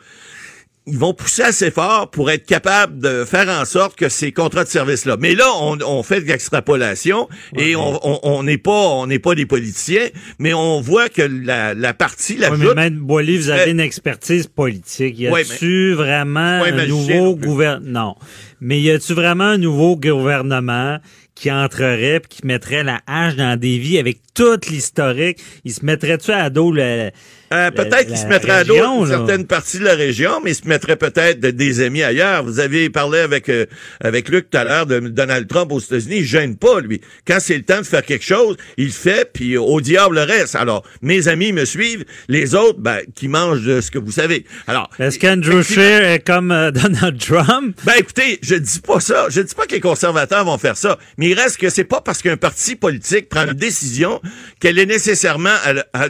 ils 0.86 0.98
vont 0.98 1.12
pousser 1.14 1.42
assez 1.42 1.70
fort 1.70 2.10
pour 2.10 2.30
être 2.30 2.46
capables 2.46 2.98
de 2.98 3.24
faire 3.24 3.48
en 3.48 3.64
sorte 3.64 3.96
que 3.96 4.08
ces 4.08 4.32
contrats 4.32 4.64
de 4.64 4.68
service-là. 4.68 5.16
Mais 5.20 5.34
là, 5.34 5.46
on, 5.60 5.78
on 5.84 6.02
fait 6.02 6.20
de 6.22 6.26
l'extrapolation 6.26 7.28
et 7.56 7.76
on 7.76 8.42
n'est 8.42 8.58
pas 8.58 8.70
on 8.70 9.06
n'est 9.06 9.18
pas 9.18 9.34
des 9.34 9.46
politiciens, 9.46 10.08
mais 10.38 10.54
on 10.54 10.80
voit 10.80 11.08
que 11.08 11.22
la, 11.22 11.74
la 11.74 11.94
partie 11.94 12.36
la 12.36 12.50
oui, 12.50 12.66
mais 12.74 12.90
Boily, 12.90 13.36
vous 13.36 13.50
avez 13.50 13.70
une 13.70 13.80
expertise 13.80 14.46
politique. 14.46 15.18
Y 15.18 15.28
a-tu 15.28 15.92
vraiment 15.92 16.40
un 16.62 16.86
nouveau 16.86 17.36
gouvernement 17.36 17.90
Non. 17.90 18.14
Mais 18.60 18.80
y 18.80 18.90
a-tu 18.90 19.14
vraiment 19.14 19.44
un 19.44 19.58
nouveau 19.58 19.96
gouvernement 19.96 20.98
qui 21.34 21.50
entrerait 21.50 22.20
puis 22.20 22.38
qui 22.38 22.46
mettrait 22.46 22.84
la 22.84 23.00
hache 23.06 23.36
dans 23.36 23.58
des 23.58 23.78
vies 23.78 23.98
avec 23.98 24.20
toute 24.34 24.66
l'historique? 24.66 25.38
Il 25.64 25.72
se 25.72 25.84
mettrait-tu 25.84 26.32
à 26.32 26.50
dos 26.50 26.72
le 26.72 27.10
euh, 27.52 27.72
peut-être 27.72 28.06
qu'il 28.06 28.16
se 28.16 28.26
mettrait 28.26 28.52
à 28.52 28.64
dos 28.64 28.76
une 28.76 29.08
certaine 29.08 29.44
partie 29.44 29.80
de 29.80 29.84
la 29.84 29.94
région, 29.94 30.40
mais 30.44 30.52
il 30.52 30.54
se 30.54 30.68
mettrait 30.68 30.94
peut-être 30.94 31.40
des 31.40 31.80
amis 31.80 32.04
ailleurs. 32.04 32.44
Vous 32.44 32.60
avez 32.60 32.90
parlé 32.90 33.18
avec 33.18 33.48
euh, 33.48 33.66
avec 34.00 34.28
Luc 34.28 34.50
tout 34.50 34.58
à 34.58 34.62
l'heure 34.62 34.86
de 34.86 35.00
Donald 35.00 35.48
Trump 35.48 35.72
aux 35.72 35.80
États-Unis. 35.80 36.18
Il 36.18 36.24
gêne 36.24 36.56
pas, 36.56 36.80
lui. 36.80 37.00
Quand 37.26 37.38
c'est 37.40 37.56
le 37.56 37.64
temps 37.64 37.80
de 37.80 37.86
faire 37.86 38.04
quelque 38.04 38.24
chose, 38.24 38.56
il 38.76 38.92
fait, 38.92 39.28
puis 39.32 39.56
au 39.56 39.80
diable 39.80 40.14
le 40.14 40.22
reste. 40.22 40.54
Alors, 40.54 40.84
mes 41.02 41.26
amis 41.26 41.52
me 41.52 41.64
suivent, 41.64 42.04
les 42.28 42.54
autres, 42.54 42.78
ben, 42.78 43.00
qui 43.16 43.26
mangent 43.26 43.64
de 43.64 43.80
ce 43.80 43.90
que 43.90 43.98
vous 43.98 44.12
savez. 44.12 44.44
Alors, 44.68 44.88
est-ce 45.00 45.18
qu'Andrew 45.18 45.64
Scheer 45.64 46.04
est 46.04 46.24
comme 46.24 46.52
euh, 46.52 46.70
Donald 46.70 47.18
Trump? 47.18 47.76
Ben, 47.82 47.94
écoutez, 47.98 48.38
je 48.42 48.54
dis 48.54 48.78
pas 48.78 49.00
ça. 49.00 49.26
Je 49.28 49.40
dis 49.40 49.56
pas 49.56 49.66
que 49.66 49.72
les 49.72 49.80
conservateurs 49.80 50.44
vont 50.44 50.58
faire 50.58 50.76
ça, 50.76 50.98
mais 51.18 51.30
il 51.30 51.34
reste 51.34 51.56
que 51.56 51.68
c'est 51.68 51.82
pas 51.82 52.00
parce 52.00 52.22
qu'un 52.22 52.36
parti 52.36 52.76
politique 52.76 53.28
prend 53.28 53.44
une 53.44 53.54
décision 53.54 54.20
qu'elle 54.60 54.78
est 54.78 54.86
nécessairement, 54.86 55.56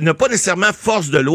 n'a 0.03 0.15
pas 0.15 0.29
nécessairement 0.29 0.73
force 0.75 1.09
de 1.09 1.19
loi 1.19 1.30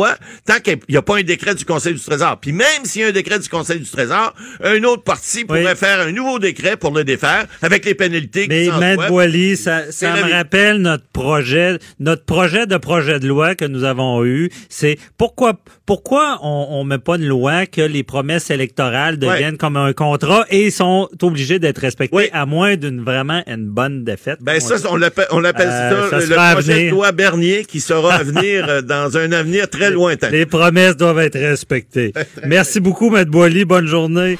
tant 0.45 0.59
qu'il 0.59 0.79
n'y 0.89 0.97
a 0.97 1.01
pas 1.01 1.17
un 1.17 1.23
décret 1.23 1.55
du 1.55 1.65
Conseil 1.65 1.93
du 1.93 1.99
Trésor. 1.99 2.37
Puis 2.39 2.51
même 2.51 2.83
s'il 2.83 3.01
y 3.01 3.05
a 3.05 3.07
un 3.07 3.11
décret 3.11 3.39
du 3.39 3.49
Conseil 3.49 3.79
du 3.79 3.89
Trésor, 3.89 4.33
un 4.63 4.83
autre 4.83 5.03
parti 5.03 5.45
pourrait 5.45 5.75
faire 5.75 6.01
un 6.01 6.11
nouveau 6.11 6.39
décret 6.39 6.77
pour 6.77 6.93
le 6.93 7.03
défaire 7.03 7.45
avec 7.61 7.85
les 7.85 7.95
pénalités 7.95 8.45
Mais 8.49 8.69
Maître 8.79 9.07
Boily, 9.07 9.57
ça, 9.57 9.91
ça 9.91 10.15
me 10.15 10.31
rappelle 10.31 10.77
notre 10.77 11.07
projet, 11.07 11.77
notre 11.99 12.25
projet 12.25 12.65
de 12.65 12.77
projet 12.77 13.19
de 13.19 13.27
loi 13.27 13.55
que 13.55 13.65
nous 13.65 13.83
avons 13.83 14.23
eu. 14.25 14.49
C'est 14.69 14.97
pourquoi 15.17 15.53
pourquoi 15.85 16.39
on, 16.41 16.67
on 16.71 16.83
met 16.83 16.97
pas 16.97 17.15
une 17.15 17.27
loi 17.27 17.65
que 17.67 17.81
les 17.81 18.03
promesses 18.03 18.49
électorales 18.49 19.17
deviennent 19.17 19.57
comme 19.57 19.77
un 19.77 19.93
contrat 19.93 20.45
et 20.49 20.71
sont 20.71 21.09
obligés 21.21 21.59
d'être 21.59 21.79
respectées 21.79 22.31
à 22.33 22.45
moins 22.45 22.75
d'une 22.75 23.03
vraiment 23.03 23.43
une 23.47 23.67
bonne 23.67 24.03
défaite. 24.03 24.39
Ben 24.41 24.59
ça, 24.59 24.75
on 24.89 24.95
l'appelle, 24.95 25.27
on 25.31 25.39
l'appelle 25.39 25.69
euh, 25.69 26.09
ça, 26.09 26.19
le 26.19 26.53
projet 26.53 26.85
de 26.85 26.89
loi 26.89 27.11
Bernier 27.11 27.65
qui 27.65 27.79
sera 27.79 28.15
à 28.15 28.23
venir 28.23 28.67
euh, 28.67 28.81
dans 28.81 29.17
un 29.17 29.31
avenir 29.31 29.69
très 29.69 29.84
lointain. 29.89 30.29
Les 30.29 30.45
promesses 30.45 30.97
doivent 30.97 31.19
être 31.19 31.39
respectées. 31.39 32.13
Merci 32.45 32.79
beaucoup, 32.79 33.15
M. 33.15 33.25
Boily. 33.25 33.65
Bonne 33.65 33.87
journée. 33.87 34.37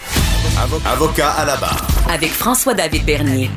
Avocat 0.85 1.31
à 1.31 1.45
la 1.45 1.57
barre. 1.57 1.85
Avec 2.09 2.29
François-David 2.29 3.05
Bernier. 3.05 3.49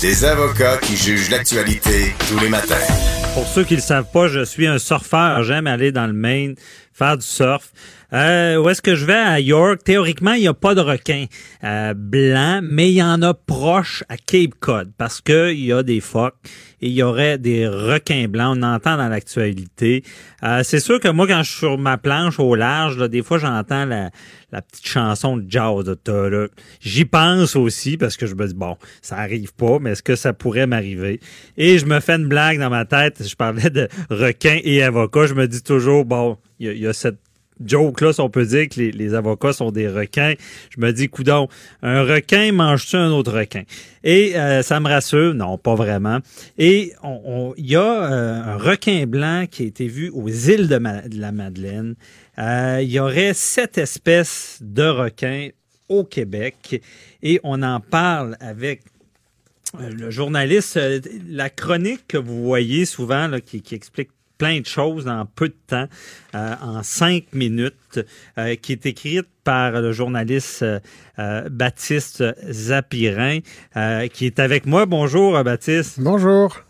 Des 0.00 0.24
avocats 0.24 0.78
qui 0.78 0.96
jugent 0.96 1.30
l'actualité 1.30 2.14
tous 2.28 2.38
les 2.38 2.48
matins. 2.48 2.74
Pour 3.34 3.46
ceux 3.46 3.64
qui 3.64 3.74
ne 3.74 3.78
le 3.78 3.84
savent 3.84 4.10
pas, 4.12 4.28
je 4.28 4.44
suis 4.44 4.66
un 4.66 4.78
surfeur. 4.78 5.42
J'aime 5.44 5.66
aller 5.66 5.92
dans 5.92 6.06
le 6.06 6.12
Maine, 6.12 6.54
faire 6.92 7.16
du 7.16 7.24
surf. 7.24 7.70
Euh, 8.12 8.56
où 8.56 8.68
est-ce 8.68 8.82
que 8.82 8.94
je 8.94 9.04
vais? 9.04 9.12
À 9.14 9.40
York? 9.40 9.82
Théoriquement, 9.84 10.32
il 10.32 10.40
n'y 10.40 10.48
a 10.48 10.54
pas 10.54 10.74
de 10.74 10.80
requins 10.80 11.26
euh, 11.64 11.94
blancs, 11.94 12.64
mais 12.68 12.90
il 12.90 12.94
y 12.94 13.02
en 13.02 13.22
a 13.22 13.34
proche 13.34 14.04
à 14.08 14.16
Cape 14.16 14.54
Cod 14.58 14.92
parce 14.98 15.20
que 15.20 15.52
il 15.52 15.64
y 15.64 15.72
a 15.72 15.82
des 15.82 16.00
phoques 16.00 16.36
et 16.80 16.88
il 16.88 16.92
y 16.92 17.02
aurait 17.02 17.38
des 17.38 17.68
requins 17.68 18.26
blancs. 18.28 18.56
On 18.58 18.62
entend 18.62 18.96
dans 18.96 19.08
l'actualité. 19.08 20.02
Euh, 20.42 20.62
c'est 20.64 20.80
sûr 20.80 20.98
que 20.98 21.08
moi, 21.08 21.26
quand 21.26 21.42
je 21.42 21.50
suis 21.50 21.58
sur 21.58 21.78
ma 21.78 21.98
planche 21.98 22.40
au 22.40 22.54
large, 22.54 22.98
là, 22.98 23.08
des 23.08 23.22
fois, 23.22 23.38
j'entends 23.38 23.84
la, 23.84 24.10
la 24.52 24.62
petite 24.62 24.86
chanson 24.86 25.36
de 25.36 25.44
jazz 25.48 25.84
de 25.84 26.50
J'y 26.80 27.04
pense 27.04 27.54
aussi 27.56 27.96
parce 27.96 28.16
que 28.16 28.26
je 28.26 28.34
me 28.34 28.46
dis, 28.46 28.54
bon, 28.54 28.76
ça 29.02 29.16
arrive 29.16 29.54
pas, 29.54 29.78
mais 29.78 29.90
est-ce 29.90 30.02
que 30.02 30.16
ça 30.16 30.32
pourrait 30.32 30.66
m'arriver? 30.66 31.20
Et 31.56 31.78
je 31.78 31.86
me 31.86 32.00
fais 32.00 32.14
une 32.14 32.28
blague 32.28 32.58
dans 32.58 32.70
ma 32.70 32.84
tête. 32.84 33.22
Je 33.26 33.36
parlais 33.36 33.70
de 33.70 33.88
requins 34.10 34.58
et 34.64 34.82
avocats. 34.82 35.26
Je 35.26 35.34
me 35.34 35.46
dis 35.46 35.62
toujours, 35.62 36.04
bon, 36.04 36.38
il 36.58 36.76
y, 36.76 36.86
a 36.86 36.92
cette 36.92 37.20
joke 37.64 38.00
là, 38.00 38.12
si 38.12 38.20
on 38.20 38.30
peut 38.30 38.46
dire 38.46 38.68
que 38.68 38.80
les, 38.80 39.14
avocats 39.14 39.52
sont 39.52 39.70
des 39.70 39.88
requins. 39.88 40.34
Je 40.70 40.80
me 40.80 40.92
dis, 40.92 41.08
coudon, 41.08 41.48
un 41.82 42.02
requin 42.02 42.52
mange-tu 42.52 42.96
un 42.96 43.10
autre 43.10 43.32
requin? 43.32 43.62
Et 44.02 44.36
euh, 44.36 44.62
ça 44.62 44.80
me 44.80 44.88
rassure, 44.88 45.34
non, 45.34 45.58
pas 45.58 45.74
vraiment. 45.74 46.18
Et 46.58 46.92
il 47.56 47.66
y 47.66 47.76
a 47.76 48.12
euh, 48.12 48.42
un 48.42 48.56
requin 48.56 49.06
blanc 49.06 49.46
qui 49.50 49.64
a 49.64 49.66
été 49.66 49.86
vu 49.86 50.10
aux 50.10 50.28
îles 50.28 50.68
de, 50.68 50.80
la 51.18 51.32
Madeleine. 51.32 51.94
Euh, 52.38 52.78
il 52.82 52.90
y 52.90 52.98
aurait 52.98 53.34
sept 53.34 53.78
espèces 53.78 54.58
de 54.60 54.84
requins 54.84 55.48
au 55.88 56.04
Québec 56.04 56.80
et 57.22 57.40
on 57.42 57.62
en 57.62 57.80
parle 57.80 58.36
avec 58.40 58.82
le 59.78 60.10
journaliste, 60.10 60.78
la 61.28 61.50
chronique 61.50 62.06
que 62.08 62.18
vous 62.18 62.42
voyez 62.42 62.86
souvent 62.86 63.30
qui 63.44 63.62
explique 63.74 64.10
plein 64.40 64.60
de 64.60 64.66
choses 64.66 65.06
en 65.06 65.26
peu 65.26 65.48
de 65.48 65.56
temps, 65.66 65.86
euh, 66.34 66.54
en 66.62 66.82
cinq 66.82 67.26
minutes, 67.34 68.00
euh, 68.38 68.56
qui 68.56 68.72
est 68.72 68.86
écrite 68.86 69.28
par 69.44 69.72
le 69.72 69.92
journaliste 69.92 70.64
euh, 70.64 71.48
Baptiste 71.50 72.24
Zapirin, 72.50 73.40
qui 74.12 74.24
est 74.26 74.38
avec 74.38 74.64
moi. 74.64 74.86
Bonjour, 74.86 75.42
Baptiste. 75.44 76.00
Bonjour. 76.00 76.64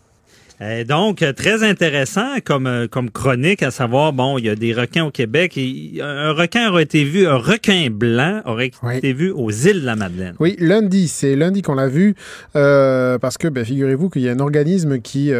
Donc, 0.87 1.25
très 1.35 1.63
intéressant 1.63 2.39
comme, 2.43 2.87
comme 2.89 3.09
chronique, 3.09 3.63
à 3.63 3.71
savoir, 3.71 4.13
bon, 4.13 4.37
il 4.37 4.45
y 4.45 4.49
a 4.49 4.55
des 4.55 4.73
requins 4.73 5.05
au 5.05 5.11
Québec. 5.11 5.57
Et 5.57 5.99
un 6.01 6.33
requin 6.33 6.69
aurait 6.69 6.83
été 6.83 7.03
vu, 7.03 7.27
un 7.27 7.37
requin 7.37 7.87
blanc 7.91 8.41
aurait 8.45 8.71
été 8.93 9.13
vu 9.13 9.31
aux 9.31 9.51
îles 9.51 9.81
de 9.81 9.85
la 9.85 9.95
Madeleine. 9.95 10.35
Oui, 10.39 10.55
lundi, 10.59 11.07
c'est 11.07 11.35
lundi 11.35 11.61
qu'on 11.61 11.75
l'a 11.75 11.87
vu, 11.87 12.15
parce 12.53 13.37
que, 13.37 13.47
ben, 13.47 13.65
figurez-vous 13.65 14.09
qu'il 14.09 14.21
y 14.21 14.29
a 14.29 14.31
un 14.31 14.39
organisme 14.39 14.99
qui... 14.99 15.31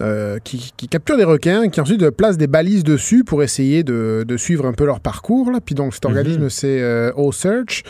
Euh, 0.00 0.38
qui, 0.42 0.88
capturent 0.88 1.18
des 1.18 1.24
requins, 1.24 1.68
qui 1.68 1.78
ensuite 1.78 2.08
placent 2.10 2.38
des 2.38 2.46
balises 2.46 2.84
dessus 2.84 3.22
pour 3.22 3.42
essayer 3.42 3.82
de, 3.82 4.24
suivre 4.38 4.66
un 4.66 4.72
peu 4.72 4.86
leur 4.86 5.00
parcours. 5.00 5.50
Là. 5.50 5.58
Puis 5.62 5.74
donc 5.74 5.92
cet 5.92 6.06
mhm. 6.06 6.16
organisme, 6.16 6.48
c'est 6.48 6.80
euh, 6.80 7.12
O-Search. 7.16 7.82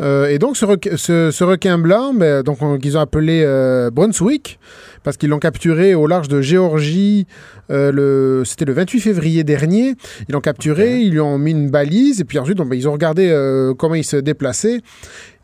Euh, 0.00 0.28
et 0.28 0.38
donc 0.38 0.56
ce, 0.56 1.44
requin 1.44 1.78
blanc, 1.78 2.14
ben, 2.14 2.44
donc 2.44 2.58
qu'ils 2.80 2.96
ont 2.96 3.00
appelé 3.00 3.44
Brunswick, 3.92 4.60
parce 5.06 5.16
qu'ils 5.16 5.30
l'ont 5.30 5.38
capturé 5.38 5.94
au 5.94 6.06
large 6.06 6.26
de 6.26 6.42
Géorgie. 6.42 7.26
le, 7.70 8.42
c'était 8.44 8.64
le 8.64 8.72
28 8.72 9.00
février 9.00 9.44
dernier. 9.44 9.94
Ils 10.28 10.32
l'ont 10.32 10.40
capturé, 10.40 11.00
ils 11.00 11.12
lui 11.12 11.20
ont 11.20 11.38
mis 11.38 11.52
une 11.52 11.70
balise, 11.70 12.20
et 12.20 12.24
puis 12.24 12.38
ensuite, 12.38 12.58
ben, 12.58 12.74
ils 12.74 12.88
ont 12.88 12.92
regardé 12.92 13.32
comment 13.78 13.94
il 13.94 14.04
se 14.04 14.16
déplaçait. 14.16 14.80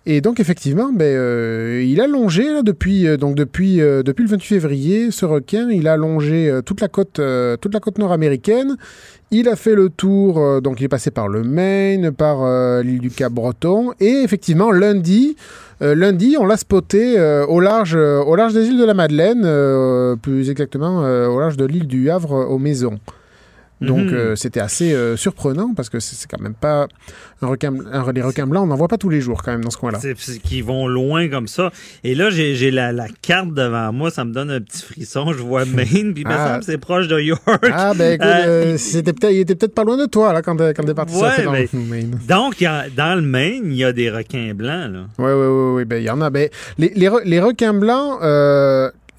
Et 0.04 0.20
donc 0.20 0.40
effectivement, 0.40 0.92
ben, 0.92 1.04
euh, 1.04 1.84
il 1.86 2.00
a 2.00 2.08
longé 2.08 2.44
là, 2.44 2.62
depuis, 2.62 3.06
euh, 3.06 3.16
donc 3.16 3.36
depuis, 3.36 3.80
euh, 3.80 4.02
depuis 4.02 4.24
le 4.24 4.30
28 4.30 4.46
février, 4.46 5.10
ce 5.12 5.24
requin, 5.24 5.70
il 5.70 5.86
a 5.86 5.96
longé 5.96 6.52
toute 6.66 6.80
la 6.80 6.88
côte, 6.88 7.20
toute 7.60 7.74
la 7.74 7.80
côte 7.80 7.98
nord-américaine. 7.98 8.76
Il 9.34 9.48
a 9.48 9.56
fait 9.56 9.74
le 9.74 9.88
tour, 9.88 10.60
donc 10.60 10.78
il 10.80 10.84
est 10.84 10.88
passé 10.88 11.10
par 11.10 11.26
le 11.26 11.42
Maine, 11.42 12.12
par 12.12 12.82
l'île 12.82 13.00
du 13.00 13.08
Cap-Breton, 13.08 13.94
et 13.98 14.22
effectivement 14.22 14.70
lundi, 14.70 15.36
lundi, 15.80 16.36
on 16.38 16.44
l'a 16.44 16.58
spoté 16.58 17.18
au 17.48 17.58
large 17.58 17.94
des 17.94 18.66
îles 18.66 18.78
de 18.78 18.84
la 18.84 18.92
Madeleine, 18.92 20.18
plus 20.20 20.50
exactement 20.50 20.98
au 20.98 21.40
large 21.40 21.56
de 21.56 21.64
l'île 21.64 21.86
du 21.86 22.10
Havre 22.10 22.46
aux 22.46 22.58
Maisons. 22.58 22.98
Donc 23.82 24.12
euh, 24.12 24.36
c'était 24.36 24.60
assez 24.60 24.92
euh, 24.92 25.16
surprenant 25.16 25.74
parce 25.74 25.88
que 25.88 26.00
c'est 26.00 26.30
quand 26.30 26.40
même 26.40 26.54
pas 26.54 26.88
un 27.40 27.46
requin, 27.46 27.74
un, 27.92 28.12
les 28.12 28.22
requins 28.22 28.46
blancs, 28.46 28.64
on 28.64 28.66
n'en 28.68 28.76
voit 28.76 28.88
pas 28.88 28.98
tous 28.98 29.08
les 29.08 29.20
jours 29.20 29.42
quand 29.42 29.52
même 29.52 29.64
dans 29.64 29.70
ce 29.70 29.76
coin-là. 29.76 29.98
C'est 30.00 30.38
qui 30.38 30.62
vont 30.62 30.86
loin 30.86 31.28
comme 31.28 31.48
ça. 31.48 31.72
Et 32.04 32.14
là 32.14 32.30
j'ai 32.30 32.70
la, 32.70 32.92
la, 32.92 33.06
carte 33.08 33.52
devant 33.54 33.92
moi, 33.92 34.10
ça 34.10 34.24
me 34.24 34.32
donne 34.32 34.50
un 34.50 34.60
petit 34.60 34.82
frisson. 34.82 35.32
Je 35.32 35.42
vois 35.42 35.64
Maine, 35.72 36.14
puis 36.14 36.24
ah. 36.26 36.60
c'est 36.62 36.78
proche 36.78 37.08
de 37.08 37.18
York. 37.20 37.42
Ah 37.72 37.92
ben 37.94 38.14
écoute, 38.14 38.26
euh, 38.26 38.76
il 39.30 39.38
était 39.38 39.54
peut-être 39.54 39.74
pas 39.74 39.84
loin 39.84 39.96
de 39.96 40.06
toi 40.06 40.32
là 40.32 40.42
quand 40.42 40.56
quand 40.56 40.84
t'es 40.84 40.94
parti 40.94 41.16
ouais, 41.16 41.44
dans 41.44 41.52
Maine. 41.52 42.18
Donc 42.28 42.60
y 42.60 42.66
a, 42.66 42.88
dans 42.88 43.14
le 43.14 43.22
Maine, 43.22 43.64
il 43.66 43.76
y 43.76 43.84
a 43.84 43.92
des 43.92 44.10
requins 44.10 44.54
blancs 44.54 44.92
là. 44.92 45.06
Oui 45.18 45.32
oui 45.32 45.46
oui 45.46 45.72
oui, 45.76 45.84
ben 45.84 45.96
il 45.96 46.04
y 46.04 46.10
en 46.10 46.20
a. 46.20 46.30
Ben 46.30 46.48
les, 46.78 46.92
les, 46.94 47.10
les 47.24 47.40
requins 47.40 47.74
blancs 47.74 48.18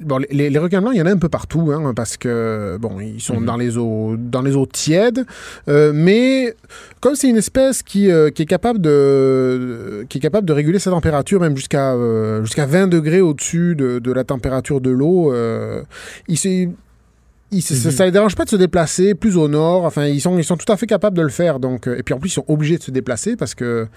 Bon, 0.05 0.19
les, 0.29 0.57
requins 0.57 0.81
blancs, 0.81 0.93
il 0.93 0.99
y 0.99 1.01
en 1.01 1.05
a 1.05 1.11
un 1.11 1.17
peu 1.17 1.29
partout, 1.29 1.71
hein, 1.71 1.93
parce 1.95 2.17
que 2.17 2.77
bon, 2.79 2.99
ils 2.99 3.21
sont 3.21 3.39
mhm. 3.39 3.45
dans 3.45 3.57
les 3.57 3.77
eaux, 3.77 4.15
dans 4.17 4.41
les 4.41 4.55
eaux 4.55 4.65
tièdes. 4.65 5.25
Euh, 5.67 5.91
mais 5.93 6.55
comme 6.99 7.15
c'est 7.15 7.29
une 7.29 7.37
espèce 7.37 7.83
qui, 7.83 8.11
euh, 8.11 8.29
qui 8.29 8.43
est 8.43 8.47
capable 8.47 8.79
de, 8.81 10.05
qui 10.09 10.17
est 10.17 10.21
capable 10.21 10.47
de 10.47 10.53
réguler 10.53 10.79
sa 10.79 10.91
température 10.91 11.39
même 11.39 11.55
jusqu'à 11.55 11.93
euh, 11.93 12.43
jusqu'à 12.43 12.65
20 12.65 12.87
degrés 12.87 13.21
au-dessus 13.21 13.75
de, 13.75 13.99
de, 13.99 14.11
la 14.11 14.23
température 14.23 14.81
de 14.81 14.89
l'eau, 14.89 15.33
il 16.27 16.37
ça, 17.61 17.75
ne 17.75 17.91
mhm. 17.91 18.05
les 18.05 18.11
dérange 18.11 18.35
pas 18.35 18.45
de 18.45 18.49
se 18.49 18.55
déplacer 18.55 19.15
plus 19.15 19.37
au 19.37 19.47
nord. 19.47 19.85
Enfin, 19.85 20.05
ils 20.05 20.21
sont, 20.21 20.37
ils 20.37 20.43
sont 20.43 20.57
tout 20.57 20.71
à 20.71 20.77
fait 20.77 20.87
capables 20.87 21.17
de 21.17 21.21
le 21.21 21.29
faire. 21.29 21.59
Donc, 21.59 21.87
euh, 21.87 21.97
et 21.97 22.03
puis 22.03 22.13
en 22.13 22.19
plus, 22.19 22.29
ils 22.29 22.33
sont 22.33 22.45
obligés 22.47 22.77
de 22.77 22.83
se 22.83 22.91
déplacer 22.91 23.35
parce 23.35 23.55
que, 23.55 23.87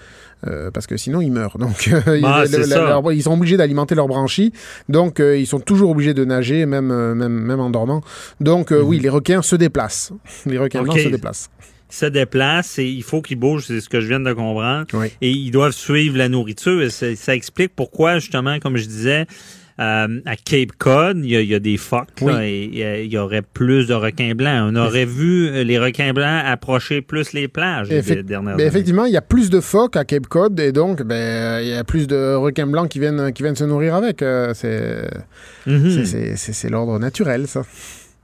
euh, 0.45 0.71
parce 0.71 0.87
que 0.87 0.97
sinon 0.97 1.21
ils 1.21 1.31
meurent. 1.31 1.57
Donc, 1.57 1.87
euh, 2.07 2.21
bah, 2.21 2.43
ils, 3.13 3.23
sont 3.23 3.33
obligés 3.33 3.57
d'alimenter 3.57 3.95
leur 3.95 4.07
branchie. 4.07 4.53
Donc, 4.89 5.19
ils 5.19 5.47
sont 5.47 5.59
toujours 5.59 5.91
obligés 5.91 6.13
de 6.13 6.25
nager, 6.25 6.65
même, 6.65 6.87
même, 7.13 7.33
même 7.33 7.59
en 7.59 7.69
dormant. 7.69 8.01
Donc, 8.39 8.71
oui, 8.71 8.97
mhm. 8.97 9.03
les 9.03 9.09
requins 9.09 9.41
se 9.41 9.55
déplacent. 9.55 10.11
Les 10.45 10.57
requins 10.57 10.83
blancs 10.83 10.99
se 10.99 11.09
déplacent 11.09 11.49
se 11.89 12.05
déplacent 12.05 12.79
et 12.79 12.85
il 12.85 13.01
faut 13.01 13.21
qu'ils 13.21 13.39
bougent, 13.39 13.67
c'est 13.67 13.79
ce 13.79 13.87
que 13.87 14.01
je 14.01 14.07
viens 14.07 14.19
de 14.19 14.33
comprendre. 14.33 14.85
Et 15.21 15.31
ils 15.31 15.51
doivent 15.51 15.71
suivre 15.71 16.17
la 16.17 16.27
nourriture. 16.27 16.81
Et 16.81 16.89
ça 16.89 17.33
explique 17.33 17.71
pourquoi, 17.75 18.19
justement, 18.19 18.59
comme 18.59 18.75
je 18.75 18.85
disais, 18.85 19.25
euh, 19.79 20.21
à 20.25 20.35
Cape 20.35 20.71
Cod, 20.77 21.19
il 21.23 21.29
y 21.29 21.53
a, 21.53 21.59
des 21.59 21.77
phoques 21.77 22.23
et 22.41 23.03
il 23.03 23.13
y 23.13 23.17
aurait 23.17 23.43
plus 23.43 23.87
de 23.87 23.93
requins 23.93 24.33
blancs. 24.33 24.71
On 24.71 24.75
aurait 24.75 25.05
vu 25.05 25.49
euh, 25.49 25.63
les 25.63 25.77
requins 25.77 26.13
blancs 26.13 26.41
approcher 26.45 27.01
plus 27.01 27.33
les 27.33 27.47
plages 27.47 27.89
les 27.89 28.23
dernières 28.23 28.57
ben, 28.57 28.67
Effectivement, 28.67 29.05
il 29.05 29.13
y 29.13 29.17
a 29.17 29.21
plus 29.21 29.51
de 29.51 29.59
phoques 29.59 29.95
à 29.95 30.03
Cape 30.03 30.25
Cod 30.27 30.59
et 30.59 30.71
donc 30.71 31.03
ben, 31.03 31.61
il 31.61 31.69
y 31.69 31.73
a 31.73 31.83
plus 31.83 32.07
de 32.07 32.33
requins 32.33 32.65
blancs 32.65 32.89
qui 32.89 32.97
viennent, 32.99 33.31
qui 33.33 33.43
viennent 33.43 33.55
se 33.55 33.65
nourrir 33.65 33.93
avec. 33.93 34.23
Euh, 34.23 34.55
c'est 34.55 35.09
l'ordre 36.69 36.97
naturel, 36.97 37.47
ça. 37.47 37.61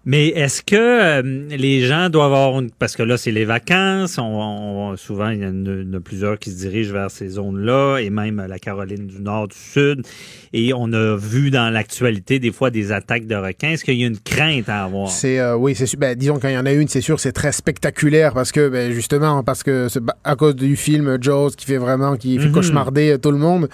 Mais 0.06 0.28
est-ce 0.28 0.62
que 0.62 0.76
euh, 0.76 1.48
les 1.50 1.86
gens 1.86 2.10
doivent 2.10 2.34
avoir 2.34 2.62
parce 2.78 2.98
que 2.98 3.04
là 3.04 3.16
c'est 3.16 3.32
les 3.32 3.46
vacances, 3.46 4.18
on, 4.18 4.98
souvent 4.98 5.30
il 5.30 5.42
y 5.42 5.46
en 5.46 5.94
a, 5.94 6.00
plusieurs 6.02 6.38
qui 6.40 6.52
se 6.52 6.58
dirigent 6.58 6.92
vers 6.92 7.10
ces 7.10 7.30
zones-là 7.30 8.00
et 8.00 8.10
même 8.10 8.46
la 8.46 8.60
Caroline 8.60 9.08
du 9.08 9.22
Nord, 9.22 9.48
du 9.48 9.56
Sud, 9.58 10.06
et 10.52 10.74
on 10.74 10.92
a 10.92 11.16
vu 11.16 11.52
dans 11.52 11.70
l'actualité 11.70 12.40
des 12.40 12.52
fois 12.52 12.70
des 12.70 12.92
attaques 12.92 13.28
de 13.28 13.36
requins. 13.36 13.72
Est-ce 13.72 13.86
qu'il 13.86 13.98
y 13.98 14.04
a 14.04 14.08
une 14.08 14.20
crainte 14.20 14.68
à 14.68 14.84
avoir? 14.84 15.10
C'est 15.10 15.40
euh, 15.40 15.56
oui, 15.56 15.74
c'est 15.74 15.98
ben, 15.98 16.18
disons 16.18 16.38
quand 16.38 16.50
il 16.50 16.56
y 16.56 16.58
en 16.58 16.66
a 16.66 16.74
une, 16.74 16.90
c'est 16.90 17.02
sûr, 17.02 17.22
c'est 17.22 17.32
très 17.32 17.54
spectaculaire 17.54 18.34
parce 18.34 18.52
que 18.52 18.68
ben, 18.68 18.92
justement 18.92 19.42
parce 19.42 19.64
que 19.64 19.88
à 20.26 20.36
cause 20.36 20.58
du 20.58 20.76
film 20.76 21.18
Jaws 21.22 21.52
qui 21.52 21.66
fait 21.66 21.78
vraiment 21.78 22.18
qui 22.18 22.38
fait 22.40 22.48
mhm. 22.48 22.52
cauchemarder 22.52 23.18
tout 23.22 23.32
le 23.32 23.38
monde, 23.38 23.70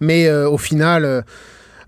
mais 0.00 0.26
euh, 0.26 0.50
au 0.50 0.58
final 0.58 1.24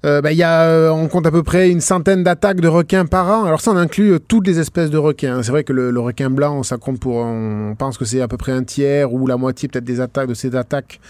euh, 0.07 0.23
bah, 0.23 0.33
y 0.33 0.43
a, 0.43 0.63
euh, 0.63 0.91
on 0.91 1.09
compte 1.09 1.27
à 1.27 1.31
peu 1.31 1.43
près 1.43 1.71
une 1.71 1.81
centaine 1.81 2.23
d'attaques 2.23 2.61
de 2.61 2.69
requins 2.69 3.05
par 3.05 3.29
an. 3.29 3.45
Alors 3.45 3.61
ça, 3.61 3.71
on 3.73 3.77
inclut 3.77 4.15
euh, 4.15 4.19
toutes 4.19 4.47
les 4.47 4.59
espèces 4.59 4.91
de 4.91 4.97
requins. 4.97 5.43
C'est 5.43 5.51
vrai 5.51 5.63
que 5.63 5.73
le, 5.73 6.01
requin 6.01 6.31
blanc, 6.31 6.63
ça 6.63 6.79
compte 6.79 6.99
pour, 6.99 7.17
on 7.17 7.75
pense 7.77 7.99
que 7.99 8.07
c'est 8.07 8.23
à 8.23 8.29
peu 8.29 8.39
près 8.39 8.53
un 8.53 8.65
tiers 8.65 9.13
ou 9.13 9.27
la 9.27 9.37
moitié 9.37 9.69
peut-être 9.69 9.85
des 9.85 10.01
attaques 10.01 10.29
de 10.29 10.35
ces 10.35 10.57
attaques 10.57 11.01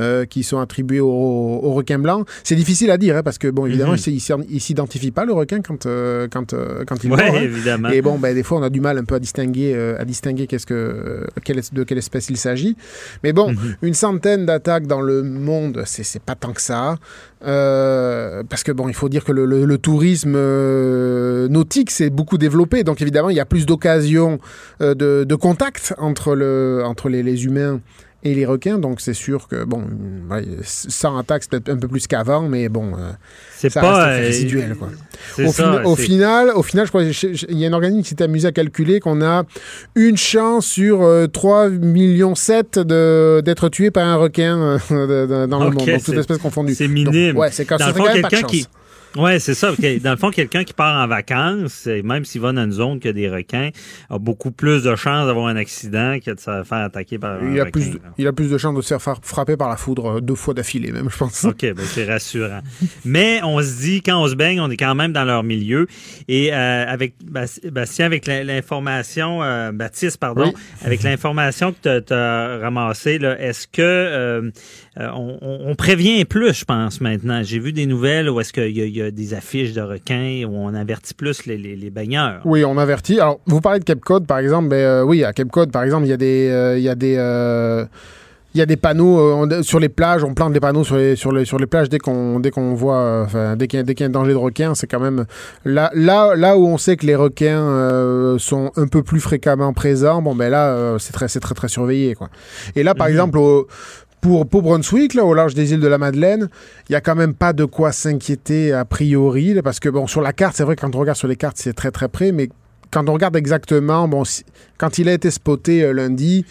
euh, 0.00 0.24
qui 0.24 0.42
sont 0.42 0.58
attribués 0.58 0.98
au, 1.00 1.06
au 1.08 1.72
requin 1.72 2.00
blanc. 2.00 2.24
C'est 2.42 2.56
difficile 2.56 2.90
à 2.90 2.98
dire, 2.98 3.16
hein, 3.16 3.22
parce 3.22 3.38
que, 3.38 3.46
bon, 3.46 3.64
évidemment, 3.66 3.92
mm 3.92 3.96
-hmm. 3.96 4.44
il 4.48 4.54
ne 4.56 4.60
s'identifie 4.60 5.12
pas, 5.12 5.24
le 5.24 5.32
requin, 5.32 5.60
quand, 5.62 5.86
euh, 5.86 6.26
quand, 6.34 6.52
euh, 6.52 6.84
quand 6.84 6.98
il 7.04 7.12
ouais, 7.12 7.16
mort. 7.16 7.36
Hein. 7.36 7.42
évidemment. 7.42 7.90
Et 7.90 8.02
bon, 8.02 8.18
ben, 8.18 8.34
des 8.34 8.42
fois, 8.42 8.58
on 8.58 8.64
a 8.64 8.70
du 8.70 8.80
mal 8.80 8.98
un 8.98 9.04
peu 9.04 9.14
à 9.14 9.20
distinguer, 9.20 9.70
à 10.02 10.04
distinguer 10.04 10.46
qu'est-ce 10.48 10.66
que, 10.66 11.26
quelle, 11.44 11.60
de 11.78 11.82
quelle 11.84 11.98
espèce 11.98 12.26
il 12.34 12.38
s'agit. 12.46 12.74
Mais 13.22 13.32
bon, 13.32 13.52
mm 13.52 13.56
-hmm. 13.56 13.88
une 13.88 13.94
centaine 14.06 14.42
d'attaques 14.48 14.86
dans 14.94 15.00
le 15.10 15.22
monde, 15.22 15.76
c'est 15.86 16.22
pas 16.30 16.34
tant 16.42 16.52
que 16.58 16.64
ça. 16.70 16.82
parce 18.50 18.62
que, 18.66 18.72
bon, 18.78 18.86
il 18.92 18.96
faut 19.00 19.08
dire 19.14 19.24
que 19.28 19.34
le, 19.38 19.44
le, 19.52 19.58
le 19.72 19.78
tourisme 19.78 20.36
nautique 21.56 21.90
s'est 21.98 22.10
beaucoup 22.18 22.38
développé. 22.46 22.76
Donc, 22.88 22.96
évidemment, 23.04 23.30
il 23.34 23.36
y 23.36 23.44
a 23.46 23.48
plus 23.54 23.64
d'occasions 23.70 24.32
de, 24.80 25.24
de 25.32 25.36
contact 25.46 25.94
entre, 25.98 26.34
le, 26.34 26.82
entre 26.84 27.06
les, 27.12 27.22
les 27.22 27.38
humains 27.46 27.76
et 28.24 28.34
les 28.34 28.46
requins. 28.46 28.78
Donc 28.78 29.00
c'est 29.00 29.14
sûr 29.14 29.46
que, 29.48 29.64
bon, 29.64 29.84
ouais, 30.30 30.44
100 30.64 31.18
attaques, 31.18 31.42
c'est 31.44 31.50
peut-être 31.50 31.68
un 31.68 31.76
peu 31.78 31.88
plus 31.88 32.06
qu'avant, 32.06 32.48
mais 32.48 32.68
bon, 32.68 32.92
euh, 32.94 33.10
C'est 33.56 33.70
ça 33.70 33.80
pas, 33.80 34.06
reste 34.06 34.22
euh, 34.22 34.26
résiduel. 34.26 34.74
Quoi. 34.76 34.88
Au, 35.38 35.52
ça, 35.52 35.62
fina- 35.62 35.86
au 35.86 35.96
final, 35.96 36.50
au 36.54 36.62
final, 36.62 36.86
je 36.86 36.90
crois 36.90 37.04
qu'il 37.04 37.58
y 37.58 37.64
a 37.64 37.68
un 37.68 37.72
organisme 37.72 38.02
qui 38.02 38.08
s'est 38.10 38.22
amusé 38.22 38.48
à 38.48 38.52
calculer 38.52 39.00
qu'on 39.00 39.22
a 39.22 39.44
une 39.94 40.16
chance 40.16 40.66
sur 40.66 41.02
euh, 41.02 41.26
3 41.26 41.68
millions 41.70 42.34
7 42.34 42.78
de- 42.78 43.42
d'être 43.44 43.68
tué 43.68 43.90
par 43.90 44.06
un 44.06 44.16
requin 44.16 44.78
euh, 44.90 45.46
dans 45.46 45.60
le 45.60 45.66
Ok, 45.66 45.74
monde, 45.74 45.86
donc 45.86 46.02
toute 46.02 46.14
c'est- 46.14 46.20
espèce 46.20 46.38
confondue. 46.38 46.74
C'est 46.74 46.88
minime. 46.88 47.32
Donc, 47.32 47.40
ouais, 47.42 47.50
c'est 47.52 47.64
quand, 47.64 47.78
ça 47.78 47.88
le 47.88 47.92
quand 47.94 48.04
même 48.04 48.22
pas 48.22 48.28
de 48.28 48.34
quelqu'un 48.34 48.46
qui. 48.48 48.66
Ouais, 49.16 49.38
c'est 49.38 49.54
ça. 49.54 49.70
Dans 50.02 50.10
le 50.10 50.16
fond, 50.16 50.30
quelqu'un 50.30 50.64
qui 50.64 50.72
part 50.72 51.02
en 51.02 51.06
vacances, 51.06 51.86
même 51.86 52.24
s'il 52.24 52.40
va 52.40 52.52
dans 52.52 52.64
une 52.64 52.72
zone 52.72 52.98
qui 52.98 53.06
a 53.08 53.12
des 53.12 53.28
requins, 53.28 53.70
a 54.10 54.18
beaucoup 54.18 54.50
plus 54.50 54.82
de 54.82 54.96
chances 54.96 55.26
d'avoir 55.26 55.46
un 55.46 55.56
accident 55.56 56.18
que 56.18 56.32
de 56.32 56.40
se 56.40 56.62
faire 56.64 56.78
attaquer 56.78 57.18
par 57.18 57.40
un 57.40 57.52
Il 57.52 57.60
a, 57.60 57.64
requin. 57.64 57.70
plus 57.70 57.90
de, 57.92 58.00
il 58.18 58.26
a 58.26 58.32
plus 58.32 58.50
de 58.50 58.58
chances 58.58 58.74
de 58.74 58.82
se 58.82 58.88
faire 58.88 59.00
fra- 59.02 59.18
frapper 59.22 59.56
par 59.56 59.68
la 59.68 59.76
foudre 59.76 60.16
euh, 60.16 60.20
deux 60.20 60.34
fois 60.34 60.52
d'affilée, 60.52 60.90
même, 60.90 61.08
je 61.10 61.16
pense. 61.16 61.44
OK, 61.44 61.60
ben 61.60 61.76
c'est 61.84 62.06
rassurant. 62.10 62.60
Mais 63.04 63.40
on 63.44 63.60
se 63.62 63.80
dit, 63.82 64.02
quand 64.02 64.20
on 64.20 64.26
se 64.26 64.34
baigne, 64.34 64.60
on 64.60 64.68
est 64.70 64.76
quand 64.76 64.94
même 64.96 65.12
dans 65.12 65.24
leur 65.24 65.44
milieu. 65.44 65.86
Et 66.26 66.52
euh, 66.52 66.84
avec 66.88 67.14
Bas- 67.24 67.60
Bastien, 67.70 68.06
avec 68.06 68.26
l'information, 68.26 69.42
euh, 69.42 69.70
Baptiste, 69.72 70.16
pardon, 70.18 70.46
Oui. 70.46 70.52
avec 70.84 71.02
l'information 71.04 71.72
que 71.72 72.00
tu 72.00 72.12
as 72.12 72.58
ramassée, 72.60 73.20
est-ce 73.38 73.68
que 73.68 73.80
euh, 73.80 74.50
on, 74.96 75.38
on- 75.42 75.74
prévient 75.74 76.24
plus, 76.24 76.52
je 76.54 76.64
pense, 76.64 77.00
maintenant? 77.00 77.42
J'ai 77.42 77.58
vu 77.58 77.72
des 77.72 77.86
nouvelles 77.86 78.30
où 78.30 78.40
est-ce 78.40 78.52
qu'il 78.52 78.76
y, 78.76 78.80
a- 78.80 78.84
il 78.86 78.96
y 78.96 79.02
a 79.02 79.10
des 79.10 79.34
affiches 79.34 79.72
de 79.72 79.80
requins 79.80 80.44
où 80.48 80.54
on 80.54 80.72
avertit 80.72 81.14
plus 81.14 81.46
les, 81.46 81.56
les, 81.58 81.74
les 81.74 81.90
baigneurs. 81.90 82.40
Oui, 82.44 82.64
on 82.64 82.78
avertit. 82.78 83.18
Alors, 83.18 83.40
vous 83.46 83.60
parlez 83.60 83.80
de 83.80 83.84
Cape 83.84 84.00
Cod, 84.00 84.26
par 84.26 84.38
exemple. 84.38 84.68
Ben, 84.68 84.76
euh, 84.76 85.02
oui, 85.02 85.24
à 85.24 85.32
Cape 85.32 85.48
Cod, 85.50 85.72
par 85.72 85.82
exemple, 85.82 86.06
il 86.06 86.10
y 86.10 86.12
a 86.12 86.16
des, 86.16 86.48
euh, 86.48 86.78
il 86.78 86.84
y 86.84 86.88
a 86.88 86.94
des, 86.94 87.16
euh, 87.18 87.84
il 88.54 88.58
y 88.58 88.62
a 88.62 88.66
des 88.66 88.76
panneaux 88.76 89.18
euh, 89.18 89.46
on- 89.58 89.62
sur 89.64 89.80
les 89.80 89.88
plages. 89.88 90.22
On 90.22 90.32
plante 90.32 90.52
des 90.52 90.60
panneaux 90.60 90.84
sur 90.84 90.96
les, 90.96 91.16
sur 91.16 91.32
les, 91.32 91.44
sur 91.44 91.58
les 91.58 91.66
plages 91.66 91.88
dès 91.88 91.98
qu'on, 91.98 92.38
dès 92.38 92.52
qu'on 92.52 92.74
voit, 92.74 92.98
euh, 92.98 93.24
enfin, 93.24 93.56
dès 93.56 93.66
qu'il 93.66 93.80
y, 93.80 93.82
a- 93.82 93.92
y 94.00 94.04
un 94.04 94.10
danger 94.10 94.30
de 94.30 94.36
requin. 94.36 94.76
C'est 94.76 94.86
quand 94.86 95.00
même 95.00 95.24
là, 95.64 95.90
là, 95.94 96.36
là 96.36 96.56
où 96.56 96.68
on 96.68 96.78
sait 96.78 96.96
que 96.96 97.04
les 97.04 97.16
requins 97.16 97.58
euh, 97.58 98.38
sont 98.38 98.70
un 98.76 98.86
peu 98.86 99.02
plus 99.02 99.18
fréquemment 99.18 99.72
présents. 99.72 100.22
Bon, 100.22 100.36
ben 100.36 100.50
là, 100.50 100.68
euh, 100.68 100.98
c'est 101.00 101.12
très, 101.12 101.26
c'est 101.26 101.40
très, 101.40 101.56
très 101.56 101.66
surveillé, 101.68 102.14
quoi. 102.14 102.28
Et 102.76 102.84
là, 102.84 102.94
par 102.94 103.08
exemple, 103.08 103.38
au- 103.38 103.66
pour, 104.24 104.48
pour 104.48 104.62
Brunswick, 104.62 105.12
là, 105.12 105.22
au 105.26 105.34
large 105.34 105.52
des 105.54 105.74
îles 105.74 105.80
de 105.80 105.86
la 105.86 105.98
Madeleine, 105.98 106.48
il 106.88 106.92
n'y 106.92 106.96
a 106.96 107.02
quand 107.02 107.14
même 107.14 107.34
pas 107.34 107.52
de 107.52 107.66
quoi 107.66 107.92
s'inquiéter 107.92 108.72
a 108.72 108.86
priori, 108.86 109.52
là, 109.52 109.62
parce 109.62 109.80
que 109.80 109.90
bon, 109.90 110.06
sur 110.06 110.22
la 110.22 110.32
carte, 110.32 110.56
c'est 110.56 110.62
vrai 110.64 110.76
que 110.76 110.80
quand 110.80 110.96
on 110.96 110.98
regarde 110.98 111.18
sur 111.18 111.28
les 111.28 111.36
cartes, 111.36 111.58
c'est 111.58 111.74
très 111.74 111.90
très 111.90 112.08
près, 112.08 112.32
mais 112.32 112.48
quand 112.90 113.06
on 113.10 113.12
regarde 113.12 113.36
exactement, 113.36 114.08
bon, 114.08 114.24
si- 114.24 114.44
quand 114.78 114.96
il 114.96 115.10
a 115.10 115.12
été 115.12 115.30
spoté 115.30 115.82
euh, 115.84 115.92
lundi, 115.92 116.46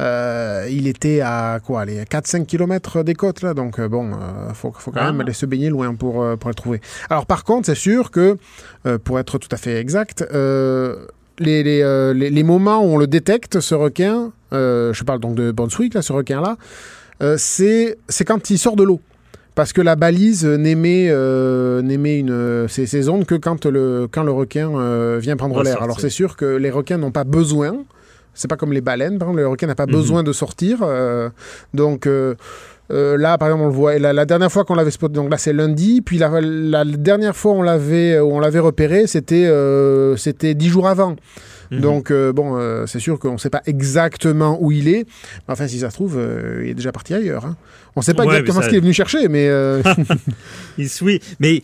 euh, 0.00 0.66
il 0.68 0.88
était 0.88 1.20
à 1.20 1.60
quoi, 1.64 1.84
les 1.84 2.02
4-5 2.06 2.44
km 2.44 3.04
des 3.04 3.14
côtes, 3.14 3.42
là, 3.42 3.54
donc 3.54 3.78
euh, 3.78 3.86
bon, 3.88 4.10
il 4.48 4.54
faut, 4.56 4.72
faut 4.76 4.90
quand 4.90 4.98
Ah. 5.00 5.12
même 5.12 5.20
aller 5.20 5.32
se 5.32 5.46
baigner 5.46 5.68
loin 5.68 5.94
pour, 5.94 6.26
pour 6.38 6.50
le 6.50 6.54
trouver. 6.56 6.80
Alors 7.08 7.26
par 7.26 7.44
contre, 7.44 7.66
c'est 7.66 7.76
sûr 7.76 8.10
que, 8.10 8.36
pour 9.04 9.20
être 9.20 9.38
tout 9.38 9.48
à 9.52 9.56
fait 9.56 9.76
exact, 9.78 10.24
les, 11.38 11.62
les, 11.62 11.82
euh, 11.82 12.12
les- 12.14 12.30
les 12.30 12.42
moments 12.42 12.80
où 12.84 12.88
on 12.94 12.98
le 12.98 13.06
détecte, 13.06 13.60
ce 13.60 13.74
requin, 13.74 14.32
euh, 14.52 14.92
je 14.92 15.04
parle 15.04 15.20
donc 15.20 15.34
de 15.36 15.52
Brunswick, 15.52 15.94
là, 15.94 16.02
ce 16.02 16.12
requin-là, 16.12 16.56
euh, 17.22 17.34
c'est 17.38 17.96
quand 18.26 18.50
il 18.50 18.58
sort 18.58 18.76
de 18.76 18.84
l'eau. 18.84 19.00
Parce 19.54 19.74
que 19.74 19.82
la 19.82 19.96
balise 19.96 20.46
n'émet 20.46 21.08
euh, 21.10 22.68
ces 22.68 23.08
ondes 23.10 23.26
que 23.26 23.34
quand 23.34 23.66
le 23.66 24.08
quand 24.10 24.22
le 24.22 24.32
requin 24.32 24.70
euh, 24.74 25.18
vient 25.20 25.36
prendre 25.36 25.62
l'air. 25.62 25.82
Alors 25.82 26.00
c'est 26.00 26.08
sûr 26.10 26.36
que 26.36 26.46
les 26.56 26.70
requins 26.70 26.96
n'ont 26.96 27.10
pas 27.10 27.24
besoin. 27.24 27.76
C'est 28.34 28.48
pas 28.48 28.56
comme 28.56 28.72
les 28.72 28.80
baleines, 28.80 29.18
par 29.18 29.28
exemple, 29.28 29.42
le 29.42 29.48
requin 29.48 29.66
n'a 29.66 29.74
pas 29.74 29.84
Mhm. 29.84 29.92
besoin 29.92 30.22
de 30.22 30.32
sortir. 30.32 30.78
euh, 30.82 31.28
donc 31.74 32.06
euh, 32.06 32.34
là, 32.90 33.36
par 33.36 33.48
exemple, 33.48 33.64
on 33.64 33.68
le 33.68 33.72
voit. 33.74 33.94
et 33.96 33.98
La, 33.98 34.14
la 34.14 34.24
dernière 34.24 34.50
fois 34.50 34.64
qu'on 34.64 34.74
l'avait 34.74 34.90
spoté, 34.90 35.14
donc 35.14 35.30
là 35.30 35.36
c'est 35.36 35.52
lundi. 35.52 36.00
Puis 36.00 36.16
la, 36.16 36.40
la 36.40 36.84
dernière 36.86 37.36
fois 37.36 37.52
on 37.52 37.60
l'avait 37.62 38.18
où 38.20 38.32
on 38.32 38.40
l'avait 38.40 38.58
repéré, 38.58 39.06
c'était 39.06 39.44
euh, 39.46 40.16
c'était 40.16 40.54
dix 40.54 40.68
jours 40.70 40.88
avant. 40.88 41.16
Mhm. 41.72 41.80
Donc, 41.80 42.10
euh, 42.10 42.32
bon, 42.32 42.56
euh, 42.58 42.86
c'est 42.86 43.00
sûr 43.00 43.18
qu'on 43.18 43.32
ne 43.32 43.38
sait 43.38 43.50
pas 43.50 43.62
exactement 43.66 44.58
où 44.60 44.70
il 44.70 44.88
est. 44.88 45.06
Mais 45.48 45.52
enfin, 45.54 45.66
si 45.66 45.80
ça 45.80 45.90
se 45.90 45.94
trouve, 45.96 46.16
euh, 46.18 46.60
il 46.64 46.70
est 46.70 46.74
déjà 46.74 46.92
parti 46.92 47.14
ailleurs. 47.14 47.44
hein. 47.46 47.56
On 47.96 48.00
ne 48.00 48.04
sait 48.04 48.14
pas 48.14 48.22
Ouais, 48.24 48.34
exactement 48.36 48.60
ça- 48.60 48.64
ce 48.64 48.68
qu'il 48.68 48.78
est 48.78 48.82
venu 48.82 48.92
chercher, 48.92 49.28
mais... 49.28 49.48
Il 50.78 50.88
suit. 50.88 51.20
Mais 51.40 51.62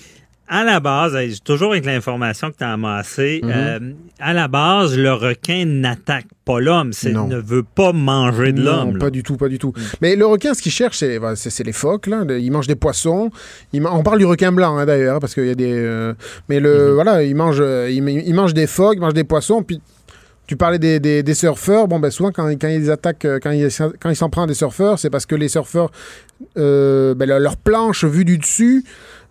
à 0.51 0.65
la 0.65 0.81
base, 0.81 1.15
toujours 1.45 1.73
avec 1.73 1.85
l'information 1.85 2.51
que 2.51 2.57
tu 2.57 2.65
as 2.65 2.73
amassée, 2.73 3.41
Mhm. 3.43 3.51
euh, 3.55 3.79
à 4.19 4.33
la 4.33 4.49
base, 4.49 4.97
le 4.97 5.13
requin 5.13 5.67
n'attaque 5.67 6.25
pas 6.47 6.59
l'homme. 6.59 6.93
Non. 7.13 7.27
ne 7.29 7.37
veut 7.37 7.63
pas 7.63 7.93
manger 7.93 8.53
de 8.53 8.63
non, 8.63 8.65
l'homme. 8.87 8.93
là. 8.95 8.99
pas 8.99 9.11
du 9.11 9.23
tout, 9.23 9.37
pas 9.37 9.49
du 9.49 9.59
tout. 9.59 9.75
Mais 10.01 10.17
le 10.17 10.25
requin, 10.25 10.55
ce 10.55 10.63
qu'il 10.63 10.73
cherche, 10.73 10.99
c'est 10.99 11.19
voilà, 11.19 11.37
c'est- 11.37 11.63
les 11.65 11.73
phoques. 11.73 12.07
Là. 12.07 12.25
Il 12.39 12.51
mange 12.51 12.67
des 12.67 12.77
poissons. 12.77 13.31
Il 13.75 13.87
on 13.87 14.03
parle 14.03 14.19
du 14.21 14.25
requin 14.25 14.51
blanc, 14.53 14.79
hein, 14.79 14.87
d'ailleurs, 14.87 15.21
parce 15.21 15.35
qu'il 15.35 15.47
y 15.47 15.51
a 15.51 15.55
des... 15.55 15.71
euh, 15.75 16.15
Mais 16.49 16.61
le, 16.61 16.93
voilà, 16.95 17.23
il 17.23 17.35
mange, 17.35 17.59
il, 17.91 18.09
il 18.09 18.35
mange 18.35 18.55
des 18.55 18.67
phoques, 18.67 18.95
il 18.97 19.01
mange 19.01 19.15
des 19.15 19.25
poissons, 19.25 19.63
puis... 19.63 19.81
Tu 20.49 20.57
parlais 20.57 20.79
des, 20.79 21.35
surfeurs. 21.35 21.89
Bon, 21.89 22.01
ben 22.01 22.11
souvent, 22.11 22.33
quand, 22.33 22.49
quand 22.59 22.69
il 22.69 22.73
y 22.73 22.77
a 22.77 22.81
des 22.81 22.91
attaques, 22.91 23.27
euh, 23.27 23.39
quand 23.41 23.51
il, 23.51 23.69
quand 24.01 24.09
il 24.09 24.17
s'en 24.17 24.31
prend 24.31 24.45
à 24.45 24.47
des 24.47 24.55
surfeurs, 24.55 24.99
c'est 24.99 25.11
parce 25.11 25.27
que 25.27 25.35
les 25.35 25.49
surfeurs, 25.49 25.91
euh, 26.57 27.15
ben, 27.15 27.29
leur 27.29 27.59
planche 27.59 28.07
vue 28.07 28.25
du 28.25 28.39
dessus 28.39 28.83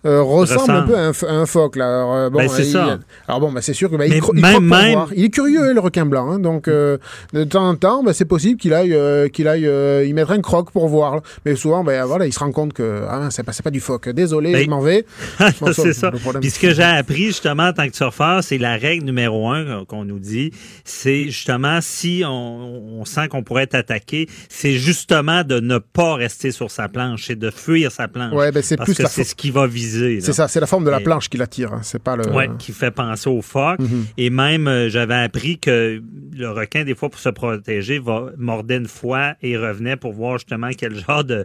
euh, 0.07 0.21
ressemble 0.23 0.59
un 0.71 0.73
Ressemble. 0.81 0.87
peu 0.87 0.97
à 0.97 1.01
un, 1.07 1.11
ph- 1.13 1.31
à 1.31 1.35
un 1.35 1.45
phoque. 1.45 1.75
Là. 1.75 1.85
Alors, 1.87 2.13
euh, 2.15 2.29
bon, 2.29 2.39
Ben, 2.39 2.47
c'est 2.49 2.63
ça. 2.63 2.99
Alors 3.27 3.39
bon, 3.41 3.51
ben, 3.51 3.61
c'est 3.61 3.73
sûr 3.73 3.89
que 3.91 3.95
ben, 3.97 4.05
il, 4.11 4.19
cro- 4.21 4.31
il 4.35 4.41
même- 4.41 4.63
même- 4.63 4.93
voir. 4.93 5.09
Il 5.15 5.25
est 5.25 5.29
curieux, 5.29 5.61
hein, 5.69 5.73
le 5.73 5.79
requin 5.79 6.05
blanc. 6.05 6.31
hein. 6.31 6.39
donc, 6.39 6.67
euh, 6.67 6.97
de 7.33 7.43
temps 7.43 7.67
en 7.67 7.75
temps, 7.75 8.03
ben, 8.03 8.13
c'est 8.13 8.25
possible 8.25 8.59
qu'il 8.59 8.73
aille, 8.73 8.93
euh, 8.93 9.27
qu'il 9.27 9.47
aille 9.47 9.67
euh, 9.67 10.05
y 10.05 10.13
mettre 10.13 10.31
un 10.31 10.39
croc 10.41 10.71
pour 10.71 10.87
voir. 10.87 11.15
là. 11.17 11.21
Mais 11.45 11.55
souvent, 11.55 11.83
ben, 11.83 12.05
voilà, 12.05 12.25
il 12.25 12.33
se 12.33 12.39
rend 12.39 12.51
compte 12.51 12.73
que 12.73 13.03
ah, 13.09 13.27
c'est 13.31 13.43
pas, 13.43 13.51
pas 13.63 13.69
du 13.71 13.79
phoque. 13.81 14.09
Désolé, 14.09 14.53
Ben, 14.53 14.63
je 14.65 14.69
m'en 14.69 14.79
vais. 14.81 15.05
C'est 15.73 15.93
ça. 15.93 16.11
Puis 16.41 16.49
ce 16.49 16.59
que 16.59 16.73
j'ai 16.73 16.83
appris 16.83 17.25
justement 17.27 17.67
en 17.67 17.73
tant 17.73 17.87
que 17.87 17.95
surfeur, 17.95 18.43
c'est 18.43 18.57
la 18.57 18.77
règle 18.77 19.05
numéro 19.05 19.49
un 19.49 19.83
qu'on 19.85 20.05
nous 20.05 20.19
dit, 20.19 20.51
c'est 20.85 21.25
justement 21.25 21.79
si 21.81 22.23
on, 22.25 22.99
on 22.99 23.05
sent 23.05 23.27
qu'on 23.27 23.43
pourrait 23.43 23.63
être 23.63 23.75
attaqué, 23.75 24.27
c'est 24.49 24.73
justement 24.73 25.43
de 25.43 25.59
ne 25.59 25.77
pas 25.77 26.15
rester 26.15 26.51
sur 26.51 26.71
sa 26.71 26.87
planche, 26.87 27.25
c'est 27.27 27.37
de 27.37 27.49
fuir 27.51 27.91
sa 27.91 28.07
planche. 28.07 28.33
Ouais, 28.33 28.51
ben, 28.51 28.63
c'est 28.63 28.77
parce 28.77 28.89
plus 28.93 29.03
que 29.03 29.09
c'est 29.09 29.23
ce 29.23 29.35
qui 29.35 29.51
va 29.51 29.67
viser. 29.67 29.96
C'est 30.21 30.33
ça, 30.33 30.47
c'est 30.47 30.59
la 30.59 30.65
forme 30.67 30.83
de 30.85 30.89
la 30.89 30.99
planche 30.99 31.29
qui 31.29 31.37
l'attire. 31.37 31.73
hein. 31.73 31.79
C'est 31.83 32.01
pas 32.01 32.15
le. 32.15 32.29
Ouais, 32.31 32.49
qui 32.59 32.71
fait 32.71 32.91
penser 32.91 33.29
au 33.29 33.41
phoque. 33.41 33.79
Mhm. 33.79 34.05
Et 34.17 34.29
même, 34.29 34.67
euh, 34.67 34.89
j'avais 34.89 35.15
appris 35.15 35.59
que 35.59 36.01
le 36.37 36.49
requin, 36.51 36.83
des 36.83 36.95
fois, 36.95 37.09
pour 37.09 37.19
se 37.19 37.29
protéger, 37.29 37.99
va 37.99 38.31
mordait 38.37 38.77
une 38.77 38.87
fois 38.87 39.35
et 39.41 39.57
revenait 39.57 39.95
pour 39.97 40.13
voir 40.13 40.37
justement 40.37 40.69
quel 40.77 40.95
genre 41.07 41.23
de, 41.23 41.43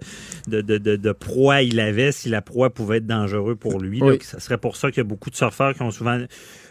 de, 0.49 0.61
de, 0.61 0.79
de- 0.79 0.97
de 0.97 1.12
proie 1.12 1.62
il 1.62 1.79
avait, 1.81 2.12
si 2.12 2.29
la 2.29 2.43
proie 2.43 2.70
pouvait 2.70 2.99
être 2.99 3.07
dangereux 3.07 3.55
pour 3.57 3.81
lui. 3.81 4.01
Oui. 4.03 4.19
Que 4.19 4.24
ça 4.24 4.41
serait 4.41 4.59
pour 4.59 4.77
ça 4.77 4.91
qu'il 4.91 4.99
y 4.99 5.01
a 5.01 5.05
beaucoup 5.05 5.31
de 5.31 5.37
surfeurs 5.37 5.74
qui 5.74 5.83
ont 5.83 5.91
souvent 5.91 6.19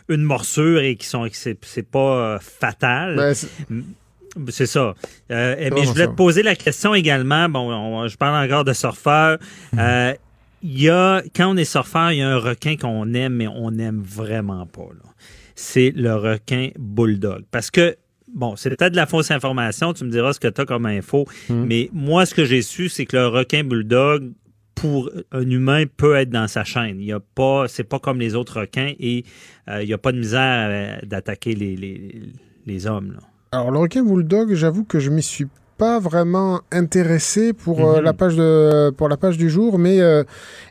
une 0.09 0.23
morsure 0.23 0.79
et 0.81 0.95
qui 0.95 1.05
sont 1.07 1.27
que 1.29 1.35
c'est 1.35 1.89
pas 1.89 2.35
euh, 2.35 2.39
fatal. 2.39 3.15
Ben, 3.15 3.33
c'est- 3.33 4.65
ça. 4.65 4.93
Euh, 5.31 5.55
mais 5.73 5.83
je 5.83 5.87
voulais 5.89 6.07
te 6.07 6.11
poser 6.15 6.41
la 6.43 6.55
question 6.55 6.95
également. 6.95 7.49
Bon, 7.49 7.71
on- 7.71 8.07
je 8.07 8.15
parle 8.17 8.45
encore 8.45 8.63
de 8.63 8.73
surfeurs. 8.73 9.37
Euh, 9.77 10.13
Il 10.63 10.81
y 10.81 10.89
a, 10.89 11.21
quand 11.35 11.51
on 11.53 11.57
est 11.57 11.65
surfeur, 11.65 12.11
il 12.11 12.19
y 12.19 12.21
a 12.21 12.29
un 12.29 12.37
requin 12.37 12.75
qu'on 12.77 13.13
aime, 13.13 13.33
mais 13.33 13.47
on 13.47 13.71
n'aime 13.71 14.01
vraiment 14.01 14.65
pas. 14.65 14.89
là. 14.93 15.09
C'est 15.55 15.91
le 15.95 16.15
requin 16.15 16.69
bulldog. 16.79 17.43
Parce 17.51 17.71
que, 17.71 17.95
bon, 18.33 18.55
c'est 18.55 18.69
peut-être 18.69 18.91
de 18.91 18.97
la 18.97 19.05
fausse 19.05 19.31
information. 19.31 19.93
Tu 19.93 20.03
me 20.03 20.09
diras 20.11 20.33
ce 20.33 20.39
que 20.39 20.47
tu 20.47 20.61
as 20.61 20.65
comme 20.65 20.85
info. 20.85 21.25
Mhm. 21.49 21.65
Mais 21.65 21.89
moi, 21.93 22.25
ce 22.25 22.33
que 22.35 22.45
j'ai 22.45 22.61
su, 22.61 22.89
c'est 22.89 23.05
que 23.05 23.17
le 23.17 23.27
requin 23.27 23.63
bulldog, 23.63 24.31
pour 24.75 25.11
un 25.31 25.47
humain, 25.49 25.83
peut 25.97 26.15
être 26.15 26.29
dans 26.29 26.47
sa 26.47 26.63
chaîne. 26.63 26.99
Il 26.99 27.05
y 27.05 27.11
a 27.11 27.19
pas, 27.19 27.67
c'est 27.67 27.83
pas 27.83 27.99
comme 27.99 28.19
les 28.19 28.35
autres 28.35 28.61
requins 28.61 28.93
et 28.99 29.25
euh, 29.67 29.83
il 29.83 29.87
n'y 29.87 29.93
a 29.93 29.97
pas 29.97 30.11
de 30.11 30.17
misère 30.19 30.67
euh, 30.71 31.05
d'attaquer 31.05 31.53
les, 31.53 31.75
les, 31.75 32.21
les 32.65 32.87
hommes. 32.87 33.11
là. 33.13 33.19
Alors, 33.51 33.69
le 33.69 33.79
requin 33.79 34.01
bulldog, 34.03 34.53
j'avoue 34.53 34.85
que 34.85 34.99
je 34.99 35.09
m'y 35.09 35.21
suis 35.21 35.45
pas 35.81 35.97
vraiment 35.99 36.61
intéressé 36.71 37.53
pour, 37.53 37.77
euh, 37.89 37.97
Mhm. 37.97 38.03
la, 38.05 38.13
page 38.13 38.35
de, 38.35 38.91
pour 38.97 39.09
la 39.09 39.17
page 39.17 39.35
du 39.37 39.49
jour, 39.49 39.79
mais 39.79 39.99
euh, 39.99 40.23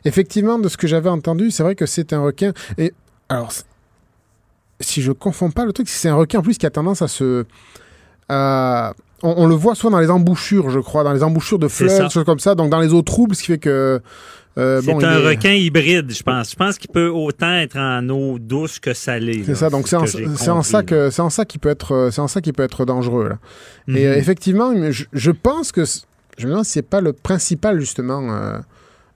effectivement, 0.05 0.57
de 0.57 0.69
ce 0.69 0.77
que 0.77 0.87
j'avais 0.87 1.09
entendu, 1.09 1.51
c'est 1.51 1.63
vrai 1.63 1.75
que 1.75 1.85
c'est 1.85 2.13
un 2.13 2.21
requin. 2.21 2.53
Et 2.77 2.93
alors, 3.27 3.51
si 4.79 5.01
je 5.01 5.11
confonds 5.11 5.51
pas, 5.51 5.65
le 5.65 5.73
truc, 5.73 5.89
c'est 5.89 6.07
un 6.07 6.15
requin 6.15 6.39
en 6.39 6.41
plus 6.41 6.57
qui 6.57 6.65
a 6.65 6.69
tendance 6.69 7.01
à 7.01 7.09
se. 7.09 7.45
à- 8.29 8.93
on, 9.23 9.33
on 9.43 9.47
le 9.47 9.55
voit 9.55 9.75
souvent 9.75 9.91
dans 9.91 9.99
les 9.99 10.09
embouchures, 10.09 10.69
je 10.69 10.79
crois, 10.79 11.03
dans 11.03 11.13
les 11.13 11.23
embouchures 11.23 11.59
de 11.59 11.67
fleuves, 11.67 12.09
choses 12.09 12.25
comme 12.25 12.39
ça, 12.39 12.55
donc 12.55 12.69
dans 12.69 12.79
les 12.79 12.93
eaux 12.93 13.01
troubles, 13.01 13.35
ce 13.35 13.41
qui 13.41 13.47
fait 13.47 13.57
que. 13.59 14.01
euh, 14.57 14.81
C'est 14.81 14.91
bon, 14.91 15.03
un 15.03 15.19
est- 15.19 15.27
requin 15.27 15.53
hybride, 15.53 16.11
je 16.13 16.23
pense. 16.23 16.51
Je 16.51 16.55
pense 16.55 16.77
qu'il 16.77 16.89
peut 16.91 17.07
autant 17.07 17.53
être 17.53 17.77
en 17.77 18.07
eau 18.09 18.37
douce 18.39 18.79
que 18.79 18.93
salée. 18.93 19.43
C'est 19.45 19.55
ça, 19.55 19.69
donc 19.69 19.87
c'est 19.87 19.97
ce 20.07 20.49
en, 20.49 20.57
en 20.57 20.63
ça 20.63 20.83
que 20.83 21.09
c'est 21.09 21.21
en 21.21 21.29
ça 21.29 21.45
qu'il 21.45 21.59
peut 21.59 21.69
être 21.69 21.93
euh, 21.93 22.11
c'est 22.11 22.21
en 22.21 22.27
ça 22.27 22.41
qu'il 22.41 22.53
peut 22.53 22.63
être 22.63 22.83
dangereux 22.85 23.29
là. 23.29 23.37
Mhm. 23.87 23.95
Et 23.97 24.07
euh, 24.07 24.15
effectivement, 24.15 24.73
je, 24.91 25.05
je 25.13 25.31
pense 25.31 25.71
que 25.71 25.83
je 26.37 26.45
me 26.45 26.51
demande 26.51 26.65
si 26.65 26.71
c'est 26.73 26.81
pas 26.81 27.01
le 27.01 27.13
principal 27.13 27.79
justement 27.79 28.21
euh, 28.31 28.57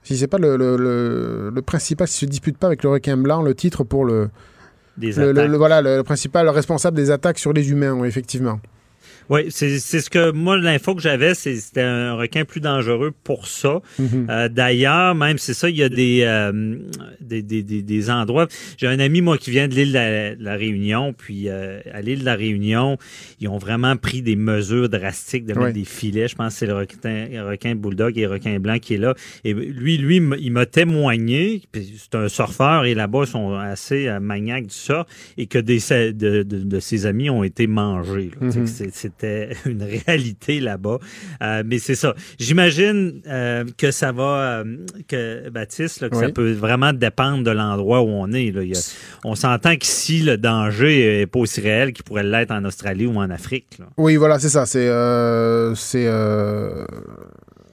si 0.03 0.18
c'est 0.18 0.27
pas 0.27 0.38
le, 0.38 0.56
le, 0.56 0.77
le, 0.77 1.49
le 1.53 1.61
principal 1.64 2.07
si 2.07 2.19
se 2.19 2.26
dispute 2.26 2.57
pas 2.57 2.68
avec 2.68 2.84
le 2.84 2.90
requin 2.90 3.18
blanc 3.18 3.41
le 3.41 3.56
titre 3.56 3.84
pour 3.84 4.06
le 4.06 4.30
Des 4.98 5.11
le, 5.14 5.57
voilà 5.57 5.82
le, 5.82 5.98
le 5.98 6.03
principal 6.03 6.48
responsable 6.48 6.95
des 6.95 7.10
attaques 7.11 7.40
sur 7.40 7.52
les 7.53 7.72
humains 7.72 7.94
oui, 7.94 8.07
effectivement. 8.07 8.60
Oui, 9.30 9.47
c'est 9.49 9.80
ce 9.80 10.10
que 10.10 10.31
moi, 10.31 10.57
l'info 10.57 10.95
que 10.95 11.02
j'avais, 11.02 11.34
c'était 11.34 11.81
un 11.81 12.14
requin 12.14 12.45
plus 12.45 12.61
dangereux 12.61 13.11
pour 13.23 13.47
ça. 13.47 13.81
Mhm. 13.97 14.27
Euh, 14.30 14.49
D'ailleurs, 14.49 15.15
même 15.15 15.38
c'est 15.38 15.53
ça, 15.53 15.69
il 15.69 15.77
y 15.77 15.84
a 15.84 15.89
des, 15.89 16.22
euh, 16.23 16.77
des, 17.22 17.41
des, 17.41 17.64
des, 17.64 17.81
des, 17.81 18.10
endroits. 18.10 18.47
J'ai 18.77 18.88
un 18.88 18.99
ami, 18.99 19.22
moi, 19.22 19.38
qui 19.38 19.52
vient 19.52 19.68
de 19.68 19.73
l'île 19.73 19.93
de, 19.93 20.43
la 20.43 20.56
Réunion, 20.56 21.14
puis 21.14 21.49
euh, 21.49 21.80
à 21.91 22.02
l'île 22.02 22.19
de 22.19 22.26
la 22.26 22.35
Réunion, 22.35 22.97
ils 23.39 23.47
ont 23.47 23.57
vraiment 23.57 23.95
pris 23.97 24.22
des 24.22 24.35
mesures 24.35 24.89
drastiques 24.89 25.45
de 25.45 25.53
mettre 25.53 25.73
des 25.73 25.85
filets. 25.85 26.27
Je 26.27 26.35
pense 26.35 26.53
que 26.53 26.60
c'est 26.60 26.65
le 26.68 26.76
requin, 26.76 27.27
le 27.31 27.47
requin 27.47 27.76
bulldog 27.76 28.18
et 28.18 28.22
le 28.22 28.31
requin 28.31 28.60
blanc 28.60 28.77
qui 28.80 28.95
est 28.95 28.99
là. 28.99 29.15
Et 29.43 29.53
lui, 29.53 29.97
lui, 29.97 30.22
il 30.39 30.52
m'a 30.52 30.65
témoigné, 30.65 31.64
c'est 31.73 32.15
un 32.15 32.27
surfeur, 32.27 32.85
et 32.85 32.93
là-bas, 32.93 33.22
ils 33.23 33.27
sont 33.27 33.53
assez 33.53 34.07
euh, 34.07 34.19
maniaques 34.19 34.68
du 34.68 34.76
ça, 34.76 35.06
et 35.38 35.47
que 35.47 35.57
des, 35.57 35.80
de, 35.80 36.43
de, 36.43 36.43
de, 36.43 36.80
ses 36.80 37.06
amis 37.06 37.30
ont 37.30 37.43
été 37.43 37.68
mangés. 37.68 38.31
Mhm. 38.39 38.65
C'était 39.18 39.56
une 39.66 39.84
réalité 39.84 40.60
là-bas. 40.60 41.00
Euh, 41.42 41.64
mais 41.66 41.80
c'est 41.80 41.96
ça. 41.96 42.14
J'imagine 42.40 43.22
euh, 43.28 43.64
que 43.78 43.92
ça 43.92 44.12
va, 44.12 44.24
euh, 44.64 44.78
que 45.08 45.50
Baptiste, 45.50 46.10
que 46.10 46.16
ça 46.16 46.30
peut 46.30 46.52
vraiment 46.52 46.94
dépendre 46.94 47.44
de 47.44 47.52
l'endroit 47.52 48.02
où 48.02 48.10
on 48.10 48.32
est. 48.32 48.52
Là. 48.52 48.62
on 49.24 49.36
s'entend 49.36 49.76
qu'ici, 49.76 50.20
le 50.20 50.38
danger 50.38 51.20
n'est 51.20 51.28
pas 51.28 51.40
aussi 51.40 51.62
réel 51.62 51.94
qu'il 51.94 52.04
pourrait 52.04 52.24
l'être 52.24 52.52
en 52.52 52.64
Australie 52.66 53.06
ou 53.06 53.18
en 53.18 53.30
Afrique. 53.30 53.80
Oui, 53.98 54.16
voilà, 54.16 54.40
c'est 54.40 54.50
ça. 54.50 54.66
C'est 54.66 54.86
c'est 55.76 56.08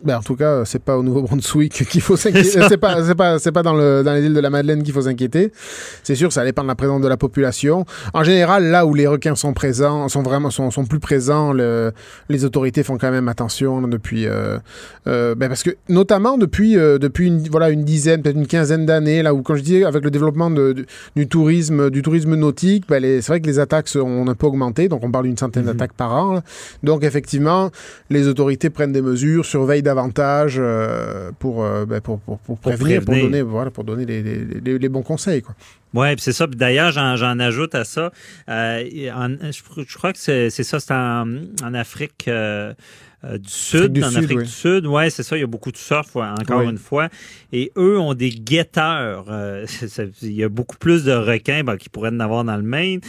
ben, 0.05 0.19
en 0.19 0.23
tout 0.23 0.37
cas, 0.37 0.65
c'est 0.65 0.83
pas 0.83 0.97
au 0.97 1.03
Nouveau-Brunswick 1.03 1.73
qu'il 1.91 2.01
faut 2.01 2.17
s'inquiéter. 2.17 2.61
c'est 2.69 2.77
pas, 2.77 3.03
c'est 3.05 3.15
pas, 3.15 3.39
c'est 3.39 3.53
pas 3.53 3.63
dans, 3.63 3.75
le, 3.75 4.03
dans 4.03 4.13
les 4.15 4.25
îles 4.25 4.35
de 4.35 4.41
la 4.41 4.51
Madeleine 4.51 4.83
qu'il 4.83 4.93
faut 4.93 5.03
s'inquiéter. 5.03 5.53
C'est 6.03 6.15
sûr, 6.15 6.33
ça 6.33 6.45
dépend 6.45 6.63
de 6.63 6.69
la 6.69 6.75
présence 6.75 7.01
de 7.01 7.09
la 7.09 7.17
population. 7.17 7.85
En 8.15 8.25
général, 8.25 8.65
là 8.65 8.87
où 8.87 8.95
les 8.95 9.07
requins 9.07 9.35
sont 9.35 9.53
présents, 9.53 10.09
sont 10.09 10.23
vraiment, 10.23 10.51
sont, 10.51 10.71
sont 10.71 10.85
plus 10.85 11.01
présents, 11.01 11.53
le, 11.53 11.93
les 12.29 12.45
autorités 12.45 12.83
font 12.83 12.99
quand 12.99 13.11
même 13.11 13.29
attention 13.29 13.83
depuis, 13.83 14.27
euh, 14.27 14.59
euh, 15.07 15.35
ben 15.35 15.49
parce 15.49 15.63
que 15.63 15.71
notamment 15.89 16.39
depuis, 16.39 16.77
euh, 16.77 16.99
depuis 16.99 17.29
une, 17.29 17.43
voilà, 17.49 17.71
une 17.71 17.85
dizaine, 17.85 18.23
peut-être 18.23 18.37
une 18.37 18.47
quinzaine 18.47 18.87
d'années, 18.87 19.23
là 19.23 19.35
où, 19.35 19.43
quand 19.43 19.55
je 19.55 19.63
dis 19.63 19.85
avec 19.85 20.05
le 20.05 20.11
développement 20.11 20.51
de, 20.51 20.87
du 21.17 21.29
tourisme, 21.29 21.91
du 21.91 22.03
tourisme 22.03 22.35
nautique, 22.35 22.85
ben 22.89 23.03
c'est 23.03 23.29
vrai 23.29 23.41
que 23.41 23.47
les 23.47 23.59
attaques 23.59 23.89
ont 23.97 24.27
un 24.29 24.35
peu 24.35 24.47
augmenté. 24.47 24.89
Donc, 24.89 25.03
on 25.05 25.11
parle 25.11 25.27
d'une 25.27 25.37
centaine 25.37 25.65
mhm. 25.65 25.73
d'attaques 25.73 25.95
par 25.95 26.13
an. 26.13 26.43
Donc, 26.83 27.05
effectivement, 27.05 27.71
les 28.11 28.29
autorités 28.29 28.71
prennent 28.71 28.93
des 28.93 29.03
mesures, 29.03 29.45
surveillent 29.45 29.83
davantage 29.95 30.57
euh, 30.59 31.31
euh, 31.45 31.87
ben, 31.87 32.01
pour, 32.01 32.21
pour, 32.21 32.39
pour, 32.39 32.59
prévenir, 32.59 33.05
pour, 33.05 33.15
donner, 33.15 33.43
voilà, 33.43 33.71
pour 33.71 33.85
donner 33.85 34.05
les, 34.07 34.23
les, 34.23 34.79
les 34.79 34.89
bons 34.89 35.03
conseils. 35.03 35.43
Quoi. 35.43 35.55
Oui, 35.95 36.09
c'est 36.19 36.33
ça. 36.33 36.47
D'ailleurs, 36.47 36.91
j'en 36.93 37.39
ajoute 37.39 37.75
à 37.75 37.85
ça. 37.85 38.13
Euh, 38.49 38.83
je, 38.85 39.97
crois 39.97 40.13
que 40.13 40.19
c'est 40.19 40.51
ça, 40.51 40.81
c'est 40.81 40.93
en, 40.93 41.27
en, 41.63 41.75
Afrique. 41.75 42.27
Euh, 42.29 42.73
euh, 43.25 43.39
du 43.39 43.49
Sud, 43.49 44.03
en 44.03 44.17
Afrique 44.17 44.39
du 44.41 44.47
Sud. 44.47 44.85
Ouais, 44.87 45.09
c'est 45.09 45.23
ça. 45.23 45.37
Il 45.37 45.41
y 45.41 45.45
a 45.45 45.47
beaucoup 45.47 45.71
de 45.71 45.77
surf, 45.77 46.17
encore 46.17 46.63
une 46.63 46.79
fois. 46.79 47.09
Et 47.53 47.71
eux 47.77 47.99
ont 47.99 48.15
des 48.15 48.31
guetteurs. 48.31 49.27
Euh, 49.29 49.67
il 50.23 50.33
y 50.33 50.43
a 50.43 50.49
beaucoup 50.49 50.79
plus 50.79 51.05
de 51.05 51.13
requins 51.13 51.63
ben, 51.65 51.77
qui 51.77 51.91
pourraient 51.91 52.11
en 52.11 52.21
avoir 52.21 52.45
dans 52.45 52.57
le 52.57 52.63
Maine, 52.63 53.01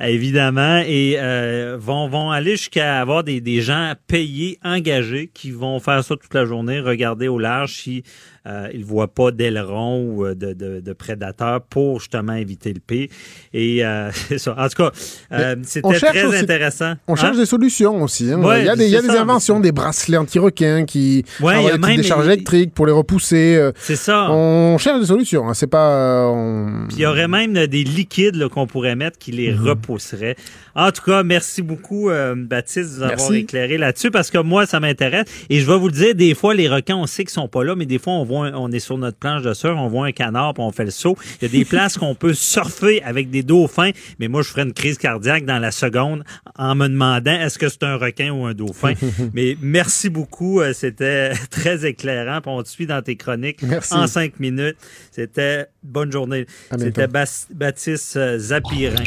évidemment, 0.00 0.82
et 0.84 1.16
euh, 1.18 1.76
vont 1.78 2.08
vont 2.08 2.30
aller 2.30 2.52
jusqu'à 2.52 3.00
avoir 3.00 3.22
des, 3.22 3.40
des 3.40 3.60
gens 3.60 3.94
payés, 4.08 4.58
engagés, 4.64 5.30
qui 5.32 5.52
vont 5.52 5.78
faire 5.78 6.02
ça 6.02 6.16
toute 6.16 6.34
la 6.34 6.44
journée, 6.44 6.80
regarder 6.80 7.28
au 7.28 7.38
large 7.38 7.74
si 7.74 8.02
euh, 8.44 8.68
ils 8.74 8.84
voient 8.84 9.14
pas 9.14 9.30
d'ailerons 9.30 10.04
ou 10.04 10.26
de, 10.26 10.52
de, 10.52 10.80
de, 10.80 10.92
prédateurs 10.92 11.62
pour 11.62 12.00
justement 12.00 12.34
éviter 12.34 12.72
le 12.72 12.80
pire. 12.80 13.08
Et 13.54 13.82
c'est 14.28 14.38
ça. 14.38 14.56
En 14.58 14.68
tout 14.68 14.82
cas, 14.82 15.54
c'était 15.62 15.92
très 15.92 16.40
intéressant. 16.40 16.94
On 17.06 17.14
cherche 17.14 17.36
hein? 17.36 17.40
des 17.40 17.46
solutions 17.46 18.02
aussi. 18.02 18.32
Hein. 18.32 18.40
il 18.58 18.64
y 18.64 18.68
a 18.68 18.74
des, 18.74 18.86
il 18.86 18.90
y 18.90 18.96
a 18.96 19.02
des 19.02 19.10
inventions 19.10 19.60
des 19.60 19.70
bracelets 19.70 20.16
anti-requins 20.16 20.86
qui 20.86 21.24
ouais, 21.40 21.78
des 21.78 22.02
charges 22.02 22.26
électriques 22.26 22.74
pour 22.74 22.86
les 22.86 22.92
repousser. 22.92 23.70
C'est 23.92 24.04
ça. 24.04 24.30
On 24.30 24.78
cherche 24.78 25.00
des 25.00 25.06
solutions. 25.06 25.46
Hein. 25.46 25.52
C'est 25.52 25.66
pas. 25.66 25.90
Euh, 25.90 26.86
Puis 26.88 26.96
il 26.96 27.02
y 27.02 27.06
aurait 27.06 27.28
même 27.28 27.52
des 27.52 27.84
liquides 27.84 28.48
qu'on 28.48 28.66
pourrait 28.66 28.96
mettre 28.96 29.18
qui 29.18 29.32
les 29.32 29.52
mhm. 29.52 29.68
repousseraient. 29.68 30.36
En 30.74 30.90
tout 30.90 31.02
cas, 31.02 31.22
merci 31.22 31.60
beaucoup, 31.60 32.08
euh, 32.08 32.34
Baptiste, 32.34 32.94
de 32.94 33.04
nous 33.04 33.10
avoir 33.10 33.32
éclairé 33.34 33.76
là-dessus 33.76 34.10
parce 34.10 34.30
que 34.30 34.38
moi, 34.38 34.64
ça 34.64 34.80
m'intéresse. 34.80 35.26
Et 35.50 35.60
je 35.60 35.66
vais 35.66 35.76
vous 35.76 35.88
le 35.88 35.92
dire, 35.92 36.14
des 36.14 36.34
fois, 36.34 36.54
les 36.54 36.68
requins, 36.68 36.96
on 36.96 37.06
sait 37.06 37.24
qu'ils 37.24 37.32
sont 37.32 37.48
pas 37.48 37.62
là, 37.62 37.74
mais 37.76 37.84
des 37.84 37.98
fois, 37.98 38.14
on 38.14 38.24
voit, 38.24 38.50
on 38.54 38.72
est 38.72 38.80
sur 38.80 38.96
notre 38.96 39.18
planche 39.18 39.42
de 39.42 39.52
surf, 39.52 39.76
on 39.76 39.88
voit 39.88 40.06
un 40.06 40.12
canard, 40.12 40.54
puis 40.54 40.62
on 40.62 40.72
fait 40.72 40.84
le 40.84 40.90
saut. 40.90 41.16
Il 41.42 41.52
y 41.52 41.54
a 41.54 41.58
des 41.58 41.66
places 41.66 41.98
qu'on 41.98 42.14
peut 42.14 42.32
surfer 42.32 43.02
avec 43.02 43.28
des 43.28 43.42
dauphins, 43.42 43.90
mais 44.18 44.28
moi, 44.28 44.40
je 44.40 44.48
ferais 44.48 44.62
une 44.62 44.72
crise 44.72 44.96
cardiaque 44.96 45.44
dans 45.44 45.58
la 45.58 45.70
seconde 45.70 46.24
en 46.56 46.74
me 46.74 46.88
demandant 46.88 47.32
est-ce 47.32 47.58
que 47.58 47.68
c'est 47.68 47.82
un 47.82 47.96
requin 47.96 48.30
ou 48.30 48.46
un 48.46 48.54
dauphin? 48.54 48.94
mais 49.34 49.58
merci 49.60 50.08
beaucoup. 50.08 50.60
Euh, 50.60 50.72
c'était 50.72 51.32
très 51.50 51.84
éclairant. 51.84 52.40
on 52.46 52.62
te 52.62 52.68
suit 52.68 52.86
dans 52.86 53.02
tes 53.02 53.16
chroniques 53.16 53.60
en 53.90 54.06
cinq 54.06 54.38
minutes. 54.40 54.76
C'était 55.10 55.66
bonne 55.82 56.12
journée. 56.12 56.46
C'était 56.78 57.08
Baptiste 57.08 58.16
euh, 58.16 58.38
Zapirin. 58.38 59.04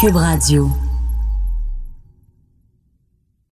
Cube 0.00 0.16
Radio. 0.16 0.70